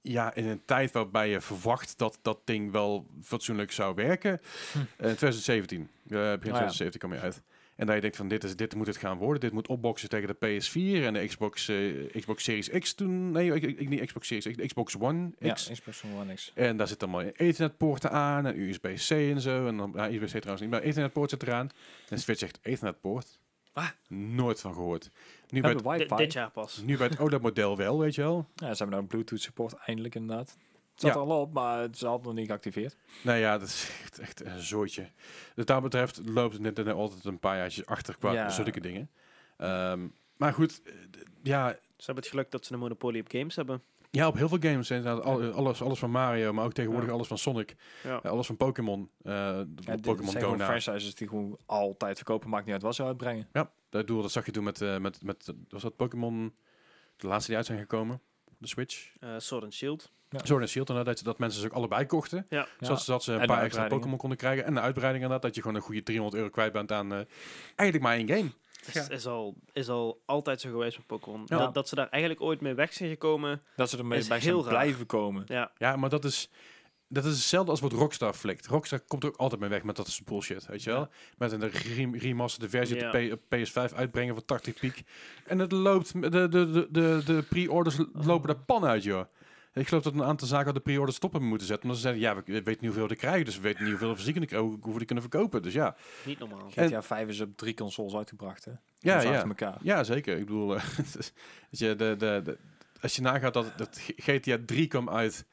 ja, 0.00 0.34
in 0.34 0.46
een 0.46 0.64
tijd 0.64 0.92
waarbij 0.92 1.28
je 1.30 1.40
verwacht 1.40 1.98
dat 1.98 2.18
dat 2.22 2.40
ding 2.44 2.70
wel 2.72 3.06
fatsoenlijk 3.22 3.72
zou 3.72 3.94
werken. 3.94 4.40
Hm. 4.72 4.78
Eh, 4.78 4.84
2017, 4.96 5.80
eh, 5.80 5.88
begin 6.08 6.20
ja. 6.30 6.38
2017 6.38 7.00
kwam 7.00 7.12
je 7.12 7.20
uit. 7.20 7.42
En 7.78 7.86
dat 7.86 7.94
je 7.94 8.00
denkt 8.00 8.16
van 8.16 8.28
dit, 8.28 8.44
is, 8.44 8.56
dit 8.56 8.74
moet 8.74 8.86
het 8.86 8.96
gaan 8.96 9.18
worden. 9.18 9.40
Dit 9.40 9.52
moet 9.52 9.68
opboksen 9.68 10.08
tegen 10.08 10.28
de 10.28 10.34
PS4 10.34 11.04
en 11.04 11.12
de 11.12 11.26
Xbox, 11.26 11.68
eh, 11.68 12.14
Xbox 12.16 12.44
Series 12.44 12.68
X 12.68 12.94
toen. 12.94 13.30
Nee, 13.30 13.54
ik, 13.54 13.62
ik, 13.62 13.88
niet 13.88 14.04
Xbox 14.04 14.26
Series 14.26 14.46
X, 14.46 14.56
de 14.56 14.66
Xbox 14.66 14.98
One 14.98 15.30
ja, 15.38 15.52
X. 15.52 15.70
Xbox 15.70 16.02
One 16.18 16.34
X. 16.34 16.52
En 16.54 16.76
daar 16.76 16.88
zitten 16.88 17.08
allemaal 17.08 17.32
Ethernet-poorten 17.32 18.10
aan 18.10 18.46
en 18.46 18.60
USB-C 18.60 19.10
en 19.10 19.40
zo. 19.40 19.66
En 19.66 19.76
dan, 19.76 19.92
ja, 19.94 20.10
USB-C 20.10 20.28
trouwens 20.28 20.60
niet, 20.60 20.70
maar 20.70 20.80
Ethernet-poort 20.80 21.30
zit 21.30 21.42
eraan. 21.42 21.70
En 22.08 22.18
Switch 22.18 22.38
zegt 22.38 22.58
Ethernet-poort. 22.62 23.38
Ah. 23.72 23.88
Nooit 24.08 24.60
van 24.60 24.74
gehoord. 24.74 25.10
Nu 25.48 25.60
bij, 25.60 25.70
het, 25.70 25.82
wifi. 25.82 26.16
dit 26.16 26.32
jaar 26.32 26.50
pas. 26.50 26.82
nu 26.84 26.96
bij 26.96 27.06
het 27.06 27.18
OLED-model 27.18 27.76
wel, 27.76 27.98
weet 27.98 28.14
je 28.14 28.20
wel. 28.20 28.46
Ja, 28.54 28.74
ze 28.74 28.82
hebben 28.82 28.96
nou 28.96 29.04
Bluetooth 29.04 29.40
support 29.40 29.72
eindelijk 29.72 30.14
inderdaad. 30.14 30.56
Het 30.98 31.06
zat 31.06 31.14
Ja. 31.16 31.20
er 31.26 31.26
al 31.32 31.40
op, 31.40 31.52
maar 31.52 31.80
het 31.80 31.94
is 31.94 32.04
altijd 32.04 32.24
nog 32.26 32.34
niet 32.34 32.46
geactiveerd. 32.46 32.96
Nou 33.22 33.38
ja, 33.38 33.58
dat 33.58 33.68
is 33.68 33.90
echt, 34.02 34.18
echt 34.18 34.44
een 34.44 34.60
zooitje. 34.60 35.08
Dus 35.54 35.64
dat 35.64 35.82
betreft 35.82 36.20
loopt 36.28 36.58
Nintendo 36.58 36.92
altijd 36.92 37.24
een 37.24 37.38
paar 37.38 37.56
jaartjes 37.56 37.86
achter 37.86 38.16
qua 38.18 38.32
Ja. 38.32 38.48
zulke 38.48 38.80
dingen. 38.80 39.10
Ehm, 39.56 40.06
maar 40.36 40.52
goed, 40.54 40.80
eh, 40.84 40.92
ja, 41.42 41.68
Ze 41.96 42.04
hebben 42.04 42.24
het 42.24 42.32
geluk 42.32 42.50
dat 42.50 42.66
ze 42.66 42.72
een 42.72 42.78
monopolie 42.78 43.20
op 43.20 43.30
games 43.30 43.56
hebben. 43.56 43.82
ja, 44.10 44.26
op 44.26 44.34
heel 44.34 44.48
veel 44.48 44.58
games. 44.60 44.90
Inderdaad, 44.90 45.24
al- 45.24 45.50
alles, 45.52 45.82
alles 45.82 45.98
van 45.98 46.10
Mario, 46.10 46.52
maar 46.52 46.64
ook 46.64 46.72
tegenwoordig 46.72 47.08
Ja. 47.08 47.14
alles 47.14 47.26
van 47.28 47.38
Sonic. 47.38 47.76
Ja. 48.02 48.20
eh, 48.22 48.30
alles 48.30 48.46
van 48.46 48.56
Pokémon. 48.56 49.10
eh, 49.22 49.32
Ja, 49.32 49.96
Pokémon 50.02 50.40
Go 50.40 50.56
franchises 50.56 51.14
die 51.14 51.28
gewoon 51.28 51.58
altijd 51.66 52.16
verkopen, 52.16 52.48
maakt 52.50 52.64
niet 52.64 52.72
uit 52.74 52.82
wat 52.82 52.94
ze 52.94 53.04
uitbrengen. 53.04 53.48
Ja, 53.52 53.70
dat, 53.88 54.06
doel, 54.06 54.22
dat 54.22 54.30
zag 54.32 54.46
je 54.46 54.52
toen 54.52 54.64
met, 54.64 54.80
eh, 54.80 54.98
met, 54.98 55.22
met 55.22 55.52
was 55.68 55.82
dat 55.82 55.96
Pokémon, 55.96 56.54
de 57.16 57.26
laatste 57.26 57.46
die 57.48 57.56
uit 57.56 57.66
zijn 57.66 57.78
gekomen, 57.78 58.20
de 58.58 58.66
Switch. 58.68 59.12
Eh, 59.20 59.34
Sword 59.38 59.62
and 59.64 59.74
Shield. 59.74 60.10
Ja. 60.30 60.38
Sword 60.44 60.60
and 60.60 60.70
Shield, 60.70 60.88
inderdaad, 60.88 61.14
dat, 61.16 61.24
dat 61.24 61.38
mensen 61.38 61.60
ze 61.60 61.66
ook 61.66 61.72
allebei 61.72 62.06
kochten. 62.06 62.46
Ja. 62.48 62.66
Zodat, 62.80 63.02
zodat 63.02 63.22
ze 63.22 63.32
een 63.32 63.40
En 63.40 63.46
paar 63.46 63.62
extra. 63.62 63.86
Pokémon 63.86 64.18
konden 64.18 64.38
krijgen. 64.38 64.64
En 64.64 64.74
de 64.74 64.80
uitbreiding 64.80 65.22
inderdaad, 65.24 65.46
dat 65.46 65.54
je 65.54 65.60
gewoon 65.60 65.76
een 65.76 65.82
goede 65.82 66.02
300 66.02 66.36
euro 66.36 66.50
kwijt 66.50 66.72
bent 66.72 66.92
aan 66.92 67.12
eh, 67.12 67.20
eigenlijk 67.76 68.02
maar 68.02 68.16
één 68.16 68.28
game. 68.28 68.50
Is, 68.92 69.08
is, 69.08 69.26
al, 69.26 69.54
is 69.72 69.88
al 69.88 70.20
altijd 70.24 70.60
zo 70.60 70.70
geweest 70.70 70.96
met 70.96 71.06
Pokémon. 71.06 71.42
Ja. 71.46 71.58
Dat, 71.58 71.74
dat 71.74 71.88
ze 71.88 71.94
daar 71.94 72.08
eigenlijk 72.08 72.42
ooit 72.42 72.60
mee 72.60 72.74
weg 72.74 72.92
zijn 72.92 73.08
gekomen. 73.10 73.62
Dat 73.76 73.90
ze 73.90 73.98
ermee 73.98 74.18
Is 74.18 74.28
bij 74.28 74.40
zijn 74.40 74.62
blijven 74.62 75.06
komen. 75.06 75.44
Ja, 75.46 75.70
Ja, 75.78 75.96
maar 75.96 76.10
dat 76.10 76.24
is, 76.24 76.50
dat 77.08 77.24
is 77.24 77.30
hetzelfde 77.32 77.70
als 77.70 77.80
wat 77.80 77.92
Rockstar 77.92 78.34
flikt. 78.34 78.66
Rockstar 78.66 79.00
komt 79.00 79.22
er 79.22 79.28
ook 79.28 79.36
altijd 79.36 79.60
mee 79.60 79.70
weg 79.70 79.82
met 79.82 79.96
dat 79.96 80.06
is 80.06 80.22
bullshit, 80.24 80.66
weet 80.66 80.82
je 80.82 80.90
wel? 80.90 81.00
Ja. 81.00 81.08
Met 81.38 81.52
een 81.52 81.68
rem- 81.70 82.14
remasterde 82.16 82.68
versie 82.68 82.96
Ja. 82.96 83.06
op 83.06 83.12
de 83.12 83.38
P- 83.48 83.54
PS5 83.68 83.94
uitbrengen 83.94 84.34
van 84.34 84.44
80 84.44 84.74
piek. 84.74 85.02
En 85.46 85.58
het 85.58 85.72
loopt, 85.72 86.12
de, 86.22 86.28
de, 86.30 86.48
de, 86.48 86.86
de, 86.90 87.22
de 87.24 87.44
pre-orders 87.48 87.96
lopen 88.12 88.48
de 88.48 88.56
pan 88.56 88.84
uit, 88.84 89.02
joh. 89.02 89.24
Ik 89.72 89.88
geloof 89.88 90.02
dat 90.02 90.14
een 90.14 90.24
aantal 90.24 90.48
zaken 90.48 90.74
de 90.74 90.80
pre-orders 90.80 91.16
stoppen 91.16 91.42
moeten 91.42 91.66
zetten. 91.66 91.84
Omdat 91.84 92.02
ze 92.02 92.08
zeiden, 92.08 92.28
ja, 92.28 92.34
we 92.34 92.42
weten 92.52 92.70
niet 92.70 92.80
hoeveel 92.80 93.08
we 93.08 93.16
krijgen. 93.16 93.44
Dus 93.44 93.56
we 93.56 93.62
weten 93.62 93.80
niet 93.82 93.90
hoeveel 93.90 94.08
we 94.08 94.16
fysiek 94.16 94.30
kunnen 94.30 94.48
krijgen, 94.48 94.78
hoe 94.80 94.92
we 94.92 94.98
die 94.98 95.06
kunnen 95.06 95.24
verkopen. 95.30 95.62
Dus 95.62 95.72
ja, 95.72 95.96
niet 96.24 96.38
normaal. 96.38 96.70
En- 96.74 96.88
GTA 96.88 97.02
5 97.02 97.28
is 97.28 97.40
op 97.40 97.56
drie 97.56 97.74
consoles 97.74 98.14
uitgebracht, 98.14 98.64
hè? 98.64 98.72
ja, 98.98 99.20
ja. 99.20 99.44
elkaar. 99.44 99.78
Ja, 99.82 100.04
zeker. 100.04 100.36
Ik 100.38 100.44
bedoel, 100.46 100.74
eh, 100.76 100.84
weet 100.94 101.32
je, 101.70 101.94
de, 101.94 102.16
de, 102.16 102.40
de, 102.44 102.58
als 103.00 103.16
je 103.16 103.22
nagaat 103.22 103.54
dat, 103.54 103.78
dat 103.78 104.00
GTA 104.16 104.58
3 104.66 104.86
kwam 104.86 105.10
uit, 105.10 105.46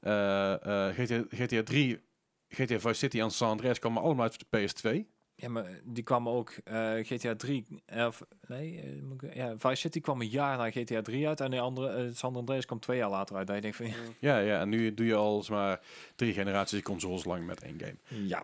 eh, 0.00 0.88
eh, 0.88 0.94
GTA, 0.96 1.24
GTA 1.28 1.62
3, 1.62 2.02
GTA 2.48 2.78
Vice 2.78 2.94
City 2.94 3.20
en 3.20 3.30
San 3.30 3.48
Andreas 3.48 3.78
kwamen 3.78 4.02
allemaal 4.02 4.24
uit 4.24 4.44
de 4.50 4.58
PS2. 4.58 5.11
Ja, 5.42 5.48
maar 5.48 5.80
die 5.84 6.02
kwamen 6.02 6.32
ook 6.32 6.50
eh, 6.64 6.92
GTA 7.02 7.34
3, 7.36 7.64
eh, 7.86 8.06
of 8.06 8.22
nee, 8.48 8.80
eh, 8.80 8.88
ik- 9.28 9.34
ja, 9.34 9.54
Vice 9.58 9.74
City 9.74 10.00
kwam 10.00 10.20
een 10.20 10.28
jaar 10.28 10.56
na 10.56 10.70
GTA 10.70 11.02
3 11.02 11.28
uit 11.28 11.40
en 11.40 11.50
de 11.50 11.60
andere, 11.60 11.88
eh, 11.88 12.14
San 12.14 12.36
Andreas 12.36 12.66
kwam 12.66 12.80
twee 12.80 12.96
jaar 12.98 13.10
later 13.10 13.36
uit. 13.36 13.46
Dat 13.46 13.56
je 13.56 13.62
denkt 13.62 13.76
van, 13.76 13.86
ja, 13.86 13.94
Ja, 14.18 14.38
ja, 14.38 14.60
en 14.60 14.68
nu 14.68 14.94
doe 14.94 15.06
je 15.06 15.14
al 15.14 15.44
maar 15.50 15.80
drie 16.16 16.32
generaties 16.32 16.82
consoles 16.82 17.24
lang 17.24 17.46
met 17.46 17.62
één 17.62 17.78
game. 17.80 18.26
ja. 18.26 18.42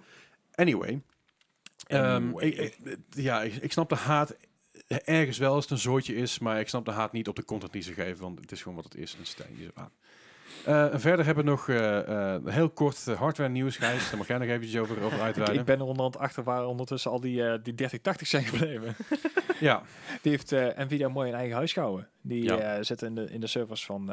Anyway, 0.55 1.03
ehm, 1.87 2.39
ik, 2.39 2.57
ik- 2.57 2.97
ja, 3.11 3.43
ik, 3.43 3.55
ik 3.55 3.73
snap 3.73 3.89
de 3.89 3.95
haat 3.95 4.37
ergens 4.87 5.39
wel 5.39 5.55
als 5.55 5.63
het 5.63 5.73
een 5.73 5.79
zootje 5.79 6.15
is, 6.15 6.39
maar 6.39 6.61
ik 6.61 6.69
snap 6.69 6.85
de 6.85 6.91
haat 6.91 7.13
niet 7.13 7.29
op 7.29 7.37
de 7.37 7.45
content 7.45 7.73
die 7.73 7.83
ze 7.83 7.93
geven, 7.93 8.21
want 8.21 8.41
het 8.41 8.53
is 8.53 8.61
gewoon 8.63 8.77
wat 8.77 8.85
het 8.85 8.95
is 8.95 9.13
en 9.19 9.27
ze 9.27 9.31
stijgen 9.33 9.57
niet 9.57 9.71
zo 9.75 9.81
aan. 9.81 9.91
Eh, 10.69 10.93
en 10.93 11.01
verder 11.01 11.25
hebben 11.25 11.45
we 11.45 11.51
nog 11.51 11.69
eh, 11.69 12.35
eh, 12.35 12.45
heel 12.47 12.71
kort 12.71 13.05
hardware 13.05 13.51
nieuws, 13.51 13.77
Gijs. 13.77 14.09
Daar 14.09 14.19
mag 14.19 14.27
jij 14.27 14.39
nog 14.39 14.49
eventjes 14.49 14.81
over, 14.81 15.03
over 15.03 15.19
Ik, 15.19 15.25
uitweiden. 15.25 15.59
ik 15.61 15.65
ben 15.65 15.79
er 15.79 15.85
onderhand 15.85 16.19
achter 16.19 16.43
waar 16.43 16.67
ondertussen 16.67 17.11
al 17.11 17.21
die, 17.21 17.35
die 17.63 17.75
3080 17.75 18.27
zijn 18.27 18.45
gebleven. 18.45 18.95
Ja, 19.61 19.83
Die 20.23 20.31
heeft 20.33 20.51
Nvidia 20.77 21.09
mooi 21.09 21.29
in 21.29 21.35
eigen 21.35 21.57
huis 21.57 21.73
gehouden. 21.73 22.09
Die 22.21 22.43
Ja. 22.43 22.59
eh, 22.59 22.83
zit 22.83 23.03
in 23.03 23.15
de, 23.15 23.25
in 23.31 23.41
de 23.41 23.47
servers 23.47 23.85
van 23.85 24.05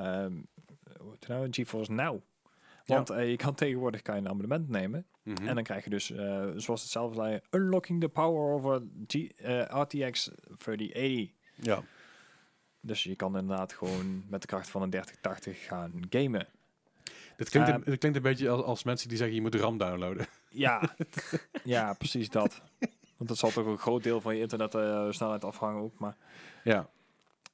nou? 1.28 1.48
GeForce 1.52 1.92
Now. 1.92 2.20
Want 2.86 3.08
je 3.08 3.36
kan 3.36 3.56
tegenwoordig 3.56 4.02
kan 4.02 4.16
je 4.16 4.22
een 4.22 4.28
abonnement 4.30 4.70
nemen. 4.70 5.06
mhm. 5.24 5.48
En 5.48 5.56
dan 5.56 5.64
krijg 5.64 5.84
je 5.84 5.90
dus, 5.90 6.06
zoals 6.56 6.82
het 6.82 6.92
zelf 6.92 7.16
zei, 7.16 7.40
unlocking 7.52 8.02
the 8.02 8.08
power 8.10 8.54
of 8.54 8.66
a 8.66 8.80
G, 9.08 9.14
eh, 9.16 9.60
RTX 9.82 10.30
3080. 10.58 11.30
ja. 11.56 11.84
Dus 12.86 13.04
je 13.04 13.16
kan 13.16 13.38
inderdaad 13.38 13.74
gewoon 13.74 14.24
met 14.28 14.42
de 14.42 14.48
kracht 14.48 14.70
van 14.70 14.82
een 14.82 14.90
3080 14.90 15.66
gaan 15.66 16.06
gamen. 16.10 16.48
Dit 17.38 17.50
klinkt, 17.50 17.70
een, 17.70 17.76
Ehm, 17.76 17.84
dit 17.90 18.00
klinkt 18.00 18.18
een 18.18 18.24
beetje 18.24 18.50
als, 18.50 18.62
als 18.64 18.84
mensen 18.84 19.08
die 19.08 19.18
zeggen 19.18 19.36
je 19.36 19.42
moet 19.42 19.52
de 19.52 19.58
RAM 19.58 19.78
downloaden. 19.78 20.28
Ja, 20.50 20.96
ja 21.64 21.94
precies 21.94 22.30
dat. 22.30 22.62
Want 23.18 23.30
dat 23.30 23.38
zal 23.38 23.50
toch 23.52 23.66
een 23.66 23.78
groot 23.78 24.04
deel 24.04 24.22
van 24.22 24.36
je 24.36 24.42
internet 24.42 24.76
eh, 24.76 25.08
snelheid 25.10 25.44
afhangen 25.44 25.82
ook. 25.82 26.00
Maar 26.00 26.18
Ja, 26.64 26.90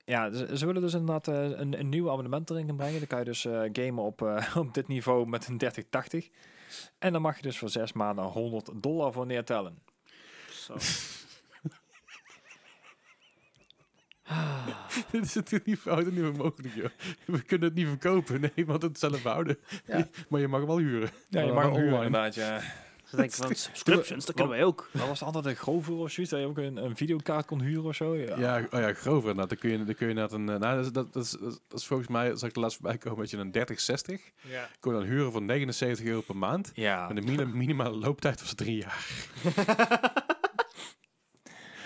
ja, 0.05 0.31
ze, 0.31 0.57
ze 0.57 0.65
willen 0.65 0.81
dus 0.81 0.93
inderdaad 0.93 1.27
eh, 1.27 1.59
een, 1.59 1.79
een 1.79 1.89
nieuw 1.89 2.09
abonnement 2.09 2.49
erin 2.49 2.65
gaan 2.67 2.75
brengen. 2.75 2.99
Dan 2.99 3.07
kan 3.07 3.19
je 3.19 3.25
dus 3.25 3.45
eh, 3.45 3.61
gamen 3.71 4.03
op, 4.03 4.21
op 4.55 4.73
dit 4.73 4.87
niveau 4.87 5.27
met 5.27 5.47
een 5.47 5.57
3080. 5.57 6.29
En 6.99 7.13
dan 7.13 7.21
mag 7.21 7.35
je 7.35 7.41
dus 7.41 7.57
voor 7.57 7.69
zes 7.69 7.93
maanden 7.93 8.25
100 8.25 8.69
dollar 8.73 9.13
voor 9.13 9.25
neertellen. 9.25 9.79
Zo. 10.49 10.75
dit 15.11 15.25
is 15.25 15.33
natuurlijk 15.33 15.65
niet, 15.65 15.79
houdt 15.83 16.05
het 16.05 16.13
niet 16.13 16.23
meer 16.23 16.35
mogelijk, 16.35 16.73
joh. 16.75 16.89
We 17.25 17.41
kunnen 17.41 17.67
het 17.67 17.77
niet 17.77 17.87
verkopen, 17.87 18.41
nee, 18.41 18.65
want 18.65 18.81
het 18.81 18.99
zelf 18.99 19.23
houden. 19.23 19.57
Ja. 19.85 20.07
maar 20.29 20.39
je 20.41 20.47
mag 20.47 20.59
hem 20.59 20.67
wel 20.67 20.77
huren. 20.77 21.09
Ja, 21.29 21.41
je 21.41 21.45
Maar 21.45 21.55
mag 21.55 21.63
hem 21.63 21.73
huren 21.73 21.87
online. 21.99 22.05
inderdaad, 22.05 22.35
ja. 22.35 22.61
Ze 23.05 23.15
denken 23.17 23.35
van 23.35 23.55
subscriptions, 23.67 24.25
dat 24.25 24.35
kunnen 24.35 24.53
wij 24.53 24.63
ook. 24.63 24.89
Dat 24.93 25.07
was 25.07 25.23
altijd 25.23 25.45
een 25.45 25.55
grover 25.55 25.93
of 25.93 26.11
zoiets, 26.11 26.31
dat 26.31 26.41
je 26.41 26.47
ook 26.47 26.57
een, 26.57 26.77
een 26.77 26.95
videokaart 26.95 27.45
kon 27.45 27.61
huren 27.61 27.83
of 27.85 27.95
zo. 27.95 28.15
Ja, 28.15 28.37
Ja, 28.39 28.67
oh 28.71 28.79
ja, 28.79 28.93
grover 28.93 29.29
inderdaad. 29.29 29.49
Dan 29.49 29.57
kun 29.57 29.69
je, 29.69 29.77
dan 29.85 29.95
kun 29.95 30.07
je 30.07 30.13
inderdaad 30.13 30.33
een... 30.39 30.49
eh, 30.49 30.59
Nou, 30.59 30.75
dat, 30.75 30.85
is- 30.85 30.91
dat, 31.11 31.23
is, 31.23 31.57
dat 31.67 31.85
volgens 31.85 32.09
mij, 32.09 32.35
zal 32.35 32.47
ik 32.47 32.53
de 32.53 32.59
laatst 32.59 32.77
voorbij 32.79 32.97
komen, 32.97 33.19
dat 33.19 33.29
je 33.29 33.37
een 33.37 33.51
3060 33.51 34.21
ja. 34.41 34.67
kon 34.79 34.93
dan 34.93 35.03
huren 35.03 35.31
voor 35.31 35.41
79 35.41 36.05
euro 36.05 36.21
per 36.21 36.37
maand. 36.37 36.71
ja. 36.73 37.09
En 37.09 37.15
de 37.15 37.21
mini- 37.21 37.45
minimale 37.45 37.97
looptijd 37.97 38.39
was 38.41 38.53
drie 38.53 38.75
jaar. 38.77 39.05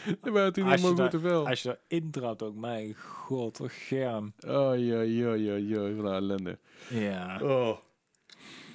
Toen 0.22 0.36
Als 0.38 0.56
je 0.56 0.62
daar- 0.62 0.78
goed 0.78 1.10
te 1.10 1.20
veel. 1.20 1.48
Als 1.48 1.62
je 1.62 2.10
trapt 2.12 2.44
ook, 2.44 2.56
mijn 2.56 2.94
god, 2.96 3.58
wat 3.58 3.72
germ. 3.72 4.34
Oh, 4.48 4.78
ja, 4.78 5.02
ja, 5.02 5.34
ja, 5.34 5.56
ja, 5.56 5.94
wat 5.94 6.12
ellende. 6.14 6.60
Ja, 6.90 7.40
Oh. 7.42 7.78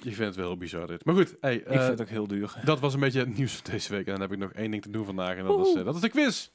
Ik 0.03 0.15
vind 0.15 0.27
het 0.27 0.35
wel 0.35 0.45
heel 0.47 0.57
bizar 0.57 0.87
dit. 0.87 1.05
Maar 1.05 1.15
goed, 1.15 1.35
hey, 1.41 1.55
ik 1.55 1.65
eh, 1.65 1.77
vind 1.77 1.87
het 1.87 2.01
ook 2.01 2.07
heel 2.07 2.27
duur. 2.27 2.53
dat 2.63 2.79
was 2.79 2.93
een 2.93 2.99
beetje 2.99 3.19
het 3.19 3.37
nieuws 3.37 3.53
van 3.55 3.71
deze 3.71 3.89
week. 3.93 4.05
En 4.05 4.11
dan 4.11 4.21
heb 4.21 4.31
ik 4.31 4.37
nog 4.37 4.51
één 4.51 4.71
ding 4.71 4.83
te 4.83 4.89
doen 4.89 5.05
vandaag 5.05 5.37
en 5.37 5.43
dat 5.45 5.67
is, 5.67 5.73
eh, 5.75 5.85
dat 5.85 5.95
is 5.95 6.01
de 6.01 6.09
quiz. 6.09 6.49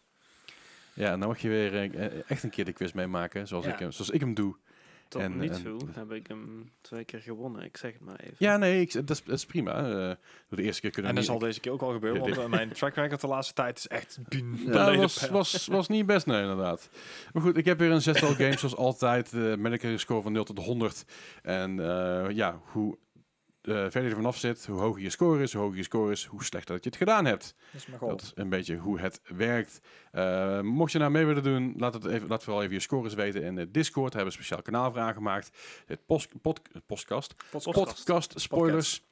Ja, 0.94 1.16
dan 1.16 1.28
mag 1.28 1.39
je 1.39 1.48
weer 1.48 1.74
eh, 1.94 2.11
echt 2.31 2.43
een 2.43 2.51
keer 2.51 2.65
de 2.65 2.73
quiz 2.73 2.93
meemaken, 2.93 3.47
zoals, 3.47 3.65
Ja. 3.65 3.70
ik, 3.73 3.93
zoals 3.93 4.11
ik 4.11 4.20
hem 4.20 4.35
doe. 4.35 4.57
Tot 5.08 5.22
En- 5.22 5.36
nu 5.38 5.48
en- 5.48 5.62
toe 5.62 5.80
heb 5.92 6.12
ik 6.12 6.26
hem 6.26 6.70
twee 6.80 7.04
keer 7.04 7.20
gewonnen. 7.20 7.62
Ik 7.64 7.76
zeg 7.76 7.92
het 7.92 8.00
maar 8.00 8.20
even. 8.20 8.34
Ja, 8.38 8.56
nee, 8.56 8.80
ik, 8.80 8.92
dat, 8.92 9.10
is, 9.10 9.24
dat 9.24 9.34
is 9.36 9.46
prima. 9.46 9.72
eh 9.78 10.14
de 10.48 10.62
eerste 10.62 10.80
keer 10.80 10.90
kunnen 10.90 11.10
En 11.10 11.16
dat 11.16 11.26
niet- 11.26 11.32
zal 11.38 11.48
deze 11.48 11.60
keer 11.60 11.72
ook 11.72 11.82
al 11.82 11.92
gebeuren, 11.92 12.20
Ja, 12.22 12.26
want 12.28 12.38
eh, 12.38 12.46
mijn 12.50 12.72
track 12.72 12.94
record 12.94 13.20
de 13.20 13.26
laatste 13.26 13.54
tijd 13.54 13.78
is 13.78 13.86
echt 13.88 14.18
Ja, 14.28 14.38
beneden 14.72 14.96
was, 15.00 15.28
was, 15.28 15.66
was 15.66 15.88
niet 15.88 16.06
best, 16.06 16.26
nee, 16.26 16.40
inderdaad. 16.40 16.88
Maar 17.32 17.42
goed, 17.42 17.56
ik 17.56 17.64
heb 17.64 17.78
weer 17.78 17.90
een 17.90 18.02
zestal 18.02 18.34
games 18.34 18.58
zoals 18.60 18.76
altijd. 18.76 19.32
eh 19.32 19.54
met 19.56 19.82
een 19.84 19.98
score 19.98 20.22
van 20.22 20.32
0 20.32 20.44
tot 20.44 20.58
100. 20.58 21.04
En 21.42 21.80
eh, 21.80 22.30
ja, 22.30 22.60
hoe 22.64 22.98
verder 23.66 24.09
je 24.09 24.14
vanaf 24.14 24.36
zit, 24.36 24.66
hoe 24.66 24.80
hoger 24.80 25.02
je 25.02 25.10
score 25.10 25.43
is, 25.43 25.52
hoe 25.52 25.62
hoger 25.62 25.76
je 25.76 25.82
score 25.82 26.12
is, 26.12 26.24
hoe 26.24 26.44
slechter 26.44 26.74
dat 26.74 26.84
je 26.84 26.90
het 26.90 26.98
gedaan 26.98 27.24
hebt. 27.24 27.55
Dat 27.72 27.80
is 27.80 27.98
Dat 27.98 28.32
een 28.34 28.48
beetje 28.48 28.76
hoe 28.76 29.01
het 29.01 29.20
werkt. 29.24 29.80
Eh, 30.12 30.60
mocht 30.60 30.93
je 30.93 30.98
nou 30.98 31.10
mee 31.10 31.24
willen 31.24 31.43
doen, 31.43 31.74
laat, 31.76 31.94
het 31.94 32.05
even, 32.05 32.28
laat 32.28 32.44
vooral 32.44 32.62
even 32.62 32.74
je 32.74 32.80
scores 32.80 33.14
weten 33.14 33.43
in 33.43 33.55
de 33.55 33.70
Discord. 33.70 34.12
We 34.12 34.18
hebben 34.18 34.34
een 34.34 34.43
speciaal 34.43 34.62
kanaal 34.62 34.90
voor 34.90 35.01
aangemaakt. 35.01 35.51
Het 35.86 36.06
post, 36.06 36.40
pod, 36.43 36.60
podcast, 36.86 37.34
podcast 37.72 38.40
spoilers. 38.40 39.02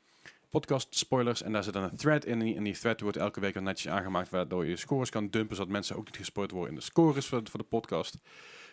Podcast 0.48 0.94
spoilers. 0.98 1.42
En 1.42 1.52
daar 1.52 1.64
zit 1.64 1.72
dan 1.72 1.82
een 1.82 1.96
thread 1.96 2.24
in. 2.24 2.56
En 2.56 2.64
die 2.64 2.78
thread 2.78 3.00
wordt 3.00 3.16
elke 3.16 3.40
week 3.40 3.56
al 3.56 3.62
netjes 3.62 3.92
aangemaakt, 3.92 4.30
waardoor 4.30 4.64
je 4.64 4.70
je 4.70 4.76
scores 4.76 5.10
kan 5.10 5.28
dumpen, 5.30 5.56
zodat 5.56 5.72
mensen 5.72 5.96
ook 5.96 6.04
niet 6.04 6.16
gespoord 6.16 6.50
worden 6.50 6.70
in 6.70 6.78
de 6.78 6.84
scores 6.84 7.26
voor, 7.26 7.40
voor 7.50 7.60
de 7.60 7.66
podcast. 7.66 8.18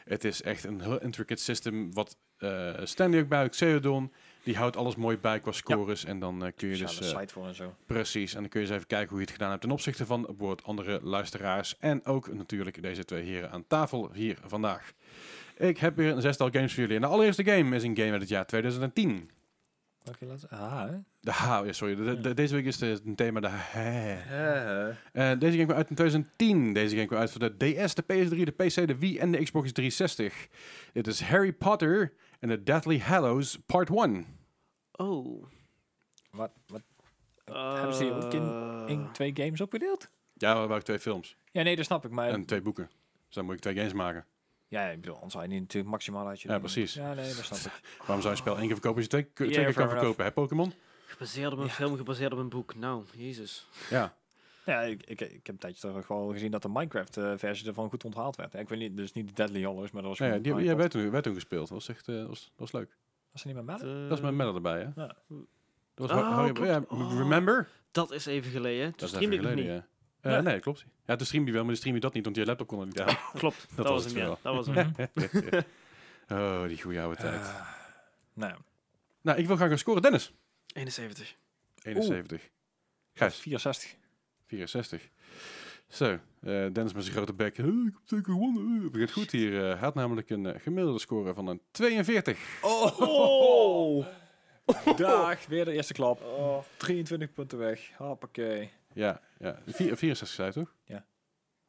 Het 0.03 0.23
is 0.23 0.41
echt 0.41 0.63
een 0.63 0.81
heel 0.81 1.01
intricate 1.01 1.41
system, 1.41 1.93
wat 1.93 2.17
eh 2.37 2.73
Stanley 2.83 3.21
ook 3.21 3.27
bij, 3.27 3.43
ook 3.43 3.53
Ceodon, 3.53 4.13
die 4.43 4.55
houdt 4.57 4.77
alles 4.77 4.95
mooi 4.95 5.17
bij 5.17 5.39
qua 5.39 5.51
scores. 5.51 6.05
En 6.05 6.19
dan 6.19 6.45
eh, 6.45 6.51
kun 6.55 6.67
je 6.69 6.77
dus... 6.77 6.91
Speciale 6.91 7.13
eh, 7.15 7.19
site 7.19 7.33
voor 7.33 7.47
en 7.47 7.55
zo. 7.55 7.75
Precies, 7.85 8.33
en 8.33 8.39
dan 8.39 8.49
kun 8.49 8.59
je 8.61 8.65
eens 8.65 8.75
even 8.75 8.87
kijken 8.87 9.09
hoe 9.09 9.17
je 9.19 9.23
het 9.23 9.33
gedaan 9.33 9.49
hebt 9.49 9.61
ten 9.61 9.71
opzichte 9.71 10.05
van 10.05 10.21
bijvoorbeeld 10.21 10.63
andere 10.63 10.99
luisteraars. 11.03 11.77
En 11.79 12.05
ook 12.05 12.33
natuurlijk 12.33 12.81
deze 12.81 13.05
twee 13.05 13.23
heren 13.23 13.51
aan 13.51 13.67
tafel 13.67 14.09
hier 14.13 14.37
vandaag. 14.45 14.91
Ik 15.57 15.77
heb 15.77 15.95
weer 15.95 16.11
een 16.15 16.21
zestal 16.21 16.49
games 16.51 16.71
voor 16.73 16.81
jullie. 16.81 16.95
En 16.95 17.01
de 17.01 17.07
allereerste 17.07 17.43
game 17.43 17.75
is 17.75 17.83
een 17.83 17.97
game 17.97 18.11
uit 18.11 18.21
het 18.21 18.29
jaar 18.29 18.45
2010. 18.45 19.29
Welke 20.03 20.25
laatste? 20.25 20.49
Ah, 20.49 20.89
hè? 20.89 20.97
De 21.19 21.31
H, 21.31 21.61
sorry. 21.69 21.95
de- 21.95 22.19
de- 22.21 22.33
deze 22.33 22.55
week 22.55 22.65
is 22.65 22.79
het 22.79 23.05
een 23.05 23.15
thema 23.15 23.39
de 23.39 23.47
H. 23.47 23.75
Eh, 23.75 24.87
Eh, 24.87 25.39
deze 25.39 25.51
game 25.51 25.65
kwam 25.65 25.77
uit 25.77 25.89
in 25.89 25.95
2010. 25.95 26.73
Deze 26.73 26.95
game 26.95 27.07
kwam 27.07 27.19
uit 27.19 27.31
voor 27.31 27.39
de 27.39 27.57
DS, 27.57 27.93
de 27.95 28.01
PS3, 28.03 28.43
de 28.45 28.51
PC, 28.51 28.87
de 28.87 28.97
Wii 28.97 29.17
en 29.17 29.31
de 29.31 29.43
Xbox 29.43 29.71
360. 29.71 30.47
Dit 30.93 31.07
is 31.07 31.21
Harry 31.21 31.51
Potter 31.53 32.13
en 32.41 32.49
the 32.49 32.63
Deathly 32.63 32.99
Hallows 32.99 33.57
Part 33.65 33.89
1. 33.89 34.25
Oh. 34.91 35.45
wat, 36.31 36.51
wat, 36.67 36.81
hebben 37.45 37.95
ze 37.95 38.03
die 38.03 38.13
ook 38.13 38.33
in, 38.33 38.87
in 38.87 39.11
twee 39.11 39.31
games 39.35 39.61
opgedeeld? 39.61 40.09
Ja, 40.33 40.53
we 40.53 40.59
hebben 40.59 40.77
ook 40.77 40.83
twee 40.83 40.99
films 40.99 41.35
Ja, 41.51 41.63
nee, 41.63 41.75
dat 41.75 41.85
snap 41.85 42.05
ik. 42.05 42.11
Maar 42.11 42.29
en 42.29 42.45
twee 42.45 42.61
boeken. 42.61 42.89
Dus 43.25 43.35
dan 43.35 43.45
moet 43.45 43.53
ik 43.53 43.59
twee 43.61 43.75
games 43.75 43.93
maken. 43.93 44.25
ja, 44.67 44.85
ik 44.87 45.01
bedoel, 45.01 45.15
anders 45.15 45.33
zou 45.33 45.45
je 45.45 45.51
niet 45.51 45.61
natuurlijk 45.61 45.91
maximaal 45.91 46.27
uit 46.27 46.41
je 46.41 46.49
Ja, 46.49 46.59
precies. 46.59 46.93
Ja, 46.93 47.13
nee, 47.13 47.33
dat 47.35 47.45
snap 47.45 47.59
ik. 47.59 47.81
Waarom 48.07 48.21
zou 48.21 48.23
je 48.23 48.29
een 48.29 48.37
spel 48.37 48.57
één 48.57 48.65
keer 48.65 48.75
verkopen 48.75 48.95
als 49.01 49.03
je 49.03 49.09
twee, 49.09 49.49
twee 49.51 49.65
keer 49.65 49.73
kan 49.73 49.89
verkopen? 49.89 50.25
Hè, 50.25 50.31
Pokémon? 50.31 50.73
Gebaseerd 51.05 51.51
op 51.53 51.59
een 51.59 51.65
Ja. 51.65 51.71
film, 51.71 51.97
gebaseerd 51.97 52.33
op 52.33 52.39
een 52.39 52.49
boek. 52.49 52.75
Nou, 52.75 53.03
jezus. 53.15 53.67
Ja. 53.89 54.15
Ja, 54.65 54.81
ik, 54.81 55.03
ik, 55.03 55.21
ik 55.21 55.31
heb 55.31 55.47
een 55.47 55.57
tijdje 55.57 55.87
terug 55.87 56.07
wel 56.07 56.27
gezien 56.31 56.51
dat 56.51 56.61
de 56.61 56.69
Minecraft-versie 56.69 57.67
ervan 57.67 57.89
goed 57.89 58.03
onthaald 58.05 58.35
werd. 58.35 58.53
Ja, 58.53 58.59
ik 58.59 58.69
weet 58.69 58.79
niet, 58.79 58.97
dus 58.97 59.11
niet 59.13 59.27
de 59.27 59.33
Deadly 59.33 59.63
Hallows, 59.63 59.91
maar 59.91 60.01
dat 60.01 60.17
was 60.17 60.27
Ja, 60.27 60.37
die, 60.37 60.53
Potter. 60.53 60.75
wij 60.77 60.89
toen, 60.89 61.09
wij 61.11 61.21
toen 61.21 61.33
gespeeld. 61.33 61.67
Dat 61.69 61.77
was 61.77 61.89
echt 61.89 62.07
eh, 62.07 62.15
dat 62.15 62.27
was, 62.27 62.43
dat 62.43 62.51
was 62.55 62.71
leuk. 62.71 62.95
Was 63.31 63.43
er 63.45 63.53
niet 63.53 63.65
met? 63.65 63.79
Dat 63.79 64.11
is 64.17 64.21
met 64.21 64.33
Melle 64.33 64.53
erbij, 64.53 64.79
hè? 64.79 65.01
Ja. 65.01 65.15
Dat 65.93 66.09
was 66.09 66.11
Oh, 66.11 66.35
Harry, 66.35 66.83
Oh. 66.87 67.17
Remember? 67.17 67.69
Dat 67.91 68.11
is 68.11 68.25
even 68.25 68.51
geleden. 68.51 68.83
Toen 68.83 68.93
Dat 68.95 69.01
is 69.09 69.09
streamde 69.15 69.35
even 69.35 69.47
ik 69.49 69.53
geleden, 69.55 69.73
niet. 69.75 69.83
ja. 70.21 70.29
Eh, 70.29 70.35
Ja. 70.35 70.41
Nee, 70.41 70.59
klopt. 70.59 70.85
Ja, 71.05 71.15
toen 71.15 71.25
streamde 71.25 71.45
die 71.45 71.53
wel, 71.53 71.61
maar 71.63 71.71
die 71.71 71.79
streamde 71.81 72.01
dat 72.01 72.13
niet, 72.13 72.23
want 72.23 72.35
je 72.35 72.45
laptop 72.45 72.67
kon 72.67 72.79
er 72.79 72.85
niet 72.85 73.01
aan. 73.01 73.17
Klopt, 73.39 73.67
dat, 73.75 73.87
was 73.87 74.03
was 74.03 74.13
hem, 74.13 74.21
ja. 74.21 74.37
Dat 74.41 74.55
was 74.55 74.67
hem. 74.67 74.93
oh, 76.39 76.67
die 76.67 76.81
goede 76.81 77.01
oude 77.01 77.15
tijd. 77.15 77.41
Eh, 77.41 77.61
nou, 78.33 78.55
nou, 79.21 79.37
ik 79.39 79.47
wil 79.47 79.55
graag 79.55 79.69
gaan 79.69 79.77
scoren. 79.77 80.01
Dennis. 80.01 80.33
71. 80.73 81.35
71. 81.83 82.49
Gijs. 83.13 83.35
64. 83.39 83.95
64. 84.57 85.09
Zo, 85.87 86.05
eh, 86.11 86.19
Dennis 86.41 86.93
met 86.93 87.03
zijn 87.03 87.15
grote 87.15 87.33
bek. 87.33 87.57
"Huh, 87.57 87.65
ik 87.87 87.93
heb 87.93 88.01
zeker 88.05 88.31
gewonnen. 88.33 88.81
Het 88.83 88.91
begint 88.91 89.11
goed 89.11 89.31
hier. 89.31 89.55
Eh, 89.57 89.61
Hij 89.69 89.77
had 89.79 89.95
namelijk 89.95 90.29
een 90.29 90.45
eh, 90.45 90.61
gemiddelde 90.61 90.99
score 90.99 91.33
van 91.33 91.47
een 91.47 91.61
42. 91.71 92.59
Oh! 92.61 94.05
Dag, 94.95 95.45
weer 95.45 95.65
de 95.65 95.71
eerste 95.73 95.93
klap. 95.93 96.23
23 96.77 97.31
punten 97.33 97.57
weg. 97.57 97.91
Hoppakee. 97.97 98.71
Ja, 98.93 99.21
ja. 99.39 99.59
Vier- 99.65 99.97
64 99.97 100.27
zei 100.27 100.51
toch? 100.51 100.73
Ja. 100.85 101.05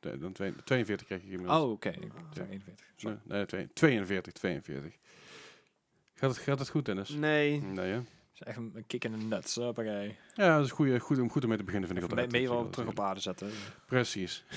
De- 0.00 0.18
dan 0.18 0.32
twee- 0.32 0.54
42 0.64 1.06
kreeg 1.06 1.18
ik 1.22 1.30
inmiddels. 1.30 1.60
Oh, 1.62 1.70
oké. 1.70 1.88
Ik 1.88 2.12
zei 2.32 2.48
41. 2.50 2.86
Nee, 3.02 3.14
nee, 3.24 3.46
twee- 3.46 3.68
42, 3.72 4.32
42. 4.32 4.96
Gaat 6.14 6.30
het, 6.30 6.38
gaat 6.38 6.58
het 6.58 6.68
goed, 6.68 6.84
Dennis? 6.84 7.08
Nee. 7.08 7.60
Nee, 7.62 7.90
hè? 7.92 8.00
Dat 8.38 8.48
is 8.48 8.54
echt 8.54 8.56
een, 8.56 8.84
kick 8.86 9.04
in 9.04 9.12
de 9.12 9.24
nuts. 9.24 9.54
Hoppakee. 9.54 10.16
Ja, 10.34 10.56
dat 10.56 10.64
is 10.66 10.70
goed, 10.72 10.98
goed, 11.00 11.18
om, 11.18 11.30
goed 11.30 11.42
om 11.42 11.48
mee 11.48 11.58
te 11.58 11.64
beginnen, 11.64 11.88
vind 11.88 12.02
ik 12.02 12.10
altijd. 12.10 12.32
mee 12.32 12.48
wel 12.48 12.70
terug 12.70 12.88
op 12.88 13.00
aarde 13.00 13.20
zetten. 13.20 13.50
Precies. 13.86 14.44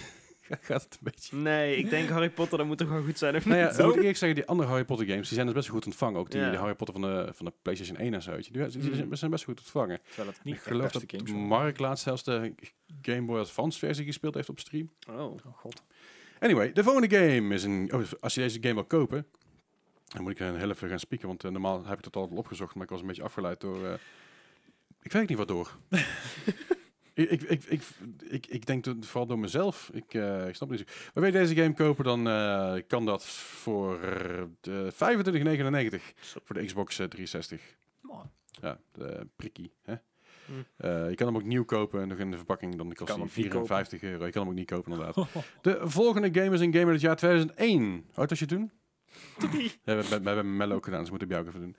gaat 0.61 0.83
het 0.83 0.93
een 0.93 0.99
beetje... 1.01 1.35
Nee, 1.35 1.75
ik 1.77 1.89
denk 1.89 2.09
Harry 2.09 2.29
Potter, 2.29 2.57
dat 2.57 2.67
moet 2.67 2.77
toch 2.77 2.89
wel 2.89 3.03
goed 3.03 3.17
zijn, 3.17 3.35
of 3.35 3.45
Nou 3.45 3.59
ja, 3.59 3.65
moet 3.65 3.79
ik 3.79 3.95
eerlijk 3.95 4.17
zeggen, 4.17 4.35
die 4.35 4.45
andere 4.47 4.69
Harry 4.69 4.85
Potter 4.85 5.07
games, 5.07 5.25
die 5.25 5.33
zijn 5.33 5.45
dus 5.45 5.55
best 5.55 5.67
wel 5.67 5.75
goed 5.77 5.85
ontvangen. 5.85 6.19
Ook 6.19 6.31
die, 6.31 6.39
Ja. 6.41 6.49
die 6.49 6.59
Harry 6.59 6.75
Potter 6.75 6.99
van 6.99 7.09
de, 7.09 7.29
van 7.33 7.45
de 7.45 7.53
PlayStation 7.61 7.97
1 7.97 8.13
en 8.13 8.21
zo. 8.21 8.31
je. 8.31 8.37
Die, 8.41 8.51
die 8.51 8.69
zijn- 8.95 9.05
Mhm. 9.07 9.15
zijn 9.15 9.31
best 9.31 9.43
goed 9.43 9.59
ontvangen. 9.59 9.99
Terwijl 10.07 10.27
het 10.27 10.43
niet 10.43 10.55
ik 10.55 10.61
geloof 10.61 10.91
dat 10.91 11.03
games 11.07 11.31
Mark 11.31 11.79
laatst 11.79 12.03
zelfs 12.03 12.23
de 12.23 12.53
Game 13.01 13.21
Boy 13.21 13.39
Advance 13.39 13.79
versie 13.79 14.05
gespeeld 14.05 14.33
heeft 14.33 14.49
op 14.49 14.59
stream. 14.59 14.89
Oh. 15.09 15.19
Oh 15.19 15.35
god. 15.55 15.83
Anyway, 16.39 16.71
de 16.71 16.83
volgende 16.83 17.17
game 17.17 17.53
is 17.53 17.63
een... 17.63 17.89
Oh, 17.93 18.01
als 18.19 18.33
je 18.33 18.41
deze 18.41 18.57
game 18.61 18.73
wil 18.73 18.85
kopen, 18.85 19.25
dan 20.15 20.23
moet 20.23 20.31
ik 20.31 20.39
een 20.39 20.57
heel 20.57 20.69
even 20.69 20.89
gaan 20.89 20.99
spieken, 20.99 21.27
want 21.27 21.43
eh, 21.43 21.51
normaal 21.51 21.85
heb 21.85 21.97
ik 21.97 22.05
het 22.05 22.15
al 22.15 22.29
opgezocht, 22.33 22.75
maar 22.75 22.83
ik 22.83 22.89
was 22.89 23.01
een 23.01 23.07
beetje 23.07 23.23
afgeleid 23.23 23.61
door... 23.61 23.85
eh, 23.85 23.93
ik 25.01 25.11
weet 25.11 25.29
niet 25.29 25.37
wat 25.37 25.47
door. 25.47 25.77
ik, 27.13 27.41
ik, 27.41 27.63
ik, 27.63 27.81
ik, 28.29 28.45
ik, 28.45 28.65
denk 28.65 28.83
dat, 28.83 28.95
vooral 28.99 29.25
door 29.25 29.39
mezelf. 29.39 29.89
Ik, 29.93 30.13
eh, 30.13 30.47
ik 30.47 30.55
snap 30.55 30.69
niet. 30.69 30.85
Maar 30.85 31.23
wil 31.23 31.25
je 31.25 31.31
deze 31.31 31.55
game 31.55 31.73
kopen, 31.73 32.03
dan 32.03 32.27
eh, 32.27 32.75
kan 32.87 33.05
dat 33.05 33.25
voor 33.25 33.99
uh, 34.67 34.83
25,99 34.91 35.99
voor 36.43 36.55
de 36.55 36.65
Xbox 36.65 36.99
eh, 36.99 37.07
360. 37.07 37.61
Mooi. 38.01 38.25
Ja, 38.61 38.79
de 38.91 39.27
prikkie. 39.35 39.71
Hè? 39.83 39.95
Hm. 40.45 40.51
Eh, 40.77 41.09
je 41.09 41.15
kan 41.15 41.27
hem 41.27 41.35
ook 41.35 41.43
nieuw 41.43 41.65
kopen, 41.65 42.07
nog 42.07 42.17
in 42.17 42.31
de 42.31 42.37
verpakking, 42.37 42.75
dan 42.75 42.93
kost 42.93 43.09
hij 43.09 43.17
hem 43.17 43.23
niet 43.23 43.33
54 43.33 44.01
euro. 44.01 44.25
Je 44.25 44.31
kan 44.31 44.41
hem 44.41 44.51
ook 44.51 44.57
niet 44.57 44.69
kopen, 44.69 44.91
inderdaad. 44.91 45.27
De 45.61 45.79
volgende 45.83 46.41
game 46.41 46.55
is 46.55 46.61
een 46.61 46.73
game 46.73 46.85
uit 46.85 46.93
het 46.93 47.01
jaar 47.01 47.15
2001. 47.15 47.81
Hoe 47.81 48.01
oud 48.15 48.29
was 48.29 48.39
je 48.39 48.45
toen? 48.45 48.71
Ja, 49.39 49.95
we, 49.95 49.95
we, 50.09 50.19
we 50.19 50.27
hebben 50.29 50.57
Mel 50.57 50.71
ook 50.71 50.83
gedaan, 50.83 50.99
dus 50.99 51.09
moeten 51.09 51.27
bij 51.27 51.37
jou 51.37 51.49
ook 51.49 51.55
even 51.55 51.65
doen. 51.67 51.75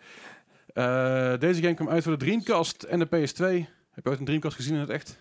Eh, 0.85 1.39
deze 1.39 1.61
game 1.63 1.75
kwam 1.75 1.89
uit 1.89 2.03
voor 2.03 2.13
de 2.19 2.25
Dreamcast 2.25 2.83
en 2.83 2.99
de 2.99 3.07
PS2. 3.07 3.45
Heb 3.91 4.05
je 4.05 4.11
ooit 4.11 4.19
een 4.19 4.25
Dreamcast 4.25 4.57
gezien 4.57 4.75
in 4.75 4.81
het 4.81 4.91
echt? 4.91 5.19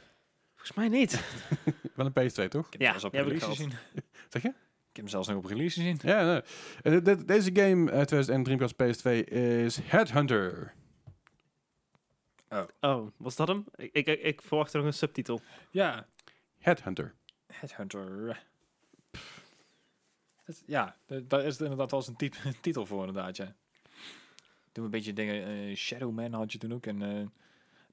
Volgens 0.55 0.77
mij 0.77 0.87
niet. 0.87 1.23
Wel 1.95 2.11
een 2.13 2.29
PS2, 2.31 2.47
toch? 2.47 2.65
Ik 2.65 2.71
heb 2.71 2.81
Ja, 2.81 2.95
op 3.07 3.13
release 3.13 3.45
gezien. 3.45 3.71
Zeg 4.29 4.41
je? 4.41 4.47
Ik 4.49 5.01
heb 5.01 5.05
hem 5.05 5.07
zelfs 5.07 5.27
nog 5.27 5.37
op 5.37 5.45
release 5.45 5.79
gezien. 5.79 5.99
Ja, 6.01 6.25
nee. 6.31 6.41
En 6.81 6.91
de- 6.91 7.01
de- 7.01 7.25
deze 7.25 7.49
game 7.53 7.91
uit 7.91 8.07
2001 8.07 8.43
Dreamcast 8.43 8.73
PS2 8.73 9.23
is 9.33 9.79
Headhunter. 9.83 10.73
Oh, 12.79 13.07
was 13.17 13.35
dat 13.35 13.47
hem? 13.47 13.65
Ik, 13.75 13.93
ik, 13.93 14.07
ik 14.07 14.41
verwachtte 14.41 14.77
nog 14.77 14.85
een 14.85 14.93
subtitel. 14.93 15.41
Ja, 15.71 16.07
Headhunter. 16.59 17.13
Headhunter. 17.53 18.43
Ja, 20.65 20.95
da- 21.05 21.21
daar 21.27 21.43
is 21.43 21.59
inderdaad 21.59 21.91
wel 21.91 21.99
eens 21.99 22.09
een 22.09 22.15
tit- 22.15 22.41
titel 22.61 22.85
voor 22.85 23.07
inderdaad, 23.07 23.37
ja. 23.37 23.53
Een 24.73 24.89
beetje 24.89 25.13
dingen, 25.13 25.45
eh, 25.47 25.75
Shadowman 25.75 26.33
had 26.33 26.51
je 26.51 26.57
toen 26.57 26.73
ook. 26.73 26.85
En 26.85 27.01
eh 27.01 27.25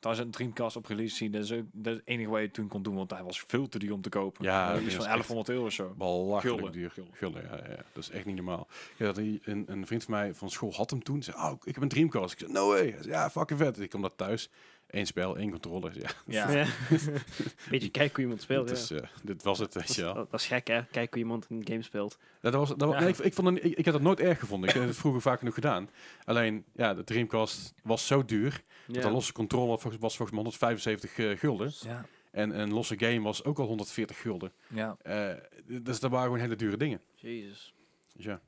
daar 0.02 0.12
is 0.12 0.18
een 0.18 0.30
Dreamcast 0.30 0.76
op 0.76 0.86
release 0.86 1.16
zien. 1.16 1.32
Dat 1.32 1.42
is 1.42 1.52
ook 1.52 1.64
dat 1.72 1.92
is 1.92 1.98
het 1.98 2.08
enige 2.08 2.30
wat 2.30 2.40
je 2.40 2.50
toen 2.50 2.68
kon 2.68 2.82
doen, 2.82 2.94
want 2.94 3.10
hij 3.10 3.22
was 3.22 3.40
veel 3.40 3.68
te 3.68 3.78
duur 3.78 3.92
om 3.92 4.00
te 4.02 4.08
kopen. 4.08 4.44
Ja, 4.44 4.72
is 4.72 4.94
van 4.94 5.04
echt 5.04 5.04
1100 5.04 5.48
euro 5.48 5.64
of 5.64 5.72
zo. 5.72 5.94
Belachelijk 5.98 6.56
Gulden. 6.58 6.72
duur. 6.72 6.92
Gulden, 7.12 7.42
ja, 7.42 7.56
ja, 7.56 7.76
dat 7.92 8.02
is 8.02 8.10
echt 8.10 8.24
niet 8.24 8.36
normaal. 8.36 8.66
Ja, 8.96 9.04
dat 9.06 9.16
een, 9.16 9.64
een, 9.66 9.86
vriend 9.86 10.04
van 10.04 10.14
mij 10.14 10.34
van 10.34 10.50
school 10.50 10.72
had 10.72 10.90
hem 10.90 11.02
toen. 11.02 11.22
Zei, 11.22 11.36
oh, 11.36 11.52
ik 11.64 11.74
heb 11.74 11.82
een 11.82 11.88
Dreamcast. 11.88 12.32
Ik 12.32 12.38
zei, 12.38 12.52
no 12.52 12.68
way. 12.68 12.96
Zei, 13.00 13.08
ja, 13.08 13.30
fucking 13.30 13.58
vet. 13.58 13.80
Ik 13.80 13.90
kom 13.90 14.02
dat 14.02 14.16
thuis. 14.16 14.50
Eén 14.92 15.06
spel, 15.06 15.36
één 15.36 15.50
controller. 15.50 15.92
Ja, 15.98 16.10
Ja, 16.26 16.50
Ja. 16.50 16.66
Beetje 17.70 17.90
kijken 17.90 18.14
hoe 18.14 18.22
iemand 18.22 18.42
speelt. 18.42 18.68
dit, 18.68 18.88
ja. 18.88 18.96
is, 18.96 19.02
eh, 19.02 19.08
dit 19.22 19.42
was 19.42 19.58
het, 19.58 19.74
weet 19.74 19.86
dat, 19.86 19.96
je 19.96 20.02
wel. 20.02 20.10
is, 20.22 20.30
dat 20.30 20.40
is 20.40 20.46
gek, 20.46 20.66
hè? 20.66 20.84
Kijken 20.84 21.08
hoe 21.10 21.18
iemand 21.18 21.46
een 21.48 21.66
game 21.66 21.82
speelt. 21.82 22.18
Ja, 22.40 22.50
dat 22.50 22.54
was, 22.54 22.68
dat 22.68 22.88
was, 22.88 23.00
nee, 23.00 23.08
ik, 23.08 23.18
ik, 23.18 23.34
vond 23.34 23.48
ik, 23.56 23.62
ik 23.64 23.84
heb 23.84 23.94
dat 23.94 24.02
nooit 24.02 24.20
erg 24.20 24.38
gevonden. 24.38 24.68
Ik 24.68 24.74
heb 24.74 24.86
het 24.86 24.96
vroeger 24.96 25.20
vaak 25.20 25.38
genoeg 25.38 25.54
gedaan. 25.54 25.90
Alleen, 26.24 26.64
ja, 26.74 26.94
de 26.94 27.04
Dreamcast 27.04 27.74
was 27.82 28.06
zo 28.06 28.24
duur. 28.24 28.62
Dat 28.86 29.04
een 29.04 29.12
losse 29.12 29.32
controller 29.32 29.78
was 29.98 30.16
volgens 30.16 30.30
mij 30.30 30.40
175 30.40 31.18
eh, 31.18 31.38
gulden. 31.38 31.72
ja, 31.80 32.06
En 32.30 32.60
een 32.60 32.72
losse 32.72 32.98
game 32.98 33.20
was 33.20 33.44
ook 33.44 33.58
al 33.58 33.66
140 33.66 34.20
gulden. 34.20 34.52
ja. 34.68 34.96
Eh, 35.02 35.34
dus 35.82 36.00
dat 36.00 36.10
waren 36.10 36.26
gewoon 36.26 36.40
hele 36.40 36.56
dure 36.56 36.76
dingen. 36.76 37.00
Jezus. 37.14 37.74
Dus 38.14 38.24
ja. 38.24 38.40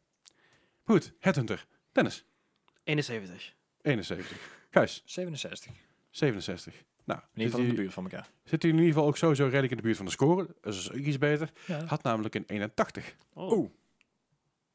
Goed, 0.85 1.13
Headhunter. 1.19 1.67
Dennis, 1.93 2.25
71. 2.85 3.55
71. 3.83 4.67
Gijs, 4.71 5.03
67. 5.05 5.73
In 6.15 6.21
67. 6.21 6.85
Nou, 7.05 7.21
ieder 7.35 7.51
geval 7.51 7.61
in 7.61 7.69
de 7.69 7.81
buurt 7.81 7.93
van 7.93 8.03
elkaar. 8.03 8.29
zit 8.45 8.65
u 8.65 8.69
in 8.69 8.75
ieder 8.75 8.93
geval 8.93 9.07
ook 9.07 9.17
sowieso 9.17 9.45
redelijk 9.45 9.71
in 9.71 9.77
de 9.77 9.83
buurt 9.83 9.97
van 9.97 10.07
de 10.07 10.13
score. 10.13 10.47
Dat 10.61 10.75
is 10.75 10.93
ook 10.93 10.99
iets 10.99 11.19
beter. 11.19 11.51
Ja. 11.67 11.85
Had 11.85 12.03
namelijk 12.03 12.35
een 12.35 12.45
81. 12.47 13.17
Oh. 13.33 13.53
Oeh. 13.53 13.71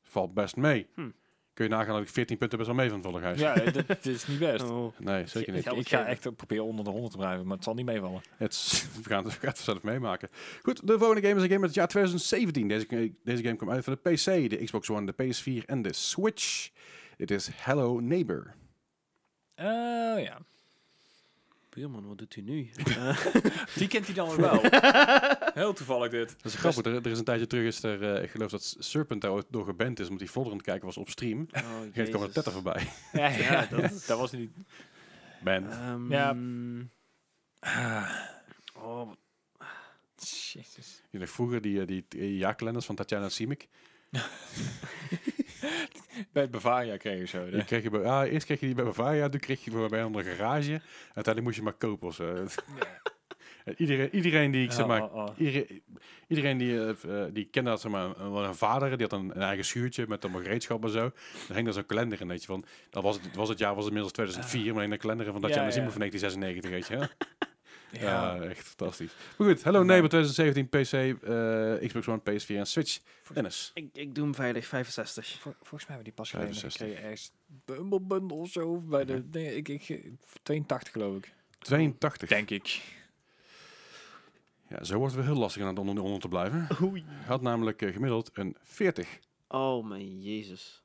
Valt 0.03 0.33
best 0.33 0.55
mee. 0.55 0.87
Hm. 0.95 1.09
Kun 1.53 1.65
je 1.65 1.73
nagaan 1.73 1.93
dat 1.93 2.03
ik 2.03 2.09
14 2.09 2.37
punten 2.37 2.57
best 2.57 2.69
wel 2.69 2.79
mee 2.79 2.89
van 2.89 3.01
volle 3.01 3.19
Gijs. 3.19 3.39
Ja, 3.39 3.53
dit, 3.53 3.87
dit 3.87 4.05
is 4.05 4.27
niet 4.27 4.39
best. 4.39 4.69
Oh. 4.69 4.99
Nee, 4.99 5.27
zeker 5.27 5.53
niet. 5.53 5.65
Ik, 5.65 5.71
ik 5.71 5.89
ga 5.89 6.05
echt 6.05 6.35
proberen 6.35 6.63
onder 6.65 6.85
de 6.85 6.91
100 6.91 7.11
te 7.11 7.17
blijven, 7.17 7.45
maar 7.45 7.55
het 7.55 7.63
zal 7.63 7.73
niet 7.73 7.85
meevallen. 7.85 8.21
Het, 8.37 8.53
we, 9.03 9.09
gaan 9.09 9.23
het, 9.23 9.33
we 9.33 9.39
gaan 9.39 9.49
het 9.49 9.57
zelf 9.57 9.83
meemaken. 9.83 10.29
Goed, 10.61 10.87
de 10.87 10.97
volgende 10.97 11.27
game 11.27 11.35
is 11.35 11.43
een 11.43 11.49
game 11.49 11.61
uit 11.61 11.69
het 11.69 11.73
jaar 11.73 11.87
2017. 11.87 12.67
Deze, 12.67 13.13
deze 13.23 13.43
game 13.43 13.55
kwam 13.55 13.69
uit 13.69 13.83
voor 13.83 13.99
de 14.01 14.09
PC, 14.09 14.49
de 14.49 14.63
Xbox 14.63 14.89
One, 14.89 15.13
de 15.15 15.33
PS4 15.33 15.65
en 15.65 15.81
de 15.81 15.93
Switch. 15.93 16.69
Dit 17.17 17.31
is 17.31 17.49
Hello 17.53 17.99
Neighbor. 17.99 18.55
Oh 19.55 20.19
ja. 20.19 20.37
Buurman, 21.79 22.07
wat 22.07 22.17
doet 22.17 22.33
hij 22.33 22.43
nu? 22.43 22.69
Eh, 22.85 23.25
Die 23.75 23.87
kent 23.87 24.05
hij 24.05 24.15
dan 24.15 24.29
weer 24.29 24.39
wel. 24.49 24.61
Heel 25.53 25.73
toevallig 25.73 26.11
dit. 26.11 26.27
Dat 26.41 26.51
is 26.51 26.55
grappig. 26.59 26.85
Er, 26.85 26.95
er 26.95 27.07
is 27.11 27.17
een 27.17 27.23
tijdje 27.23 27.47
terug, 27.47 27.65
is 27.65 27.83
er, 27.83 28.15
eh, 28.15 28.23
ik 28.23 28.29
geloof 28.29 28.51
dat 28.51 28.75
Serpent 28.79 29.21
daar 29.21 29.31
ooit 29.31 29.45
door 29.49 29.65
geband 29.65 29.99
is, 29.99 30.05
omdat 30.05 30.21
hij 30.21 30.29
Volder 30.31 30.51
aan 30.51 30.57
het 30.57 30.67
kijken 30.67 30.85
was 30.85 30.97
op 30.97 31.09
stream. 31.09 31.47
oh, 31.51 31.63
Geeft 31.93 32.09
kwam 32.09 32.21
er 32.23 32.31
tetter 32.31 32.51
voorbij. 32.53 32.87
Ja, 33.13 33.27
Ja, 33.27 33.65
dat 33.65 33.91
is- 33.91 34.05
dat 34.05 34.19
was 34.19 34.31
niet... 34.31 34.51
Ben. 35.43 35.71
Ehm, 35.71 36.11
Ja. 36.11 36.35
oh, 38.75 39.07
wat- 39.07 39.17
Jezus. 40.53 41.03
Je 41.09 41.19
dacht 41.19 41.31
vroeger 41.31 41.61
die, 41.61 41.81
eh, 41.81 41.87
die, 41.87 42.05
die 42.07 42.37
jaarkalenders 42.37 42.85
van 42.85 42.95
Tatjana 42.95 43.29
Simic. 43.29 43.67
Bij 46.33 46.41
het 46.41 46.51
Bavaria 46.51 46.97
kreeg 46.97 47.19
je 47.19 47.25
zo. 47.27 47.49
Die 47.49 47.63
kreeg 47.63 47.83
je 47.83 47.89
bij, 47.89 48.03
ah, 48.03 48.31
eerst 48.31 48.45
kreeg 48.45 48.59
je 48.59 48.65
die 48.65 48.75
bij 48.75 48.85
Bavaria, 48.85 49.29
toen 49.29 49.39
kreeg 49.39 49.63
je 49.63 49.71
voor 49.71 49.89
bij 49.89 49.99
een 49.99 50.05
andere 50.05 50.29
garage. 50.29 50.81
Uiteindelijk 51.03 51.41
moest 51.41 51.55
je 51.55 51.61
maar 51.61 51.73
kopen 51.73 52.07
of 52.07 52.15
zo. 52.15 52.35
En 53.65 53.75
iedereen, 53.77 54.15
iedereen 54.15 54.51
die 54.51 54.63
ik 54.63 54.71
zeg 54.71 54.87
maar, 54.87 55.03
Oh, 55.03 55.15
oh, 55.15 55.23
oh. 55.23 55.37
iedereen, 55.37 55.81
iedereen 56.27 56.57
die, 56.57 56.79
eh, 56.79 57.23
eh, 57.23 57.33
die 57.33 57.45
kende 57.45 57.69
dat 57.69 57.81
zeg 57.81 57.91
maar, 57.91 58.03
een, 58.19 58.33
een 58.33 58.55
vader, 58.55 58.89
die 58.97 59.07
had 59.09 59.19
een, 59.19 59.31
een 59.35 59.41
eigen 59.41 59.65
schuurtje 59.65 60.05
met 60.07 60.23
allemaal 60.23 60.41
gereedschap 60.41 60.83
en 60.83 60.89
zo. 60.89 61.11
Dan 61.47 61.55
hing 61.55 61.63
daar 61.63 61.73
zo'n 61.73 61.85
kalender 61.85 62.21
in, 62.21 62.27
weet 62.27 62.41
je, 62.41 62.47
van, 62.47 62.65
dat 62.89 63.03
was 63.03 63.15
het, 63.15 63.35
was 63.35 63.49
het 63.49 63.59
jaar, 63.59 63.75
was 63.75 63.85
het 63.85 63.93
inmiddels 63.93 64.13
2004, 64.13 64.73
maar 64.73 64.83
in 64.83 64.89
de 64.89 64.97
kalender 64.97 65.25
van 65.31 65.41
dat 65.41 65.49
Ja, 65.49 65.55
jaar 65.55 65.65
ja. 65.65 65.71
Simic 65.71 65.91
van 65.91 65.99
1996, 65.99 66.71
weet 66.71 66.87
je. 66.87 67.47
Ja. 67.91 68.35
Ja, 68.35 68.41
echt 68.41 68.67
fantastisch. 68.67 69.11
Maar 69.37 69.47
goed, 69.47 69.63
Hello 69.63 69.83
Neighbor 69.83 70.09
2017, 70.09 70.69
PC, 70.69 71.23
eh, 71.23 71.87
Xbox 71.87 72.07
One, 72.07 72.19
PS4 72.19 72.55
en 72.57 72.65
Switch. 72.67 72.99
Dennis. 73.33 73.71
ik, 73.73 73.89
ik 73.93 74.15
doe 74.15 74.23
hem 74.23 74.35
veilig, 74.35 74.65
65. 74.67 75.27
Vol- 75.39 75.51
volgens 75.57 75.85
mij 75.85 75.95
hebben 75.95 76.03
die 76.03 76.13
pas 76.13 76.29
geleden 76.29 76.53
65. 76.53 76.81
gekregen. 76.87 77.03
Ergens 77.09 77.31
Bumble 77.65 78.01
Bundle 78.01 78.37
of 78.37 78.49
zo. 78.49 78.77
Bij 78.81 79.05
de, 79.05 79.23
nee, 79.31 79.55
ik, 79.55 79.67
ik, 79.67 80.03
82 80.43 80.91
geloof 80.93 81.17
ik. 81.17 81.33
82. 81.59 82.29
Denk 82.29 82.49
ik. 82.49 82.81
Ja, 84.69 84.83
zo 84.83 84.97
wordt 84.97 85.13
het 85.15 85.23
weer 85.23 85.31
heel 85.33 85.41
lastig 85.41 85.61
aan 85.61 85.67
het 85.67 85.79
onder, 85.79 86.03
onder 86.03 86.19
te 86.19 86.27
blijven. 86.27 86.67
Oei. 86.81 87.05
Had 87.25 87.41
namelijk 87.41 87.81
eh, 87.81 87.93
gemiddeld 87.93 88.29
een 88.33 88.55
40. 88.63 89.19
Oh 89.47 89.85
mijn 89.87 90.21
jezus. 90.21 90.83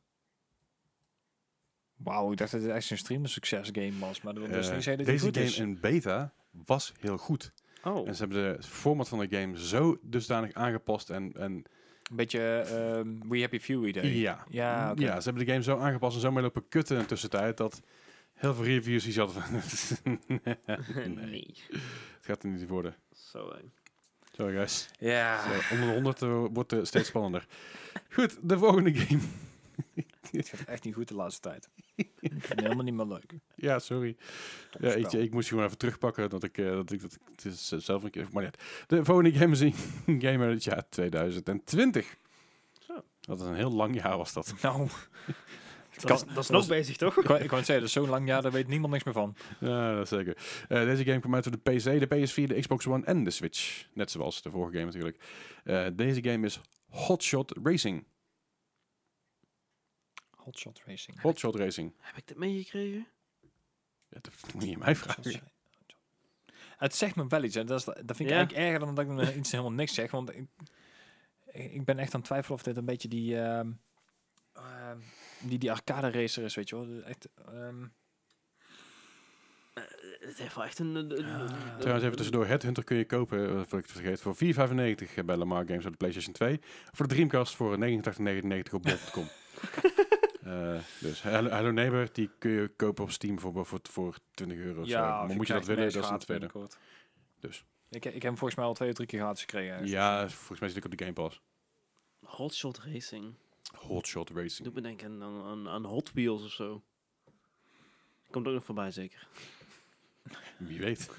Wauw, 1.97 2.32
ik 2.32 2.39
dacht 2.39 2.52
dat 2.52 2.62
het 2.62 2.70
echt 2.70 2.90
een 2.90 2.98
streamer 2.98 3.28
succes 3.28 3.68
game 3.72 3.98
was. 3.98 4.20
Maar 4.22 4.35
dat 4.35 4.43
wil 4.47 4.52
dus 4.52 4.68
Eh, 4.68 4.74
niet 4.74 4.82
zeggen 4.82 5.05
dat 5.05 5.14
deze 5.14 5.32
game 5.32 5.47
is. 5.47 5.59
in 5.59 5.81
beta 5.81 6.32
was 6.64 6.93
heel 7.01 7.16
goed. 7.18 7.52
Oh. 7.85 8.09
En 8.09 8.14
ze 8.14 8.24
hebben 8.24 8.56
de 8.56 8.62
format 8.62 9.09
van 9.09 9.18
de 9.18 9.36
game 9.39 9.59
zo 9.59 9.98
dusdanig 10.02 10.52
aangepast 10.55 11.10
en, 11.10 11.32
en 11.36 11.52
Een 11.52 12.16
beetje 12.16 12.40
ehm 12.59 13.28
We 13.28 13.40
Happy 13.40 13.59
Few 13.59 13.86
idee. 13.86 14.18
ja, 14.20 14.44
Ja, 14.48 14.90
oké. 14.90 15.02
ja, 15.02 15.20
ze 15.20 15.24
hebben 15.28 15.47
de 15.47 15.51
game 15.52 15.64
zo 15.64 15.78
aangepast 15.78 16.14
en 16.14 16.20
zo 16.20 16.31
mee 16.32 16.43
lopen 16.43 16.68
kutten 16.68 16.97
in 16.97 17.02
de 17.02 17.09
tussentijd 17.09 17.56
dat 17.56 17.81
heel 18.35 18.55
veel 18.55 18.64
reviews 18.64 19.05
die 19.05 19.12
zaten 19.12 19.35
van 19.43 19.52
nee, 20.44 21.09
nee. 21.14 21.55
het 21.70 22.24
gaat 22.24 22.43
er 22.43 22.48
niet 22.48 22.68
worden. 22.68 22.97
Zo. 23.12 23.52
Sorry 24.36 24.55
guys. 24.55 24.89
Ja. 24.98 25.43
Zo, 25.43 25.74
onder 25.74 25.86
de 25.89 25.93
100 25.94 26.22
eh, 26.22 26.44
wordt 26.52 26.70
het 26.70 26.86
steeds 26.86 27.09
spannender. 27.09 27.47
Goed, 28.10 28.39
de 28.43 28.59
volgende 28.59 28.94
game. 28.94 29.22
Het 30.30 30.48
gaat 30.48 30.68
echt 30.68 30.84
niet 30.84 30.94
goed 30.94 31.08
de 31.08 31.14
laatste 31.14 31.40
tijd. 31.40 31.68
ik 31.94 32.10
vind 32.20 32.48
het 32.48 32.60
helemaal 32.60 32.84
niet 32.84 32.94
meer 32.94 33.06
leuk. 33.06 33.32
Ja, 33.54 33.78
sorry. 33.78 34.16
Ja, 34.80 34.92
ik, 34.92 35.12
ik 35.12 35.32
moest 35.32 35.44
je 35.44 35.50
gewoon 35.50 35.66
even 35.66 35.78
terugpakken. 35.78 36.30
Dat 36.30 36.42
ik, 36.42 36.58
eh, 36.58 36.70
dat 36.70 36.92
ik 36.92 37.00
dat, 37.00 37.18
het 37.30 37.44
is 37.44 37.72
eh, 37.72 37.78
zelf 37.78 38.02
een 38.02 38.10
keer. 38.10 38.28
Maar 38.32 38.42
net. 38.42 38.62
De 38.86 39.04
volgende 39.04 39.32
game 39.32 39.52
is 39.52 39.60
een 39.60 39.74
game 40.24 40.44
uit 40.44 40.54
het 40.54 40.64
jaar 40.64 40.88
2020. 40.88 42.16
Zo. 42.86 43.04
Dat 43.20 43.40
is 43.40 43.46
een 43.46 43.54
heel 43.54 43.72
lang 43.72 43.94
jaar 44.02 44.16
was 44.16 44.32
dat. 44.32 44.54
Nou, 44.62 44.88
Dat, 46.00 46.26
is, 46.26 46.34
dat 46.34 46.44
is 46.44 46.50
nog 46.50 46.66
bezig, 46.66 46.96
toch? 46.96 47.16
ik 47.16 47.28
ik 47.28 47.38
net 47.38 47.50
zeggen, 47.50 47.74
dat 47.74 47.82
is 47.82 47.92
zo'n 47.92 48.08
lang 48.08 48.26
jaar, 48.26 48.42
daar 48.42 48.52
weet 48.52 48.68
niemand 48.68 48.92
niks 48.92 49.04
meer 49.04 49.14
van. 49.14 49.36
Ja, 49.60 49.94
dat 49.94 50.02
is 50.02 50.08
zeker. 50.08 50.36
Eh, 50.68 50.84
deze 50.84 51.04
game 51.04 51.20
kwam 51.20 51.34
uit 51.34 51.44
voor 51.44 51.58
de 51.62 51.70
PC, 51.70 51.82
de 51.82 52.06
PS4, 52.06 52.46
de 52.46 52.60
Xbox 52.60 52.86
One 52.86 53.04
en 53.04 53.24
de 53.24 53.30
Switch. 53.30 53.86
Net 53.92 54.10
zoals 54.10 54.42
de 54.42 54.50
vorige 54.50 54.72
game 54.72 54.84
natuurlijk. 54.84 55.18
Eh, 55.64 55.86
deze 55.92 56.24
game 56.24 56.46
is 56.46 56.60
Hotshot 56.88 57.52
Racing. 57.62 58.04
Hotshot 60.44 60.80
Racing. 60.86 61.20
Hotshot 61.20 61.54
Racing. 61.56 61.92
Heb 61.98 62.16
ik 62.16 62.26
dit 62.26 62.36
meegekregen? 62.36 63.06
Ja, 64.08 64.18
dat 64.20 64.32
moet 64.54 64.64
je 64.68 64.78
mij 64.78 64.96
vragen. 64.96 65.42
Het 66.76 66.94
zegt 66.94 67.16
me 67.16 67.26
wel 67.26 67.42
iets. 67.44 67.56
En 67.56 67.66
dat, 67.66 67.78
is, 67.78 67.84
dat 67.84 67.94
vind 68.16 68.20
ik 68.20 68.28
Ja. 68.28 68.34
eigenlijk 68.36 68.66
erger 68.66 68.78
dan 68.78 68.94
dat 68.94 69.04
ik 69.04 69.10
me 69.10 69.34
iets 69.40 69.50
helemaal 69.50 69.72
niks 69.72 69.94
zeg. 69.94 70.10
Want 70.10 70.34
ik, 70.34 70.46
ik 71.52 71.84
ben 71.84 71.98
echt 71.98 72.14
aan 72.14 72.20
het 72.20 72.28
twijfelen 72.28 72.56
of 72.58 72.62
dit 72.64 72.76
een 72.76 72.84
beetje 72.84 73.08
die, 73.08 73.40
ehm, 73.40 73.70
ehm, 74.52 74.98
die, 75.42 75.58
die 75.58 75.70
arcade 75.72 76.10
racer 76.10 76.44
is, 76.44 76.54
weet 76.54 76.68
je 76.68 76.76
wel. 76.76 77.02
Echt, 77.02 77.28
ehm, 77.46 77.84
Eh, 79.74 79.82
het 80.18 80.38
heeft 80.38 80.54
wel 80.54 80.64
echt 80.64 80.78
een... 80.78 81.08
Trouwens, 81.78 82.04
even 82.04 82.16
tussendoor. 82.16 82.46
Headhunter 82.46 82.84
kun 82.84 82.96
je 82.96 83.04
kopen, 83.04 83.38
eh, 83.38 83.46
voordat 83.46 83.72
ik 83.72 83.84
het 83.84 83.90
vergeet, 83.92 84.20
voor 84.20 84.36
4,95 84.36 85.24
bij 85.24 85.36
Lamar 85.36 85.66
Games 85.66 85.84
op 85.84 85.90
de 85.90 85.96
PlayStation 85.96 86.32
2. 86.34 86.60
Voor 86.92 87.08
de 87.08 87.14
Dreamcast 87.14 87.54
voor 87.54 87.78
89,99 87.78 88.74
op 88.74 88.82
bol.com. 88.82 89.28
Eh 90.44 90.78
dus 91.00 91.22
Hello, 91.22 91.50
Hello 91.50 91.70
Neighbor, 91.70 92.08
die 92.12 92.30
kun 92.38 92.50
je 92.50 92.68
kopen 92.68 93.04
op 93.04 93.10
Steam 93.10 93.40
voor, 93.40 93.66
voor, 93.66 93.80
voor 93.82 94.16
20 94.34 94.58
euro 94.58 94.80
of 94.80 94.88
zo. 94.88 94.98
of 94.98 95.00
Maar 95.04 95.36
moet 95.36 95.46
je 95.46 95.52
dat 95.52 95.64
willen, 95.66 95.82
dat 95.82 95.88
is 95.88 95.94
een 95.94 96.02
ergens 96.02 96.24
tweede. 96.24 96.48
gratis 96.48 96.62
binnenkort. 96.62 96.78
Dus. 97.40 97.64
Ik, 97.88 98.04
ik 98.04 98.12
heb 98.12 98.22
hem 98.22 98.36
volgens 98.36 98.54
mij 98.54 98.64
al 98.64 98.74
twee 98.74 98.88
of 98.88 98.94
drie 98.94 99.06
keer 99.08 99.20
gratis 99.20 99.40
gekregen. 99.40 99.86
Ja, 99.86 100.28
volgens 100.28 100.60
mij 100.60 100.68
zit 100.68 100.78
ik 100.78 100.84
op 100.84 100.90
de 100.98 101.04
Game 101.04 101.12
Pass. 101.12 101.40
Hotshot 102.24 102.78
Racing. 102.78 103.34
Hotshot 103.74 104.30
Racing. 104.30 104.64
Doet 104.64 104.74
me 104.74 104.80
denken 104.80 105.22
aan, 105.22 105.42
aan, 105.42 105.68
aan 105.68 105.84
Hot 105.84 106.12
Wheels 106.12 106.44
of 106.44 106.50
zo. 106.50 106.82
Komt 108.30 108.46
ook 108.46 108.54
nog 108.54 108.64
voorbij, 108.64 108.90
zeker. 108.90 109.28
Wie 110.58 110.78
weet. 110.78 111.10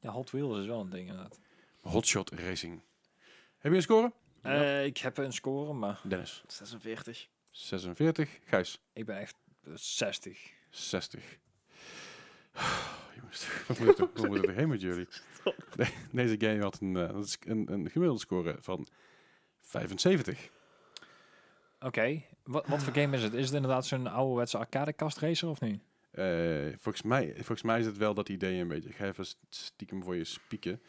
Ja, 0.00 0.10
Hot 0.12 0.30
Wheels 0.30 0.58
is 0.58 0.66
wel 0.66 0.80
een 0.80 0.90
ding 0.90 1.08
inderdaad. 1.08 1.40
Hotshot 1.80 2.30
Racing. 2.30 2.82
Heb 3.58 3.70
je 3.72 3.76
een 3.76 3.82
score? 3.82 4.12
Eh, 4.42 4.84
ik 4.84 4.98
heb 4.98 5.18
een 5.18 5.32
score, 5.32 5.72
maar 5.72 6.00
Dennis. 6.02 6.42
46. 6.46 7.28
46. 7.60 8.38
Gijs. 8.44 8.80
ik 8.92 9.06
ben 9.06 9.18
echt 9.18 9.36
eh, 9.64 9.72
60. 9.74 10.52
60. 10.70 11.38
Jongens, 13.16 13.46
wat 13.68 13.78
moet 13.78 13.98
het, 13.98 14.08
hoe 14.18 14.26
moet 14.26 14.46
het 14.46 14.56
heen 14.56 14.68
met 14.68 14.80
jullie? 14.80 15.08
Deze 16.12 16.36
game 16.38 16.60
had 16.62 16.80
een, 16.80 16.96
eh, 16.96 17.22
een, 17.40 17.72
een 17.72 17.90
gemiddelde 17.90 18.20
score 18.20 18.56
van 18.60 18.86
75. 19.60 20.50
Oké, 21.80 22.22
wat, 22.44 22.66
wat 22.66 22.82
voor 22.82 22.92
game 22.92 23.16
is 23.16 23.22
het? 23.22 23.34
Is 23.34 23.44
het 23.46 23.54
inderdaad 23.54 23.86
zo'n 23.86 24.06
ouderwetse 24.06 24.58
arcadekast 24.58 25.18
racer 25.18 25.48
of 25.48 25.60
niet? 25.60 25.80
Eh, 26.10 26.24
volgens, 26.78 27.02
mij, 27.02 27.32
volgens 27.34 27.62
mij 27.62 27.80
is 27.80 27.86
het 27.86 27.96
wel 27.96 28.14
dat 28.14 28.28
idee 28.28 28.60
een 28.60 28.68
beetje. 28.68 28.88
Ik 28.88 28.96
ga 28.96 29.04
even 29.06 29.26
st- 29.26 29.38
stiekem 29.48 30.02
voor 30.02 30.16
je 30.16 30.24
spieken. 30.24 30.82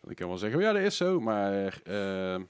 Want 0.00 0.10
ik 0.10 0.16
kan 0.16 0.28
wel 0.28 0.38
zeggen, 0.38 0.60
ja, 0.60 0.72
dat 0.72 0.82
is 0.82 0.96
zo. 0.96 1.20
Maar 1.20 1.80
eh, 1.82 2.40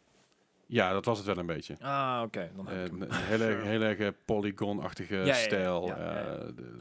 ja, 0.66 0.93
dat 0.93 1.05
was 1.05 1.16
het 1.19 1.27
wel 1.27 1.36
een 1.39 1.47
beetje. 1.47 1.77
Ah, 1.81 2.23
oké. 2.24 2.51
dan 2.57 2.66
heb 2.66 2.77
Eh, 2.77 2.85
ik 2.85 2.93
een 2.93 3.12
hele, 3.12 3.45
Sure. 3.45 3.62
hele 3.65 3.85
erg, 3.85 4.12
polygon-achtige 4.24 5.15
Ja, 5.16 5.24
ja, 5.24 5.35
stijl. 5.35 5.86
ja, 5.86 5.97
eh, 5.97 6.47
de- 6.57 6.81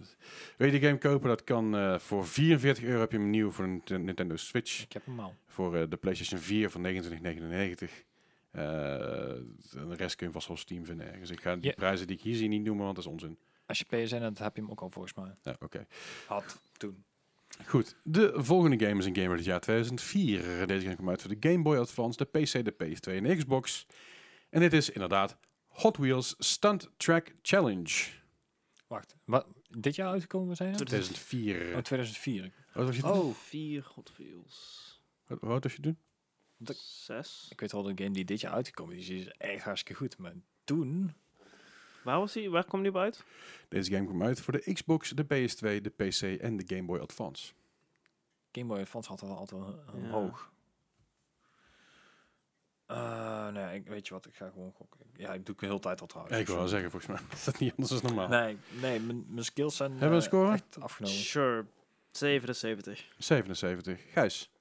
wil 0.58 0.68
je 0.72 0.80
die 0.80 0.88
game 0.88 0.98
kopen? 0.98 1.30
Dat 1.30 1.44
kan 1.44 1.76
eh, 1.76 1.98
voor 2.00 2.28
44 2.28 2.84
euro 2.84 3.00
heb 3.00 3.12
je 3.12 3.18
hem 3.18 3.30
nieuw 3.30 3.52
voor 3.52 3.66
een 3.66 3.82
Nint- 3.86 4.04
Nintendo 4.04 4.36
Switch. 4.36 4.82
Ik 4.84 4.94
heb 4.94 5.06
hem 5.06 5.20
al. 5.20 5.34
Voor 5.48 5.90
de 5.90 5.98
PlayStation 5.98 6.40
4 6.40 6.70
van 6.70 6.82
29,99. 6.82 8.04
Eh, 8.52 8.62
de 8.62 9.96
rest 9.96 10.16
kun 10.16 10.28
je 10.28 10.34
vast 10.34 10.48
wel 10.48 10.56
op 10.56 10.62
Steam 10.62 10.86
vinden 10.86 11.12
ergens. 11.14 11.30
Ik 11.30 11.42
ga 11.42 11.56
die 11.56 11.74
prijzen 11.74 12.08
die 12.08 12.16
ik 12.16 12.22
hier 12.24 12.36
zie 12.36 12.48
niet 12.48 12.64
noemen, 12.64 12.84
want 12.84 12.96
dat 12.96 13.06
is 13.06 13.12
onzin. 13.12 13.38
Als 13.66 13.80
je 13.80 13.86
PSN 13.86 14.16
hebt, 14.22 14.40
heb 14.40 14.56
je 14.56 14.62
hem 14.62 14.72
ook 14.72 14.82
al 14.82 14.90
volgens 14.90 15.14
mij. 15.14 15.36
Ja, 15.42 15.56
oké. 15.60 15.86
Had 16.28 16.62
toen. 16.78 17.04
Goed, 17.66 17.96
de 18.04 18.32
volgende 18.36 18.86
game 18.86 19.00
is 19.00 19.06
een 19.06 19.16
game 19.16 19.30
uit 19.30 19.38
het 19.38 19.46
jaar 19.46 19.60
2004. 19.60 20.68
Deze 20.68 20.82
game 20.82 20.96
kwam 20.96 21.10
uit 21.10 21.22
voor 21.22 21.36
de 21.38 21.50
Game 21.50 21.62
Boy 21.62 21.78
Advance, 21.78 22.18
de 22.18 22.26
PC, 22.26 22.66
de 22.66 22.74
PS2 22.74 23.14
en 23.14 23.24
de 23.24 23.36
Xbox. 23.36 23.86
En 24.50 24.60
dit 24.60 24.74
is 24.74 24.90
inderdaad 24.90 25.38
Hot 25.68 25.98
Wheels 25.98 26.36
Stunt 26.38 26.90
Track 26.98 27.34
Challenge. 27.42 28.10
Wacht, 28.88 29.16
wat? 29.26 29.48
Dit 29.70 29.96
jaar 29.96 30.10
uitgekomen 30.10 30.56
zijn? 30.56 30.70
het? 30.70 30.86
2004. 30.86 31.76
Oh, 31.76 31.82
2004. 31.82 32.52
Wat 32.74 32.86
was 32.86 32.96
je 32.96 33.02
toen? 33.02 33.12
Oh, 33.12 33.36
vier 33.36 33.86
Hot 33.96 34.12
Wheels. 34.18 35.02
Wat, 35.28 35.38
wat 35.42 35.64
was 35.64 35.76
je 35.76 35.82
toen? 35.82 35.98
Zes. 36.76 37.48
Ik 37.50 37.60
weet 37.60 37.72
wel, 37.72 37.84
de 37.84 38.04
game 38.04 38.14
die 38.14 38.26
dit 38.26 38.40
jaar 38.40 38.52
uitgekomen 38.52 38.96
is, 38.96 39.08
die 39.08 39.20
is 39.20 39.28
echt 39.28 39.64
hartstikke 39.64 40.00
goed. 40.00 40.18
Maar 40.18 40.34
toen... 40.64 41.14
Waar 42.04 42.20
was 42.20 42.34
die? 42.34 42.50
Waar 42.50 42.66
kwam 42.66 42.82
die 42.82 42.92
op 42.92 42.98
uit? 42.98 43.24
Deze 43.68 43.92
game 43.92 44.06
kwam 44.06 44.24
uit 44.24 44.42
voor 44.42 44.54
de 44.54 44.74
Xbox, 44.74 45.10
de 45.10 45.24
PS2, 45.24 45.82
de 45.82 45.90
PC 45.90 46.22
en 46.42 46.58
de 46.58 46.64
Game 46.76 46.84
Boy 46.84 47.00
Advance. 47.00 47.54
Game 48.52 48.68
Boy 48.68 48.80
Advance 48.80 49.10
had 49.10 49.22
wel 49.22 49.38
altijd 49.38 49.62
wel, 49.62 49.80
Ja. 50.02 50.10
hoog. 50.10 50.52
Eh, 52.86 53.48
nee, 53.48 53.76
ik, 53.76 53.88
weet 53.88 54.08
je 54.08 54.14
wat, 54.14 54.26
ik 54.26 54.36
ga 54.36 54.50
gewoon 54.50 54.72
gokken. 54.76 55.00
Ja, 55.16 55.34
ik 55.34 55.46
doe 55.46 55.56
het 55.56 55.60
de 55.60 55.66
hele 55.66 55.80
tijd 55.80 56.02
al 56.02 56.08
trouwens. 56.08 56.36
Ja, 56.36 56.42
ik 56.42 56.48
wil 56.48 56.56
wel 56.58 56.68
zeggen, 56.68 56.92
volgens 56.92 57.12
mij 57.12 57.22
is 57.38 57.44
dat 57.44 57.60
niet 57.60 57.72
anders 57.78 58.02
dan 58.02 58.16
normaal. 58.16 58.28
Nee, 58.42 58.58
nee 58.82 59.00
mijn, 59.00 59.44
skills 59.46 59.76
zijn 59.76 59.92
Hebben 59.92 60.10
we 60.10 60.16
een 60.16 60.22
eh, 60.22 60.28
score? 60.28 60.54
echt 60.54 60.82
afgenomen. 60.82 61.18
Sure. 61.18 61.66
77. 62.12 63.06
77. 63.18 64.00
Gijs, 64.12 64.52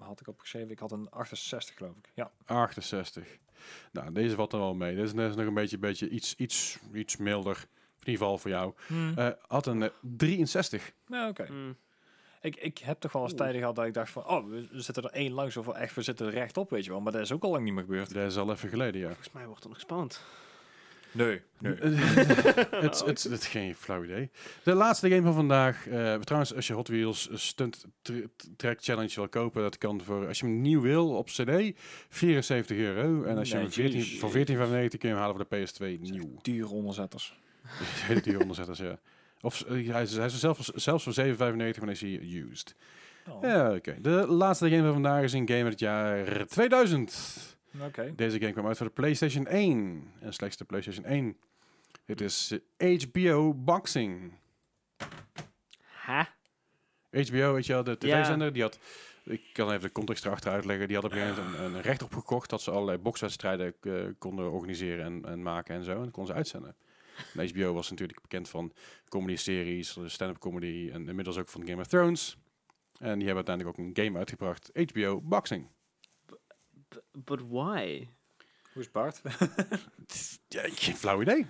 had 0.00 0.20
ik 0.20 0.28
opgeschreven, 0.28 0.70
ik 0.70 0.78
had 0.78 0.92
een 0.92 1.10
68 1.10 1.76
geloof 1.76 1.96
ik. 1.96 2.10
Ja. 2.14 2.30
68. 2.44 3.38
Nou, 3.92 4.12
deze 4.12 4.34
valt 4.34 4.52
er 4.52 4.58
wel 4.58 4.74
mee. 4.74 4.94
Deze 4.94 5.26
is 5.26 5.34
nog 5.34 5.46
een 5.46 5.54
beetje, 5.54 5.78
beetje 5.78 6.08
iets, 6.08 6.34
iets, 6.36 6.78
iets 6.92 7.16
milder. 7.16 7.56
In 8.00 8.14
ieder 8.14 8.20
geval 8.20 8.38
voor 8.38 8.50
jou. 8.50 8.74
Hmm. 8.86 9.12
Eh, 9.16 9.28
had 9.46 9.66
een 9.66 9.82
eh, 9.82 9.88
63. 10.00 10.92
ja, 11.06 11.28
oké. 11.28 11.46
Hmm. 11.46 11.76
Ik, 12.40 12.56
ik 12.56 12.78
heb 12.78 13.00
toch 13.00 13.12
wel 13.12 13.22
eens 13.22 13.34
tijden 13.34 13.60
gehad 13.60 13.76
dat 13.76 13.86
ik 13.86 13.94
dacht 13.94 14.10
van, 14.10 14.26
oh, 14.26 14.48
we 14.50 14.68
we 14.70 14.80
zitten 14.80 15.02
er 15.02 15.10
één 15.10 15.32
langs 15.32 15.56
of 15.56 15.68
echt, 15.68 15.94
we 15.94 16.02
zitten 16.02 16.26
er 16.26 16.32
rechtop, 16.32 16.70
weet 16.70 16.84
je 16.84 16.90
wel. 16.90 17.00
Maar 17.00 17.12
dat 17.12 17.20
is 17.20 17.32
ook 17.32 17.42
al 17.42 17.50
lang 17.50 17.64
niet 17.64 17.74
meer 17.74 17.82
gebeurd. 17.82 18.14
Dat 18.14 18.30
is 18.30 18.36
al 18.36 18.50
even 18.50 18.68
geleden, 18.68 19.00
ja. 19.00 19.06
Volgens 19.06 19.32
mij 19.32 19.46
wordt 19.46 19.62
het 19.62 19.72
nog 19.72 19.80
spannend. 19.80 20.24
Nee, 21.12 21.40
nee. 21.58 21.74
Het 22.70 23.02
het- 23.04 23.22
het 23.22 23.40
is 23.40 23.46
geen 23.46 23.74
flauw 23.74 24.04
idee. 24.04 24.30
De 24.62 24.74
laatste 24.74 25.08
game 25.08 25.22
van 25.22 25.34
vandaag. 25.34 25.86
eh, 25.88 26.14
trouwens, 26.14 26.54
als 26.54 26.66
je 26.66 26.72
Hot 26.72 26.88
Wheels 26.88 27.28
Stunt 27.32 27.84
Tr- 28.02 28.12
Track 28.56 28.78
Challenge 28.82 29.12
wil 29.14 29.28
kopen, 29.28 29.62
dat 29.62 29.78
kan 29.78 30.02
voor, 30.04 30.26
als 30.26 30.38
je 30.38 30.46
hem 30.46 30.60
nieuw 30.60 30.80
wil 30.80 31.08
op 31.16 31.26
CD, 31.26 31.78
74 32.08 32.76
euro. 32.76 33.22
En 33.24 33.38
als 33.38 33.48
je 33.48 33.54
hem 33.54 33.62
Nee, 33.62 33.72
14, 33.72 33.98
jezus. 33.98 34.18
voor 34.18 34.30
14,95 34.30 34.98
kun 34.98 35.08
je 35.08 35.14
hem 35.14 35.16
halen 35.16 35.36
voor 35.36 35.46
de 35.48 35.56
PS2 35.66 36.00
nieuw. 36.00 36.38
Dure 36.42 36.68
onderzetters. 36.68 37.38
Hele 38.08 38.20
dure 38.20 38.40
onderzetters, 38.40 38.78
ja. 38.78 38.98
Of 39.40 39.60
eh, 39.62 39.88
hij 39.92 40.02
is, 40.02 40.16
hij 40.16 40.26
is 40.26 40.38
zelfs, 40.40 40.68
zelfs 40.68 41.04
voor 41.04 41.14
7,95, 41.26 41.80
maar 41.80 41.88
is 41.90 42.00
hij 42.00 42.20
used. 42.50 42.74
Oh, 43.28 43.42
Ja, 43.42 43.74
oké. 43.74 43.96
De 44.00 44.10
laatste 44.26 44.68
game 44.70 44.82
van 44.82 44.92
vandaag 44.92 45.22
is 45.22 45.32
een 45.32 45.48
game 45.48 45.62
uit 45.62 45.70
het 45.70 45.80
jaar 45.80 46.46
2000. 46.46 47.57
Oké. 47.86 48.12
Deze 48.16 48.38
game 48.40 48.52
kwam 48.52 48.66
uit 48.66 48.76
voor 48.76 48.86
de 48.86 48.92
PlayStation 48.92 49.46
1. 49.46 50.12
En 50.20 50.32
slechts 50.32 50.56
de 50.56 50.64
PlayStation 50.64 51.04
1. 51.04 51.36
Dit 52.04 52.20
is 52.20 52.58
eh, 52.76 53.00
HBO 53.02 53.54
Boxing. 53.54 54.32
Ha? 55.92 56.28
HBO, 57.10 57.52
weet 57.52 57.66
je 57.66 57.72
wel, 57.72 57.84
de 57.84 57.90
Ja. 57.90 57.96
tv-zender, 57.96 58.52
die 58.52 58.62
had... 58.62 58.78
Ik 59.24 59.42
kan 59.52 59.68
even 59.70 59.82
de 59.82 59.92
context 59.92 60.24
erachter 60.24 60.52
uitleggen. 60.52 60.86
Die 60.86 60.96
had 60.96 61.04
op 61.04 61.12
een 61.12 61.18
gegeven 61.18 61.44
moment 61.44 61.58
een, 61.60 61.74
een 61.74 61.80
recht 61.80 62.02
opgekocht 62.02 62.50
dat 62.50 62.62
ze 62.62 62.70
allerlei 62.70 62.98
bokswedstrijden 62.98 63.74
eh, 63.80 63.92
konden 64.18 64.50
organiseren 64.50 65.04
en, 65.04 65.24
en 65.24 65.42
maken 65.42 65.74
en 65.74 65.84
zo. 65.84 65.90
En 65.92 66.02
dat 66.02 66.10
konden 66.10 66.32
ze 66.32 66.38
uitzenden. 66.38 66.76
En 67.34 67.48
HBO 67.48 67.72
was 67.72 67.90
natuurlijk 67.90 68.20
bekend 68.20 68.48
van 68.48 68.72
comedy-series, 69.08 69.98
stand-up 70.06 70.38
comedy 70.38 70.90
en 70.92 71.08
inmiddels 71.08 71.38
ook 71.38 71.48
van 71.48 71.66
Game 71.68 71.80
of 71.80 71.86
Thrones. 71.86 72.36
En 72.98 73.18
die 73.18 73.26
hebben 73.26 73.46
uiteindelijk 73.46 73.78
ook 73.78 73.86
een 73.86 74.04
game 74.04 74.18
uitgebracht, 74.18 74.70
HBO 74.92 75.20
Boxing. 75.20 75.66
B- 76.88 77.02
But 77.24 77.40
why? 77.48 78.08
Hoe 78.72 78.82
is 78.82 78.90
Bart? 78.90 79.20
Ja, 80.48 80.62
geen 80.74 80.96
flauw 80.96 81.20
idee. 81.22 81.46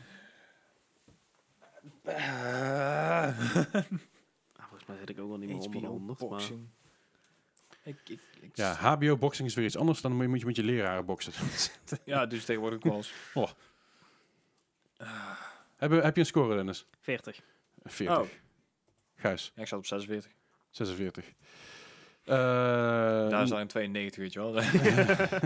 Ah, 2.05 3.39
volgens 4.59 4.87
mij 4.87 4.97
zit 4.99 5.09
ik 5.09 5.19
ook 5.21 5.29
wel 5.29 5.39
niet 5.39 5.49
meer 5.49 5.59
onder 5.59 5.71
de 5.81 5.87
HBO 5.87 5.89
100. 5.89 6.21
Maar... 6.21 6.29
boxing. 6.29 6.69
Ik, 7.83 7.97
ik, 8.09 8.21
ik, 8.41 8.57
Ja, 8.57 8.75
HBO 8.75 9.17
Boxing 9.17 9.49
is 9.49 9.55
weer 9.55 9.65
iets 9.65 9.77
anders 9.77 10.01
dan 10.01 10.13
moet 10.13 10.23
je, 10.23 10.29
moet 10.29 10.41
je 10.41 10.47
met 10.47 10.57
je 10.57 10.63
leraren 10.65 11.05
boksen. 11.05 11.33
ja, 12.05 12.27
dus 12.27 12.45
tegenwoordig 12.45 12.79
ook 12.79 12.85
wel 12.85 12.97
eens. 12.97 13.13
heb, 15.77 15.91
je- 15.91 16.01
heb 16.01 16.15
je 16.15 16.21
een 16.21 16.27
score, 16.27 16.55
Dennis? 16.55 16.87
40. 17.01 17.41
40. 17.85 18.19
Oh. 18.19 18.27
Gijs, 19.17 19.53
Ja, 19.55 19.63
ik 19.63 19.69
zat 19.69 19.79
op 19.79 19.87
46. 19.87 20.33
46. 20.71 21.33
Eh, 22.29 23.31
Daar 23.31 23.43
is 23.43 23.49
dan 23.49 23.59
een 23.59 23.67
92, 23.67 24.23
weet 24.23 24.33
je 24.33 24.39
wel. 24.41 24.55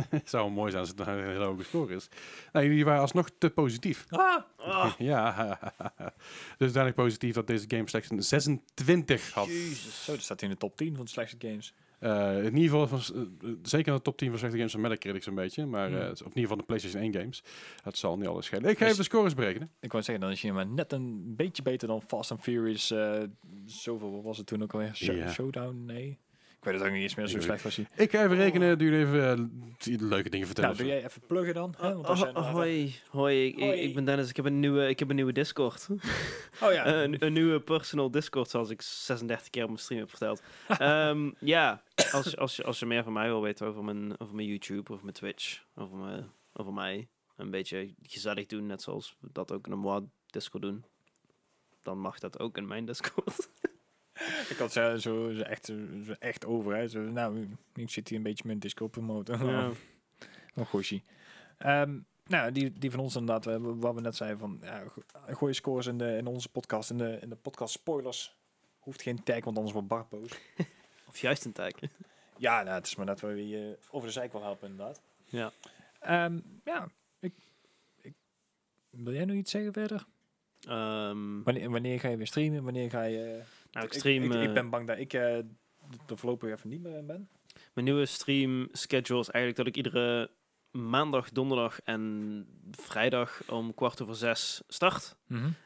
Het 0.09 0.29
zou 0.35 0.51
mooi 0.51 0.71
zijn 0.71 0.83
als 0.83 0.91
het 0.91 1.01
een 1.01 1.25
hele 1.27 1.45
hoge 1.45 1.63
score 1.65 1.95
is. 1.95 2.09
Nou, 2.53 2.67
jullie 2.67 2.85
waren 2.85 3.01
alsnog 3.01 3.29
te 3.39 3.51
positief. 3.51 4.07
ah! 4.11 4.43
Oh, 4.59 4.93
Ja, 5.13 5.59
dus 6.59 6.73
duidelijk 6.73 6.95
positief 7.03 7.35
dat 7.35 7.47
deze 7.47 7.65
game 7.69 7.89
slechts 7.89 8.11
een 8.11 8.23
26 8.23 9.33
had. 9.33 9.47
Jezus. 9.47 10.05
Zo, 10.05 10.13
dat 10.13 10.21
staat 10.23 10.43
in 10.43 10.51
de 10.51 10.57
top 10.57 10.77
10 10.77 10.97
van 10.97 11.05
de 11.05 11.11
slechtste 11.11 11.49
games. 11.49 11.75
Eh, 11.99 12.45
in 12.45 12.57
ieder 12.57 12.79
geval, 12.81 12.99
van, 12.99 13.17
eh, 13.43 13.49
zeker 13.63 13.89
in 13.89 13.95
de 13.97 14.03
top 14.03 14.17
10 14.19 14.29
van 14.31 14.39
slechte 14.39 14.57
games 14.57 14.73
van 14.73 14.81
Metacritic 14.81 15.23
zo'n 15.23 15.35
beetje. 15.35 15.67
Maar, 15.67 15.93
eh, 15.93 16.11
of 16.11 16.21
in 16.21 16.27
ieder 16.27 16.41
geval 16.43 16.57
de 16.57 16.63
PlayStation 16.63 17.03
1 17.03 17.13
games. 17.15 17.43
Dat 17.83 17.97
zal 17.97 18.17
niet 18.17 18.27
alles 18.29 18.47
schelen. 18.47 18.71
Ik 18.71 18.79
ga 18.79 18.79
Dus- 18.79 18.87
even 18.93 18.97
de 18.97 19.11
scores 19.11 19.35
berekenen. 19.35 19.71
Ik 19.81 19.93
wou 19.93 20.05
zeggen, 20.05 20.25
dan 20.25 20.33
is 20.33 20.43
je 20.43 20.53
maar 20.53 20.67
net 20.67 20.93
een 20.93 21.37
beetje 21.37 21.63
beter 21.63 21.89
dan 21.89 22.03
Fast 22.03 22.31
and 22.31 22.41
Furious. 22.41 22.91
eh 22.91 23.23
zoveel, 23.67 24.13
wat 24.13 24.23
was 24.23 24.37
het 24.39 24.47
toen 24.47 24.63
ook 24.63 24.73
alweer? 24.73 24.95
Showdown? 25.31 25.83
Nee. 25.85 26.19
Ik 26.63 26.69
weet 26.69 26.77
het 26.79 26.87
ook 26.89 26.93
niet 26.95 27.03
eens 27.03 27.15
meer, 27.15 27.27
zo 27.27 27.41
slecht 27.41 27.63
was 27.63 27.77
hij. 27.77 27.87
Ik 27.97 28.11
ga 28.11 28.25
even 28.25 28.37
rekenen. 28.37 28.79
Doe 28.79 28.89
jullie 28.91 29.07
even 29.07 29.31
eh, 29.39 29.45
die 29.79 30.03
leuke 30.05 30.29
dingen 30.31 30.47
vertellen. 30.47 30.71
Nou, 30.71 30.83
doe 30.83 30.93
jij 30.93 31.05
even 31.05 31.23
pluggen 31.27 31.55
dan? 31.55 31.75
Oh, 31.81 32.01
nou- 32.09 32.39
hoi, 32.39 32.95
hoi, 33.09 33.47
ik, 33.47 33.55
ik- 33.57 33.63
Hoi. 33.63 33.81
ik 33.81 33.95
ben 33.95 34.05
Dennis. 34.05 34.29
Ik 34.29 34.37
heb 34.37 34.45
een 34.45 34.61
nieuwe, 34.61 34.89
ik 34.89 34.99
heb 34.99 35.09
een 35.09 35.15
nieuwe 35.17 35.33
Discord. 35.33 35.89
Oh 36.63 36.73
ja. 36.73 36.85
Eh, 36.85 37.03
een, 37.03 37.25
een 37.25 37.33
nieuwe 37.33 37.61
personal 37.61 38.11
Discord, 38.11 38.51
zoals 38.51 38.71
ik 38.71 38.83
36 38.83 39.51
keer 39.51 39.63
op 39.63 39.69
mijn 39.69 39.81
stream 39.81 40.01
heb 40.01 40.11
verteld. 40.11 40.43
Ehm, 40.79 41.31
ja, 41.39 41.83
als, 42.13 42.25
je- 42.31 42.37
als, 42.37 42.63
als 42.65 42.79
je 42.79 42.87
meer 42.87 43.03
van 43.05 43.13
mij 43.13 43.27
wil 43.27 43.43
weten 43.43 43.67
over 43.67 43.85
mijn, 43.85 44.21
over 44.21 44.35
mijn 44.35 44.49
YouTube, 44.49 44.91
over 44.93 45.05
mijn 45.05 45.17
Twitch, 45.17 45.63
over, 45.75 45.97
mijn, 45.99 46.31
over 46.53 46.73
mij, 46.73 47.09
een 47.37 47.51
beetje 47.51 47.95
gezellig 48.03 48.47
doen, 48.47 48.67
net 48.67 48.83
zoals 48.83 49.17
we 49.21 49.29
dat 49.33 49.53
ook 49.53 49.67
in 49.67 49.73
een 49.73 50.11
Discord 50.27 50.63
doen, 50.63 50.85
dan 51.83 51.99
mag 51.99 52.19
dat 52.19 52.39
ook 52.39 52.57
in 52.57 52.67
mijn 52.67 52.85
Discord. 52.85 53.49
ik 54.53 54.57
had 54.59 54.73
zo, 54.73 54.97
zo, 54.97 55.33
zo 55.33 55.43
echt, 55.43 55.65
zo, 55.65 55.75
zo 56.05 56.13
echt 56.19 56.45
over. 56.45 56.77
Hè. 56.77 56.89
Zo, 56.89 57.01
nou, 57.01 57.49
ik 57.75 57.91
zit 57.91 58.09
hier 58.09 58.17
een 58.17 58.25
beetje 58.25 58.49
met 58.49 58.61
Disco 58.61 58.87
promoten. 58.87 59.47
Ja. 59.47 59.71
Oh, 60.55 60.67
goshie. 60.67 61.05
Ehm, 61.59 61.99
nou, 62.27 62.53
die, 62.53 62.73
die 62.73 62.91
van 62.91 63.01
ons 63.01 63.17
inderdaad, 63.17 63.47
eh, 63.47 63.57
wat 63.61 63.95
we 63.95 64.01
net 64.01 64.17
zeiden 64.17 64.39
van, 64.39 64.59
ja, 64.63 64.85
gooi 65.27 65.55
scores 65.55 65.87
in, 65.87 65.99
de, 65.99 66.17
in 66.17 66.27
onze 66.27 66.49
podcast, 66.49 66.91
in 66.91 66.99
de, 66.99 67.19
in 67.21 67.29
de 67.29 67.37
podcast 67.37 67.73
spoilers. 67.73 68.37
Hoeft 68.79 69.03
geen 69.03 69.23
tag, 69.23 69.45
want 69.45 69.57
anders 69.57 69.73
wordt 69.73 69.89
Bart 69.89 70.09
boos. 70.09 70.39
Of 71.09 71.19
juist 71.19 71.45
een 71.45 71.53
tag. 71.53 71.73
Ja, 72.37 72.63
nou, 72.63 72.75
het 72.75 72.87
is 72.87 72.97
maar 72.97 73.07
net 73.07 73.21
waar 73.21 73.35
we 73.35 73.49
je 73.49 73.79
over 73.91 74.07
de 74.07 74.13
zijk 74.13 74.33
wil 74.33 74.43
helpen, 74.43 74.69
inderdaad. 74.69 75.01
Ja. 75.25 75.53
Ehm, 76.01 76.41
ja, 76.65 76.89
ik, 77.21 77.35
ik, 78.01 78.15
wil 78.91 79.13
jij 79.13 79.25
nog 79.25 79.37
iets 79.37 79.51
zeggen 79.51 79.73
verder? 79.73 80.07
Ehm, 80.61 81.43
Wanneer, 81.43 81.71
wanneer 81.71 82.01
ga 82.01 82.09
je 82.09 82.17
weer 82.17 82.27
streamen? 82.27 82.65
Wanneer 82.65 82.91
ga 82.91 83.03
je... 83.03 83.43
nou, 83.73 83.87
ik 83.87 83.93
stream... 83.93 84.23
Ik, 84.23 84.33
ik, 84.33 84.49
eh, 84.49 84.53
ben 84.53 84.71
bang 84.71 84.87
dat 84.87 84.99
ik 84.99 85.13
eh, 85.13 85.37
er 85.37 85.45
voorlopig 86.07 86.51
even 86.51 86.69
niet 86.69 86.83
meer 86.83 87.05
ben. 87.05 87.29
Mijn 87.73 87.87
nieuwe 87.87 88.07
stream 88.07 88.69
schedule 88.73 89.21
is 89.21 89.29
eigenlijk 89.29 89.57
dat 89.57 89.67
ik 89.67 89.77
iedere 89.77 90.31
maandag, 90.71 91.31
donderdag 91.31 91.81
en 91.81 92.47
vrijdag 92.71 93.43
om 93.49 93.75
kwart 93.75 94.03
over 94.03 94.17
zes 94.17 94.63
start. 94.69 95.17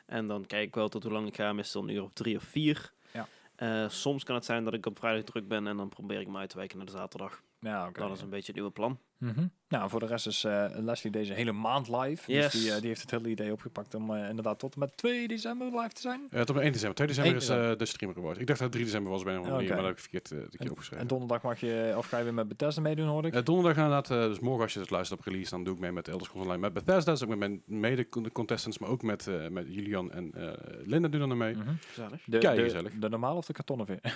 En 0.06 0.26
dan 0.26 0.46
kijk 0.46 0.66
ik 0.66 0.74
wel 0.74 0.88
tot 0.88 1.02
hoe 1.02 1.12
lang 1.12 1.28
ik 1.28 1.34
ga, 1.34 1.52
meestal 1.52 1.82
een 1.82 1.88
uur 1.88 2.02
of 2.02 2.12
drie 2.12 2.36
of 2.36 2.42
vier. 2.42 2.92
Ja. 3.12 3.28
Eh, 3.56 3.88
soms 3.88 4.24
kan 4.24 4.34
het 4.34 4.44
zijn 4.44 4.64
dat 4.64 4.74
ik 4.74 4.86
op 4.86 4.98
vrijdag 4.98 5.24
druk 5.24 5.48
ben 5.48 5.66
en 5.66 5.76
dan 5.76 5.88
probeer 5.88 6.20
ik 6.20 6.28
me 6.28 6.38
uit 6.38 6.50
te 6.50 6.56
wijken 6.56 6.76
naar 6.76 6.86
de 6.86 6.92
zaterdag. 6.92 7.42
Ja, 7.60 7.88
oké. 7.88 8.00
Dat 8.00 8.10
is 8.16 8.20
een 8.20 8.30
beetje 8.30 8.46
het 8.46 8.54
nieuwe 8.54 8.70
plan. 8.70 8.98
Mhm. 9.18 9.46
Nou, 9.68 9.90
voor 9.90 10.00
de 10.00 10.06
rest 10.06 10.26
is 10.26 10.44
eh, 10.44 10.64
Leslie 10.74 11.12
deze 11.12 11.32
hele 11.32 11.52
maand 11.52 11.88
live. 11.88 12.32
Yes. 12.32 12.52
Dus 12.52 12.62
die, 12.62 12.72
eh, 12.72 12.78
die 12.78 12.86
heeft 12.88 13.00
het 13.00 13.10
hele 13.10 13.28
idee 13.28 13.52
opgepakt 13.52 13.94
om 13.94 14.14
eh, 14.14 14.28
inderdaad 14.28 14.58
tot 14.58 14.74
en 14.74 14.80
met 14.80 14.96
2 14.96 15.28
december 15.28 15.66
live 15.80 15.92
te 15.94 16.00
zijn. 16.00 16.20
Tot 16.30 16.48
en 16.48 16.54
met 16.54 16.62
1 16.62 16.72
december. 16.72 16.94
2 16.96 17.06
december 17.06 17.32
1 17.32 17.40
is 17.40 17.46
december. 17.46 17.72
eh, 17.72 17.78
de 17.78 17.84
streamer 17.84 18.14
geworden. 18.16 18.40
Ik 18.40 18.46
dacht 18.46 18.58
dat 18.58 18.68
het 18.68 18.76
3 18.76 18.84
december 18.84 19.12
was 19.12 19.22
bij 19.22 19.32
een 19.34 19.38
of 19.40 19.44
andere 19.46 19.64
Oké. 19.64 19.72
manier, 19.74 19.84
maar 19.84 19.94
dat 19.94 20.04
heb 20.04 20.14
ik 20.14 20.20
verkeerd 20.22 20.44
eh, 20.44 20.50
de 20.50 20.56
keer 20.58 20.66
En 20.66 20.70
opgeschreven. 20.72 21.06
donderdag 21.06 21.42
mag 21.42 21.60
je, 21.60 21.94
of 21.96 22.06
ga 22.06 22.18
je 22.18 22.24
weer 22.24 22.34
met 22.34 22.48
Bethesda 22.48 22.80
meedoen, 22.80 23.06
hoor 23.08 23.26
ik. 23.26 23.34
Eh, 23.34 23.42
donderdag 23.42 23.76
inderdaad, 23.76 24.10
eh, 24.10 24.16
dus 24.28 24.38
morgen 24.40 24.62
als 24.62 24.72
je 24.74 24.80
het 24.80 24.90
luistert 24.90 25.18
op 25.20 25.26
release, 25.26 25.50
dan 25.50 25.64
doe 25.64 25.74
ik 25.74 25.80
mee 25.80 25.92
met 25.92 26.08
Elder 26.08 26.26
Scrolls 26.26 26.44
Online 26.46 26.62
met 26.62 26.72
Bethesda. 26.72 27.10
Dus 27.12 27.22
ook 27.22 27.28
met 27.28 27.38
mijn 27.38 27.62
mede-contestants, 27.66 28.78
maar 28.78 28.88
ook 28.90 29.02
met, 29.02 29.26
eh, 29.26 29.48
met 29.48 29.66
Julian 29.68 30.12
en 30.12 30.32
eh, 30.34 30.52
Linda 30.84 31.08
doen 31.08 31.20
er 31.22 31.30
aan 31.30 31.36
mee. 31.36 31.56
Gezellig. 31.86 32.22
de, 32.24 32.38
Kei 32.38 32.56
de, 32.56 32.62
gezellig. 32.62 32.92
de 32.98 33.08
normale 33.08 33.36
of 33.36 33.46
de 33.46 33.52
kartonnen 33.52 33.86
ver? 33.86 34.00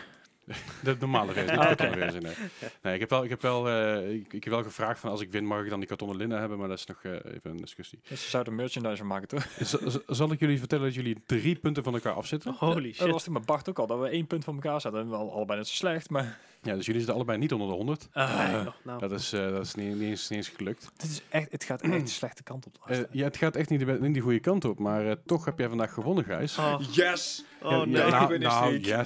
De 0.85 0.97
normale 1.01 1.33
versie, 1.33 1.59
de 1.59 1.65
kartonnen. 1.65 1.99
Nee. 2.23 2.35
nee, 2.83 2.95
ik 2.95 3.01
heb 3.01 3.11
wel, 3.11 3.25
ik 3.25 3.31
heb 3.31 3.43
wel, 3.43 3.69
eh, 3.69 4.15
ik, 4.15 4.33
ik 4.33 4.45
heb 4.45 4.53
wel 4.53 4.63
gevraagd 4.63 5.01
van 5.01 5.11
als 5.11 5.21
ik 5.21 5.31
win 5.31 5.47
mag 5.47 5.63
ik 5.63 5.71
dan 5.71 5.79
die 5.79 5.89
kartonnen 5.89 6.17
Linda 6.17 6.39
hebben, 6.39 6.59
maar 6.59 6.69
dat 6.69 6.79
is 6.79 6.87
nog 6.87 7.03
eh, 7.03 7.13
even 7.13 7.51
een 7.51 7.57
discussie. 7.57 8.01
Dus 8.09 8.23
ze 8.23 8.29
zouden 8.31 8.55
merchandise 8.55 9.05
maken, 9.05 9.29
toch? 9.29 9.47
Zal 10.07 10.33
ik 10.33 10.41
jullie 10.41 10.59
vertellen 10.59 10.85
dat 10.85 10.95
jullie 10.95 11.23
drie 11.27 11.57
punten 11.57 11.83
van 11.83 11.95
elkaar 11.95 12.13
afzitten? 12.15 12.55
Holy 12.59 12.87
Dat 12.87 12.95
shit. 12.95 13.11
was 13.11 13.25
toen 13.25 13.33
met 13.33 13.47
Bart 13.47 13.69
ook 13.69 13.79
al, 13.79 13.87
dat 13.87 13.99
we 14.01 14.09
één 14.09 14.27
punt 14.27 14.45
van 14.45 14.55
elkaar 14.55 14.81
zaten. 14.81 15.01
En 15.01 15.11
wel 15.11 15.33
allebei 15.33 15.59
net 15.59 15.69
zo 15.69 15.75
slecht, 15.75 16.11
maar... 16.11 16.39
Ja, 16.63 16.75
dus 16.75 16.85
jullie 16.85 17.01
zitten 17.01 17.15
allebei 17.15 17.39
niet 17.39 17.53
onder 17.53 17.69
de 17.69 17.75
100. 17.75 18.09
Ah, 18.13 18.53
Nee, 18.53 18.65
nou, 18.85 19.01
Dat 19.09 19.13
is, 19.13 19.33
eh, 19.33 19.51
dat 19.51 19.65
is 19.65 19.75
niet, 19.75 19.95
niet, 19.95 20.03
eens, 20.09 20.29
niet 20.29 20.39
eens 20.39 20.49
gelukt. 20.49 20.91
dit 20.97 21.11
is 21.11 21.23
echt, 21.29 21.53
het 21.53 21.65
gaat 21.65 21.81
echt 21.83 22.01
de 22.01 22.07
slechte 22.07 22.43
kant 22.43 22.67
op. 22.67 22.79
de 22.87 22.95
Eh, 22.95 23.01
ja, 23.11 23.25
het 23.25 23.37
gaat 23.37 23.57
echt 23.57 23.69
niet, 23.69 23.81
de, 23.81 23.99
niet 24.01 24.13
die 24.13 24.23
goede 24.23 24.41
kant 24.41 24.65
op, 24.65 24.79
maar 24.79 25.07
eh, 25.07 25.13
toch 25.27 25.45
heb 25.45 25.59
jij 25.59 25.69
vandaag 25.69 25.93
gewonnen, 25.93 26.25
Gijs. 26.25 26.59
Oh. 26.59 26.81
Yes! 26.91 27.45
Oh 27.63 27.71
Ja, 27.71 27.85
nee. 27.85 27.97
ja, 28.01 28.09
nou, 28.09 28.39
nou, 28.39 28.65
ho. 28.65 28.71
Je 28.71 29.05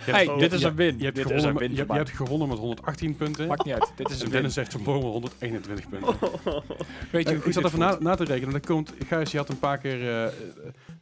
Hey, 0.00 0.30
dit 0.38 0.52
is 0.52 0.62
een 0.62 0.74
win. 0.74 0.98
Je 0.98 1.04
hebt, 1.04 1.16
Dit 1.16 1.30
is 1.30 1.42
gewonnen, 1.42 1.46
een 1.48 1.52
met, 1.52 1.62
win 1.62 1.86
je, 1.86 1.92
hebt 1.92 2.10
gewonnen 2.10 2.48
met 2.48 2.58
118 2.58 3.16
punten. 3.16 3.46
Maakt 3.46 3.64
niet 3.64 3.74
uit. 3.74 3.92
Dit 3.96 4.10
is 4.10 4.18
En 4.18 4.24
een 4.24 4.30
Dennis 4.30 4.54
win. 4.54 4.64
heeft 4.64 4.82
verloren 4.82 5.02
met 5.02 5.12
121 5.12 5.88
punten. 5.88 6.16
Weet 7.10 7.28
je 7.28 7.34
hoe 7.34 7.44
ik 7.44 7.52
zat 7.52 7.64
even 7.64 7.78
na, 7.78 7.96
na 8.00 8.14
te 8.14 8.24
rekenen. 8.24 8.52
Dat 8.52 8.66
komt, 8.66 8.92
Gijs, 9.08 9.30
je 9.30 9.36
had 9.36 9.48
een 9.48 9.58
paar 9.58 9.78
keer 9.78 10.22
eh, 10.24 10.32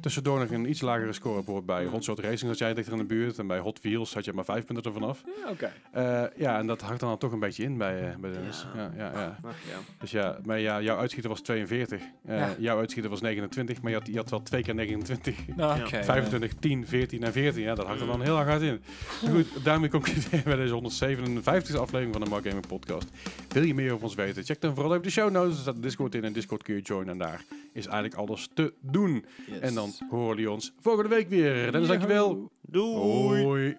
tussendoor 0.01 0.39
nog 0.39 0.51
een 0.51 0.69
iets 0.71 0.81
lagere 0.81 1.13
score 1.13 1.35
bijvoorbeeld 1.35 1.67
bij 1.67 1.85
Hot 1.85 2.05
Shot 2.05 2.19
Racing. 2.19 2.41
Zat 2.51 2.59
jij 2.59 2.75
dichter 2.75 2.93
in 2.93 2.99
de 2.99 3.05
buurt. 3.05 3.39
En 3.39 3.47
bij 3.47 3.59
Hot 3.59 3.81
Wheels 3.83 4.15
had 4.15 4.25
je 4.25 4.33
maar 4.33 4.45
vijf 4.45 4.65
punten 4.65 4.85
ervan 4.85 5.09
af. 5.09 5.23
Ja, 5.45 5.51
Oké. 5.51 5.73
Eh, 5.91 6.25
ja, 6.37 6.59
en 6.59 6.67
dat 6.67 6.81
hakt 6.81 7.01
dan 7.01 7.19
toch 7.19 7.33
een 7.33 7.39
beetje 7.39 7.63
in 7.63 7.79
bij, 7.79 8.09
eh, 8.11 8.17
bij 8.17 8.31
Dennis. 8.33 8.67
Ja. 8.75 8.93
Ja. 8.97 9.05
Ja, 9.13 9.21
ja, 9.21 9.37
Ach, 9.45 9.55
ja. 9.69 9.77
Dus 10.01 10.11
ja, 10.11 10.39
maar 10.45 10.59
ja, 10.61 10.81
jouw 10.81 10.97
uitschieter 10.99 11.31
was 11.31 11.41
42. 11.41 12.03
Eh. 12.27 12.47
Jouw 12.59 12.79
uitschieter 12.79 13.11
was 13.11 13.21
29. 13.21 13.83
Maar 13.83 13.91
je 13.91 13.97
had, 13.99 14.07
je 14.07 14.17
had 14.17 14.31
wel 14.31 14.43
twee 14.43 14.63
keer 14.63 14.75
29. 14.75 15.37
Nou, 15.57 15.79
Ja. 15.79 15.85
oké. 15.87 16.05
25, 16.05 16.53
10, 16.59 16.87
14 16.87 17.23
en 17.23 17.33
14. 17.33 17.63
Ja, 17.63 17.75
dat 17.75 17.87
hakt 17.87 18.01
er 18.01 18.07
dan 18.07 18.23
heel 18.23 18.39
erg 18.39 18.49
hard 18.49 18.63
in. 18.63 18.81
Goed, 19.31 19.65
daarmee 19.65 19.91
concluderen 19.91 20.39
we 20.39 20.43
bij 20.45 20.57
deze 20.57 20.75
157e 20.75 21.77
aflevering 21.81 22.13
van 22.13 22.25
de 22.25 22.31
Mark 22.31 22.45
Gaming 22.47 22.67
Podcast. 22.67 23.09
Wil 23.49 23.63
je 23.63 23.75
meer 23.75 23.93
over 23.93 24.05
ons 24.05 24.15
weten? 24.15 24.45
Check 24.45 24.61
dan 24.61 24.75
vooral 24.75 24.93
even 24.93 25.05
de 25.05 25.11
show 25.11 25.31
notes. 25.31 25.55
Er 25.55 25.61
staat 25.61 25.83
Discord 25.83 26.15
in 26.15 26.25
en 26.25 26.33
Discord 26.33 26.63
kun 26.63 26.75
je 26.75 26.81
joinen. 26.81 27.13
En 27.13 27.19
daar 27.19 27.45
is 27.73 27.87
eigenlijk 27.87 28.15
alles 28.15 28.49
te 28.55 28.73
doen. 28.81 29.25
Yes. 29.47 29.59
En 29.61 29.75
dan 29.75 29.88
horen 30.11 30.29
jullie 30.29 30.51
ons 30.51 30.73
volgende 30.81 31.09
week 31.09 31.29
weer. 31.29 31.73
Dennis, 31.73 31.89
dankjewel. 31.89 32.51
Doei. 32.63 33.45
Hoi. 33.45 33.79